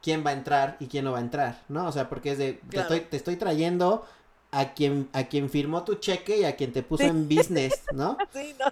quién 0.02 0.24
va 0.26 0.30
a 0.30 0.34
entrar 0.34 0.76
y 0.80 0.86
quién 0.88 1.04
no 1.04 1.12
va 1.12 1.18
a 1.18 1.22
entrar, 1.22 1.62
¿no? 1.68 1.86
O 1.86 1.92
sea, 1.92 2.08
porque 2.08 2.32
es 2.32 2.38
de, 2.38 2.60
te, 2.68 2.80
estoy, 2.80 3.00
te 3.00 3.16
estoy 3.16 3.36
trayendo 3.36 4.06
a 4.50 4.74
quien, 4.74 5.08
a 5.12 5.24
quien 5.24 5.48
firmó 5.48 5.84
tu 5.84 5.94
cheque 5.94 6.38
y 6.38 6.44
a 6.44 6.56
quien 6.56 6.72
te 6.72 6.82
puso 6.82 7.04
en 7.04 7.28
business, 7.28 7.82
¿no? 7.92 8.18
Sí, 8.32 8.54
no. 8.58 8.66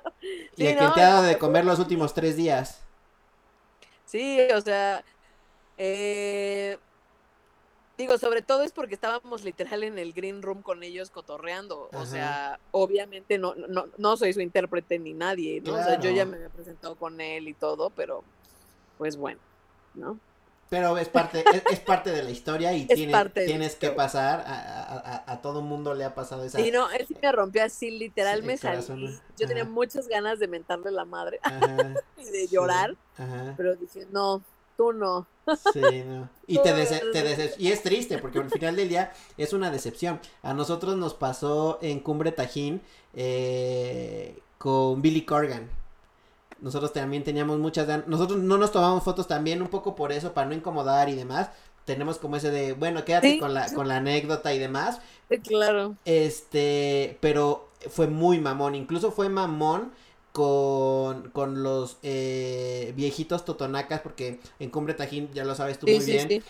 y 0.57 0.66
a 0.66 0.76
quien 0.76 0.92
te 0.92 1.01
ha 1.03 1.09
dado 1.11 1.22
de 1.22 1.38
comer 1.38 1.64
los 1.64 1.78
últimos 1.78 2.12
tres 2.14 2.36
días. 2.36 2.80
Sí, 4.05 4.40
o 4.55 4.61
sea, 4.61 5.05
eh, 5.78 6.78
Digo, 8.01 8.16
sobre 8.16 8.40
todo 8.40 8.62
es 8.62 8.72
porque 8.72 8.94
estábamos 8.94 9.44
literal 9.44 9.82
en 9.84 9.98
el 9.98 10.14
green 10.14 10.40
room 10.40 10.62
con 10.62 10.82
ellos 10.82 11.11
cotorreando. 11.11 11.90
O 11.92 12.07
sea, 12.07 12.59
obviamente 12.70 13.36
no, 13.36 13.55
no, 13.55 13.88
no 13.98 14.16
soy 14.16 14.32
su 14.32 14.40
intérprete 14.40 14.98
ni 14.98 15.12
nadie, 15.12 15.61
¿no? 15.61 15.74
O 15.74 15.76
sea, 15.76 16.01
yo 16.01 16.09
ya 16.09 16.24
me 16.24 16.36
había 16.36 16.48
presentado 16.48 16.94
con 16.94 17.20
él 17.20 17.46
y 17.46 17.53
todo, 17.53 17.90
pero 17.90 18.24
pues 18.96 19.18
bueno, 19.18 19.38
¿no? 19.92 20.18
Pero 20.70 20.96
es 20.96 21.11
parte, 21.11 21.44
es, 21.70 21.80
parte 21.80 22.11
de 22.11 22.22
la 22.22 22.30
historia 22.30 22.72
y 22.72 22.86
tienes 22.86 23.76
que 23.76 23.90
pasar, 23.90 24.44
a, 24.46 25.24
a, 25.26 25.32
a, 25.32 25.42
todo 25.42 25.61
mundo 25.61 25.92
le 25.94 26.05
ha 26.05 26.14
pasado 26.14 26.42
esa... 26.44 26.59
Sí, 26.59 26.70
no, 26.70 26.90
él 26.92 27.05
sí 27.07 27.14
me 27.20 27.32
rompió 27.32 27.64
así, 27.64 27.90
literal 27.90 28.42
me 28.44 28.57
salí. 28.57 29.14
Yo 29.36 29.46
tenía 29.46 29.66
muchas 29.66 30.09
ganas 30.09 30.38
de 30.38 30.48
mentarle 30.48 30.90
la 30.90 31.05
madre 31.05 31.38
y 32.16 32.24
de 32.30 32.46
llorar, 32.46 32.96
pero 33.59 33.76
dije, 33.76 34.07
no, 34.11 34.42
Sí, 35.72 35.81
no. 36.07 36.28
Y, 36.47 36.59
te, 36.59 36.72
te 36.72 37.55
y 37.59 37.68
es 37.68 37.83
triste 37.83 38.18
porque 38.18 38.39
al 38.39 38.51
final 38.51 38.76
del 38.76 38.89
día 38.89 39.12
es 39.37 39.53
una 39.53 39.70
decepción. 39.70 40.20
A 40.43 40.55
nosotros 40.55 40.97
nos 40.97 41.14
pasó 41.14 41.78
en 41.83 42.01
Cumbre 42.01 42.33
Tajín 42.33 42.81
eh, 43.14 44.39
con 44.59 45.03
Billy 45.03 45.22
Corgan. 45.22 45.68
Nosotros 46.61 46.93
también 46.93 47.24
teníamos 47.24 47.59
muchas 47.59 47.87
ganas. 47.87 48.07
Nosotros 48.07 48.39
no 48.39 48.59
nos 48.59 48.70
tomamos 48.70 49.03
fotos 49.03 49.26
también 49.26 49.62
un 49.62 49.68
poco 49.68 49.95
por 49.95 50.12
eso, 50.12 50.33
para 50.35 50.47
no 50.47 50.55
incomodar 50.55 51.09
y 51.09 51.14
demás. 51.14 51.51
Tenemos 51.85 52.18
como 52.18 52.37
ese 52.37 52.51
de, 52.51 52.74
bueno, 52.74 53.05
quédate 53.05 53.39
con, 53.39 53.55
la, 53.55 53.72
con 53.72 53.89
la 53.89 53.97
anécdota 53.97 54.53
y 54.53 54.59
demás. 54.59 55.01
Claro. 55.43 55.97
Este, 56.05 57.18
pero 57.20 57.70
fue 57.89 58.07
muy 58.07 58.39
mamón. 58.39 58.74
Incluso 58.74 59.11
fue 59.11 59.28
mamón 59.28 59.93
con, 60.33 61.31
con 61.31 61.62
los 61.62 61.99
eh, 62.03 62.93
viejitos 62.97 63.45
totonacas, 63.45 64.01
porque 64.01 64.41
en 64.61 64.70
Cumbre 64.70 64.95
Tajín, 64.95 65.31
ya 65.33 65.45
lo 65.45 65.55
sabes 65.55 65.78
tú 65.78 65.87
muy 65.89 65.99
bien, 65.99 66.43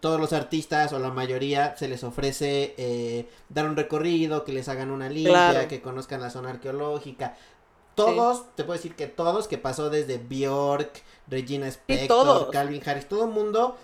todos 0.00 0.20
los 0.20 0.32
artistas 0.32 0.92
o 0.92 0.98
la 0.98 1.10
mayoría 1.10 1.74
se 1.76 1.88
les 1.88 2.04
ofrece 2.04 2.74
eh, 2.76 3.28
dar 3.48 3.66
un 3.66 3.76
recorrido, 3.76 4.44
que 4.44 4.52
les 4.52 4.68
hagan 4.68 4.90
una 4.90 5.08
limpia, 5.08 5.68
que 5.68 5.80
conozcan 5.80 6.20
la 6.20 6.30
zona 6.30 6.50
arqueológica. 6.50 7.36
Todos, 7.94 8.44
te 8.56 8.64
puedo 8.64 8.76
decir 8.76 8.96
que 8.96 9.06
todos, 9.06 9.46
que 9.46 9.56
pasó 9.56 9.88
desde 9.88 10.18
Bjork, 10.18 11.02
Regina 11.28 11.68
Spector, 11.68 12.50
Calvin 12.50 12.82
Harris, 12.84 13.08
todo 13.08 13.24
el 13.24 13.30
mundo 13.30 13.76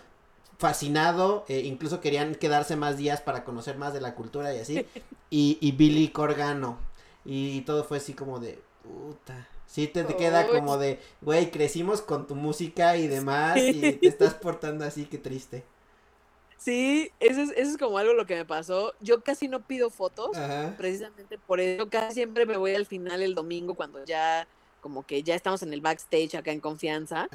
fascinado, 0.58 1.46
eh, 1.48 1.62
incluso 1.64 2.00
querían 2.00 2.34
quedarse 2.34 2.76
más 2.76 2.98
días 2.98 3.22
para 3.22 3.44
conocer 3.44 3.78
más 3.78 3.94
de 3.94 4.02
la 4.02 4.14
cultura 4.14 4.54
y 4.54 4.58
así, 4.58 4.86
y, 5.30 5.56
y 5.62 5.72
Billy 5.72 6.08
Corgano, 6.08 6.76
y 7.24 7.62
todo 7.62 7.84
fue 7.84 7.96
así 7.96 8.12
como 8.12 8.40
de, 8.40 8.60
puta. 8.90 9.48
Sí, 9.66 9.86
te, 9.86 10.04
queda 10.16 10.48
como 10.48 10.78
de, 10.78 10.98
güey, 11.20 11.50
crecimos 11.50 12.02
con 12.02 12.26
tu 12.26 12.34
música 12.34 12.96
y 12.96 13.06
demás 13.06 13.56
y 13.56 13.92
te 14.00 14.08
estás 14.08 14.34
portando 14.34 14.84
así, 14.84 15.04
qué 15.04 15.18
triste. 15.18 15.64
Sí, 16.58 17.10
eso 17.20 17.40
es, 17.40 17.50
eso 17.56 17.70
es 17.70 17.78
como 17.78 17.96
algo 17.96 18.12
lo 18.12 18.26
que 18.26 18.34
me 18.34 18.44
pasó. 18.44 18.92
Yo 19.00 19.22
casi 19.22 19.48
no 19.48 19.60
pido 19.60 19.88
fotos, 19.88 20.36
precisamente 20.76 21.38
por 21.38 21.60
eso 21.60 21.88
casi 21.88 22.14
siempre 22.14 22.46
me 22.46 22.56
voy 22.56 22.74
al 22.74 22.84
final 22.84 23.22
el 23.22 23.34
domingo 23.34 23.74
cuando 23.74 24.04
ya 24.04 24.46
como 24.80 25.04
que 25.04 25.22
ya 25.22 25.34
estamos 25.34 25.62
en 25.62 25.72
el 25.72 25.80
backstage 25.80 26.34
acá 26.34 26.50
en 26.50 26.60
confianza. 26.60 27.28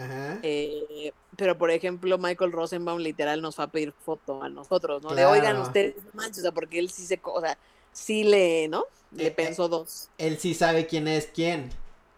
Eh, 0.44 1.12
pero 1.38 1.58
por 1.58 1.72
ejemplo, 1.72 2.18
Michael 2.18 2.52
Rosenbaum 2.52 3.00
literal 3.00 3.42
nos 3.42 3.60
va 3.60 3.66
a 3.66 3.72
pedir 3.72 3.94
foto 3.94 4.44
a 4.44 4.50
nosotros, 4.50 5.02
¿no? 5.02 5.14
Le 5.14 5.26
oigan 5.26 5.58
ustedes, 5.62 5.96
manches, 6.14 6.40
o 6.40 6.42
sea, 6.42 6.52
porque 6.52 6.80
él 6.80 6.90
sí 6.90 7.06
se, 7.06 7.20
o 7.24 7.42
sea, 7.42 7.58
sí 7.96 8.24
le, 8.24 8.68
¿no? 8.68 8.86
Le 9.12 9.28
eh, 9.28 9.32
pensó 9.32 9.68
dos. 9.68 10.10
Él 10.20 10.38
sí 10.38 10.54
sabe 10.54 10.86
quién 10.86 11.08
es 11.08 11.28
quién. 11.34 11.72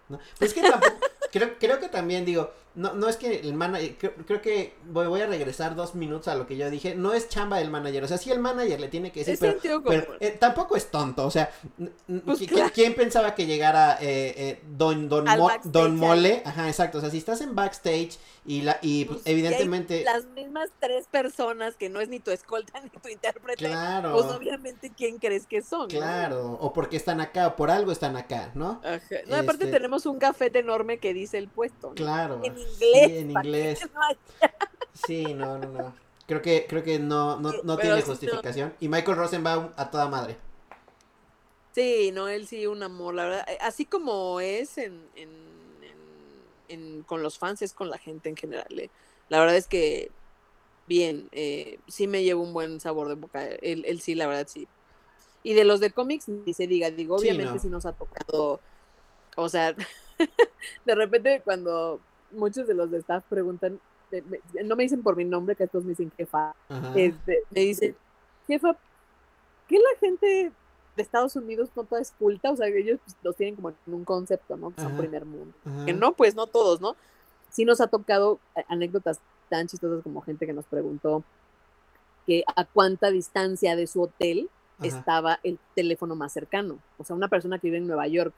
¿no? 0.09 0.19
Pues 0.39 0.53
que 0.53 0.61
tampoco, 0.61 0.95
creo, 1.31 1.57
creo 1.59 1.79
que 1.79 1.87
también 1.87 2.25
digo, 2.25 2.51
no, 2.77 2.93
no 2.93 3.09
es 3.09 3.17
que 3.17 3.39
el 3.39 3.55
manager, 3.55 4.13
creo, 4.27 4.39
que 4.39 4.75
voy, 4.85 5.07
voy, 5.07 5.21
a 5.21 5.25
regresar 5.25 5.75
dos 5.75 5.95
minutos 5.95 6.27
a 6.27 6.35
lo 6.35 6.45
que 6.45 6.57
yo 6.57 6.69
dije, 6.69 6.93
no 6.93 7.11
es 7.11 7.27
chamba 7.27 7.57
del 7.57 7.71
manager, 7.71 8.03
o 8.03 8.07
sea, 8.07 8.19
sí 8.19 8.31
el 8.31 8.39
manager 8.39 8.79
le 8.79 8.87
tiene 8.87 9.11
que 9.11 9.23
decir, 9.23 9.57
pero, 9.83 10.15
eh, 10.19 10.37
tampoco 10.39 10.75
es 10.75 10.91
tonto, 10.91 11.25
o 11.25 11.31
sea, 11.31 11.49
pues 12.23 12.39
¿quién 12.75 12.93
pensaba 12.93 13.33
que 13.33 13.47
llegara 13.47 13.97
eh, 13.99 14.33
eh, 14.37 14.61
Don, 14.77 15.09
Don, 15.09 15.25
Don 15.63 15.95
Mole? 15.95 16.43
Ajá, 16.45 16.67
exacto, 16.67 16.99
o 16.99 17.01
sea, 17.01 17.09
si 17.09 17.17
estás 17.17 17.41
en 17.41 17.55
backstage 17.55 18.19
y, 18.45 18.61
la, 18.61 18.77
y 18.83 19.05
pues, 19.05 19.21
pues 19.23 19.27
evidentemente... 19.27 20.03
las 20.03 20.25
mismas 20.25 20.69
tres 20.79 21.07
personas 21.07 21.75
que 21.77 21.89
no 21.89 21.99
es 21.99 22.09
ni 22.09 22.19
tu 22.19 22.29
escolta 22.29 22.79
ni 22.83 22.89
tu 22.91 23.09
intérprete, 23.09 23.57
claro. 23.57 24.13
pues 24.13 24.25
obviamente 24.27 24.91
quién 24.95 25.17
crees 25.17 25.47
que 25.47 25.63
son. 25.63 25.89
Claro, 25.89 26.59
o 26.61 26.73
porque 26.73 26.95
están 26.95 27.21
acá, 27.21 27.47
o 27.47 27.55
por 27.55 27.71
algo 27.71 27.91
están 27.91 28.15
acá, 28.17 28.51
¿no? 28.53 28.81
Ajá. 28.83 29.01
No, 29.25 29.35
aparte 29.35 29.65
este 29.65 29.77
tenemos 29.77 30.05
un 30.05 30.19
cafete 30.19 30.59
enorme 30.59 30.99
que 30.99 31.15
dice 31.15 31.39
el 31.39 31.47
puesto. 31.47 31.93
Claro. 31.95 32.39
Sí, 32.77 32.91
en 32.93 33.31
inglés. 33.31 33.79
Sí, 35.05 35.35
no, 35.35 35.59
no, 35.59 35.67
no. 35.67 35.95
Creo 36.25 36.41
que, 36.41 36.65
creo 36.67 36.83
que 36.83 36.97
no, 36.97 37.39
no, 37.39 37.53
no 37.63 37.77
tiene 37.77 38.01
justificación. 38.01 38.73
Y 38.79 38.89
Michael 38.89 39.15
Rosenbaum 39.15 39.69
a 39.77 39.91
toda 39.91 40.07
madre. 40.09 40.37
Sí, 41.73 42.11
no, 42.11 42.27
él 42.27 42.47
sí, 42.47 42.65
un 42.65 42.81
amor, 42.81 43.13
la 43.13 43.25
verdad. 43.25 43.45
Eh, 43.47 43.59
así 43.61 43.85
como 43.85 44.39
es 44.39 44.79
en, 44.79 45.07
en, 45.15 45.29
en, 46.67 47.03
con 47.03 47.21
los 47.21 47.37
fans, 47.37 47.61
es 47.61 47.73
con 47.73 47.91
la 47.91 47.99
gente 47.99 48.29
en 48.29 48.35
general. 48.35 48.79
Eh. 48.79 48.89
La 49.29 49.39
verdad 49.39 49.55
es 49.55 49.67
que, 49.67 50.09
bien, 50.87 51.29
eh, 51.31 51.79
sí 51.87 52.07
me 52.07 52.23
llevo 52.23 52.41
un 52.41 52.53
buen 52.53 52.79
sabor 52.79 53.07
de 53.07 53.13
boca. 53.13 53.45
Él, 53.45 53.85
él 53.85 54.01
sí, 54.01 54.15
la 54.15 54.25
verdad, 54.25 54.47
sí. 54.49 54.67
Y 55.43 55.53
de 55.53 55.63
los 55.63 55.79
de 55.79 55.91
cómics, 55.91 56.27
ni 56.27 56.53
se 56.53 56.67
diga, 56.67 56.89
digo, 56.89 57.15
obviamente 57.15 57.59
sí 57.59 57.69
nos 57.69 57.85
ha 57.85 57.93
tocado, 57.93 58.59
o 59.35 59.47
sea, 59.49 59.75
de 60.85 60.95
repente 60.95 61.41
cuando 61.45 62.01
muchos 62.31 62.67
de 62.67 62.73
los 62.73 62.91
de 62.91 62.99
staff 62.99 63.23
preguntan, 63.29 63.79
no 64.63 64.75
me 64.75 64.83
dicen 64.83 65.03
por 65.03 65.15
mi 65.15 65.25
nombre, 65.25 65.55
que 65.55 65.65
estos 65.65 65.83
me 65.83 65.89
dicen 65.89 66.11
jefa, 66.15 66.55
este, 66.95 67.43
me 67.51 67.61
dicen, 67.61 67.95
jefa, 68.47 68.77
¿qué 69.67 69.77
la 69.77 69.99
gente 69.99 70.51
de 70.95 71.01
Estados 71.01 71.35
Unidos 71.35 71.69
no 71.75 71.83
toda 71.83 72.01
es 72.01 72.11
culta? 72.11 72.51
O 72.51 72.55
sea, 72.55 72.67
ellos 72.67 72.99
pues, 73.03 73.17
los 73.21 73.35
tienen 73.35 73.55
como 73.55 73.69
en 73.69 73.93
un 73.93 74.05
concepto, 74.05 74.57
¿no? 74.57 74.71
Que 74.73 74.81
son 74.81 74.97
primer 74.97 75.25
mundo. 75.25 75.53
Que 75.85 75.93
no, 75.93 76.13
pues 76.13 76.35
no 76.35 76.47
todos, 76.47 76.81
¿no? 76.81 76.95
Sí 77.49 77.65
nos 77.65 77.81
ha 77.81 77.87
tocado 77.87 78.39
anécdotas 78.67 79.19
tan 79.49 79.67
chistosas 79.67 80.03
como 80.03 80.21
gente 80.21 80.45
que 80.45 80.53
nos 80.53 80.65
preguntó 80.65 81.23
que 82.25 82.43
a 82.55 82.65
cuánta 82.65 83.09
distancia 83.09 83.75
de 83.75 83.87
su 83.87 84.01
hotel 84.01 84.49
estaba 84.81 85.39
el 85.43 85.59
teléfono 85.75 86.15
más 86.15 86.33
cercano. 86.33 86.79
O 86.97 87.03
sea, 87.03 87.15
una 87.15 87.29
persona 87.29 87.57
que 87.57 87.67
vive 87.67 87.77
en 87.77 87.87
Nueva 87.87 88.07
York 88.07 88.33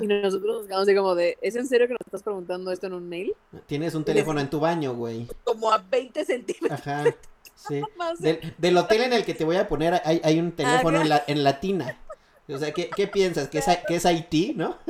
y 0.00 0.06
nosotros 0.06 0.56
nos 0.56 0.66
quedamos 0.66 0.88
así 0.88 0.96
como 0.96 1.14
de, 1.14 1.38
¿es 1.40 1.56
en 1.56 1.66
serio 1.66 1.86
que 1.86 1.94
nos 1.94 2.06
estás 2.06 2.22
preguntando 2.22 2.70
esto 2.72 2.86
en 2.86 2.94
un 2.94 3.08
mail? 3.08 3.34
Tienes 3.66 3.94
un 3.94 4.04
teléfono 4.04 4.40
en 4.40 4.50
tu 4.50 4.60
baño, 4.60 4.94
güey. 4.94 5.26
Como 5.44 5.72
a 5.72 5.78
20 5.78 6.24
centímetros. 6.24 6.80
Ajá. 6.80 7.04
Sí. 7.54 7.82
Del, 8.58 8.76
hotel 8.76 9.02
en 9.02 9.12
el 9.12 9.24
que 9.24 9.34
te 9.34 9.44
voy 9.44 9.56
a 9.56 9.68
poner 9.68 10.00
hay, 10.04 10.20
hay 10.22 10.38
un 10.38 10.52
teléfono 10.52 11.00
en, 11.00 11.08
la, 11.08 11.24
en 11.26 11.42
latina. 11.44 11.98
O 12.50 12.56
sea, 12.56 12.72
¿qué, 12.72 12.88
qué 12.88 13.06
piensas? 13.06 13.48
¿Que 13.48 13.58
es, 13.58 13.66
¿Que 13.86 13.96
es 13.96 14.06
Haití, 14.06 14.54
no? 14.54 14.78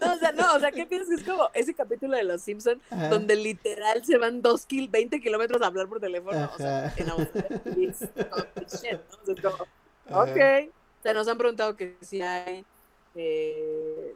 No, 0.00 0.12
o 0.12 0.18
sea, 0.18 0.32
no, 0.32 0.54
o 0.54 0.60
sea, 0.60 0.72
¿qué 0.72 0.84
piensas? 0.84 1.20
Es 1.20 1.24
como 1.24 1.48
ese 1.54 1.74
capítulo 1.74 2.16
de 2.16 2.24
Los 2.24 2.42
Simpsons 2.42 2.82
donde 3.10 3.36
literal 3.36 4.04
se 4.04 4.18
van 4.18 4.42
dos 4.42 4.66
kil 4.66 4.88
20 4.88 5.20
kilómetros 5.20 5.62
a 5.62 5.66
hablar 5.66 5.88
por 5.88 6.00
teléfono. 6.00 6.50
O 6.52 6.56
sea, 6.56 6.92
en 6.96 7.10
Australia. 7.10 7.58
ok. 10.10 10.70
O 10.98 11.02
sea, 11.02 11.14
nos 11.14 11.28
han 11.28 11.38
preguntado 11.38 11.76
que 11.76 11.96
si 12.00 12.20
hay 12.20 12.64
eh, 13.16 14.14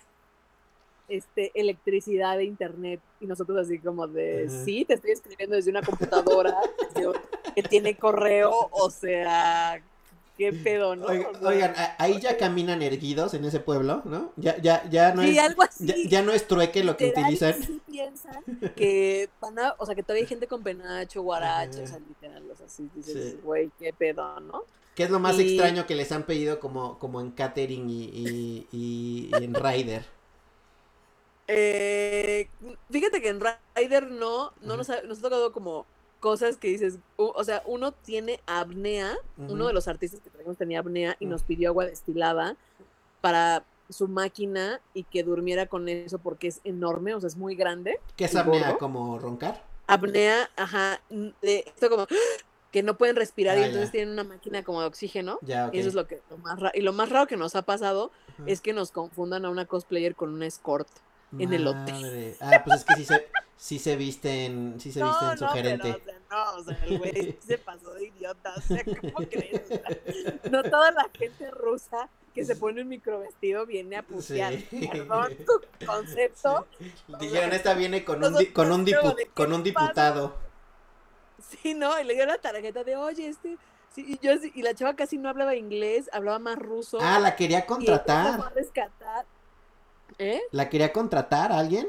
este, 1.08 1.50
electricidad 1.54 2.36
de 2.36 2.44
internet 2.44 3.00
y 3.20 3.26
nosotros 3.26 3.58
así 3.58 3.78
como 3.78 4.06
de, 4.06 4.48
sí, 4.48 4.84
te 4.84 4.94
estoy 4.94 5.12
escribiendo 5.12 5.56
desde 5.56 5.70
una 5.70 5.82
computadora 5.82 6.56
que 7.54 7.62
tiene 7.62 7.96
correo, 7.96 8.68
o 8.70 8.90
sea, 8.90 9.82
qué 10.40 10.52
pedo, 10.52 10.96
¿no? 10.96 11.06
Oigan, 11.06 11.74
ahí 11.98 12.18
ya 12.18 12.38
caminan 12.38 12.80
erguidos 12.80 13.34
en 13.34 13.44
ese 13.44 13.60
pueblo, 13.60 14.00
¿no? 14.06 14.32
Ya, 14.36 14.56
ya, 14.58 14.88
ya 14.88 15.14
no 15.14 15.22
es, 15.22 15.36
Ya, 16.08 16.22
no 16.22 16.32
es 16.32 16.46
trueque 16.46 16.82
lo 16.82 16.96
que 16.96 17.08
utilizan. 17.08 17.62
Sí 17.62 17.80
piensan 17.86 18.42
que 18.74 19.28
o 19.78 19.86
sea, 19.86 19.94
que 19.94 20.02
todavía 20.02 20.22
hay 20.22 20.28
gente 20.28 20.46
con 20.46 20.62
penacho, 20.62 21.22
guaracho, 21.22 21.82
o 21.82 21.86
sea, 21.86 21.98
literal, 21.98 22.50
o 22.50 22.56
sea, 22.56 22.66
así 22.66 22.88
dices, 22.94 23.42
güey, 23.42 23.70
qué 23.78 23.92
pedo, 23.92 24.40
¿no? 24.40 24.64
¿Qué 24.94 25.04
es 25.04 25.10
lo 25.10 25.20
más 25.20 25.38
extraño 25.38 25.86
que 25.86 25.94
les 25.94 26.12
han 26.12 26.24
pedido 26.24 26.60
como, 26.60 26.98
como 26.98 27.20
en 27.20 27.30
catering 27.30 27.88
y, 27.88 28.66
y, 28.72 29.30
en 29.32 29.54
Rider? 29.54 30.04
Eh, 31.46 32.48
fíjate 32.90 33.22
que 33.22 33.28
en 33.28 33.40
Rider 33.40 34.10
no, 34.10 34.52
no 34.60 34.76
nos 34.76 34.90
ha, 34.90 35.02
nos 35.02 35.18
ha 35.18 35.22
tocado 35.22 35.52
como 35.52 35.86
cosas 36.20 36.56
que 36.56 36.68
dices, 36.68 36.98
o 37.16 37.42
sea, 37.44 37.62
uno 37.64 37.92
tiene 37.92 38.40
apnea, 38.46 39.16
uno 39.38 39.66
de 39.66 39.72
los 39.72 39.88
artistas 39.88 40.20
que 40.20 40.30
traemos 40.30 40.58
tenía 40.58 40.80
apnea 40.80 41.16
y 41.18 41.26
nos 41.26 41.42
pidió 41.42 41.70
agua 41.70 41.86
destilada 41.86 42.56
para 43.20 43.64
su 43.88 44.06
máquina 44.06 44.80
y 44.94 45.04
que 45.04 45.22
durmiera 45.24 45.66
con 45.66 45.88
eso 45.88 46.18
porque 46.18 46.48
es 46.48 46.60
enorme, 46.62 47.14
o 47.14 47.20
sea, 47.20 47.28
es 47.28 47.36
muy 47.36 47.56
grande. 47.56 47.98
¿Qué 48.16 48.26
es 48.26 48.36
apnea? 48.36 48.76
¿Como 48.76 49.18
roncar? 49.18 49.64
Apnea, 49.86 50.48
ajá, 50.56 51.00
esto 51.42 51.90
como 51.90 52.06
que 52.70 52.82
no 52.82 52.96
pueden 52.96 53.16
respirar 53.16 53.58
y 53.58 53.62
ah, 53.62 53.66
entonces 53.66 53.90
tienen 53.90 54.10
una 54.10 54.24
máquina 54.24 54.62
como 54.62 54.80
de 54.80 54.86
oxígeno. 54.86 55.38
Y 55.42 55.78
eso 55.78 55.88
es 55.88 55.94
lo 55.94 56.06
que 56.06 56.20
lo 56.30 56.38
más 56.38 56.58
raro. 56.58 56.72
Y 56.76 56.82
lo 56.82 56.92
más 56.92 57.08
raro 57.08 57.26
que 57.26 57.36
nos 57.36 57.56
ha 57.56 57.62
pasado 57.62 58.10
es 58.46 58.60
que 58.60 58.72
nos 58.72 58.90
confundan 58.90 59.44
a 59.44 59.50
una 59.50 59.66
cosplayer 59.66 60.14
con 60.14 60.32
una 60.32 60.46
escort 60.46 60.88
en 61.38 61.52
el 61.52 61.66
hotel. 61.66 62.36
Ah, 62.40 62.62
pues 62.64 62.80
es 62.80 62.84
que 62.84 62.94
sí 62.94 63.04
se, 63.04 63.28
sí 63.56 63.78
se 63.78 63.96
visten, 63.96 64.76
sí 64.78 64.92
se 64.92 65.02
visten 65.04 65.38
sugerente. 65.38 66.02
no, 66.30 66.54
o 66.56 66.64
sea, 66.64 66.78
el 66.84 66.98
güey 66.98 67.38
se 67.46 67.58
pasó 67.58 67.92
de 67.94 68.06
idiota, 68.06 68.54
o 68.56 68.60
sea, 68.60 68.84
¿cómo 68.84 69.26
crees? 69.30 69.62
no 70.50 70.62
toda 70.62 70.92
la 70.92 71.08
gente 71.12 71.50
rusa 71.50 72.08
que 72.34 72.44
se 72.44 72.56
pone 72.56 72.82
un 72.82 72.88
microvestido 72.88 73.66
viene 73.66 73.96
a 73.96 74.02
putear. 74.02 74.54
Perdón 74.70 75.36
tu 75.38 75.86
concepto. 75.86 76.66
Dijeron, 77.20 77.52
esta 77.52 77.74
viene 77.74 78.04
con 78.04 78.22
un, 78.22 78.44
con 78.46 78.72
un, 78.72 78.86
con 79.34 79.52
un 79.52 79.62
diputado. 79.62 80.49
Sí, 81.48 81.74
no, 81.74 81.98
y 82.00 82.04
le 82.04 82.14
dio 82.14 82.26
la 82.26 82.38
tarjeta 82.38 82.84
de, 82.84 82.96
oye, 82.96 83.28
este, 83.28 83.56
sí, 83.94 84.04
y 84.06 84.18
yo, 84.24 84.32
y 84.54 84.62
la 84.62 84.74
chava 84.74 84.94
casi 84.94 85.18
no 85.18 85.28
hablaba 85.28 85.54
inglés, 85.54 86.08
hablaba 86.12 86.38
más 86.38 86.58
ruso. 86.58 86.98
Ah, 87.00 87.18
la 87.18 87.36
quería 87.36 87.66
contratar. 87.66 88.40
A 88.40 88.50
rescatar. 88.50 89.26
¿Eh? 90.18 90.42
¿La 90.50 90.68
quería 90.68 90.92
contratar 90.92 91.52
a 91.52 91.58
alguien? 91.58 91.88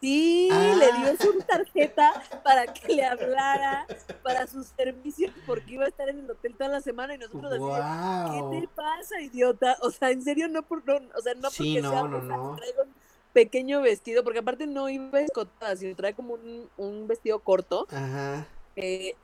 Sí, 0.00 0.50
le 0.50 0.92
dio 0.98 1.14
ah. 1.14 1.16
su 1.18 1.38
tarjeta 1.40 2.22
para 2.44 2.66
que 2.66 2.94
le 2.94 3.04
hablara 3.04 3.86
para 4.22 4.46
sus 4.46 4.66
servicios 4.66 5.32
porque 5.46 5.74
iba 5.74 5.84
a 5.84 5.88
estar 5.88 6.08
en 6.08 6.20
el 6.20 6.30
hotel 6.30 6.54
toda 6.54 6.68
la 6.68 6.80
semana 6.80 7.14
y 7.14 7.18
nosotros 7.18 7.50
decíamos, 7.50 8.30
¿qué 8.30 8.60
te 8.60 8.68
pasa, 8.68 9.20
idiota? 9.20 9.76
O 9.80 9.90
sea, 9.90 10.10
en 10.10 10.22
serio, 10.22 10.48
no 10.48 10.62
por, 10.62 10.86
no, 10.86 10.96
o 11.16 11.20
sea, 11.22 11.34
no 11.34 11.48
porque 11.48 11.80
no, 11.80 11.90
sea, 11.90 12.02
no, 12.02 12.20
no. 12.20 12.56
traigo 12.56 12.82
un 12.82 12.94
pequeño 13.32 13.80
vestido, 13.80 14.22
porque 14.22 14.40
aparte 14.40 14.66
no 14.66 14.88
iba 14.88 15.20
escotada, 15.20 15.74
sino 15.76 15.96
trae 15.96 16.14
como 16.14 16.34
un, 16.34 16.68
un 16.76 17.08
vestido 17.08 17.40
corto. 17.40 17.86
Ajá. 17.90 18.46
Eh, 18.76 19.14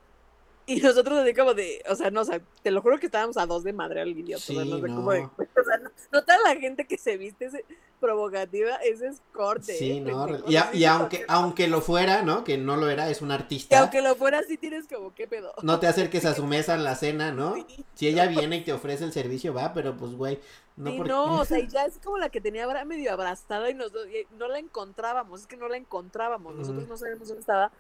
Y 0.65 0.81
nosotros 0.81 1.19
así 1.19 1.35
como 1.35 1.55
de, 1.55 1.83
o 1.89 1.97
sea, 1.97 2.11
no, 2.12 2.20
o 2.20 2.24
sea, 2.24 2.41
te 2.62 2.70
lo 2.70 2.81
juro 2.83 2.99
que 2.99 3.07
estábamos 3.07 3.37
a 3.37 3.47
dos 3.47 3.65
de 3.65 3.73
madre 3.73 4.01
al 4.01 4.09
idiota. 4.16 4.41
Sí, 4.43 4.57
o 4.57 4.61
sea, 4.65 4.65
no 4.70 4.81
sé 4.81 4.89
no. 4.89 4.97
cómo 4.97 5.12
de- 5.12 5.20
o 5.61 5.65
sea, 5.65 5.79
no, 5.79 5.91
no 6.12 6.23
toda 6.24 6.39
la 6.41 6.55
gente 6.61 6.87
que 6.87 6.97
se 6.99 7.16
viste 7.16 7.47
ese- 7.47 7.65
provocativa, 7.99 8.77
ese 8.77 9.09
es 9.09 9.23
corte. 9.33 9.74
Sí, 9.74 9.93
¿eh? 9.93 10.01
no, 10.01 10.27
y, 10.49 10.57
a- 10.57 10.70
y 10.73 10.79
que 10.81 10.87
aunque, 10.87 11.24
aunque 11.29 11.66
lo 11.69 11.81
fuera, 11.81 12.23
¿no? 12.23 12.45
Que 12.45 12.59
no 12.59 12.77
lo 12.77 12.89
era, 12.91 13.11
es 13.11 13.23
un 13.23 13.33
artista. 13.33 13.79
aunque 13.81 14.03
lo 14.03 14.15
fuera 14.16 14.39
así 14.39 14.57
tienes 14.57 14.87
como, 14.89 15.12
¿qué 15.15 15.27
pedo? 15.27 15.53
No 15.62 15.81
te 15.81 15.87
acerques 15.89 16.24
a 16.24 16.35
su 16.35 16.47
mesa 16.47 16.74
en 16.74 16.85
la 16.85 16.95
cena, 16.95 17.33
¿no? 17.33 17.55
Sí. 17.57 17.85
Si 17.95 18.09
ella 18.09 18.27
viene 18.27 18.59
y 18.59 18.65
te 18.65 18.73
ofrece 18.73 19.05
el 19.05 19.12
servicio, 19.12 19.53
va, 19.53 19.73
pero 19.74 19.97
pues, 19.97 20.12
güey, 20.15 20.41
no 20.77 20.91
Sí, 20.91 20.97
porque... 20.97 21.12
no, 21.12 21.41
o 21.41 21.45
sea, 21.45 21.59
y 21.59 21.66
ya 21.69 21.85
es 21.87 21.99
como 21.99 22.19
la 22.19 22.29
que 22.29 22.41
tenía 22.41 22.66
medio 22.85 23.12
abrazada 23.12 23.69
y, 23.69 23.74
nos, 23.74 23.91
y 23.93 24.27
no 24.37 24.47
la 24.49 24.59
encontrábamos, 24.61 25.41
es 25.43 25.47
que 25.49 25.57
no 25.57 25.69
la 25.69 25.77
encontrábamos, 25.77 26.55
nosotros 26.55 26.87
no 26.89 26.97
sabemos 26.97 27.27
dónde 27.29 27.41
estaba, 27.41 27.70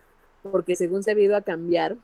porque 0.50 0.76
según 0.76 1.02
se 1.02 1.12
ha 1.12 1.18
ido 1.18 1.36
a 1.36 1.42
cambiar, 1.42 1.96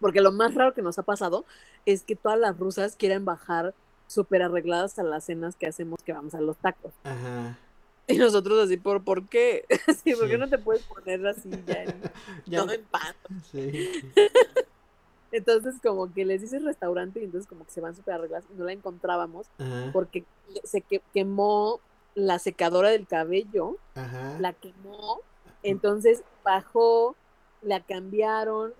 porque 0.00 0.20
lo 0.20 0.30
más 0.32 0.54
raro 0.54 0.74
que 0.74 0.82
nos 0.82 0.98
ha 0.98 1.02
pasado 1.02 1.44
es 1.86 2.02
que 2.02 2.14
todas 2.16 2.38
las 2.38 2.56
rusas 2.58 2.96
quieren 2.96 3.24
bajar 3.24 3.74
súper 4.06 4.42
arregladas 4.42 4.98
a 4.98 5.02
las 5.02 5.24
cenas 5.24 5.56
que 5.56 5.66
hacemos 5.66 6.00
que 6.02 6.12
vamos 6.12 6.34
a 6.34 6.40
los 6.40 6.56
tacos. 6.58 6.92
Ajá. 7.04 7.58
Y 8.06 8.16
nosotros 8.16 8.58
así, 8.64 8.76
¿por, 8.78 9.02
¿por 9.04 9.28
qué? 9.28 9.64
¿por 9.86 9.94
Sí. 9.96 10.14
qué 10.28 10.38
no 10.38 10.48
te 10.48 10.58
puedes 10.58 10.82
poner 10.84 11.26
así 11.26 11.50
ya 11.66 11.82
en, 11.84 12.00
Ya- 12.46 12.60
todo 12.60 12.72
en 12.72 12.84
pan? 12.84 13.14
sí. 13.50 13.90
Entonces 15.30 15.74
como 15.82 16.10
que 16.14 16.24
les 16.24 16.40
dices 16.40 16.62
restaurante 16.62 17.20
y 17.20 17.24
entonces 17.24 17.46
como 17.46 17.66
que 17.66 17.70
se 17.70 17.82
van 17.82 17.94
súper 17.94 18.14
arregladas 18.14 18.46
y 18.50 18.56
no 18.58 18.64
la 18.64 18.72
encontrábamos 18.72 19.46
Ajá. 19.58 19.90
porque 19.92 20.24
se 20.64 20.80
que- 20.80 21.02
quemó 21.12 21.80
la 22.14 22.38
secadora 22.38 22.88
del 22.88 23.06
cabello, 23.06 23.76
Ajá. 23.94 24.38
la 24.40 24.54
quemó, 24.54 25.20
entonces 25.62 26.22
bajó, 26.42 27.14
la 27.62 27.80
cambiaron, 27.80 28.72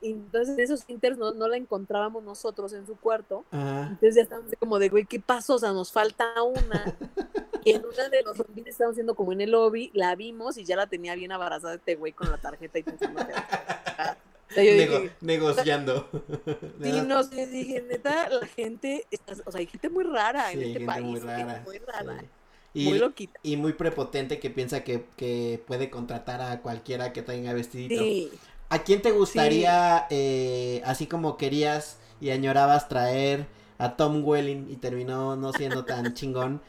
y 0.00 0.12
entonces 0.12 0.54
en 0.56 0.60
esos 0.64 0.84
inters 0.88 1.18
no, 1.18 1.32
no 1.32 1.46
la 1.46 1.56
encontrábamos 1.58 2.22
nosotros 2.24 2.72
en 2.72 2.86
su 2.86 2.96
cuarto, 2.96 3.44
Ajá. 3.50 3.88
entonces 3.90 4.14
ya 4.14 4.22
estábamos 4.22 4.50
como 4.58 4.78
de, 4.78 4.88
güey, 4.88 5.04
¿qué 5.04 5.20
pasó? 5.20 5.54
O 5.56 5.58
sea, 5.58 5.72
nos 5.72 5.92
falta 5.92 6.24
una, 6.42 6.96
y 7.64 7.72
en 7.72 7.84
una 7.84 8.08
de 8.08 8.22
los 8.22 8.38
rondines 8.38 8.72
estábamos 8.72 8.94
haciendo 8.94 9.14
como 9.14 9.32
en 9.32 9.42
el 9.42 9.50
lobby, 9.50 9.90
la 9.92 10.14
vimos 10.14 10.56
y 10.56 10.64
ya 10.64 10.76
la 10.76 10.86
tenía 10.86 11.14
bien 11.14 11.32
abrazada 11.32 11.74
este 11.74 11.96
güey 11.96 12.12
con 12.12 12.30
la 12.30 12.38
tarjeta 12.38 12.78
y 12.78 12.82
pensando 12.82 13.26
que 13.26 13.32
era- 13.32 14.16
O 14.50 14.54
sea, 14.54 14.62
yo 14.64 14.72
Nego- 14.72 15.00
dije, 15.00 15.12
negociando. 15.20 16.08
Sí, 16.82 17.00
no 17.06 17.22
sé, 17.24 17.46
dije, 17.46 17.82
neta, 17.82 18.28
la 18.30 18.46
gente, 18.46 19.06
o 19.44 19.50
sea, 19.50 19.58
hay 19.58 19.66
gente 19.66 19.88
muy 19.90 20.04
rara 20.04 20.52
en 20.52 20.58
Sí, 20.60 20.64
este 20.66 20.78
gente 20.80 20.86
país, 20.86 21.04
muy 21.06 21.20
gente 21.20 21.44
rara. 21.44 21.62
muy 21.64 21.78
rara, 21.78 22.20
sí. 22.20 22.26
Y, 22.74 22.82
muy 22.82 22.98
loquita. 22.98 23.40
y 23.42 23.56
muy 23.56 23.72
prepotente 23.74 24.40
que 24.40 24.50
piensa 24.50 24.84
que, 24.84 25.06
que 25.16 25.62
puede 25.66 25.90
contratar 25.90 26.40
a 26.42 26.60
cualquiera 26.62 27.12
que 27.12 27.22
tenga 27.22 27.52
vestidito. 27.52 28.12
Sí, 28.12 28.40
¿A 28.70 28.80
quién 28.84 29.02
te 29.02 29.12
gustaría, 29.12 30.06
eh, 30.10 30.82
así 30.84 31.06
como 31.06 31.36
querías 31.36 31.98
y 32.20 32.30
añorabas 32.30 32.88
traer 32.88 33.46
a 33.78 33.96
Tom 33.96 34.24
Welling 34.24 34.68
y 34.70 34.76
terminó 34.76 35.36
no 35.36 35.52
siendo 35.52 35.84
tan 35.86 36.14
chingón? 36.14 36.62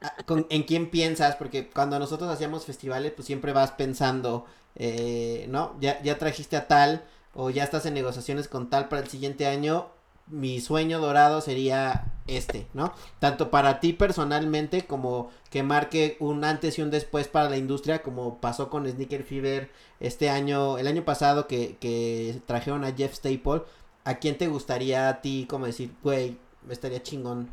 ¿A- 0.00 0.16
con- 0.26 0.46
¿En 0.50 0.64
quién 0.64 0.90
piensas? 0.90 1.36
Porque 1.36 1.70
cuando 1.70 1.98
nosotros 1.98 2.30
hacíamos 2.30 2.64
festivales, 2.66 3.12
pues 3.14 3.26
siempre 3.26 3.52
vas 3.52 3.72
pensando, 3.72 4.46
eh, 4.74 5.46
¿no? 5.48 5.76
Ya, 5.80 6.02
ya 6.02 6.18
trajiste 6.18 6.56
a 6.56 6.66
tal 6.68 7.04
o 7.34 7.50
ya 7.50 7.64
estás 7.64 7.86
en 7.86 7.94
negociaciones 7.94 8.48
con 8.48 8.68
tal 8.70 8.88
para 8.88 9.02
el 9.02 9.08
siguiente 9.08 9.46
año. 9.46 9.88
Mi 10.32 10.60
sueño 10.62 10.98
dorado 10.98 11.42
sería 11.42 12.06
este, 12.26 12.66
¿no? 12.72 12.94
Tanto 13.18 13.50
para 13.50 13.80
ti 13.80 13.92
personalmente 13.92 14.86
como 14.86 15.30
que 15.50 15.62
marque 15.62 16.16
un 16.20 16.42
antes 16.44 16.78
y 16.78 16.82
un 16.82 16.90
después 16.90 17.28
para 17.28 17.50
la 17.50 17.58
industria, 17.58 18.02
como 18.02 18.38
pasó 18.40 18.70
con 18.70 18.88
Sneaker 18.90 19.24
Fever 19.24 19.70
este 20.00 20.30
año, 20.30 20.78
el 20.78 20.86
año 20.86 21.04
pasado 21.04 21.46
que, 21.46 21.76
que 21.80 22.40
trajeron 22.46 22.82
a 22.84 22.92
Jeff 22.94 23.12
Staple. 23.14 23.62
¿A 24.04 24.14
quién 24.20 24.38
te 24.38 24.48
gustaría 24.48 25.08
a 25.10 25.20
ti 25.20 25.46
como 25.48 25.66
decir, 25.66 25.92
güey, 26.02 26.38
me 26.66 26.72
estaría 26.72 27.02
chingón? 27.02 27.50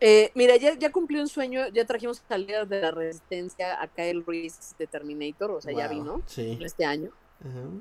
Eh, 0.00 0.32
mira, 0.34 0.56
ya, 0.56 0.74
ya 0.78 0.90
cumplí 0.90 1.20
un 1.20 1.28
sueño, 1.28 1.68
ya 1.68 1.84
trajimos 1.84 2.22
al 2.28 2.46
líder 2.46 2.66
de 2.66 2.80
la 2.80 2.90
resistencia 2.90 3.80
a 3.80 3.86
Kyle 3.86 4.24
Reese 4.26 4.74
de 4.78 4.86
Terminator, 4.88 5.50
o 5.52 5.60
sea, 5.60 5.72
ya 5.72 5.86
vino 5.88 6.22
Sí. 6.26 6.58
este 6.62 6.84
año. 6.84 7.10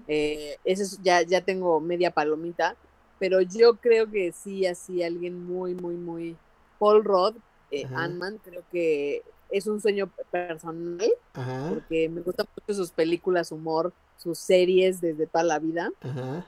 Eh, 0.07 0.57
ese 0.65 0.83
es- 0.83 0.99
ya, 1.01 1.21
ya 1.21 1.41
tengo 1.41 1.79
media 1.79 2.11
palomita, 2.11 2.75
pero 3.21 3.39
yo 3.41 3.75
creo 3.75 4.09
que 4.09 4.31
sí, 4.31 4.65
así 4.65 5.03
alguien 5.03 5.45
muy, 5.45 5.75
muy, 5.75 5.93
muy... 5.95 6.35
Paul 6.79 7.03
Rudd, 7.03 7.35
eh. 7.69 7.85
Ant-Man, 7.93 8.39
creo 8.43 8.63
que 8.71 9.21
es 9.51 9.67
un 9.67 9.79
sueño 9.79 10.09
personal, 10.31 11.07
Ajá. 11.33 11.69
porque 11.69 12.09
me 12.09 12.21
gustan 12.21 12.47
mucho 12.57 12.73
sus 12.73 12.89
películas, 12.89 13.51
humor, 13.51 13.93
sus 14.17 14.39
series 14.39 14.99
desde 15.01 15.27
toda 15.27 15.43
la 15.43 15.59
vida. 15.59 15.91
Ajá. 16.01 16.47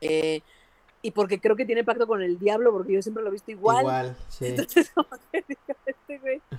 eh, 0.00 0.40
y 1.02 1.10
porque 1.10 1.38
creo 1.38 1.54
que 1.54 1.66
tiene 1.66 1.84
pacto 1.84 2.06
con 2.06 2.22
el 2.22 2.38
diablo, 2.38 2.72
porque 2.72 2.94
yo 2.94 3.02
siempre 3.02 3.22
lo 3.22 3.28
he 3.28 3.32
visto 3.32 3.50
igual. 3.50 3.80
Igual, 3.82 4.16
sí. 4.30 4.46
Entonces, 4.46 4.90
como 4.94 5.06
que 5.30 5.44
digo, 5.46 5.76
este 5.84 6.18
güey. 6.18 6.40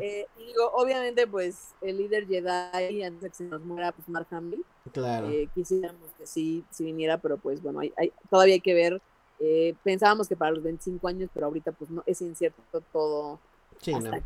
Eh, 0.00 0.26
y 0.38 0.46
digo, 0.46 0.68
obviamente, 0.72 1.26
pues 1.28 1.74
el 1.82 1.98
líder 1.98 2.26
Jedi, 2.26 3.02
antes 3.04 3.20
de 3.20 3.28
que 3.28 3.34
se 3.36 3.44
nos 3.44 3.62
muera, 3.62 3.92
pues 3.92 4.08
Mark 4.08 4.26
Hamill. 4.30 4.64
claro. 4.92 5.28
Eh, 5.28 5.48
quisiéramos 5.54 6.10
que 6.18 6.26
sí, 6.26 6.64
sí 6.70 6.84
viniera, 6.86 7.18
pero 7.18 7.36
pues 7.36 7.62
bueno, 7.62 7.78
hay, 7.80 7.92
hay- 7.98 8.12
todavía 8.30 8.54
hay 8.54 8.60
que 8.60 8.74
ver. 8.74 9.02
Eh, 9.40 9.74
pensábamos 9.82 10.28
que 10.28 10.36
para 10.36 10.50
los 10.52 10.62
25 10.62 11.08
años, 11.08 11.30
pero 11.32 11.46
ahorita 11.46 11.72
pues 11.72 11.90
no 11.90 12.02
es 12.06 12.20
incierto 12.20 12.62
todo. 12.92 13.38
sí, 13.80 13.92
hasta- 13.92 14.10
no. 14.18 14.22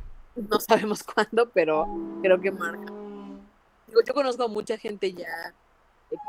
No 0.51 0.59
sabemos 0.59 1.03
cuándo, 1.15 1.49
pero 1.51 1.87
creo 2.21 2.41
que 2.41 2.51
Mark. 2.51 2.81
Digo, 3.87 4.01
yo 4.05 4.13
conozco 4.15 4.43
a 4.43 4.49
mucha 4.49 4.77
gente 4.77 5.13
ya 5.13 5.55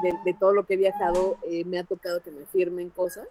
de, 0.04 0.14
de 0.24 0.34
todo 0.40 0.54
lo 0.54 0.66
que 0.68 0.76
he 0.76 0.78
viajado, 0.78 1.38
eh, 1.50 1.66
me 1.66 1.80
ha 1.80 1.84
tocado 1.84 2.22
que 2.22 2.30
me 2.30 2.46
firmen 2.46 2.90
cosas. 2.92 3.28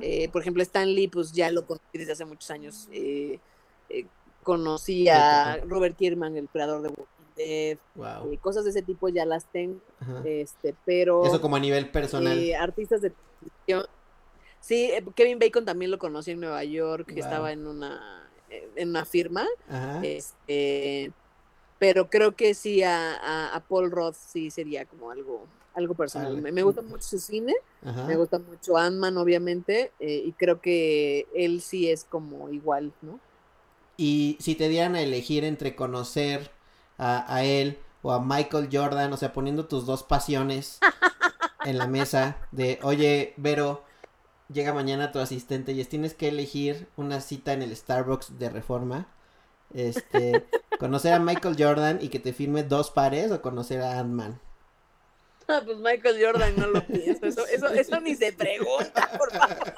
Eh, 0.00 0.28
por 0.30 0.42
ejemplo, 0.42 0.62
Stan 0.62 0.86
Lee, 0.88 1.08
pues 1.08 1.32
ya 1.32 1.50
lo 1.50 1.66
conocí 1.66 1.84
desde 1.98 2.12
hace 2.12 2.24
muchos 2.24 2.48
años. 2.52 2.88
Eh, 2.92 3.40
conocí 4.42 5.08
a 5.08 5.58
Robert 5.66 5.96
Kierman, 5.96 6.36
el 6.36 6.48
creador 6.48 6.82
de 6.82 6.88
Walking 6.88 7.34
Dead. 7.36 7.78
Wow. 7.94 8.32
eh, 8.32 8.38
cosas 8.38 8.64
de 8.64 8.70
ese 8.70 8.82
tipo 8.82 9.08
ya 9.08 9.24
las 9.24 9.44
tengo, 9.46 9.78
Ajá. 10.00 10.22
este, 10.24 10.74
pero 10.84 11.24
Eso 11.24 11.40
como 11.40 11.56
a 11.56 11.60
nivel 11.60 11.88
personal. 11.90 12.38
eh, 12.38 12.54
artistas 12.56 13.00
de 13.02 13.12
televisión. 13.40 13.86
Sí, 14.62 14.86
eh, 14.92 15.04
Kevin 15.16 15.38
Bacon 15.40 15.64
también 15.64 15.90
lo 15.90 15.98
conocí 15.98 16.32
en 16.32 16.40
Nueva 16.40 16.64
York, 16.64 17.06
que 17.12 17.20
Wow. 17.20 17.20
estaba 17.20 17.52
en 17.52 17.66
una 17.66 18.32
en 18.48 18.90
una 18.90 19.04
firma, 19.06 19.46
Ajá. 19.68 20.02
este, 20.02 21.14
pero 21.78 22.10
creo 22.10 22.36
que 22.36 22.54
sí 22.54 22.82
a, 22.82 23.14
a, 23.16 23.54
a 23.56 23.66
Paul 23.66 23.90
Roth 23.90 24.16
sí 24.16 24.50
sería 24.50 24.86
como 24.86 25.10
algo 25.10 25.48
algo 25.74 25.94
personal. 25.96 26.36
Me, 26.38 26.52
me 26.52 26.62
gusta 26.64 26.82
mucho 26.82 27.08
su 27.08 27.18
cine, 27.18 27.54
Ajá. 27.82 28.06
me 28.06 28.16
gusta 28.16 28.38
mucho 28.40 28.76
Ant-Man, 28.78 29.16
obviamente, 29.18 29.94
eh, 30.00 30.22
y 30.26 30.34
creo 30.34 30.60
que 30.60 31.26
él 31.34 31.62
sí 31.62 31.90
es 31.90 32.04
como 32.04 32.50
igual, 32.50 32.94
¿no? 33.02 33.20
Y 33.96 34.38
si 34.40 34.54
te 34.54 34.68
dieran 34.68 34.94
a 34.96 35.02
elegir 35.02 35.44
entre 35.44 35.76
conocer 35.76 36.50
a, 36.98 37.32
a 37.34 37.44
él 37.44 37.78
o 38.02 38.12
a 38.12 38.20
Michael 38.24 38.68
Jordan, 38.72 39.12
o 39.12 39.16
sea, 39.16 39.32
poniendo 39.32 39.66
tus 39.68 39.86
dos 39.86 40.02
pasiones 40.02 40.82
en 41.62 41.78
la 41.78 41.86
mesa 41.88 42.48
de, 42.52 42.80
oye, 42.82 43.34
Vero, 43.38 43.84
llega 44.52 44.72
mañana 44.72 45.12
tu 45.12 45.18
asistente 45.18 45.72
y 45.72 45.80
es, 45.80 45.88
tienes 45.88 46.14
que 46.14 46.28
elegir 46.28 46.88
una 46.96 47.20
cita 47.20 47.52
en 47.52 47.62
el 47.62 47.74
Starbucks 47.74 48.38
de 48.38 48.50
Reforma. 48.50 49.06
Este, 49.74 50.44
conocer 50.78 51.14
a 51.14 51.18
Michael 51.18 51.56
Jordan 51.58 51.98
y 52.00 52.08
que 52.08 52.18
te 52.18 52.32
firme 52.32 52.62
dos 52.62 52.90
pares 52.90 53.30
o 53.30 53.40
conocer 53.40 53.80
a 53.80 53.98
Ant-Man. 53.98 54.40
Ah, 55.48 55.60
pues 55.64 55.78
Michael 55.78 56.24
Jordan 56.24 56.54
no 56.56 56.66
lo 56.68 56.86
pienso, 56.86 57.26
eso, 57.26 57.46
eso, 57.46 57.68
eso 57.74 58.00
ni 58.00 58.14
se 58.14 58.32
pregunta, 58.32 59.10
por 59.18 59.32
favor. 59.32 59.74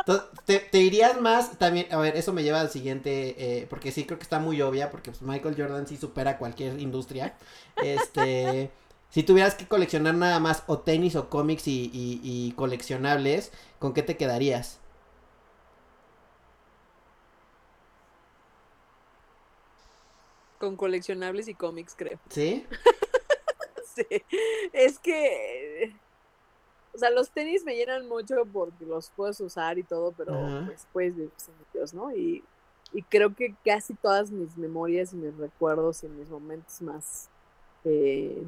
Entonces, 0.00 0.28
te, 0.44 0.58
te 0.60 0.78
irías 0.78 1.20
más 1.20 1.58
también, 1.58 1.86
a 1.92 1.98
ver, 1.98 2.16
eso 2.16 2.32
me 2.32 2.42
lleva 2.42 2.60
al 2.60 2.70
siguiente, 2.70 3.34
eh, 3.38 3.66
porque 3.68 3.92
sí 3.92 4.04
creo 4.04 4.18
que 4.18 4.22
está 4.22 4.38
muy 4.38 4.60
obvia, 4.62 4.90
porque 4.90 5.10
pues, 5.10 5.22
Michael 5.22 5.54
Jordan 5.56 5.86
sí 5.86 5.96
supera 5.96 6.38
cualquier 6.38 6.78
industria. 6.80 7.34
Este, 7.82 8.70
si 9.10 9.22
tuvieras 9.22 9.54
que 9.54 9.66
coleccionar 9.66 10.14
nada 10.14 10.38
más 10.40 10.64
o 10.66 10.78
tenis 10.80 11.16
o 11.16 11.28
cómics 11.30 11.66
y, 11.68 11.90
y- 11.92 12.20
y 12.22 12.52
coleccionables, 12.52 13.52
¿con 13.78 13.94
qué 13.94 14.02
te 14.02 14.16
quedarías? 14.16 14.78
Con 20.58 20.76
coleccionables 20.76 21.48
y 21.48 21.54
cómics, 21.54 21.94
creo. 21.96 22.18
¿Sí? 22.30 22.66
Sí, 23.94 24.06
es 24.72 24.96
que, 25.00 26.00
o 26.94 26.98
sea, 26.98 27.10
los 27.10 27.32
tenis 27.32 27.64
me 27.64 27.74
llenan 27.74 28.06
mucho 28.06 28.36
porque 28.52 28.84
los 28.84 29.10
puedes 29.10 29.40
usar 29.40 29.76
y 29.76 29.82
todo, 29.82 30.12
pero 30.12 30.34
Ajá. 30.46 30.66
pues 30.66 30.86
puedes 30.92 31.16
vivir 31.16 31.32
sin 31.36 31.54
ellos, 31.74 31.94
¿no? 31.94 32.14
Y, 32.14 32.44
y 32.92 33.02
creo 33.02 33.34
que 33.34 33.56
casi 33.64 33.94
todas 33.94 34.30
mis 34.30 34.56
memorias 34.56 35.12
y 35.12 35.16
mis 35.16 35.36
recuerdos 35.36 36.04
y 36.04 36.08
mis 36.08 36.28
momentos 36.28 36.80
más, 36.80 37.28
eh, 37.84 38.40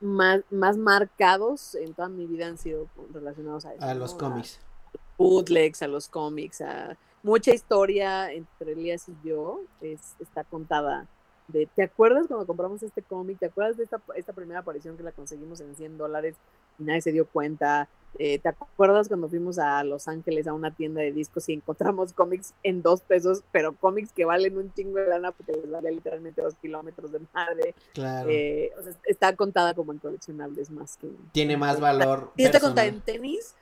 más, 0.00 0.40
más 0.50 0.76
marcados 0.76 1.74
en 1.74 1.94
toda 1.94 2.08
mi 2.08 2.26
vida 2.26 2.46
han 2.46 2.58
sido 2.58 2.88
relacionados 3.12 3.64
a 3.64 3.74
eso. 3.74 3.84
A 3.84 3.94
¿no? 3.94 4.00
los 4.00 4.14
cómics. 4.14 4.60
bootlegs, 5.18 5.82
a 5.82 5.88
los 5.88 6.08
cómics, 6.08 6.60
a 6.60 6.96
mucha 7.22 7.52
historia 7.52 8.32
entre 8.32 8.72
Elías 8.72 9.08
y 9.08 9.28
yo 9.28 9.60
es, 9.80 10.16
está 10.18 10.44
contada 10.44 11.06
de, 11.52 11.66
¿te 11.66 11.82
acuerdas 11.82 12.26
cuando 12.26 12.46
compramos 12.46 12.82
este 12.82 13.02
cómic? 13.02 13.38
¿Te 13.38 13.46
acuerdas 13.46 13.76
de 13.76 13.84
esta, 13.84 14.00
esta 14.16 14.32
primera 14.32 14.60
aparición 14.60 14.96
que 14.96 15.02
la 15.02 15.12
conseguimos 15.12 15.60
en 15.60 15.74
100 15.74 15.98
dólares 15.98 16.36
y 16.78 16.84
nadie 16.84 17.00
se 17.00 17.12
dio 17.12 17.26
cuenta? 17.26 17.88
Eh, 18.18 18.38
¿Te 18.38 18.48
acuerdas 18.48 19.08
cuando 19.08 19.28
fuimos 19.28 19.58
a 19.58 19.84
Los 19.84 20.08
Ángeles 20.08 20.46
a 20.46 20.52
una 20.52 20.74
tienda 20.74 21.00
de 21.00 21.12
discos 21.12 21.48
y 21.48 21.52
encontramos 21.52 22.12
cómics 22.12 22.54
en 22.62 22.82
dos 22.82 23.02
pesos, 23.02 23.42
pero 23.52 23.74
cómics 23.74 24.12
que 24.12 24.24
valen 24.24 24.58
un 24.58 24.72
chingo 24.74 24.98
de 24.98 25.06
lana 25.06 25.30
porque 25.32 25.52
les 25.52 25.70
vale 25.70 25.92
literalmente 25.92 26.42
dos 26.42 26.54
kilómetros 26.60 27.12
de 27.12 27.20
madre? 27.32 27.74
Claro. 27.94 28.28
Eh, 28.28 28.72
o 28.78 28.82
sea, 28.82 28.92
está 29.04 29.36
contada 29.36 29.74
como 29.74 29.92
en 29.92 29.98
coleccionables 29.98 30.70
más 30.70 30.96
que. 30.96 31.08
Tiene 31.32 31.56
más 31.56 31.80
valor. 31.80 32.32
Sí, 32.36 32.44
está 32.44 32.60
contada 32.60 32.88
en 32.88 33.00
tenis, 33.00 33.54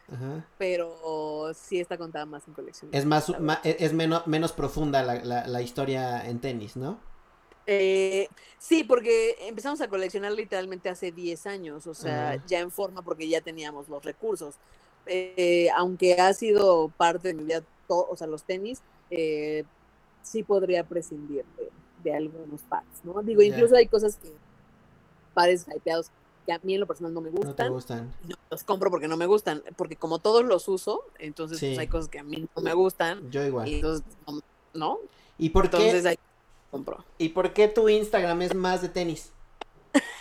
pero 0.57 1.53
sí 1.55 1.81
está 1.81 1.99
contada 1.99 2.25
más 2.25 2.49
en 2.49 2.55
coleccionables. 2.55 2.99
Es 2.99 3.07
más, 3.07 3.33
es 3.65 3.93
menos, 3.93 4.27
menos 4.27 4.53
profunda 4.53 5.03
la, 5.03 5.23
la, 5.25 5.47
la 5.47 5.63
historia 5.63 6.27
en 6.27 6.41
tenis, 6.41 6.77
¿no? 6.77 6.99
Eh, 7.71 8.29
sí, 8.59 8.83
porque 8.83 9.37
empezamos 9.41 9.83
a 9.83 9.89
coleccionar 9.89 10.33
literalmente 10.33 10.89
hace 10.89 11.13
10 11.13 11.47
años, 11.47 11.87
o 11.87 11.93
sea, 11.93 12.43
ya 12.47 12.61
en 12.61 12.71
forma 12.71 13.03
porque 13.03 13.29
ya 13.29 13.43
teníamos 13.43 13.91
los 13.91 14.03
recursos. 14.03 14.55
Eh, 15.05 15.69
aunque 15.77 16.15
ha 16.15 16.33
sido 16.33 16.89
parte 16.97 17.29
de 17.29 17.35
mi 17.35 17.45
vida, 17.45 17.63
o 17.89 18.17
sea, 18.17 18.27
los 18.27 18.45
tenis, 18.45 18.81
eh, 19.11 19.65
sí 20.23 20.43
podría 20.43 20.83
prescindir 20.83 21.45
de, 22.03 22.15
algunos 22.15 22.63
pares, 22.63 22.89
¿no? 23.05 23.23
Digo, 23.23 23.43
incluso 23.43 23.77
hay 23.77 23.87
cosas 23.87 24.17
que, 24.17 24.33
pares 25.35 25.67
hypeados, 25.69 26.11
que 26.47 26.55
a 26.55 26.61
mí 26.63 26.73
en 26.73 26.81
lo 26.81 26.87
personal 26.87 27.13
no 27.13 27.21
me 27.21 27.29
gustan. 27.29 27.51
No 27.51 27.55
te 27.55 27.69
gustan. 27.69 28.15
No 28.27 28.37
los 28.51 28.65
compro 28.65 28.91
porque 28.91 29.09
no 29.09 29.19
me 29.19 29.27
gustan, 29.27 29.63
porque 29.77 29.97
como 29.97 30.21
todos 30.21 30.43
los 30.43 30.69
uso, 30.69 31.05
entonces 31.19 31.61
pues, 31.61 31.79
hay 31.79 31.87
cosas 31.87 32.09
que 32.09 32.19
a 32.19 32.23
mí 32.23 32.49
no 32.57 32.63
me 32.63 32.73
gustan. 32.73 33.31
Yo 33.31 33.45
igual. 33.45 33.69
entonces, 33.69 34.07
¿no? 34.73 35.01
¿Y 35.37 35.51
por 35.51 35.67
entonces, 35.67 36.03
qué? 36.03 36.09
Hay 36.09 36.19
compró. 36.71 37.05
¿Y 37.19 37.31
por 37.31 37.53
qué 37.53 37.69
tu 37.69 37.89
Instagram 37.89 38.43
es 38.43 38.55
más 38.55 38.83
de 38.83 38.89
tenis? 38.89 39.33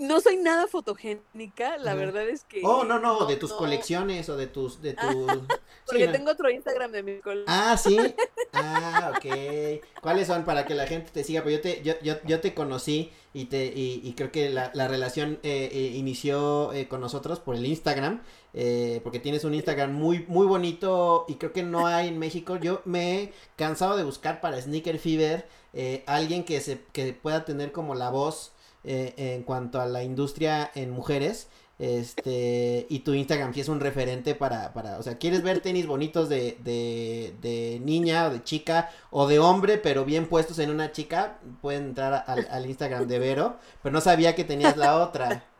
no 0.00 0.20
soy 0.20 0.36
nada 0.38 0.66
fotogénica, 0.66 1.76
la 1.78 1.94
verdad 1.94 2.28
es 2.28 2.44
que. 2.44 2.62
Oh, 2.64 2.84
no, 2.84 2.98
no, 2.98 3.26
de 3.26 3.36
tus 3.36 3.52
colecciones 3.52 4.28
o 4.28 4.36
de 4.36 4.46
tus. 4.46 4.82
De 4.82 4.96
Porque 5.86 6.08
tengo 6.08 6.32
otro 6.32 6.50
Instagram 6.50 6.90
de 6.90 7.02
mi 7.02 7.20
colección. 7.20 7.46
Ah, 7.48 7.76
sí. 7.76 7.98
Ah, 8.52 9.12
ok. 9.14 9.80
¿Cuáles 10.02 10.26
son 10.26 10.44
para 10.44 10.66
que 10.66 10.74
la 10.74 10.88
gente 10.88 11.12
te 11.12 11.22
siga? 11.22 11.44
Pues 11.44 11.54
yo 11.54 11.60
te, 11.60 11.82
yo, 11.84 11.94
yo, 12.02 12.14
yo 12.24 12.40
te 12.40 12.52
conocí 12.52 13.12
y 13.32 13.44
te 13.44 13.66
y, 13.66 14.00
y 14.02 14.14
creo 14.14 14.32
que 14.32 14.50
la, 14.50 14.72
la 14.74 14.88
relación 14.88 15.38
eh, 15.44 15.68
eh, 15.70 15.92
inició 15.94 16.72
eh, 16.72 16.88
con 16.88 17.00
nosotros 17.00 17.38
por 17.38 17.54
el 17.54 17.64
Instagram. 17.64 18.22
Eh, 18.52 19.00
porque 19.04 19.20
tienes 19.20 19.44
un 19.44 19.54
Instagram 19.54 19.92
muy, 19.92 20.24
muy 20.26 20.46
bonito 20.46 21.26
y 21.28 21.36
creo 21.36 21.52
que 21.52 21.62
no 21.62 21.86
hay 21.86 22.08
en 22.08 22.18
México. 22.18 22.56
Yo 22.56 22.82
me 22.84 23.22
he 23.22 23.32
cansado 23.56 23.96
de 23.96 24.02
buscar 24.02 24.40
para 24.40 24.60
Sneaker 24.60 24.98
Fever 24.98 25.46
eh, 25.72 26.02
alguien 26.06 26.44
que, 26.44 26.60
se, 26.60 26.82
que 26.92 27.12
pueda 27.12 27.44
tener 27.44 27.70
como 27.70 27.94
la 27.94 28.10
voz 28.10 28.52
eh, 28.84 29.14
en 29.16 29.42
cuanto 29.42 29.80
a 29.80 29.86
la 29.86 30.02
industria 30.02 30.70
en 30.74 30.90
mujeres. 30.90 31.48
Este, 31.78 32.86
y 32.90 32.98
tu 32.98 33.14
Instagram 33.14 33.54
sí 33.54 33.60
es 33.60 33.68
un 33.68 33.80
referente 33.80 34.34
para, 34.34 34.74
para, 34.74 34.98
o 34.98 35.02
sea, 35.02 35.16
quieres 35.16 35.42
ver 35.42 35.60
tenis 35.60 35.86
bonitos 35.86 36.28
de, 36.28 36.58
de, 36.60 37.32
de 37.40 37.80
niña 37.82 38.26
o 38.26 38.30
de 38.30 38.44
chica 38.44 38.90
o 39.10 39.26
de 39.26 39.38
hombre, 39.38 39.78
pero 39.78 40.04
bien 40.04 40.26
puestos 40.26 40.58
en 40.58 40.68
una 40.68 40.92
chica, 40.92 41.38
pueden 41.62 41.84
entrar 41.84 42.22
al, 42.26 42.46
al 42.50 42.66
Instagram 42.66 43.08
de 43.08 43.18
Vero, 43.18 43.56
pero 43.82 43.94
no 43.94 44.02
sabía 44.02 44.34
que 44.34 44.44
tenías 44.44 44.76
la 44.76 45.02
otra. 45.02 45.44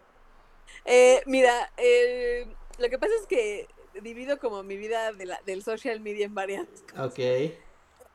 Eh, 0.87 1.23
mira, 1.27 1.71
eh, 1.77 2.47
lo 2.79 2.89
que 2.89 2.99
pasa 2.99 3.13
es 3.21 3.27
que 3.27 3.69
divido 4.03 4.39
como 4.39 4.63
mi 4.63 4.77
vida 4.77 5.13
de 5.13 5.27
la, 5.27 5.41
del 5.45 5.63
social 5.63 6.01
media 6.01 6.25
en 6.25 6.35
varias 6.35 6.67
cosas. 6.91 7.07
Ok. 7.07 7.19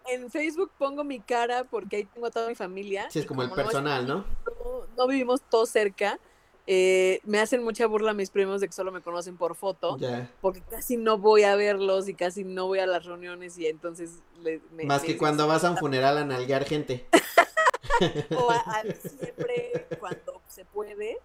En 0.07 0.29
Facebook 0.29 0.71
pongo 0.77 1.03
mi 1.03 1.19
cara 1.19 1.63
porque 1.63 1.97
ahí 1.97 2.05
tengo 2.05 2.27
a 2.27 2.31
toda 2.31 2.47
mi 2.47 2.55
familia. 2.55 3.09
Sí, 3.09 3.19
es 3.19 3.25
como, 3.25 3.43
el 3.43 3.51
personal, 3.51 4.07
¿no? 4.07 4.25
¿no? 4.97 5.07
vivimos 5.07 5.41
todos 5.49 5.69
cerca. 5.69 6.19
Eh, 6.67 7.19
me 7.23 7.39
hacen 7.39 7.63
mucha 7.63 7.85
burla 7.85 8.13
mis 8.13 8.31
primos 8.31 8.59
de 8.59 8.67
que 8.67 8.73
solo 8.73 8.91
me 8.91 9.01
conocen 9.01 9.37
por 9.37 9.55
foto. 9.55 9.97
Porque 10.41 10.61
casi 10.61 10.97
no 10.97 11.17
voy 11.17 11.43
a 11.43 11.55
verlos 11.55 12.07
y 12.07 12.13
casi 12.13 12.43
no 12.43 12.67
voy 12.67 12.79
a 12.79 12.87
las 12.87 13.05
reuniones 13.05 13.57
y 13.57 13.67
entonces... 13.67 14.21
Más 14.83 15.03
que 15.03 15.17
cuando 15.17 15.47
vas 15.47 15.63
a 15.63 15.71
un 15.71 15.77
funeral 15.77 16.17
a 16.17 16.25
nalguear 16.25 16.65
gente. 16.65 17.07
o 18.37 18.51
a, 18.51 18.83
siempre 19.01 19.87
cuando 19.99 20.41
se 20.47 20.65
puede. 20.65 21.17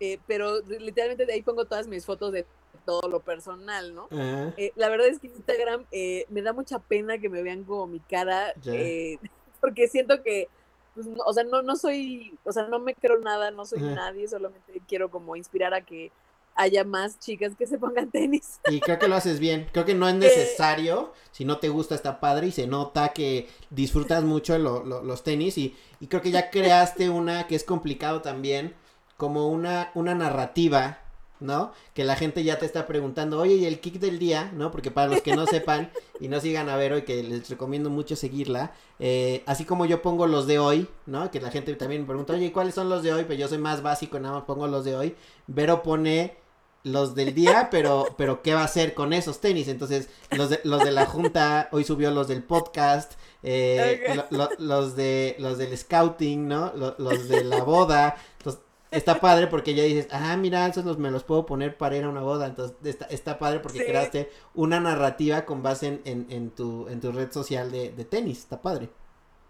Eh, 0.00 0.18
pero 0.26 0.60
literalmente 0.60 1.24
de 1.24 1.32
ahí 1.32 1.42
pongo 1.42 1.64
todas 1.64 1.86
mis 1.86 2.04
fotos 2.04 2.32
de 2.32 2.44
todo 2.84 3.08
lo 3.08 3.20
personal, 3.20 3.94
¿no? 3.94 4.08
Eh, 4.56 4.72
la 4.76 4.88
verdad 4.88 5.08
es 5.08 5.18
que 5.18 5.28
Instagram 5.28 5.84
eh, 5.90 6.26
me 6.28 6.42
da 6.42 6.52
mucha 6.52 6.78
pena 6.78 7.18
que 7.18 7.28
me 7.28 7.42
vean 7.42 7.64
como 7.64 7.86
mi 7.86 8.00
cara, 8.00 8.52
eh, 8.66 9.18
porque 9.60 9.88
siento 9.88 10.22
que, 10.22 10.48
pues, 10.94 11.06
o 11.24 11.32
sea, 11.32 11.44
no, 11.44 11.62
no 11.62 11.76
soy, 11.76 12.38
o 12.44 12.52
sea, 12.52 12.66
no 12.68 12.78
me 12.78 12.94
creo 12.94 13.18
nada, 13.18 13.50
no 13.50 13.64
soy 13.64 13.80
nadie, 13.80 14.28
solamente 14.28 14.80
quiero 14.86 15.10
como 15.10 15.36
inspirar 15.36 15.74
a 15.74 15.80
que 15.80 16.12
haya 16.56 16.84
más 16.84 17.18
chicas 17.18 17.54
que 17.56 17.66
se 17.66 17.78
pongan 17.78 18.10
tenis. 18.12 18.60
Y 18.70 18.80
creo 18.80 18.98
que 18.98 19.08
lo 19.08 19.16
haces 19.16 19.40
bien, 19.40 19.68
creo 19.72 19.84
que 19.84 19.94
no 19.94 20.08
es 20.08 20.14
necesario, 20.14 21.12
si 21.32 21.44
no 21.44 21.58
te 21.58 21.68
gusta 21.68 21.94
está 21.94 22.20
padre 22.20 22.48
y 22.48 22.52
se 22.52 22.66
nota 22.66 23.10
que 23.10 23.48
disfrutas 23.70 24.24
mucho 24.24 24.56
los 24.58 25.22
tenis 25.22 25.58
y, 25.58 25.76
y 26.00 26.06
creo 26.06 26.22
que 26.22 26.30
ya 26.30 26.50
creaste 26.50 27.10
una 27.10 27.46
que 27.46 27.56
es 27.56 27.64
complicado 27.64 28.22
también, 28.22 28.74
como 29.16 29.48
una, 29.48 29.90
una 29.94 30.14
narrativa 30.14 31.03
¿no? 31.44 31.72
Que 31.94 32.02
la 32.04 32.16
gente 32.16 32.42
ya 32.42 32.58
te 32.58 32.66
está 32.66 32.86
preguntando, 32.86 33.38
oye, 33.38 33.54
¿y 33.54 33.64
el 33.66 33.80
kick 33.80 34.00
del 34.00 34.18
día? 34.18 34.50
¿No? 34.54 34.70
Porque 34.70 34.90
para 34.90 35.08
los 35.08 35.22
que 35.22 35.36
no 35.36 35.46
sepan 35.46 35.90
y 36.20 36.28
no 36.28 36.40
sigan 36.40 36.68
a 36.68 36.76
ver 36.76 36.92
hoy, 36.92 37.02
que 37.02 37.22
les 37.22 37.48
recomiendo 37.48 37.90
mucho 37.90 38.16
seguirla, 38.16 38.72
eh, 38.98 39.42
así 39.46 39.64
como 39.64 39.86
yo 39.86 40.02
pongo 40.02 40.26
los 40.26 40.46
de 40.46 40.58
hoy, 40.58 40.88
¿no? 41.06 41.30
Que 41.30 41.40
la 41.40 41.50
gente 41.50 41.74
también 41.76 42.02
me 42.02 42.08
pregunta, 42.08 42.32
oye, 42.32 42.52
¿cuáles 42.52 42.74
son 42.74 42.88
los 42.88 43.02
de 43.02 43.12
hoy? 43.12 43.24
Pero 43.28 43.38
yo 43.38 43.48
soy 43.48 43.58
más 43.58 43.82
básico, 43.82 44.18
nada 44.18 44.34
más 44.34 44.44
pongo 44.44 44.66
los 44.66 44.84
de 44.84 44.96
hoy. 44.96 45.14
Vero 45.46 45.82
pone 45.82 46.36
los 46.84 47.14
del 47.14 47.34
día, 47.34 47.68
pero, 47.72 48.14
pero 48.16 48.42
¿qué 48.42 48.54
va 48.54 48.60
a 48.60 48.64
hacer 48.64 48.94
con 48.94 49.12
esos 49.12 49.40
tenis? 49.40 49.68
Entonces, 49.68 50.08
los 50.30 50.50
de, 50.50 50.60
los 50.64 50.84
de 50.84 50.92
la 50.92 51.06
junta, 51.06 51.68
hoy 51.72 51.84
subió 51.84 52.10
los 52.10 52.28
del 52.28 52.42
podcast, 52.42 53.14
eh, 53.42 54.22
los 54.58 54.96
de 54.96 55.36
los 55.38 55.58
del 55.58 55.76
scouting, 55.76 56.48
¿no? 56.48 56.72
los 56.76 57.28
de 57.28 57.44
la 57.44 57.62
boda. 57.62 58.16
Entonces, 58.94 59.14
está 59.14 59.20
padre 59.20 59.46
porque 59.48 59.74
ya 59.74 59.82
dices, 59.82 60.08
ah, 60.12 60.36
mira, 60.36 60.66
esos 60.66 60.84
los, 60.84 60.98
me 60.98 61.10
los 61.10 61.24
puedo 61.24 61.46
poner 61.46 61.76
para 61.76 61.96
ir 61.96 62.04
a 62.04 62.08
una 62.08 62.22
boda. 62.22 62.46
Entonces, 62.46 62.76
está, 62.84 63.06
está 63.06 63.38
padre 63.38 63.58
porque 63.60 63.84
creaste 63.84 64.30
una 64.54 64.78
narrativa 64.78 65.44
con 65.44 65.62
base 65.62 66.00
en, 66.04 66.26
en, 66.30 66.50
tu, 66.50 66.88
en 66.88 67.00
tu 67.00 67.10
red 67.10 67.32
social 67.32 67.72
de, 67.72 67.90
tenis. 68.04 68.38
Está 68.38 68.62
padre. 68.62 68.88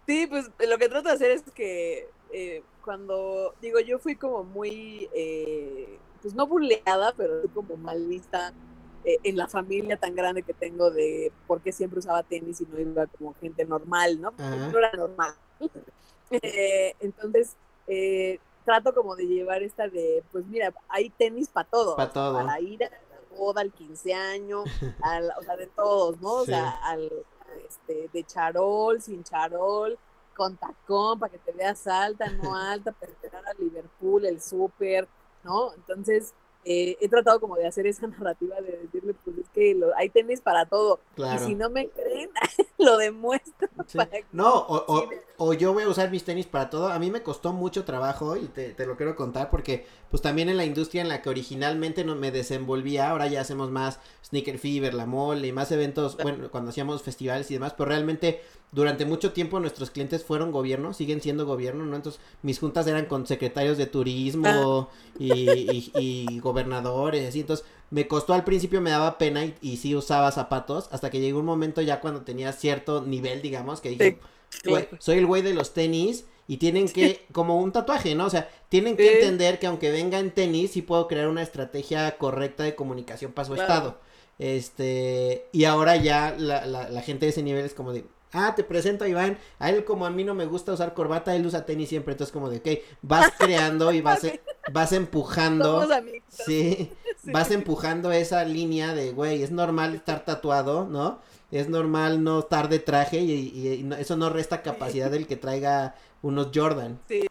Sí, 0.07 0.25
pues 0.27 0.49
lo 0.67 0.77
que 0.77 0.89
trato 0.89 1.09
de 1.09 1.15
hacer 1.15 1.31
es 1.31 1.43
que 1.53 2.09
eh, 2.31 2.63
cuando, 2.83 3.53
digo, 3.61 3.79
yo 3.79 3.99
fui 3.99 4.15
como 4.15 4.43
muy, 4.43 5.09
eh, 5.13 5.99
pues 6.21 6.33
no 6.33 6.47
buleada, 6.47 7.13
pero 7.15 7.43
como 7.53 7.77
mal 7.77 8.05
vista 8.07 8.51
eh, 9.03 9.17
en 9.23 9.37
la 9.37 9.47
familia 9.47 9.97
tan 9.97 10.15
grande 10.15 10.41
que 10.41 10.53
tengo 10.53 10.89
de 10.89 11.31
por 11.45 11.61
qué 11.61 11.71
siempre 11.71 11.99
usaba 11.99 12.23
tenis 12.23 12.61
y 12.61 12.65
no 12.65 12.79
iba 12.79 13.05
como 13.07 13.35
gente 13.35 13.63
normal, 13.65 14.19
¿no? 14.19 14.33
No 14.37 14.77
era 14.77 14.91
normal. 14.93 15.33
entonces, 16.99 17.55
eh, 17.87 18.39
trato 18.65 18.93
como 18.93 19.15
de 19.15 19.27
llevar 19.27 19.63
esta 19.63 19.87
de, 19.87 20.23
pues 20.31 20.45
mira, 20.47 20.73
hay 20.89 21.09
tenis 21.11 21.49
para 21.49 21.69
todo. 21.69 21.95
Para 21.95 22.11
todo. 22.11 22.33
Para 22.33 22.59
ir 22.59 22.83
a 22.83 22.89
la 22.89 23.37
boda, 23.37 23.61
al 23.61 23.71
15 23.71 24.13
años, 24.13 24.65
al, 25.01 25.31
o 25.39 25.43
sea, 25.43 25.55
de 25.55 25.67
todos, 25.67 26.19
¿no? 26.19 26.33
O 26.33 26.45
sea, 26.45 26.71
al, 26.83 27.11
este, 27.67 28.09
de 28.11 28.23
charol, 28.23 29.01
sin 29.01 29.23
charol, 29.23 29.97
con 30.35 30.57
tacón, 30.57 31.19
para 31.19 31.31
que 31.31 31.39
te 31.39 31.51
veas 31.51 31.87
alta, 31.87 32.29
no 32.29 32.55
alta, 32.55 32.91
para 32.91 33.11
esperar 33.11 33.47
a 33.47 33.53
Liverpool, 33.53 34.25
el 34.25 34.41
súper, 34.41 35.07
¿no? 35.43 35.73
Entonces, 35.73 36.33
eh, 36.67 36.97
he 36.99 37.07
tratado 37.07 37.39
como 37.39 37.55
de 37.55 37.67
hacer 37.67 37.85
esa 37.85 38.07
narrativa 38.07 38.59
de 38.59 38.77
decirle, 38.77 39.13
pues 39.23 39.37
es 39.37 39.49
que 39.49 39.75
lo, 39.75 39.95
hay 39.95 40.09
tenis 40.09 40.41
para 40.41 40.65
todo. 40.65 40.99
Y 41.15 41.37
si 41.39 41.55
no 41.55 41.69
me 41.69 41.89
creen, 41.89 42.31
lo 42.77 42.97
demuestro. 42.97 43.69
no, 44.31 44.51
o, 44.51 44.83
o, 44.87 45.09
yo 45.57 45.73
voy 45.73 45.83
a 45.83 45.89
usar 45.89 46.11
mis 46.11 46.23
tenis 46.23 46.45
para 46.45 46.69
todo. 46.69 46.89
A 46.89 46.99
mí 46.99 47.11
me 47.11 47.21
costó 47.21 47.53
mucho 47.53 47.83
trabajo 47.83 48.37
y 48.37 48.45
te, 48.45 48.73
te, 48.73 48.85
lo 48.85 48.95
quiero 48.95 49.15
contar 49.15 49.49
porque 49.49 49.85
pues 50.09 50.21
también 50.21 50.49
en 50.49 50.57
la 50.57 50.65
industria 50.65 51.01
en 51.01 51.09
la 51.09 51.21
que 51.21 51.29
originalmente 51.29 52.03
no 52.05 52.15
me 52.15 52.31
desenvolvía, 52.31 53.09
ahora 53.09 53.27
ya 53.27 53.41
hacemos 53.41 53.69
más 53.71 53.99
Sneaker 54.25 54.57
Fever, 54.57 54.93
la 54.93 55.05
mole 55.05 55.47
y 55.47 55.51
más 55.51 55.71
eventos, 55.71 56.17
bueno, 56.17 56.49
cuando 56.49 56.69
hacíamos 56.69 57.01
festivales 57.01 57.49
y 57.51 57.55
demás, 57.55 57.73
pero 57.77 57.89
realmente 57.89 58.41
durante 58.71 59.05
mucho 59.05 59.33
tiempo 59.33 59.59
nuestros 59.59 59.91
clientes 59.91 60.23
fueron 60.23 60.51
gobierno, 60.51 60.93
siguen 60.93 61.21
siendo 61.21 61.45
gobierno, 61.45 61.85
¿no? 61.85 61.95
Entonces 61.95 62.21
mis 62.41 62.59
juntas 62.59 62.87
eran 62.87 63.05
con 63.05 63.27
secretarios 63.27 63.77
de 63.77 63.85
turismo 63.85 64.89
ah. 64.89 65.13
y, 65.19 65.91
y, 65.95 66.39
gobernadores, 66.39 67.27
así, 67.27 67.41
entonces 67.41 67.65
me 67.89 68.07
costó 68.07 68.33
al 68.33 68.43
principio, 68.43 68.81
me 68.81 68.89
daba 68.89 69.17
pena 69.17 69.45
y, 69.45 69.55
y, 69.61 69.77
sí 69.77 69.95
usaba 69.95 70.31
zapatos, 70.31 70.89
hasta 70.91 71.09
que 71.09 71.19
llegó 71.19 71.39
un 71.39 71.45
momento 71.45 71.81
ya 71.81 72.01
cuando 72.01 72.21
tenía 72.21 72.51
cierto 72.51 73.01
nivel, 73.01 73.41
digamos, 73.41 73.81
que 73.81 73.89
dije, 73.89 74.19
soy 74.99 75.17
el 75.17 75.25
güey 75.25 75.41
de 75.41 75.53
los 75.53 75.73
tenis 75.73 76.25
y 76.47 76.57
tienen 76.57 76.87
que, 76.89 77.25
como 77.31 77.59
un 77.59 77.71
tatuaje, 77.71 78.15
¿no? 78.15 78.25
O 78.25 78.29
sea, 78.29 78.49
tienen 78.69 78.97
que 78.97 79.19
entender 79.19 79.59
que 79.59 79.67
aunque 79.67 79.91
venga 79.91 80.19
en 80.19 80.31
tenis, 80.31 80.71
sí 80.71 80.81
puedo 80.81 81.07
crear 81.07 81.27
una 81.27 81.41
estrategia 81.41 82.17
correcta 82.17 82.63
de 82.63 82.75
comunicación 82.75 83.31
para 83.31 83.45
su 83.47 83.55
estado. 83.55 83.97
Este, 84.37 85.47
y 85.51 85.63
ahora 85.63 85.95
ya 85.95 86.35
la, 86.37 86.65
la, 86.65 86.89
la 86.89 87.01
gente 87.01 87.25
de 87.25 87.29
ese 87.31 87.41
nivel 87.41 87.63
es 87.63 87.73
como 87.73 87.93
de, 87.93 88.03
Ah, 88.35 88.53
te 88.53 88.65
presento 88.65 89.05
a 89.05 89.07
Iván. 89.07 89.37
A 89.59 89.69
él, 89.69 89.85
como 89.85 90.05
a 90.05 90.09
mí 90.09 90.25
no 90.25 90.35
me 90.35 90.45
gusta 90.45 90.73
usar 90.73 90.93
corbata, 90.93 91.33
él 91.35 91.45
usa 91.45 91.65
tenis 91.65 91.87
siempre. 91.87 92.11
Entonces, 92.11 92.33
como 92.33 92.49
de, 92.49 92.57
ok, 92.57 92.83
vas 93.01 93.31
creando 93.39 93.93
y 93.93 94.01
vas, 94.01 94.27
vas 94.71 94.91
empujando. 94.91 95.87
Sí, 96.27 96.91
vas 97.23 97.49
empujando 97.51 98.11
esa 98.11 98.43
línea 98.43 98.93
de, 98.93 99.11
güey, 99.11 99.41
es 99.41 99.51
normal 99.51 99.95
estar 99.95 100.25
tatuado, 100.25 100.85
¿no? 100.85 101.19
Es 101.51 101.69
normal 101.69 102.23
no 102.23 102.39
estar 102.39 102.69
de 102.69 102.79
traje 102.79 103.19
y, 103.19 103.87
eso 103.97 104.17
no 104.17 104.29
resta 104.29 104.61
capacidad 104.61 105.11
del 105.11 105.27
que 105.27 105.37
traiga 105.37 105.95
unos 106.21 106.49
Jordan. 106.53 106.99
Sí, 107.07 107.21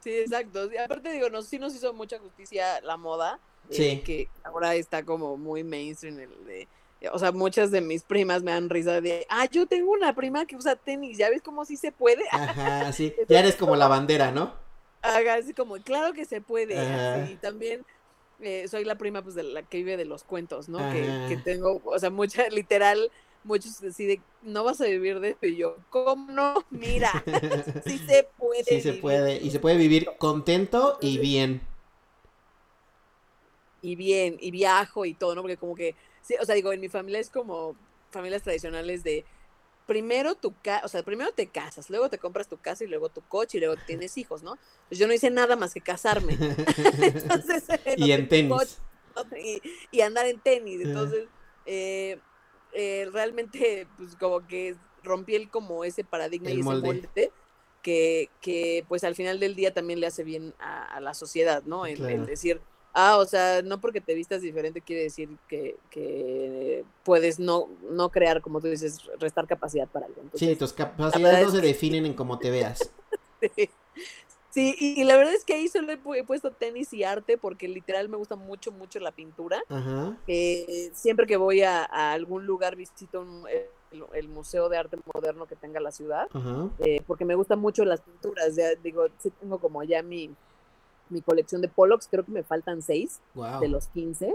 sí, 0.00 0.10
exacto. 0.10 0.70
Y 0.72 0.76
aparte, 0.76 1.12
digo, 1.12 1.30
no, 1.30 1.42
sí 1.42 1.58
nos 1.58 1.74
hizo 1.74 1.92
mucha 1.92 2.18
justicia 2.18 2.80
la 2.82 2.96
moda. 2.96 3.38
Eh, 3.70 3.74
sí. 3.74 4.02
que 4.04 4.28
ahora 4.42 4.74
está 4.74 5.02
como 5.04 5.38
muy 5.38 5.64
mainstream 5.64 6.20
el 6.20 6.44
de 6.44 6.68
o 7.12 7.18
sea, 7.18 7.32
muchas 7.32 7.70
de 7.70 7.80
mis 7.80 8.02
primas 8.02 8.42
me 8.42 8.52
dan 8.52 8.70
risa 8.70 9.00
de, 9.00 9.26
ah, 9.28 9.46
yo 9.50 9.66
tengo 9.66 9.92
una 9.92 10.14
prima 10.14 10.46
que 10.46 10.56
usa 10.56 10.76
tenis, 10.76 11.18
¿ya 11.18 11.28
ves 11.28 11.42
cómo 11.42 11.64
sí 11.64 11.76
se 11.76 11.92
puede? 11.92 12.22
Ajá, 12.32 12.92
sí, 12.92 13.14
ya 13.28 13.40
eres 13.40 13.56
como 13.56 13.76
la 13.76 13.88
bandera, 13.88 14.30
¿no? 14.30 14.52
Haga 15.02 15.34
así 15.34 15.52
como, 15.52 15.76
claro 15.76 16.14
que 16.14 16.24
se 16.24 16.40
puede, 16.40 16.76
y 17.30 17.36
también 17.36 17.84
eh, 18.44 18.68
soy 18.68 18.84
la 18.84 18.96
prima, 18.96 19.22
pues, 19.22 19.34
de 19.34 19.42
la 19.42 19.62
que 19.62 19.78
vive 19.78 19.96
de 19.96 20.04
los 20.04 20.24
cuentos, 20.24 20.68
¿no? 20.68 20.78
Que, 20.92 21.26
que, 21.28 21.36
tengo, 21.36 21.80
o 21.84 21.98
sea, 21.98 22.10
mucha, 22.10 22.48
literal, 22.48 23.10
muchos 23.42 23.80
deciden, 23.80 24.22
no 24.42 24.64
vas 24.64 24.80
a 24.80 24.84
vivir 24.84 25.20
de 25.20 25.30
esto, 25.30 25.46
y 25.46 25.56
yo, 25.56 25.76
¿cómo 25.90 26.30
no? 26.30 26.64
Mira, 26.70 27.10
sí 27.86 27.98
se 27.98 28.28
puede. 28.38 28.64
Sí 28.64 28.80
se 28.80 28.94
puede, 28.94 29.36
y 29.36 29.50
se 29.50 29.60
puede 29.60 29.76
vivir 29.76 30.08
contento 30.18 30.98
y 31.00 31.18
bien. 31.18 31.60
Y 33.82 33.96
bien, 33.96 34.38
y 34.40 34.50
viajo 34.50 35.04
y 35.04 35.14
todo, 35.14 35.34
¿no? 35.34 35.42
Porque 35.42 35.58
como 35.58 35.74
que 35.74 35.94
Sí, 36.24 36.34
o 36.40 36.44
sea, 36.46 36.54
digo, 36.54 36.72
en 36.72 36.80
mi 36.80 36.88
familia 36.88 37.20
es 37.20 37.28
como 37.28 37.76
familias 38.10 38.42
tradicionales 38.42 39.04
de 39.04 39.26
primero 39.86 40.34
tu 40.34 40.54
casa, 40.60 40.84
o 40.84 40.88
sea, 40.88 41.02
primero 41.02 41.32
te 41.32 41.48
casas, 41.48 41.90
luego 41.90 42.08
te 42.08 42.18
compras 42.18 42.48
tu 42.48 42.58
casa 42.58 42.84
y 42.84 42.86
luego 42.86 43.08
tu 43.08 43.20
coche 43.22 43.58
y 43.58 43.60
luego 43.60 43.76
tienes 43.86 44.16
hijos, 44.16 44.42
¿no? 44.42 44.56
Pues 44.88 44.98
yo 44.98 45.06
no 45.06 45.12
hice 45.12 45.30
nada 45.30 45.56
más 45.56 45.74
que 45.74 45.80
casarme. 45.80 46.34
Entonces, 47.02 47.64
y 47.96 48.12
en 48.12 48.28
tenis. 48.28 48.80
y, 49.90 50.00
andar 50.00 50.26
en 50.26 50.40
tenis. 50.40 50.80
Entonces, 50.80 51.26
eh, 51.66 52.18
eh, 52.72 53.08
realmente, 53.12 53.86
pues 53.96 54.16
como 54.16 54.46
que 54.46 54.76
rompí 55.02 55.34
el 55.34 55.50
como 55.50 55.84
ese 55.84 56.02
paradigma 56.02 56.50
y 56.50 56.60
ese 56.60 56.62
molde 56.62 57.32
que, 57.82 58.30
que, 58.40 58.84
pues 58.88 59.04
al 59.04 59.14
final 59.14 59.38
del 59.38 59.54
día 59.54 59.74
también 59.74 60.00
le 60.00 60.06
hace 60.06 60.24
bien 60.24 60.54
a, 60.58 60.98
la 61.00 61.12
sociedad, 61.12 61.62
¿no? 61.64 61.84
el 61.84 62.24
decir, 62.24 62.62
Ah, 62.96 63.16
o 63.16 63.26
sea, 63.26 63.60
no 63.62 63.80
porque 63.80 64.00
te 64.00 64.14
vistas 64.14 64.40
diferente 64.40 64.80
quiere 64.80 65.02
decir 65.02 65.28
que, 65.48 65.76
que 65.90 66.84
puedes 67.02 67.40
no, 67.40 67.68
no 67.90 68.08
crear, 68.08 68.40
como 68.40 68.60
tú 68.60 68.68
dices, 68.68 69.00
restar 69.18 69.48
capacidad 69.48 69.88
para 69.88 70.06
algo. 70.06 70.22
sí, 70.34 70.54
tus 70.54 70.72
capacidades 70.72 71.46
no 71.46 71.50
se 71.50 71.60
definen 71.60 72.06
en 72.06 72.14
cómo 72.14 72.38
te 72.38 72.52
veas. 72.52 72.92
sí. 74.50 74.76
y, 74.78 75.02
la 75.02 75.16
verdad 75.16 75.34
es 75.34 75.44
que 75.44 75.54
ahí 75.54 75.66
solo 75.66 75.92
he, 75.92 76.24
puesto 76.24 76.52
tenis 76.52 76.92
y 76.92 77.02
arte 77.02 77.36
porque 77.36 77.66
literal 77.66 78.08
me 78.08 78.16
gusta 78.16 78.36
mucho, 78.36 78.70
mucho 78.70 79.00
la 79.00 79.10
pintura. 79.10 79.60
Ajá. 79.68 80.16
Eh, 80.28 80.92
siempre 80.94 81.26
que 81.26 81.36
voy 81.36 81.62
a, 81.62 81.82
algún 82.12 82.46
lugar 82.46 82.76
visito 82.76 83.26
el, 84.12 84.28
Museo 84.28 84.68
de 84.68 84.78
Arte 84.78 84.98
Moderno 85.12 85.46
que 85.46 85.56
tenga 85.56 85.80
la 85.80 85.90
ciudad. 85.90 86.28
Eh, 86.78 87.02
porque 87.08 87.24
me 87.24 87.34
gustan 87.34 87.58
mucho 87.58 87.84
las 87.84 88.02
pinturas. 88.02 88.54
Ya, 88.54 88.72
digo, 88.76 89.06
sí 89.18 89.30
tengo 89.30 89.58
como 89.58 89.82
ya 89.82 90.00
mi 90.00 90.30
mi 91.14 91.22
colección 91.22 91.62
de 91.62 91.68
Pollocks, 91.68 92.08
creo 92.10 92.24
que 92.24 92.32
me 92.32 92.42
faltan 92.42 92.82
seis 92.82 93.20
de 93.60 93.68
los 93.68 93.86
15 93.88 94.34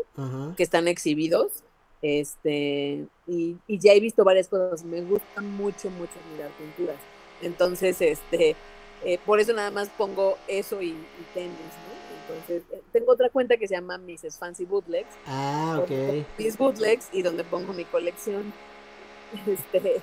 que 0.58 0.64
están 0.64 0.88
exhibidos. 0.88 1.64
Este, 2.02 3.06
y, 3.28 3.58
ya 3.68 3.92
he 3.92 4.00
visto 4.00 4.24
varias 4.24 4.48
cosas, 4.48 4.84
me 4.86 5.02
gusta 5.02 5.42
mucho, 5.42 5.90
mucho 5.92 6.14
mirar 6.32 6.50
pinturas. 6.58 6.96
Entonces, 7.42 8.02
este, 8.02 8.56
eh, 9.04 9.20
por 9.26 9.40
eso 9.40 9.54
nada 9.54 9.70
más 9.70 9.90
pongo 9.90 10.38
eso 10.48 10.82
y, 10.82 10.96
tenis, 11.34 11.52
¿no? 11.52 12.34
Entonces, 12.34 12.64
eh, 12.72 12.82
tengo 12.94 13.12
otra 13.12 13.30
cuenta 13.30 13.58
que 13.58 13.68
se 13.68 13.76
llama 13.76 13.98
Mrs. 13.98 14.38
Fancy 14.38 14.66
Bootlegs. 14.66 15.14
Ah, 15.26 15.80
ok. 15.82 16.26
Mis 16.38 16.58
bootlegs 16.58 17.10
y 17.12 17.22
donde 17.22 17.44
pongo 17.44 17.74
mi 17.74 17.86
colección. 17.86 18.54
Este, 19.46 20.02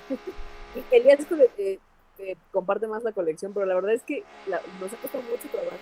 el 0.93 1.03
día 1.03 1.17
de 1.17 1.81
que 2.17 2.37
comparte 2.53 2.87
más 2.87 3.03
la 3.03 3.13
colección, 3.13 3.53
pero 3.53 3.67
la 3.67 3.75
verdad 3.75 3.93
es 3.93 4.03
que 4.03 4.23
nos 4.81 4.93
ha 4.93 4.97
costado 4.97 5.25
mucho 5.25 5.49
trabajo 5.51 5.77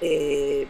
eh, 0.00 0.66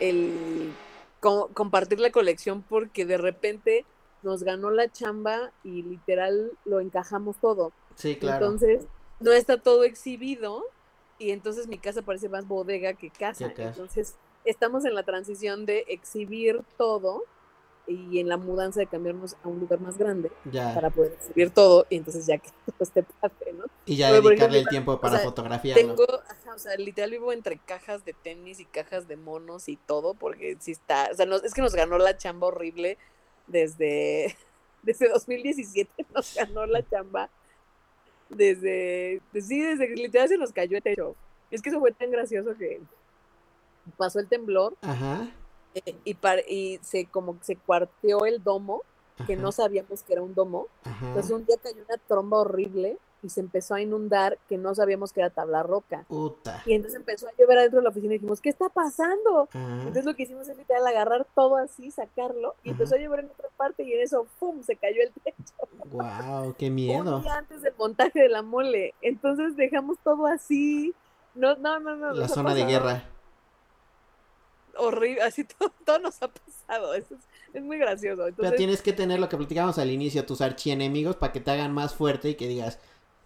el 0.00 0.72
compartir 1.20 2.00
la 2.00 2.10
colección 2.10 2.62
porque 2.62 3.04
de 3.04 3.18
repente 3.18 3.84
nos 4.22 4.42
ganó 4.42 4.70
la 4.70 4.90
chamba 4.90 5.52
y 5.64 5.82
literal 5.82 6.52
lo 6.64 6.80
encajamos 6.80 7.36
todo. 7.36 7.72
Sí, 7.94 8.16
claro. 8.16 8.46
Entonces, 8.46 8.86
no 9.20 9.32
está 9.32 9.58
todo 9.58 9.84
exhibido 9.84 10.64
y 11.18 11.30
entonces 11.30 11.66
mi 11.66 11.78
casa 11.78 12.02
parece 12.02 12.28
más 12.28 12.48
bodega 12.48 12.94
que 12.94 13.10
casa. 13.10 13.52
Entonces, 13.56 14.16
estamos 14.44 14.84
en 14.84 14.94
la 14.94 15.02
transición 15.02 15.66
de 15.66 15.84
exhibir 15.88 16.62
todo 16.78 17.24
y 17.90 18.20
en 18.20 18.28
la 18.28 18.36
mudanza 18.36 18.80
de 18.80 18.86
cambiarnos 18.86 19.36
a 19.42 19.48
un 19.48 19.58
lugar 19.58 19.80
más 19.80 19.98
grande 19.98 20.30
para 20.52 20.90
poder 20.90 21.16
subir 21.26 21.50
todo 21.50 21.86
y 21.90 21.96
entonces 21.96 22.26
ya 22.26 22.38
que 22.38 22.48
todo 22.66 22.76
esté 22.80 23.02
padre, 23.02 23.52
¿no? 23.52 23.64
Y 23.84 23.96
ya 23.96 24.12
dedicarle 24.12 24.60
el 24.60 24.68
tiempo 24.68 25.00
para 25.00 25.18
fotografiarlo. 25.18 25.96
Tengo, 25.96 26.04
o 26.04 26.58
sea, 26.58 26.76
literal 26.76 27.10
vivo 27.10 27.32
entre 27.32 27.58
cajas 27.58 28.04
de 28.04 28.12
tenis 28.12 28.60
y 28.60 28.64
cajas 28.64 29.08
de 29.08 29.16
monos 29.16 29.68
y 29.68 29.76
todo 29.76 30.14
porque 30.14 30.56
si 30.60 30.72
está, 30.72 31.08
o 31.10 31.14
sea, 31.14 31.26
es 31.42 31.52
que 31.52 31.62
nos 31.62 31.74
ganó 31.74 31.98
la 31.98 32.16
chamba 32.16 32.46
horrible 32.46 32.96
desde, 33.48 34.36
desde 34.82 35.08
2017 35.08 36.06
nos 36.14 36.34
ganó 36.34 36.66
la 36.66 36.88
chamba 36.88 37.28
desde, 38.28 39.20
sí, 39.34 39.60
desde 39.60 39.88
que 39.88 39.94
literal 39.94 40.28
se 40.28 40.38
nos 40.38 40.52
cayó 40.52 40.76
el 40.76 40.82
techo. 40.82 41.16
Es 41.50 41.60
que 41.62 41.70
eso 41.70 41.80
fue 41.80 41.90
tan 41.90 42.12
gracioso 42.12 42.56
que 42.56 42.80
pasó 43.96 44.20
el 44.20 44.28
temblor. 44.28 44.76
Ajá 44.82 45.28
eh, 45.74 45.94
y, 46.04 46.16
y 46.48 46.78
se 46.82 47.06
como 47.06 47.36
se 47.42 47.56
cuarteó 47.56 48.24
el 48.26 48.42
domo, 48.42 48.82
que 49.26 49.36
no 49.36 49.52
sabíamos 49.52 50.02
que 50.02 50.14
era 50.14 50.22
un 50.22 50.34
domo. 50.34 50.66
Entonces 51.02 51.30
un 51.30 51.44
día 51.44 51.56
cayó 51.62 51.82
una 51.86 51.98
tromba 52.06 52.38
horrible 52.38 52.98
y 53.22 53.28
se 53.28 53.40
empezó 53.40 53.74
a 53.74 53.80
inundar 53.80 54.38
que 54.48 54.56
no 54.56 54.74
sabíamos 54.74 55.12
que 55.12 55.20
era 55.20 55.30
tabla 55.30 55.62
roca. 55.62 56.06
Y 56.64 56.72
entonces 56.72 56.98
empezó 56.98 57.28
a 57.28 57.32
llover 57.38 57.58
adentro 57.58 57.80
de 57.80 57.84
la 57.84 57.90
oficina 57.90 58.14
y 58.14 58.18
dijimos, 58.18 58.40
¿qué 58.40 58.48
está 58.48 58.68
pasando? 58.68 59.48
Entonces 59.52 60.04
lo 60.04 60.14
que 60.14 60.22
hicimos 60.22 60.48
es 60.48 60.56
literal 60.56 60.86
agarrar 60.86 61.26
todo 61.34 61.56
así, 61.56 61.90
sacarlo, 61.90 62.54
y 62.64 62.70
empezó 62.70 62.94
a 62.94 62.98
llover 62.98 63.20
en 63.20 63.26
otra 63.26 63.48
parte 63.56 63.82
y 63.82 63.92
en 63.92 64.00
eso, 64.00 64.26
¡pum! 64.38 64.62
se 64.62 64.76
cayó 64.76 65.02
el 65.02 65.12
techo. 65.22 65.54
¡Wow! 65.90 66.54
¡Qué 66.56 66.70
miedo! 66.70 67.16
Un 67.18 67.22
día 67.22 67.36
antes 67.36 67.62
del 67.62 67.74
montaje 67.78 68.20
de 68.20 68.28
la 68.28 68.42
mole. 68.42 68.94
Entonces 69.02 69.56
dejamos 69.56 69.98
todo 70.02 70.26
así. 70.26 70.94
No, 71.34 71.56
no, 71.56 71.78
no, 71.78 71.96
no. 71.96 72.12
La 72.12 72.28
zona 72.28 72.54
de 72.54 72.64
guerra 72.64 73.04
horrible, 74.80 75.22
así 75.22 75.44
todo, 75.84 75.98
nos 75.98 76.22
ha 76.22 76.28
pasado, 76.28 76.94
es, 76.94 77.04
es 77.52 77.62
muy 77.62 77.78
gracioso. 77.78 78.26
Pero 78.36 78.52
tienes 78.52 78.82
que 78.82 78.92
tener 78.92 79.20
lo 79.20 79.28
que 79.28 79.36
platicábamos 79.36 79.78
al 79.78 79.90
inicio, 79.90 80.26
tus 80.26 80.40
archienemigos, 80.40 81.16
para 81.16 81.32
que 81.32 81.40
te 81.40 81.50
hagan 81.50 81.72
más 81.72 81.94
fuerte 81.94 82.30
y 82.30 82.34
que 82.34 82.48
digas, 82.48 82.78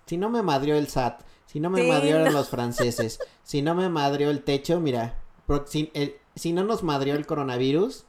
si 0.07 0.17
no 0.17 0.31
me 0.31 0.43
madrió 0.43 0.77
el 0.77 0.89
SAT, 0.89 1.23
si 1.47 1.61
no 1.61 1.71
me 1.71 1.87
madrió 1.87 2.19
los 2.31 2.49
franceses, 2.49 3.19
si 3.43 3.63
no 3.63 3.75
me 3.75 3.89
madrió 3.89 4.31
el 4.31 4.43
techo, 4.43 4.81
mira, 4.81 5.19
si, 5.67 5.93
si 6.35 6.53
no 6.53 6.65
nos 6.65 6.83
madrió 6.83 7.15
el 7.15 7.27
coronavirus, 7.27 8.05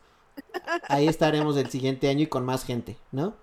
ahí 0.88 1.08
estaremos 1.08 1.58
el 1.58 1.70
siguiente 1.70 2.10
año 2.10 2.24
y 2.24 2.28
con 2.28 2.46
más 2.46 2.66
gente, 2.66 2.98
¿no? 3.12 3.36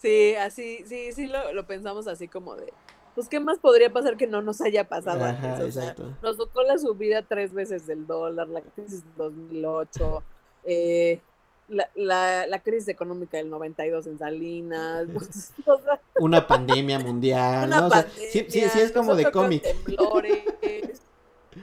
Sí, 0.00 0.36
así, 0.36 0.84
sí, 0.86 1.12
sí 1.12 1.26
lo 1.26 1.66
pensamos 1.66 2.06
así 2.06 2.28
como 2.28 2.54
de, 2.54 2.72
pues 3.18 3.28
qué 3.28 3.40
más 3.40 3.58
podría 3.58 3.92
pasar 3.92 4.16
que 4.16 4.28
no 4.28 4.42
nos 4.42 4.60
haya 4.60 4.88
pasado 4.88 5.24
antes. 5.24 5.76
nos 6.22 6.36
tocó 6.36 6.62
la 6.62 6.78
subida 6.78 7.20
tres 7.22 7.52
veces 7.52 7.84
del 7.84 8.06
dólar, 8.06 8.46
la 8.46 8.60
crisis 8.60 9.02
del 9.02 9.16
2008, 9.16 10.22
eh, 10.62 11.20
la, 11.66 11.90
la, 11.96 12.46
la, 12.46 12.62
crisis 12.62 12.86
económica 12.86 13.36
del 13.36 13.50
92 13.50 14.06
en 14.06 14.18
Salinas, 14.20 15.08
una 16.20 16.46
pandemia 16.46 17.00
mundial, 17.00 17.68
¿no? 17.68 17.90
sí, 18.30 18.46
sí, 18.48 18.60
es 18.60 18.92
como 18.92 19.16
de 19.16 19.32
cómic. 19.32 19.64
Temblores. 19.64 20.44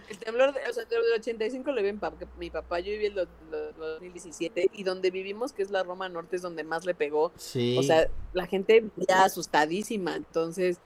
El 0.09 0.17
temblor, 0.17 0.49
o 0.49 0.73
sea, 0.73 0.83
del 0.83 1.03
85 1.17 1.71
lo 1.71 1.81
vi 1.81 1.87
en 1.87 1.99
papá, 1.99 2.25
mi 2.37 2.49
papá, 2.49 2.81
yo 2.81 2.91
viví 2.91 3.05
en 3.05 3.17
el 3.17 3.29
2017 3.77 4.71
y 4.73 4.83
donde 4.83 5.09
vivimos, 5.09 5.53
que 5.53 5.61
es 5.61 5.71
la 5.71 5.83
Roma 5.83 6.09
Norte, 6.09 6.35
es 6.35 6.41
donde 6.41 6.65
más 6.65 6.85
le 6.85 6.93
pegó. 6.95 7.31
Sí. 7.37 7.77
O 7.77 7.83
sea, 7.83 8.09
la 8.33 8.45
gente 8.45 8.83
ya 8.97 9.23
asustadísima, 9.23 10.17
entonces 10.17 10.79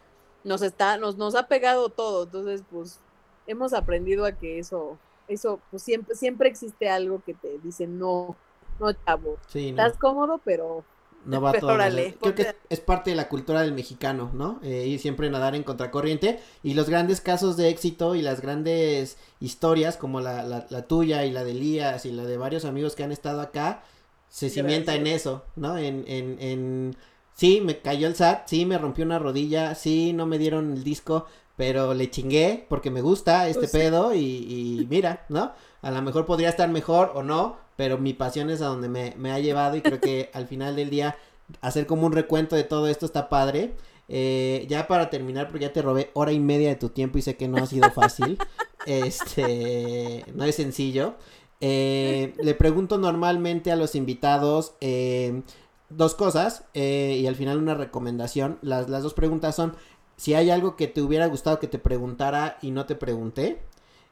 nos 0.44 0.62
está, 0.62 0.98
nos, 0.98 1.18
nos 1.18 1.36
ha 1.36 1.48
pegado 1.48 1.90
todo, 1.90 2.24
entonces 2.24 2.64
pues 2.70 3.00
hemos 3.48 3.74
aprendido 3.74 4.26
a 4.26 4.32
que 4.34 4.60
eso, 4.60 4.98
eso, 5.28 5.60
pues 5.72 5.84
siempre, 5.84 6.16
siempre 6.16 6.50
existe 6.50 6.90
algo 6.90 7.22
que 7.26 7.34
te 7.34 7.60
dice 7.60 7.88
no, 7.88 8.36
no 8.80 8.94
chavo, 8.94 9.38
estás 9.54 9.98
cómodo, 9.98 10.40
pero 10.44 10.84
no 11.26 11.42
va 11.42 11.54
todo. 11.54 11.78
Creo 11.78 12.36
que 12.36 12.56
es 12.70 12.80
parte 12.80 13.10
de 13.12 13.16
la 13.16 13.28
cultura 13.28 13.62
del 13.62 13.74
mexicano, 13.74 14.32
¿no? 14.34 14.60
Eh, 14.64 14.88
y 14.88 15.00
siempre 15.00 15.30
nadar 15.30 15.56
en 15.56 15.64
contracorriente. 15.64 16.40
Y 16.64 16.74
los 16.74 16.90
grandes 16.90 17.22
casos 17.22 17.58
de 17.58 17.70
éxito 17.70 18.16
y 18.16 18.22
las 18.22 18.42
grandes 18.42 19.18
historias, 19.40 19.98
como 19.98 20.22
la, 20.22 20.44
la, 20.44 20.66
la 20.70 20.88
tuya 20.88 21.26
y 21.26 21.32
la 21.32 21.44
de 21.44 21.52
Elías 21.52 22.06
y 22.06 22.12
la 22.12 22.24
de 22.24 22.38
varios 22.38 22.66
amigos 22.66 22.96
que 22.96 23.04
han 23.04 23.12
estado 23.12 23.42
acá, 23.42 23.84
se 24.30 24.50
cimienta 24.50 24.96
en 24.96 25.08
eso, 25.08 25.44
¿no? 25.56 25.78
En, 25.78 26.04
en, 26.08 26.38
en 26.40 26.96
sí, 27.40 27.62
me 27.62 27.80
cayó 27.80 28.08
el 28.08 28.16
SAT, 28.16 28.48
sí, 28.48 28.66
me 28.66 28.78
rompió 28.78 29.06
una 29.06 29.20
rodilla, 29.20 29.76
sí, 29.76 30.14
no 30.14 30.26
me 30.26 30.38
dieron 30.38 30.74
el 30.74 30.84
disco, 30.84 31.26
pero 31.56 31.94
le 31.94 32.10
chingué 32.10 32.66
porque 32.70 32.92
me 32.92 33.02
gusta 33.02 33.48
este 33.50 33.68
Pues 33.68 33.72
sí. 33.72 33.78
pedo 33.80 34.14
y, 34.14 34.20
y 34.20 34.88
mira, 34.90 35.26
¿no? 35.30 35.52
A 35.82 35.92
lo 35.92 36.02
mejor 36.02 36.26
podría 36.26 36.50
estar 36.50 36.70
mejor 36.70 37.12
o 37.16 37.24
no, 37.24 37.58
pero 37.76 37.98
mi 37.98 38.14
pasión 38.14 38.50
es 38.50 38.62
a 38.62 38.66
donde 38.68 38.90
me, 38.90 39.14
me 39.18 39.32
ha 39.32 39.40
llevado 39.40 39.76
y 39.78 39.82
creo 39.82 40.02
que 40.02 40.30
al 40.34 40.48
final 40.48 40.76
del 40.76 40.90
día 40.90 41.18
hacer 41.62 41.86
como 41.88 42.06
un 42.08 42.14
recuento 42.14 42.56
de 42.56 42.64
todo 42.64 42.88
esto 42.88 43.06
está 43.06 43.30
padre. 43.30 43.76
Eh, 44.12 44.66
ya 44.70 44.88
para 44.88 45.10
terminar, 45.12 45.48
porque 45.50 45.66
ya 45.66 45.74
te 45.74 45.82
robé 45.84 46.10
hora 46.16 46.32
y 46.32 46.40
media 46.40 46.70
de 46.70 46.76
tu 46.76 46.90
tiempo 46.90 47.20
y 47.20 47.22
sé 47.22 47.38
que 47.38 47.48
no 47.48 47.62
ha 47.62 47.68
sido 47.68 47.92
fácil. 47.92 48.38
este, 48.86 50.26
no 50.34 50.44
es 50.46 50.56
sencillo. 50.56 51.16
Eh, 51.62 52.34
le 52.42 52.54
pregunto 52.56 52.98
normalmente 52.98 53.72
a 53.72 53.76
los 53.76 53.96
invitados 53.96 54.74
eh, 54.82 55.42
dos 55.90 56.16
cosas 56.16 56.66
eh, 56.74 57.18
y 57.22 57.28
al 57.28 57.36
final 57.36 57.58
una 57.58 57.76
recomendación. 57.76 58.60
Las, 58.62 58.90
las 58.90 59.04
dos 59.04 59.14
preguntas 59.14 59.56
son 59.56 59.76
si 60.18 60.34
hay 60.34 60.50
algo 60.52 60.76
que 60.76 60.88
te 60.88 61.02
hubiera 61.02 61.28
gustado 61.28 61.60
que 61.60 61.68
te 61.68 61.80
preguntara 61.80 62.58
y 62.62 62.72
no 62.72 62.86
te 62.86 62.96
pregunté. 62.96 63.62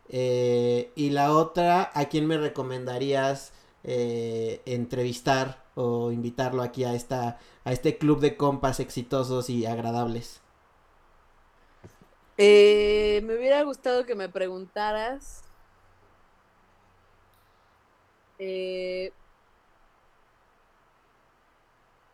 Eh, 0.10 0.91
y 0.95 1.10
la 1.10 1.34
otra, 1.34 1.91
¿a 1.94 2.06
quién 2.06 2.28
me 2.28 2.38
recomendarías 2.38 3.52
eh, 3.84 4.62
entrevistar 4.66 5.66
o 5.76 6.12
invitarlo 6.12 6.64
aquí 6.64 6.84
a 6.86 6.94
esta 6.95 7.40
a 7.66 7.74
este 7.74 7.98
club 7.98 8.22
de 8.22 8.38
compas 8.38 8.80
exitosos 8.80 9.49
y 9.49 9.66
agradables? 9.66 10.41
Eh, 12.38 13.22
me 13.26 13.36
hubiera 13.36 13.64
gustado 13.64 14.06
que 14.06 14.16
me 14.16 14.30
preguntaras. 14.30 15.44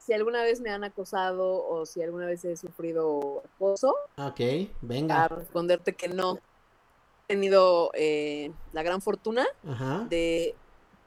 Si 0.05 0.13
alguna 0.13 0.43
vez 0.43 0.59
me 0.59 0.69
han 0.69 0.83
acosado 0.83 1.65
o 1.65 1.85
si 1.85 2.01
alguna 2.01 2.25
vez 2.25 2.43
he 2.45 2.57
sufrido 2.57 3.41
acoso, 3.55 3.95
Ok, 4.17 4.39
a 4.41 4.67
venga. 4.81 5.27
responderte 5.29 5.93
que 5.93 6.09
no. 6.09 6.37
He 7.27 7.35
tenido 7.35 7.89
eh, 7.93 8.51
la 8.73 8.83
gran 8.83 9.01
fortuna 9.01 9.45
Ajá. 9.67 10.05
de 10.09 10.55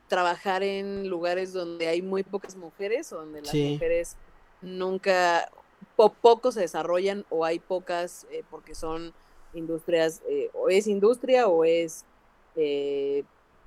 trabajar 0.08 0.62
en 0.62 1.08
lugares 1.08 1.52
donde 1.52 1.88
hay 1.88 2.00
muy 2.00 2.22
pocas 2.22 2.56
mujeres 2.56 3.12
o 3.12 3.16
donde 3.18 3.42
las 3.42 3.50
Sí. 3.50 3.72
mujeres 3.74 4.16
nunca, 4.62 5.50
po- 5.94 6.14
poco 6.14 6.52
se 6.52 6.60
desarrollan 6.60 7.26
o 7.28 7.44
hay 7.44 7.58
pocas 7.58 8.26
eh, 8.30 8.44
porque 8.50 8.74
son 8.74 9.12
industrias, 9.52 10.22
eh, 10.28 10.50
o 10.54 10.68
es 10.70 10.86
industria 10.86 11.48
o 11.48 11.64
es 11.64 12.04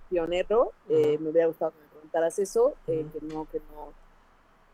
pionero. 0.10 0.72
Me 0.88 1.30
hubiera 1.30 1.47
gustado 1.47 1.72
que 1.72 1.77
me 1.81 1.88
preguntaras 1.89 2.39
eso, 2.39 2.73
que 2.88 3.06
no, 3.22 3.47
que 3.51 3.60
no, 3.72 3.93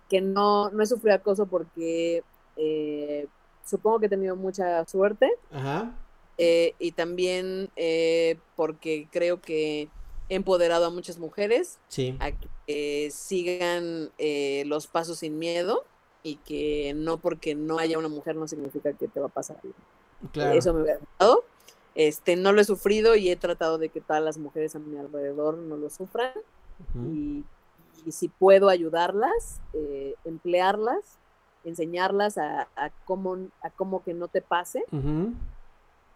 que 0.10 0.22
no, 0.22 0.70
no 0.70 0.84
he 0.84 0.86
sufrido 0.86 1.16
acoso 1.16 1.46
porque 1.46 2.24
eh, 2.58 3.28
supongo 3.66 4.00
que 4.00 4.06
he 4.08 4.10
tenido 4.10 4.36
mucha 4.36 4.86
suerte. 4.86 5.32
Ajá. 5.52 5.94
Eh, 6.38 6.74
y 6.80 6.92
también 6.92 7.70
eh, 7.76 8.38
porque 8.56 9.08
creo 9.12 9.40
que 9.42 9.88
he 10.28 10.36
empoderado 10.36 10.86
a 10.86 10.90
muchas 10.90 11.18
mujeres 11.18 11.78
Sí. 11.88 12.18
a 12.20 12.32
que 12.66 13.10
sigan 13.12 14.12
eh, 14.18 14.64
los 14.66 14.88
pasos 14.88 15.20
sin 15.20 15.40
miedo 15.40 15.86
y 16.24 16.36
que 16.38 16.94
no 16.96 17.18
porque 17.18 17.56
no 17.56 17.78
haya 17.78 17.98
una 18.00 18.10
mujer 18.10 18.36
no 18.36 18.48
significa 18.48 18.92
que 18.94 19.08
te 19.08 19.20
va 19.20 19.28
a 19.28 19.30
pasar 19.30 19.58
algo. 19.64 19.76
Claro. 20.34 20.58
Eso 20.58 20.74
me 20.74 20.82
hubiera 20.82 20.98
gustado. 21.00 21.44
Este, 21.94 22.36
no 22.36 22.52
lo 22.52 22.60
he 22.60 22.66
sufrido 22.66 23.16
y 23.16 23.30
he 23.30 23.36
tratado 23.38 23.78
de 23.78 23.88
que 23.90 24.02
todas 24.02 24.22
las 24.22 24.38
mujeres 24.38 24.76
a 24.76 24.80
mi 24.80 24.98
alrededor 24.98 25.58
no 25.58 25.78
lo 25.78 25.90
sufran 25.90 26.34
Ujú. 26.94 27.14
y, 27.14 27.44
y 28.06 28.12
si 28.12 28.28
puedo 28.28 28.70
ayudarlas, 28.70 29.60
eh, 29.74 30.16
emplearlas, 30.26 31.18
enseñarlas 31.64 32.38
a, 32.38 32.68
a 32.76 32.92
cómo, 33.06 33.38
a 33.62 33.70
cómo 33.72 34.04
que 34.04 34.14
no 34.14 34.28
te 34.28 34.42
pase 34.42 34.86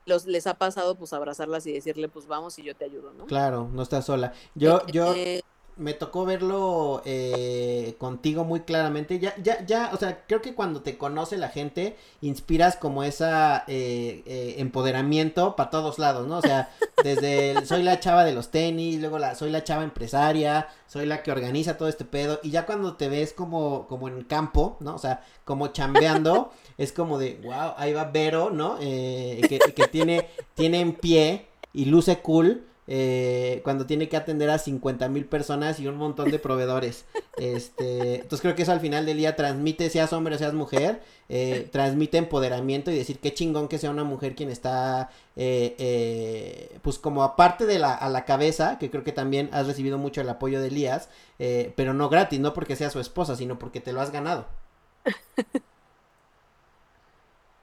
los, 0.05 0.25
les 0.25 0.47
ha 0.47 0.55
pasado, 0.55 0.95
pues 0.95 1.13
abrazarlas 1.13 1.65
y 1.67 1.73
decirle, 1.73 2.09
pues 2.09 2.27
vamos 2.27 2.57
y 2.59 2.63
yo 2.63 2.75
te 2.75 2.85
ayudo, 2.85 3.13
¿no? 3.13 3.25
Claro, 3.25 3.69
no 3.71 3.81
estás 3.83 4.05
sola. 4.05 4.33
Yo, 4.55 4.85
yo, 4.87 5.13
Eh, 5.15 5.41
me 5.79 5.93
tocó 5.93 6.25
verlo 6.25 7.01
eh, 7.05 7.95
contigo 7.97 8.43
muy 8.43 8.61
claramente. 8.61 9.17
Ya, 9.17 9.33
ya, 9.41 9.65
ya, 9.65 9.89
o 9.93 9.97
sea, 9.97 10.25
creo 10.27 10.41
que 10.41 10.53
cuando 10.53 10.81
te 10.81 10.97
conoce 10.97 11.37
la 11.37 11.47
gente, 11.47 11.95
inspiras 12.21 12.75
como 12.75 13.03
esa 13.03 13.63
eh, 13.67 14.21
eh, 14.25 14.55
empoderamiento 14.57 15.55
para 15.55 15.69
todos 15.69 15.97
lados, 15.97 16.27
¿no? 16.27 16.37
O 16.37 16.41
sea, 16.41 16.69
desde 17.03 17.51
el, 17.51 17.65
soy 17.65 17.81
la 17.83 17.99
chava 17.99 18.25
de 18.25 18.33
los 18.33 18.51
tenis, 18.51 18.99
luego 18.99 19.19
la, 19.19 19.35
soy 19.35 19.49
la 19.49 19.63
chava 19.63 19.83
empresaria, 19.83 20.67
soy 20.85 21.05
la 21.05 21.23
que 21.23 21.31
organiza 21.31 21.77
todo 21.77 21.87
este 21.87 22.03
pedo, 22.05 22.39
y 22.43 22.51
ya 22.51 22.65
cuando 22.65 22.95
te 22.97 23.07
ves 23.07 23.31
como, 23.31 23.87
como 23.87 24.09
en 24.09 24.23
campo, 24.25 24.75
¿no? 24.81 24.95
O 24.95 24.99
sea, 24.99 25.23
como 25.45 25.67
chambeando, 25.67 26.51
es 26.77 26.91
como 26.91 27.17
de, 27.17 27.39
wow, 27.41 27.73
ahí 27.77 27.93
va 27.93 28.03
Vero, 28.03 28.49
¿no? 28.49 28.77
Eh, 28.81 29.41
que, 29.47 29.59
que 29.59 29.87
tiene, 29.87 30.27
tiene 30.55 30.81
en 30.81 30.93
pie 30.93 31.47
y 31.71 31.85
luce 31.85 32.19
cool 32.19 32.68
eh, 32.91 33.61
cuando 33.63 33.85
tiene 33.85 34.09
que 34.09 34.17
atender 34.17 34.49
a 34.49 34.57
50 34.57 35.09
mil 35.09 35.25
personas 35.25 35.79
y 35.79 35.85
un 35.85 35.97
montón 35.97 36.31
de 36.31 36.39
proveedores. 36.39 37.05
Este, 37.39 38.15
entonces 38.15 38.41
creo 38.41 38.53
que 38.53 38.63
eso 38.63 38.73
al 38.73 38.81
final 38.81 39.05
del 39.05 39.15
día 39.15 39.37
transmite, 39.37 39.89
seas 39.89 40.11
hombre 40.11 40.35
o 40.35 40.37
seas 40.37 40.53
mujer, 40.53 41.01
eh, 41.29 41.69
transmite 41.71 42.17
empoderamiento 42.17 42.91
y 42.91 42.97
decir 42.97 43.19
qué 43.19 43.33
chingón 43.33 43.69
que 43.69 43.77
sea 43.77 43.91
una 43.91 44.03
mujer 44.03 44.35
quien 44.35 44.49
está, 44.49 45.09
eh, 45.37 46.77
pues 46.81 46.99
como 46.99 47.23
aparte 47.23 47.65
de 47.65 47.79
la, 47.79 47.93
a 47.93 48.09
la 48.09 48.25
cabeza, 48.25 48.77
que 48.77 48.89
creo 48.91 49.05
que 49.05 49.13
también 49.13 49.49
has 49.53 49.67
recibido 49.67 49.97
mucho 49.97 50.19
el 50.19 50.27
apoyo 50.27 50.59
de 50.59 50.67
Elías, 50.67 51.07
pero 51.37 51.93
no 51.93 52.09
gratis, 52.09 52.41
no 52.41 52.53
porque 52.53 52.75
sea 52.75 52.89
su 52.89 52.99
esposa, 52.99 53.37
sino 53.37 53.57
porque 53.57 53.79
te 53.79 53.93
lo 53.93 54.01
has 54.01 54.11
ganado. 54.11 54.45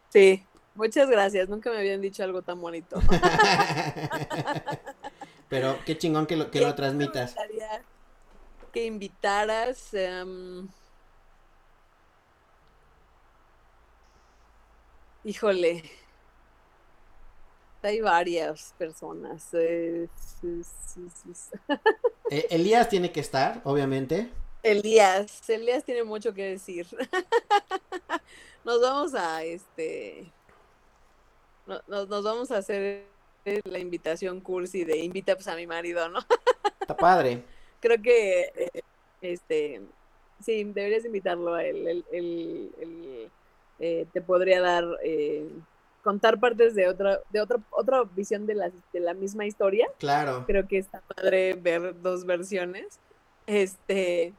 sí, 0.09 0.43
muchas 0.75 1.11
gracias. 1.11 1.51
Nunca 1.51 1.71
me 1.71 1.77
habían 1.77 2.01
dicho 2.01 2.25
algo 2.25 2.41
tan 2.41 2.59
bonito. 2.63 2.99
pero 5.49 5.79
qué 5.85 5.97
chingón 5.99 6.27
que 6.27 6.37
lo, 6.37 6.51
que 6.51 6.61
lo 6.61 6.75
transmitas. 6.75 7.35
Que 8.73 8.85
invitaras. 8.85 9.95
em, 9.95 10.69
híjole. 15.25 15.83
Hay 17.83 18.01
varias 18.01 18.75
personas. 18.79 19.49
eh. 19.53 20.09
Eh, 22.29 22.45
Elías 22.51 22.89
tiene 22.89 23.13
que 23.13 23.21
estar, 23.21 23.61
obviamente. 23.63 24.29
Elías, 24.65 25.49
Elías 25.49 25.85
tiene 25.85 26.03
mucho 26.03 26.35
que 26.35 26.43
decir. 26.43 26.85
Nos 28.65 28.81
vamos 28.81 29.15
a 29.15 29.45
este. 29.45 30.33
no- 31.67 31.81
Nos, 31.87 32.09
nos 32.09 32.25
vamos 32.25 32.51
a 32.51 32.57
hacer 32.59 33.07
la 33.65 33.79
invitación 33.79 34.41
cursi 34.41 34.85
de 34.85 34.99
invita 34.99 35.35
pues, 35.35 35.49
a 35.49 35.57
mi 35.57 35.67
marido, 35.67 36.09
¿no? 36.09 36.19
Está 36.81 36.97
padre. 36.97 37.43
Creo 37.81 38.01
que 38.03 38.41
eh, 38.57 38.81
este 39.21 39.81
sí, 40.45 40.65
deberías 40.65 41.05
invitarlo 41.05 41.55
a 41.55 41.65
él. 41.65 41.87
Él, 41.87 42.05
él- 42.13 42.71
él, 42.81 43.31
eh, 43.79 44.07
te 44.13 44.21
podría 44.23 44.61
dar 44.61 44.85
eh, 45.05 45.47
contar 46.03 46.41
partes 46.41 46.75
de 46.75 46.89
otra, 46.89 47.21
de 47.31 47.41
otra, 47.41 47.59
otra 47.71 48.03
visión 48.05 48.47
de 48.47 48.55
la, 48.55 48.71
de 48.93 49.01
la 49.01 49.13
misma 49.15 49.45
historia 49.47 49.87
Claro. 49.99 50.45
creo 50.47 50.67
que 50.67 50.79
está 50.79 51.01
padre 51.03 51.55
ver 51.55 52.01
dos 52.01 52.25
versiones. 52.25 52.99
Este, 53.47 54.33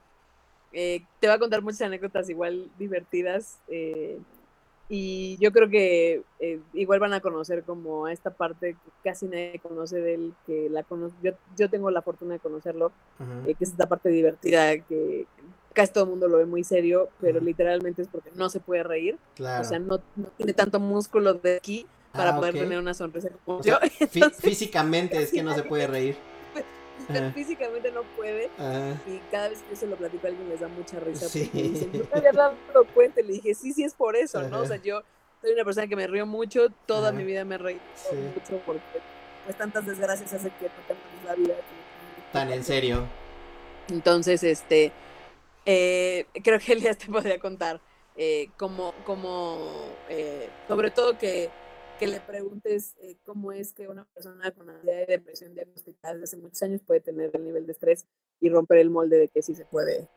te 0.71 1.27
va 1.27 1.33
a 1.35 1.39
contar 1.39 1.61
muchas 1.61 1.81
anécdotas 1.81 2.29
igual 2.29 2.69
divertidas 2.77 3.59
y 4.89 5.37
yo 5.39 5.51
creo 5.51 5.69
que 5.69 6.21
eh, 6.39 6.59
igual 6.73 6.99
van 6.99 7.13
a 7.13 7.19
conocer 7.19 7.63
como 7.63 8.05
a 8.05 8.13
esta 8.13 8.29
parte 8.29 8.73
que 8.73 8.91
casi 9.03 9.25
nadie 9.27 9.59
conoce 9.61 9.99
de 9.99 10.13
él, 10.15 10.33
que 10.45 10.69
la 10.69 10.83
cono 10.83 11.11
yo, 11.21 11.31
yo 11.57 11.69
tengo 11.69 11.91
la 11.91 12.01
fortuna 12.01 12.33
de 12.35 12.39
conocerlo, 12.39 12.91
eh, 13.45 13.53
que 13.55 13.63
es 13.63 13.71
esta 13.71 13.87
parte 13.87 14.09
divertida 14.09 14.77
que 14.77 15.25
casi 15.73 15.93
todo 15.93 16.05
el 16.05 16.09
mundo 16.11 16.27
lo 16.27 16.37
ve 16.37 16.45
muy 16.45 16.63
serio, 16.63 17.09
pero 17.19 17.39
literalmente 17.39 18.01
es 18.01 18.07
porque 18.07 18.31
no 18.35 18.49
se 18.49 18.59
puede 18.59 18.83
reír, 18.83 19.17
Claro. 19.35 19.61
o 19.61 19.63
sea, 19.67 19.77
no, 19.79 19.99
no 20.15 20.27
tiene 20.37 20.53
tanto 20.53 20.79
músculo 20.79 21.33
de 21.35 21.57
aquí 21.57 21.85
para 22.13 22.31
Ah, 22.31 22.35
poder 22.37 22.53
tener 22.53 22.79
una 22.79 22.93
sonrisa 22.95 23.29
como 23.45 23.59
O 23.59 23.63
sea, 23.63 23.79
yo. 23.81 23.87
fí- 24.07 24.07
Entonces, 24.15 24.39
físicamente 24.41 25.21
es 25.21 25.31
que 25.31 25.43
no 25.43 25.53
se 25.53 25.63
puede 25.63 25.85
reír. 25.85 26.15
Ajá. 27.25 27.31
físicamente 27.33 27.91
no 27.91 28.03
puede. 28.15 28.49
Y 29.07 29.19
cada 29.31 29.49
vez 29.49 29.59
que 29.61 29.69
yo 29.71 29.75
se 29.75 29.87
lo 29.87 29.95
platico 29.95 30.27
a 30.27 30.29
alguien 30.29 30.49
les 30.49 30.59
da 30.59 30.67
mucha 30.67 30.99
risa 30.99 31.27
Sí. 31.29 31.45
porque 31.51 31.67
dicen, 31.69 31.91
me 32.11 32.17
había 32.17 32.31
dado 32.31 32.55
cuenta. 32.93 33.21
Y 33.21 33.23
le 33.25 33.33
dije, 33.33 33.53
sí, 33.55 33.73
sí 33.73 33.83
es 33.83 33.93
por 33.93 34.15
eso, 34.15 34.41
¿no? 34.49 34.61
O 34.61 34.65
sea, 34.65 34.77
yo 34.77 35.01
soy 35.41 35.51
una 35.53 35.63
persona 35.63 35.87
que 35.87 35.95
me 35.95 36.07
río 36.07 36.25
mucho, 36.25 36.69
toda 36.85 37.11
mi 37.11 37.23
vida 37.23 37.45
me 37.45 37.55
he 37.55 37.57
reído 37.59 37.81
Sí. 38.09 38.15
mucho 38.15 38.61
porque 38.65 38.81
pues 39.45 39.55
tantas 39.57 39.85
desgracias 39.85 40.33
hacen 40.33 40.51
que 40.59 40.65
no 40.65 40.71
tengamos 40.87 41.23
la 41.25 41.35
vida. 41.35 41.55
que- 41.55 42.31
tan 42.33 42.51
en 42.51 42.63
serio. 42.63 43.07
Entonces, 43.89 44.43
este, 44.43 44.91
eh, 45.65 46.25
creo 46.43 46.59
que 46.59 46.73
Elias 46.73 46.97
te 46.97 47.07
podría 47.07 47.39
contar 47.39 47.79
eh, 48.17 48.49
cómo, 48.57 48.93
cómo 49.05 49.89
eh, 50.09 50.49
sobre 50.67 50.91
todo 50.91 51.17
que, 51.17 51.49
que 51.99 52.07
le 52.07 52.19
preguntes 52.19 52.95
eh, 53.01 53.17
cómo 53.25 53.51
es 53.51 53.73
que 53.73 53.87
una 53.87 54.05
persona 54.05 54.51
con 54.51 54.69
ansiedad 54.69 55.01
y 55.01 55.11
depresión 55.11 55.53
diagnosticada 55.53 56.13
desde 56.13 56.23
hace 56.25 56.37
muchos 56.37 56.61
años 56.63 56.81
puede 56.85 56.99
tener 57.01 57.31
el 57.33 57.43
nivel 57.43 57.65
de 57.65 57.73
estrés 57.73 58.05
y 58.39 58.49
romper 58.49 58.77
el 58.79 58.89
molde 58.89 59.17
de 59.17 59.27
que 59.27 59.41
sí 59.41 59.55
se 59.55 59.65
puede 59.65 60.07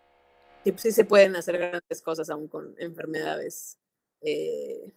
pues 0.65 0.83
sí 0.83 0.93
se 0.93 1.05
pueden 1.05 1.37
hacer 1.37 1.59
grandes 1.59 2.03
cosas 2.03 2.29
aún 2.31 2.49
con 2.49 2.75
enfermedades 2.79 3.79
eh, 4.21 4.93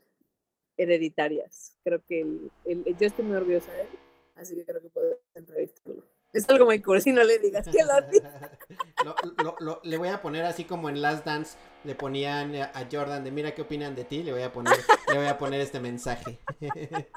hereditarias. 0.77 1.77
Creo 1.84 2.03
que 2.05 2.22
el, 2.65 2.84
yo 2.97 3.07
estoy 3.07 3.26
muy 3.26 3.38
orgullosa 3.38 3.72
de 3.72 3.81
él, 3.81 3.88
así 4.35 4.55
que 4.55 4.65
creo 4.65 4.81
que 4.81 4.89
puedo 4.89 5.19
entrevistarlo. 5.34 6.03
Es 6.34 6.49
algo 6.49 6.65
muy 6.65 6.81
cursi, 6.81 7.11
no 7.11 7.23
le 7.23 7.39
digas 7.39 7.68
que 7.68 7.84
lo, 9.60 9.80
Le 9.84 9.97
voy 9.97 10.10
a 10.10 10.22
poner 10.22 10.43
así 10.45 10.65
como 10.65 10.89
en 10.89 11.01
Last 11.01 11.26
Dance 11.26 11.57
le 11.84 11.95
ponían 11.95 12.55
a 12.55 12.88
Jordan 12.91 13.23
de 13.23 13.31
mira 13.31 13.53
qué 13.53 13.61
opinan 13.61 13.93
de 13.93 14.03
ti, 14.05 14.23
le 14.23 14.31
voy 14.31 14.41
a 14.41 14.51
poner, 14.51 14.73
le 15.10 15.18
voy 15.18 15.27
a 15.27 15.38
poner 15.38 15.61
este 15.61 15.80
mensaje. 15.80 16.39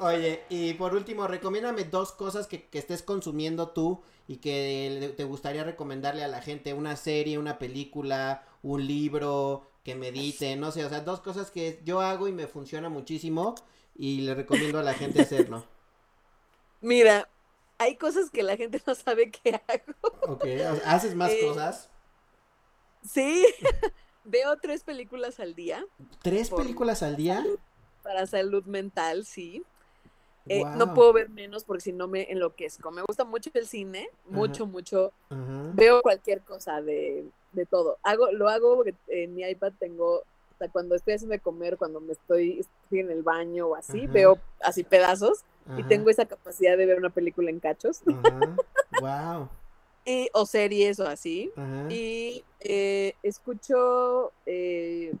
Oye, 0.00 0.44
y 0.48 0.74
por 0.74 0.94
último, 0.94 1.26
recomiéndame 1.26 1.84
dos 1.84 2.12
cosas 2.12 2.46
que, 2.46 2.68
que, 2.68 2.78
estés 2.78 3.02
consumiendo 3.02 3.70
tú 3.70 4.02
y 4.28 4.36
que 4.36 5.12
te 5.16 5.24
gustaría 5.24 5.64
recomendarle 5.64 6.22
a 6.22 6.28
la 6.28 6.40
gente, 6.40 6.72
una 6.72 6.94
serie, 6.94 7.36
una 7.36 7.58
película, 7.58 8.44
un 8.62 8.86
libro, 8.86 9.66
que 9.88 9.94
medite, 9.94 10.54
no 10.56 10.70
sé, 10.70 10.84
o 10.84 10.88
sea, 10.90 11.00
dos 11.00 11.20
cosas 11.20 11.50
que 11.50 11.80
yo 11.82 12.02
hago 12.02 12.28
y 12.28 12.32
me 12.32 12.46
funciona 12.46 12.90
muchísimo 12.90 13.54
y 13.96 14.20
le 14.20 14.34
recomiendo 14.34 14.78
a 14.78 14.82
la 14.82 14.92
gente 14.92 15.22
hacerlo. 15.22 15.64
Mira, 16.80 17.28
hay 17.78 17.96
cosas 17.96 18.30
que 18.30 18.42
la 18.42 18.56
gente 18.56 18.80
no 18.86 18.94
sabe 18.94 19.30
que 19.30 19.60
hago. 19.66 20.32
Ok, 20.32 20.44
¿haces 20.84 21.14
más 21.14 21.32
eh, 21.32 21.40
cosas? 21.40 21.90
Sí, 23.02 23.46
veo 24.24 24.56
tres 24.58 24.84
películas 24.84 25.40
al 25.40 25.54
día. 25.54 25.84
¿Tres 26.22 26.50
películas 26.50 27.02
al 27.02 27.16
día? 27.16 27.44
para 28.08 28.26
salud 28.26 28.64
mental, 28.64 29.26
sí. 29.26 29.62
Eh, 30.48 30.64
no 30.76 30.94
puedo 30.94 31.12
ver 31.12 31.28
menos 31.28 31.64
porque 31.64 31.82
si 31.82 31.92
no 31.92 32.08
me 32.08 32.32
enloquezco. 32.32 32.90
Me 32.90 33.02
gusta 33.02 33.24
mucho 33.24 33.50
el 33.52 33.66
cine, 33.66 34.08
mucho, 34.24 34.66
mucho. 34.66 35.12
Veo 35.74 36.00
cualquier 36.00 36.40
cosa 36.40 36.80
de, 36.80 37.26
de, 37.52 37.66
todo. 37.66 37.98
Hago, 38.02 38.32
lo 38.32 38.48
hago 38.48 38.76
porque 38.76 38.94
en 39.08 39.34
mi 39.34 39.42
iPad 39.42 39.74
tengo, 39.78 40.22
sea, 40.58 40.68
cuando 40.68 40.94
estoy 40.94 41.14
haciendo 41.14 41.32
de 41.32 41.40
comer, 41.40 41.76
cuando 41.76 42.00
me 42.00 42.12
estoy, 42.12 42.60
estoy 42.60 43.00
en 43.00 43.10
el 43.10 43.22
baño 43.22 43.68
o 43.68 43.74
así, 43.76 44.06
veo 44.06 44.38
así 44.60 44.84
pedazos 44.84 45.44
y 45.76 45.82
tengo 45.84 46.08
esa 46.08 46.24
capacidad 46.24 46.76
de 46.76 46.86
ver 46.86 46.98
una 46.98 47.10
película 47.10 47.50
en 47.50 47.60
cachos. 47.60 48.00
wow. 49.00 49.48
y, 50.04 50.28
o 50.32 50.46
series 50.46 50.98
o 51.00 51.06
así. 51.06 51.50
Y 51.90 52.44
eh, 52.60 53.14
escucho, 53.22 54.32
eh, 54.46 55.14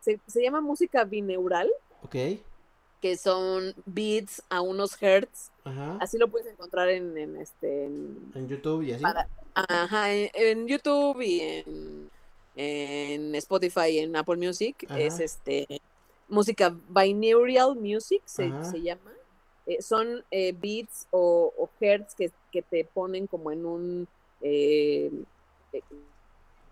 se, 0.00 0.20
se, 0.26 0.42
llama 0.42 0.60
música 0.60 1.04
bineural. 1.04 1.70
Ok. 2.02 2.16
Que 3.00 3.16
son 3.16 3.74
beats 3.86 4.42
a 4.50 4.60
unos 4.60 5.02
hertz. 5.02 5.50
Así 6.00 6.18
lo 6.18 6.28
puedes 6.28 6.46
encontrar 6.46 6.90
en, 6.90 7.16
en 7.16 7.36
este. 7.36 7.86
En, 7.86 8.48
YouTube 8.48 8.82
y 8.82 8.92
así. 8.92 9.04
ajá, 9.54 10.12
en, 10.12 10.66
YouTube 10.68 11.22
y 11.22 11.40
en, 11.40 12.10
en 12.56 13.34
Spotify 13.34 13.88
y 13.90 13.98
en 13.98 14.16
Apple 14.16 14.36
Music. 14.36 14.86
Es 14.90 15.20
este 15.20 15.66
música 16.28 16.74
binaural 16.88 17.76
music, 17.76 18.22
se, 18.24 18.50
se 18.64 18.82
llama. 18.82 19.12
Eh, 19.66 19.80
son 19.80 20.22
eh, 20.30 20.52
beats 20.52 21.06
o, 21.10 21.68
hertz 21.80 22.14
que, 22.14 22.30
te 22.62 22.84
ponen 22.84 23.26
como 23.26 23.50
en 23.50 23.66
un 23.66 24.08
eh, 24.42 25.10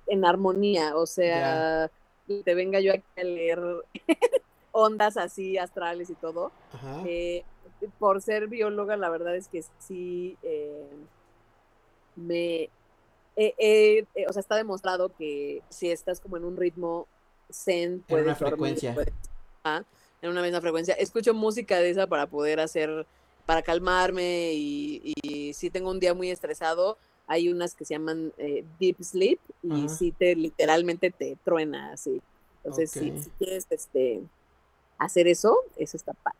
en 0.07 0.25
armonía, 0.25 0.97
o 0.97 1.07
sea, 1.07 1.91
te 2.27 2.55
venga 2.55 2.81
yo 2.81 2.93
aquí 2.93 3.03
a 3.17 3.25
leer 3.25 3.61
ondas 4.73 5.17
así 5.17 5.57
astrales 5.59 6.11
y 6.11 6.15
todo. 6.15 6.53
por 7.99 8.21
ser 8.21 8.47
bióloga, 8.47 8.97
la 8.97 9.09
verdad 9.09 9.37
es 9.37 9.49
que 9.49 9.65
sí 9.79 10.37
me 12.15 12.69
o 13.37 14.33
sea, 14.33 14.41
está 14.41 14.57
demostrado 14.57 15.11
que 15.17 15.63
si 15.69 15.91
estás 15.91 16.21
como 16.21 16.37
en 16.37 16.45
un 16.45 16.57
ritmo 16.57 17.07
zen, 17.51 18.05
puedes 18.07 18.25
en 18.25 18.31
una 18.31 18.37
frecuencia 18.37 18.95
en 20.23 20.31
una 20.31 20.41
misma 20.41 20.61
frecuencia. 20.61 20.95
Escucho 20.95 21.35
música 21.35 21.79
de 21.79 21.91
esa 21.91 22.07
para 22.07 22.27
poder 22.27 22.61
hacer, 22.61 23.07
para 23.45 23.63
calmarme 23.63 24.53
y, 24.55 25.53
si 25.53 25.69
tengo 25.69 25.91
un 25.91 26.01
día 26.01 26.15
muy 26.15 26.31
estresado, 26.31 26.97
hay 27.27 27.49
unas 27.49 27.75
que 27.75 27.85
se 27.85 27.95
llaman 27.95 28.33
eh, 28.39 28.65
Deep 28.79 29.03
Sleep 29.03 29.39
y 29.63 29.89
si 29.89 30.13
te 30.13 30.35
literalmente 30.35 31.11
te 31.11 31.37
truena 31.45 31.93
así. 31.93 32.23
Entonces, 32.65 32.91
si, 32.91 33.13
quieres 33.39 33.67
este, 33.71 34.23
hacer 34.99 35.27
eso, 35.27 35.59
eso 35.77 35.97
está 35.97 36.13
padre. 36.15 36.39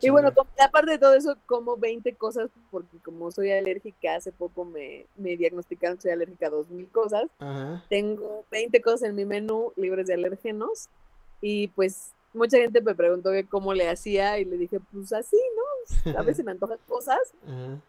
Y 0.00 0.10
bueno, 0.10 0.32
aparte 0.58 0.90
de 0.92 0.98
todo 0.98 1.14
eso, 1.14 1.36
como 1.46 1.76
20 1.76 2.14
cosas, 2.14 2.50
porque 2.70 2.98
como 2.98 3.30
soy 3.30 3.50
alérgica, 3.52 4.16
hace 4.16 4.32
poco 4.32 4.64
me, 4.64 5.06
me 5.16 5.36
diagnosticaron 5.36 5.96
que 5.96 6.02
soy 6.02 6.10
alérgica 6.12 6.46
a 6.46 6.50
2000 6.50 6.88
cosas. 6.88 7.30
Tengo 7.88 8.44
20 8.50 8.80
cosas 8.80 9.02
en 9.02 9.14
mi 9.14 9.24
menú 9.24 9.72
libres 9.76 10.06
de 10.06 10.14
alérgenos 10.14 10.88
y 11.40 11.68
pues 11.68 12.12
mucha 12.34 12.58
gente 12.58 12.80
me 12.80 12.94
preguntó 12.94 13.30
que 13.30 13.44
cómo 13.46 13.72
le 13.72 13.88
hacía 13.88 14.38
y 14.38 14.44
le 14.44 14.56
dije, 14.56 14.80
pues 14.92 15.12
así, 15.12 15.38
¿no? 15.56 16.18
A 16.18 16.22
veces 16.22 16.44
me 16.44 16.50
antojan 16.50 16.78
cosas, 16.88 17.18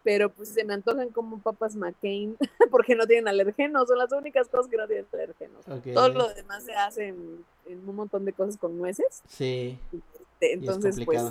pero 0.02 0.30
pues 0.30 0.50
se 0.50 0.64
me 0.64 0.74
antojan 0.74 1.10
como 1.10 1.40
papas 1.40 1.74
McCain 1.76 2.36
porque 2.70 2.94
no 2.94 3.06
tienen 3.06 3.28
alergenos, 3.28 3.88
son 3.88 3.98
las 3.98 4.12
únicas 4.12 4.48
cosas 4.48 4.68
que 4.68 4.76
no 4.76 4.86
tienen 4.86 5.06
alergenos. 5.12 5.64
Todo 5.92 6.08
lo 6.10 6.32
demás 6.32 6.64
se 6.64 6.74
hace 6.74 7.08
en, 7.08 7.44
un 7.66 7.96
montón 7.96 8.24
de 8.24 8.32
cosas 8.32 8.56
con 8.56 8.78
nueces. 8.78 9.22
Sí. 9.28 9.78
Este, 9.92 10.52
entonces, 10.52 11.04
pues, 11.04 11.22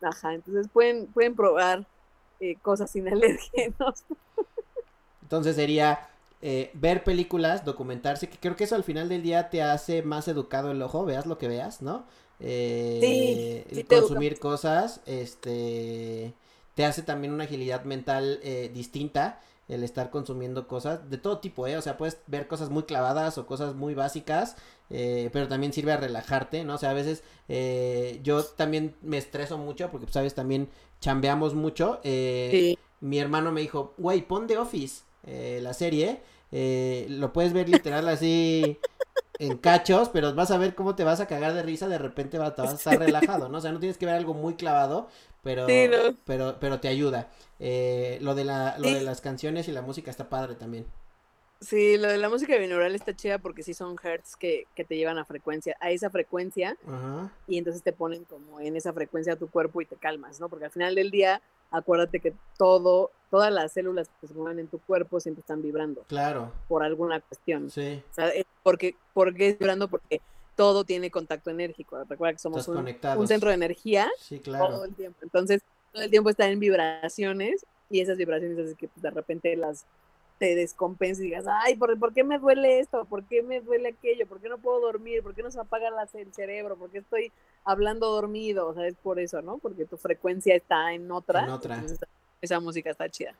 ajá, 0.00 0.34
entonces 0.34 0.68
pueden, 0.72 1.06
pueden 1.06 1.34
probar 1.34 1.86
eh, 2.40 2.56
cosas 2.62 2.90
sin 2.90 3.08
alérgenos. 3.12 4.04
entonces 5.22 5.56
sería 5.56 6.08
eh, 6.40 6.70
ver 6.74 7.02
películas, 7.02 7.64
documentarse, 7.64 8.28
que 8.28 8.38
creo 8.38 8.54
que 8.54 8.64
eso 8.64 8.76
al 8.76 8.84
final 8.84 9.08
del 9.08 9.22
día 9.22 9.50
te 9.50 9.62
hace 9.62 10.02
más 10.02 10.28
educado 10.28 10.70
el 10.70 10.80
ojo, 10.82 11.04
veas 11.04 11.26
lo 11.26 11.36
que 11.36 11.48
veas, 11.48 11.82
¿no? 11.82 12.06
Eh, 12.40 13.84
consumir 13.88 14.38
cosas, 14.38 15.00
este, 15.06 16.34
te 16.74 16.84
hace 16.84 17.02
también 17.02 17.32
una 17.32 17.44
agilidad 17.44 17.82
mental 17.84 18.38
eh, 18.44 18.70
distinta 18.72 19.40
el 19.68 19.84
estar 19.84 20.10
consumiendo 20.10 20.66
cosas 20.66 21.10
de 21.10 21.18
todo 21.18 21.38
tipo, 21.38 21.66
¿eh? 21.66 21.76
O 21.76 21.82
sea, 21.82 21.96
puedes 21.96 22.18
ver 22.26 22.48
cosas 22.48 22.70
muy 22.70 22.84
clavadas 22.84 23.38
o 23.38 23.46
cosas 23.46 23.74
muy 23.74 23.94
básicas, 23.94 24.56
eh, 24.90 25.30
pero 25.32 25.46
también 25.46 25.72
sirve 25.72 25.92
a 25.92 25.98
relajarte, 25.98 26.64
¿no? 26.64 26.74
O 26.74 26.78
sea, 26.78 26.90
a 26.90 26.94
veces 26.94 27.22
yo 28.22 28.42
también 28.44 28.96
me 29.02 29.18
estreso 29.18 29.58
mucho 29.58 29.90
porque, 29.90 30.06
pues, 30.06 30.14
sabes, 30.14 30.34
también 30.34 30.68
chambeamos 31.00 31.54
mucho. 31.54 32.00
Mi 33.00 33.18
hermano 33.18 33.52
me 33.52 33.60
dijo, 33.60 33.94
güey, 33.98 34.22
pon 34.22 34.46
The 34.46 34.58
Office, 34.58 35.02
la 35.60 35.74
serie, 35.74 36.22
lo 36.50 37.32
puedes 37.32 37.52
ver 37.52 37.68
literal 37.68 38.08
así 38.08 38.78
en 39.38 39.56
cachos, 39.58 40.08
pero 40.08 40.34
vas 40.34 40.50
a 40.50 40.58
ver 40.58 40.74
cómo 40.74 40.94
te 40.94 41.04
vas 41.04 41.20
a 41.20 41.26
cagar 41.26 41.54
de 41.54 41.62
risa, 41.62 41.88
de 41.88 41.98
repente 41.98 42.38
vas, 42.38 42.58
a 42.58 42.72
estar 42.72 42.98
relajado, 42.98 43.48
¿no? 43.48 43.58
O 43.58 43.60
sea, 43.60 43.72
no 43.72 43.78
tienes 43.78 43.98
que 43.98 44.06
ver 44.06 44.16
algo 44.16 44.34
muy 44.34 44.54
clavado, 44.54 45.08
pero, 45.42 45.66
pero, 46.24 46.56
pero 46.58 46.80
te 46.80 46.88
ayuda. 46.88 47.30
Eh, 47.60 48.18
lo 48.20 48.34
de 48.34 48.44
la, 48.44 48.76
lo 48.78 48.90
de 48.90 49.00
las 49.00 49.20
canciones 49.20 49.68
y 49.68 49.72
la 49.72 49.82
música 49.82 50.10
está 50.10 50.28
padre 50.28 50.54
también. 50.54 50.86
Sí, 51.60 51.96
lo 51.96 52.06
de 52.08 52.18
la 52.18 52.28
música 52.28 52.56
binaural 52.56 52.94
está 52.94 53.16
chida 53.16 53.38
porque 53.38 53.64
sí 53.64 53.74
son 53.74 53.96
hertz 54.00 54.36
que, 54.36 54.66
que 54.76 54.84
te 54.84 54.96
llevan 54.96 55.18
a 55.18 55.24
frecuencia, 55.24 55.76
a 55.80 55.90
esa 55.90 56.08
frecuencia, 56.08 56.76
y 57.48 57.58
entonces 57.58 57.82
te 57.82 57.92
ponen 57.92 58.24
como 58.24 58.60
en 58.60 58.76
esa 58.76 58.92
frecuencia 58.92 59.32
a 59.32 59.36
tu 59.36 59.48
cuerpo 59.48 59.80
y 59.80 59.86
te 59.86 59.96
calmas, 59.96 60.38
¿no? 60.38 60.48
Porque 60.48 60.66
al 60.66 60.70
final 60.70 60.94
del 60.94 61.10
día, 61.10 61.42
acuérdate 61.72 62.20
que 62.20 62.32
todo, 62.56 63.10
todas 63.30 63.52
las 63.52 63.72
células 63.72 64.10
que 64.20 64.28
se 64.28 64.34
mueven 64.34 64.58
en 64.58 64.68
tu 64.68 64.78
cuerpo 64.78 65.20
siempre 65.20 65.40
están 65.40 65.62
vibrando. 65.62 66.02
Claro. 66.08 66.52
Por 66.68 66.82
alguna 66.82 67.20
cuestión. 67.20 67.70
Sí. 67.70 68.02
O 68.10 68.14
sea, 68.14 68.30
porque, 68.62 68.96
porque 69.12 69.48
es 69.48 69.58
vibrando 69.58 69.88
porque 69.88 70.20
todo 70.56 70.84
tiene 70.84 71.10
contacto 71.10 71.50
enérgico. 71.50 72.02
Recuerda 72.04 72.32
que 72.32 72.40
somos 72.40 72.66
un, 72.68 72.78
un, 72.78 73.28
centro 73.28 73.48
de 73.50 73.54
energía 73.54 74.10
sí, 74.18 74.40
claro. 74.40 74.68
todo 74.74 74.84
el 74.86 74.94
tiempo. 74.94 75.18
Entonces, 75.22 75.62
todo 75.92 76.02
el 76.02 76.10
tiempo 76.10 76.30
está 76.30 76.48
en 76.48 76.58
vibraciones 76.58 77.64
y 77.90 78.00
esas 78.00 78.16
vibraciones 78.16 78.58
hacen 78.58 78.76
que 78.76 78.88
pues, 78.88 79.02
de 79.02 79.10
repente 79.10 79.56
las 79.56 79.84
te 80.38 80.54
descompenses 80.54 81.24
y 81.24 81.28
digas, 81.28 81.46
ay, 81.48 81.76
¿por, 81.76 81.98
¿por, 81.98 82.14
qué 82.14 82.22
me 82.22 82.38
duele 82.38 82.78
esto? 82.78 83.04
¿Por 83.04 83.24
qué 83.24 83.42
me 83.42 83.60
duele 83.60 83.88
aquello? 83.88 84.26
¿Por 84.26 84.40
qué 84.40 84.48
no 84.48 84.58
puedo 84.58 84.80
dormir? 84.80 85.22
¿Por 85.22 85.34
qué 85.34 85.42
no 85.42 85.50
se 85.50 85.60
apaga 85.60 85.88
el 86.14 86.32
cerebro? 86.32 86.76
¿Por 86.76 86.90
qué 86.90 86.98
estoy 86.98 87.32
hablando 87.64 88.10
dormido? 88.10 88.68
O 88.68 88.74
sea, 88.74 88.86
es 88.86 88.94
por 88.96 89.18
eso, 89.18 89.42
¿no? 89.42 89.58
Porque 89.58 89.84
tu 89.84 89.96
frecuencia 89.96 90.54
está 90.54 90.92
en 90.92 91.10
otra. 91.10 91.44
En 91.44 91.50
otra. 91.50 91.82
Esa 92.40 92.60
música 92.60 92.90
está 92.90 93.08
chida. 93.08 93.34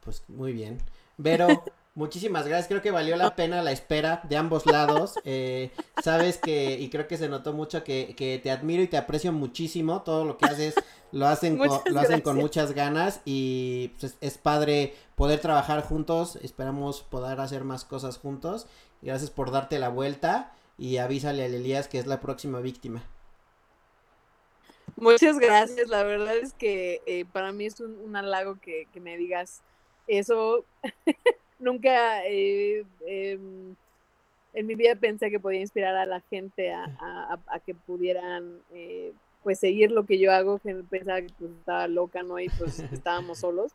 Pues 0.00 0.22
muy 0.28 0.52
bien. 0.52 0.78
Vero, 1.16 1.48
muchísimas 1.94 2.46
gracias. 2.46 2.68
Creo 2.68 2.82
que 2.82 2.90
valió 2.90 3.16
la 3.16 3.34
pena 3.34 3.62
la 3.62 3.72
espera 3.72 4.20
de 4.28 4.36
ambos 4.36 4.66
lados. 4.66 5.14
Eh, 5.24 5.70
sabes 6.02 6.38
que, 6.38 6.78
y 6.78 6.88
creo 6.90 7.08
que 7.08 7.16
se 7.16 7.28
notó 7.28 7.52
mucho 7.52 7.82
que, 7.82 8.14
que, 8.16 8.38
te 8.38 8.50
admiro 8.50 8.82
y 8.82 8.88
te 8.88 8.96
aprecio 8.96 9.32
muchísimo. 9.32 10.02
Todo 10.02 10.24
lo 10.24 10.38
que 10.38 10.46
haces 10.46 10.74
lo 11.12 11.26
hacen, 11.26 11.56
con, 11.58 11.80
lo 11.86 12.00
hacen 12.00 12.20
con 12.20 12.36
muchas 12.36 12.72
ganas 12.72 13.20
y 13.24 13.92
pues, 13.98 14.16
es, 14.20 14.38
padre 14.38 14.94
poder 15.14 15.40
trabajar 15.40 15.82
juntos. 15.82 16.36
Esperamos 16.36 17.02
poder 17.02 17.40
hacer 17.40 17.64
más 17.64 17.84
cosas 17.84 18.18
juntos. 18.18 18.66
Gracias 19.02 19.30
por 19.30 19.50
darte 19.50 19.78
la 19.78 19.88
vuelta 19.88 20.52
y 20.78 20.98
avísale 20.98 21.42
a 21.42 21.46
Elías 21.46 21.88
que 21.88 21.98
es 21.98 22.06
la 22.06 22.20
próxima 22.20 22.60
víctima. 22.60 23.02
Muchas 24.96 25.38
gracias. 25.38 25.88
La 25.88 26.02
verdad 26.02 26.36
es 26.36 26.54
que 26.54 27.02
eh, 27.06 27.24
para 27.30 27.52
mí 27.52 27.66
es 27.66 27.80
un, 27.80 28.16
halago 28.16 28.58
que, 28.60 28.86
que 28.92 29.00
me 29.00 29.16
digas 29.16 29.62
eso 30.06 30.64
nunca 31.58 32.24
eh, 32.26 32.84
em, 33.06 33.74
en 34.54 34.66
mi 34.66 34.74
vida 34.74 34.94
pensé 34.94 35.30
que 35.30 35.40
podía 35.40 35.60
inspirar 35.60 35.96
a 35.96 36.06
la 36.06 36.20
gente 36.20 36.72
a, 36.72 37.38
que 37.66 37.74
pudieran 37.74 38.60
eh, 38.72 39.12
pues 39.42 39.58
seguir 39.60 39.90
lo 39.90 40.06
que 40.06 40.18
yo 40.18 40.32
hago, 40.32 40.58
que 40.58 40.74
pensaba 40.88 41.20
que 41.20 41.32
pues, 41.38 41.50
estaba 41.50 41.88
loca, 41.88 42.22
¿no? 42.22 42.38
Y 42.38 42.48
pues 42.48 42.78
estábamos 42.92 43.40
solos. 43.40 43.72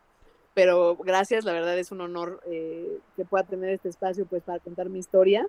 Pero 0.54 0.96
gracias, 0.96 1.44
la 1.44 1.52
verdad 1.52 1.78
es 1.78 1.92
un 1.92 2.02
honor 2.02 2.42
que 2.44 3.24
pueda 3.24 3.44
tener 3.44 3.70
este 3.70 3.88
espacio 3.88 4.26
pues 4.26 4.42
para 4.42 4.58
contar 4.58 4.90
mi 4.90 4.98
historia. 4.98 5.46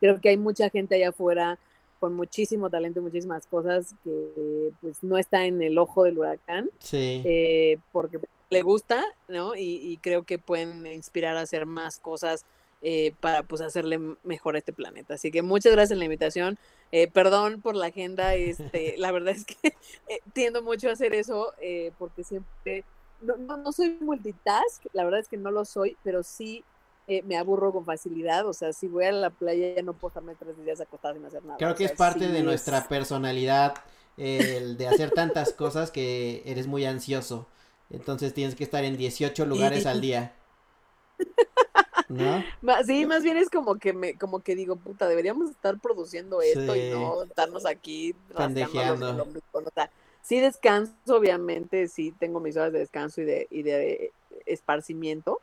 Creo 0.00 0.20
que 0.20 0.30
hay 0.30 0.36
mucha 0.36 0.70
gente 0.70 0.96
allá 0.96 1.10
afuera 1.10 1.58
con 1.98 2.14
muchísimo 2.14 2.70
talento, 2.70 3.00
muchísimas 3.02 3.46
cosas 3.46 3.94
que 4.04 4.72
pues 4.80 5.02
no 5.02 5.18
está 5.18 5.44
en 5.44 5.62
el 5.62 5.78
ojo 5.78 6.04
del 6.04 6.18
huracán. 6.18 6.70
Sí. 6.78 7.22
Eh, 7.24 7.78
porque 7.92 8.20
le 8.50 8.62
gusta, 8.62 9.04
¿no? 9.28 9.54
Y, 9.56 9.98
creo 10.02 10.22
que 10.22 10.38
pueden 10.38 10.86
inspirar 10.86 11.36
a 11.36 11.40
hacer 11.40 11.66
más 11.66 11.98
cosas 11.98 12.44
eh, 12.82 13.12
para 13.20 13.42
pues 13.42 13.60
hacerle 13.60 13.98
mejor 14.22 14.54
a 14.54 14.58
este 14.58 14.72
planeta. 14.72 15.14
Así 15.14 15.30
que 15.30 15.42
muchas 15.42 15.72
gracias 15.72 15.90
por 15.90 15.98
la 15.98 16.04
invitación. 16.04 16.58
Eh, 16.92 17.10
perdón 17.10 17.60
por 17.60 17.74
la 17.74 17.86
agenda, 17.86 18.34
este, 18.34 18.94
la 18.98 19.10
verdad 19.10 19.34
es 19.34 19.44
que 19.44 19.74
eh, 20.08 20.20
tiendo 20.32 20.62
mucho 20.62 20.88
a 20.88 20.92
hacer 20.92 21.14
eso 21.14 21.52
eh, 21.60 21.92
porque 21.98 22.22
siempre, 22.22 22.84
no, 23.20 23.36
no, 23.36 23.72
soy 23.72 23.96
multitask, 24.00 24.84
la 24.92 25.04
verdad 25.04 25.20
es 25.20 25.28
que 25.28 25.36
no 25.36 25.50
lo 25.50 25.64
soy, 25.64 25.96
pero 26.04 26.22
sí 26.22 26.64
me 27.24 27.36
aburro 27.36 27.72
con 27.72 27.84
facilidad, 27.84 28.46
o 28.46 28.52
sea, 28.52 28.72
si 28.72 28.88
voy 28.88 29.04
a 29.04 29.12
la 29.12 29.30
playa 29.30 29.74
ya 29.76 29.82
no 29.82 29.92
puedo 29.92 30.08
estarme 30.08 30.34
tres 30.34 30.56
días 30.64 30.80
acostada 30.80 31.14
sin 31.14 31.24
hacer 31.24 31.44
nada. 31.44 31.58
Creo 31.58 31.74
que 31.74 31.84
es 31.84 31.92
parte 31.92 32.28
de 32.28 32.42
nuestra 32.42 32.88
personalidad 32.88 33.74
el 34.16 34.76
de 34.76 34.88
hacer 34.88 35.10
tantas 35.10 35.52
cosas 35.52 35.90
que 35.90 36.42
eres 36.46 36.66
muy 36.66 36.84
ansioso, 36.84 37.46
entonces 37.90 38.34
tienes 38.34 38.54
que 38.54 38.64
estar 38.64 38.84
en 38.84 38.96
18 38.96 39.46
lugares 39.46 39.86
al 39.86 40.00
día. 40.00 40.34
¿No? 42.08 42.42
Sí, 42.84 43.04
más 43.04 43.24
bien 43.24 43.36
es 43.36 43.50
como 43.50 43.76
que 43.76 43.92
me, 43.92 44.16
como 44.16 44.38
que 44.38 44.54
digo, 44.54 44.76
puta, 44.76 45.08
deberíamos 45.08 45.50
estar 45.50 45.78
produciendo 45.80 46.40
esto 46.40 46.76
y 46.76 46.90
no 46.90 47.24
estarnos 47.24 47.66
aquí 47.66 48.14
rascándonos 48.30 49.26
sí 50.26 50.40
descanso, 50.40 50.92
obviamente, 51.06 51.86
sí 51.86 52.12
tengo 52.18 52.40
mis 52.40 52.56
horas 52.56 52.72
de 52.72 52.80
descanso 52.80 53.20
y 53.20 53.24
de, 53.24 53.46
y 53.48 53.62
de 53.62 54.12
esparcimiento, 54.44 55.40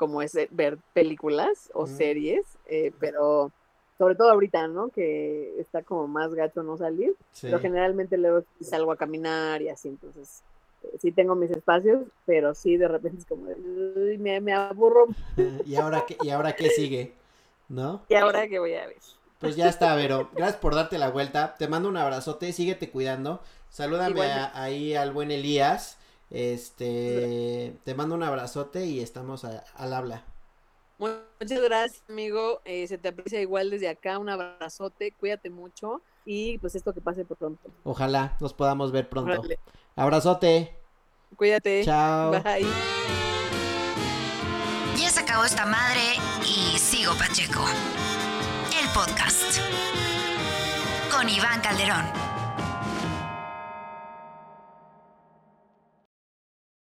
como 0.00 0.22
es 0.22 0.32
ver 0.50 0.78
películas 0.94 1.70
o 1.74 1.86
series, 1.86 2.46
eh, 2.64 2.90
pero 2.98 3.52
sobre 3.98 4.14
todo 4.14 4.30
ahorita, 4.30 4.66
¿no? 4.66 4.88
Que 4.88 5.60
está 5.60 5.82
como 5.82 6.08
más 6.08 6.34
gacho 6.34 6.62
no 6.62 6.78
salir, 6.78 7.14
pero 7.42 7.58
generalmente 7.58 8.16
luego 8.16 8.42
salgo 8.62 8.92
a 8.92 8.96
caminar 8.96 9.60
y 9.60 9.68
así, 9.68 9.88
entonces 9.88 10.42
sí 11.02 11.12
tengo 11.12 11.34
mis 11.34 11.50
espacios, 11.50 12.04
pero 12.24 12.54
sí 12.54 12.78
de 12.78 12.88
repente 12.88 13.18
es 13.18 13.26
como, 13.26 13.48
me, 14.18 14.40
me 14.40 14.54
aburro. 14.54 15.08
¿Y 15.66 15.76
ahora, 15.76 16.06
qué, 16.06 16.16
¿Y 16.22 16.30
ahora 16.30 16.56
qué 16.56 16.70
sigue? 16.70 17.12
¿No? 17.68 18.00
¿Y 18.08 18.14
ahora 18.14 18.48
qué 18.48 18.58
voy 18.58 18.72
a 18.76 18.86
ver? 18.86 18.96
Pues 19.38 19.54
ya 19.54 19.68
está, 19.68 19.94
Vero. 19.96 20.30
Gracias 20.34 20.58
por 20.58 20.74
darte 20.74 20.96
la 20.96 21.10
vuelta. 21.10 21.56
Te 21.58 21.68
mando 21.68 21.90
un 21.90 21.98
abrazote, 21.98 22.54
síguete 22.54 22.88
cuidando. 22.88 23.42
Salúdame 23.68 24.22
ahí 24.54 24.94
al 24.94 25.12
buen 25.12 25.30
Elías. 25.30 25.98
Este, 26.30 27.76
te 27.84 27.94
mando 27.94 28.14
un 28.14 28.22
abrazote 28.22 28.86
y 28.86 29.00
estamos 29.00 29.44
al 29.44 29.92
habla. 29.92 30.24
Muchas 30.98 31.62
gracias, 31.62 32.02
amigo. 32.08 32.60
Eh, 32.64 32.86
se 32.86 32.98
te 32.98 33.08
aprecia 33.08 33.40
igual 33.40 33.70
desde 33.70 33.88
acá. 33.88 34.18
Un 34.18 34.28
abrazote. 34.28 35.12
Cuídate 35.18 35.48
mucho. 35.50 36.02
Y 36.26 36.58
pues 36.58 36.74
esto 36.74 36.92
que 36.92 37.00
pase 37.00 37.24
por 37.24 37.38
pronto. 37.38 37.70
Ojalá 37.84 38.36
nos 38.40 38.52
podamos 38.52 38.92
ver 38.92 39.08
pronto. 39.08 39.42
Abrazote. 39.96 40.76
Cuídate. 41.36 41.84
Chao. 41.84 42.30
Bye. 42.30 42.66
Ya 44.96 45.08
se 45.08 45.20
acabó 45.20 45.44
esta 45.44 45.64
madre 45.64 46.00
y 46.42 46.78
sigo 46.78 47.14
Pacheco. 47.14 47.64
El 48.78 48.86
podcast. 48.92 49.58
Con 51.10 51.28
Iván 51.28 51.60
Calderón. 51.62 52.29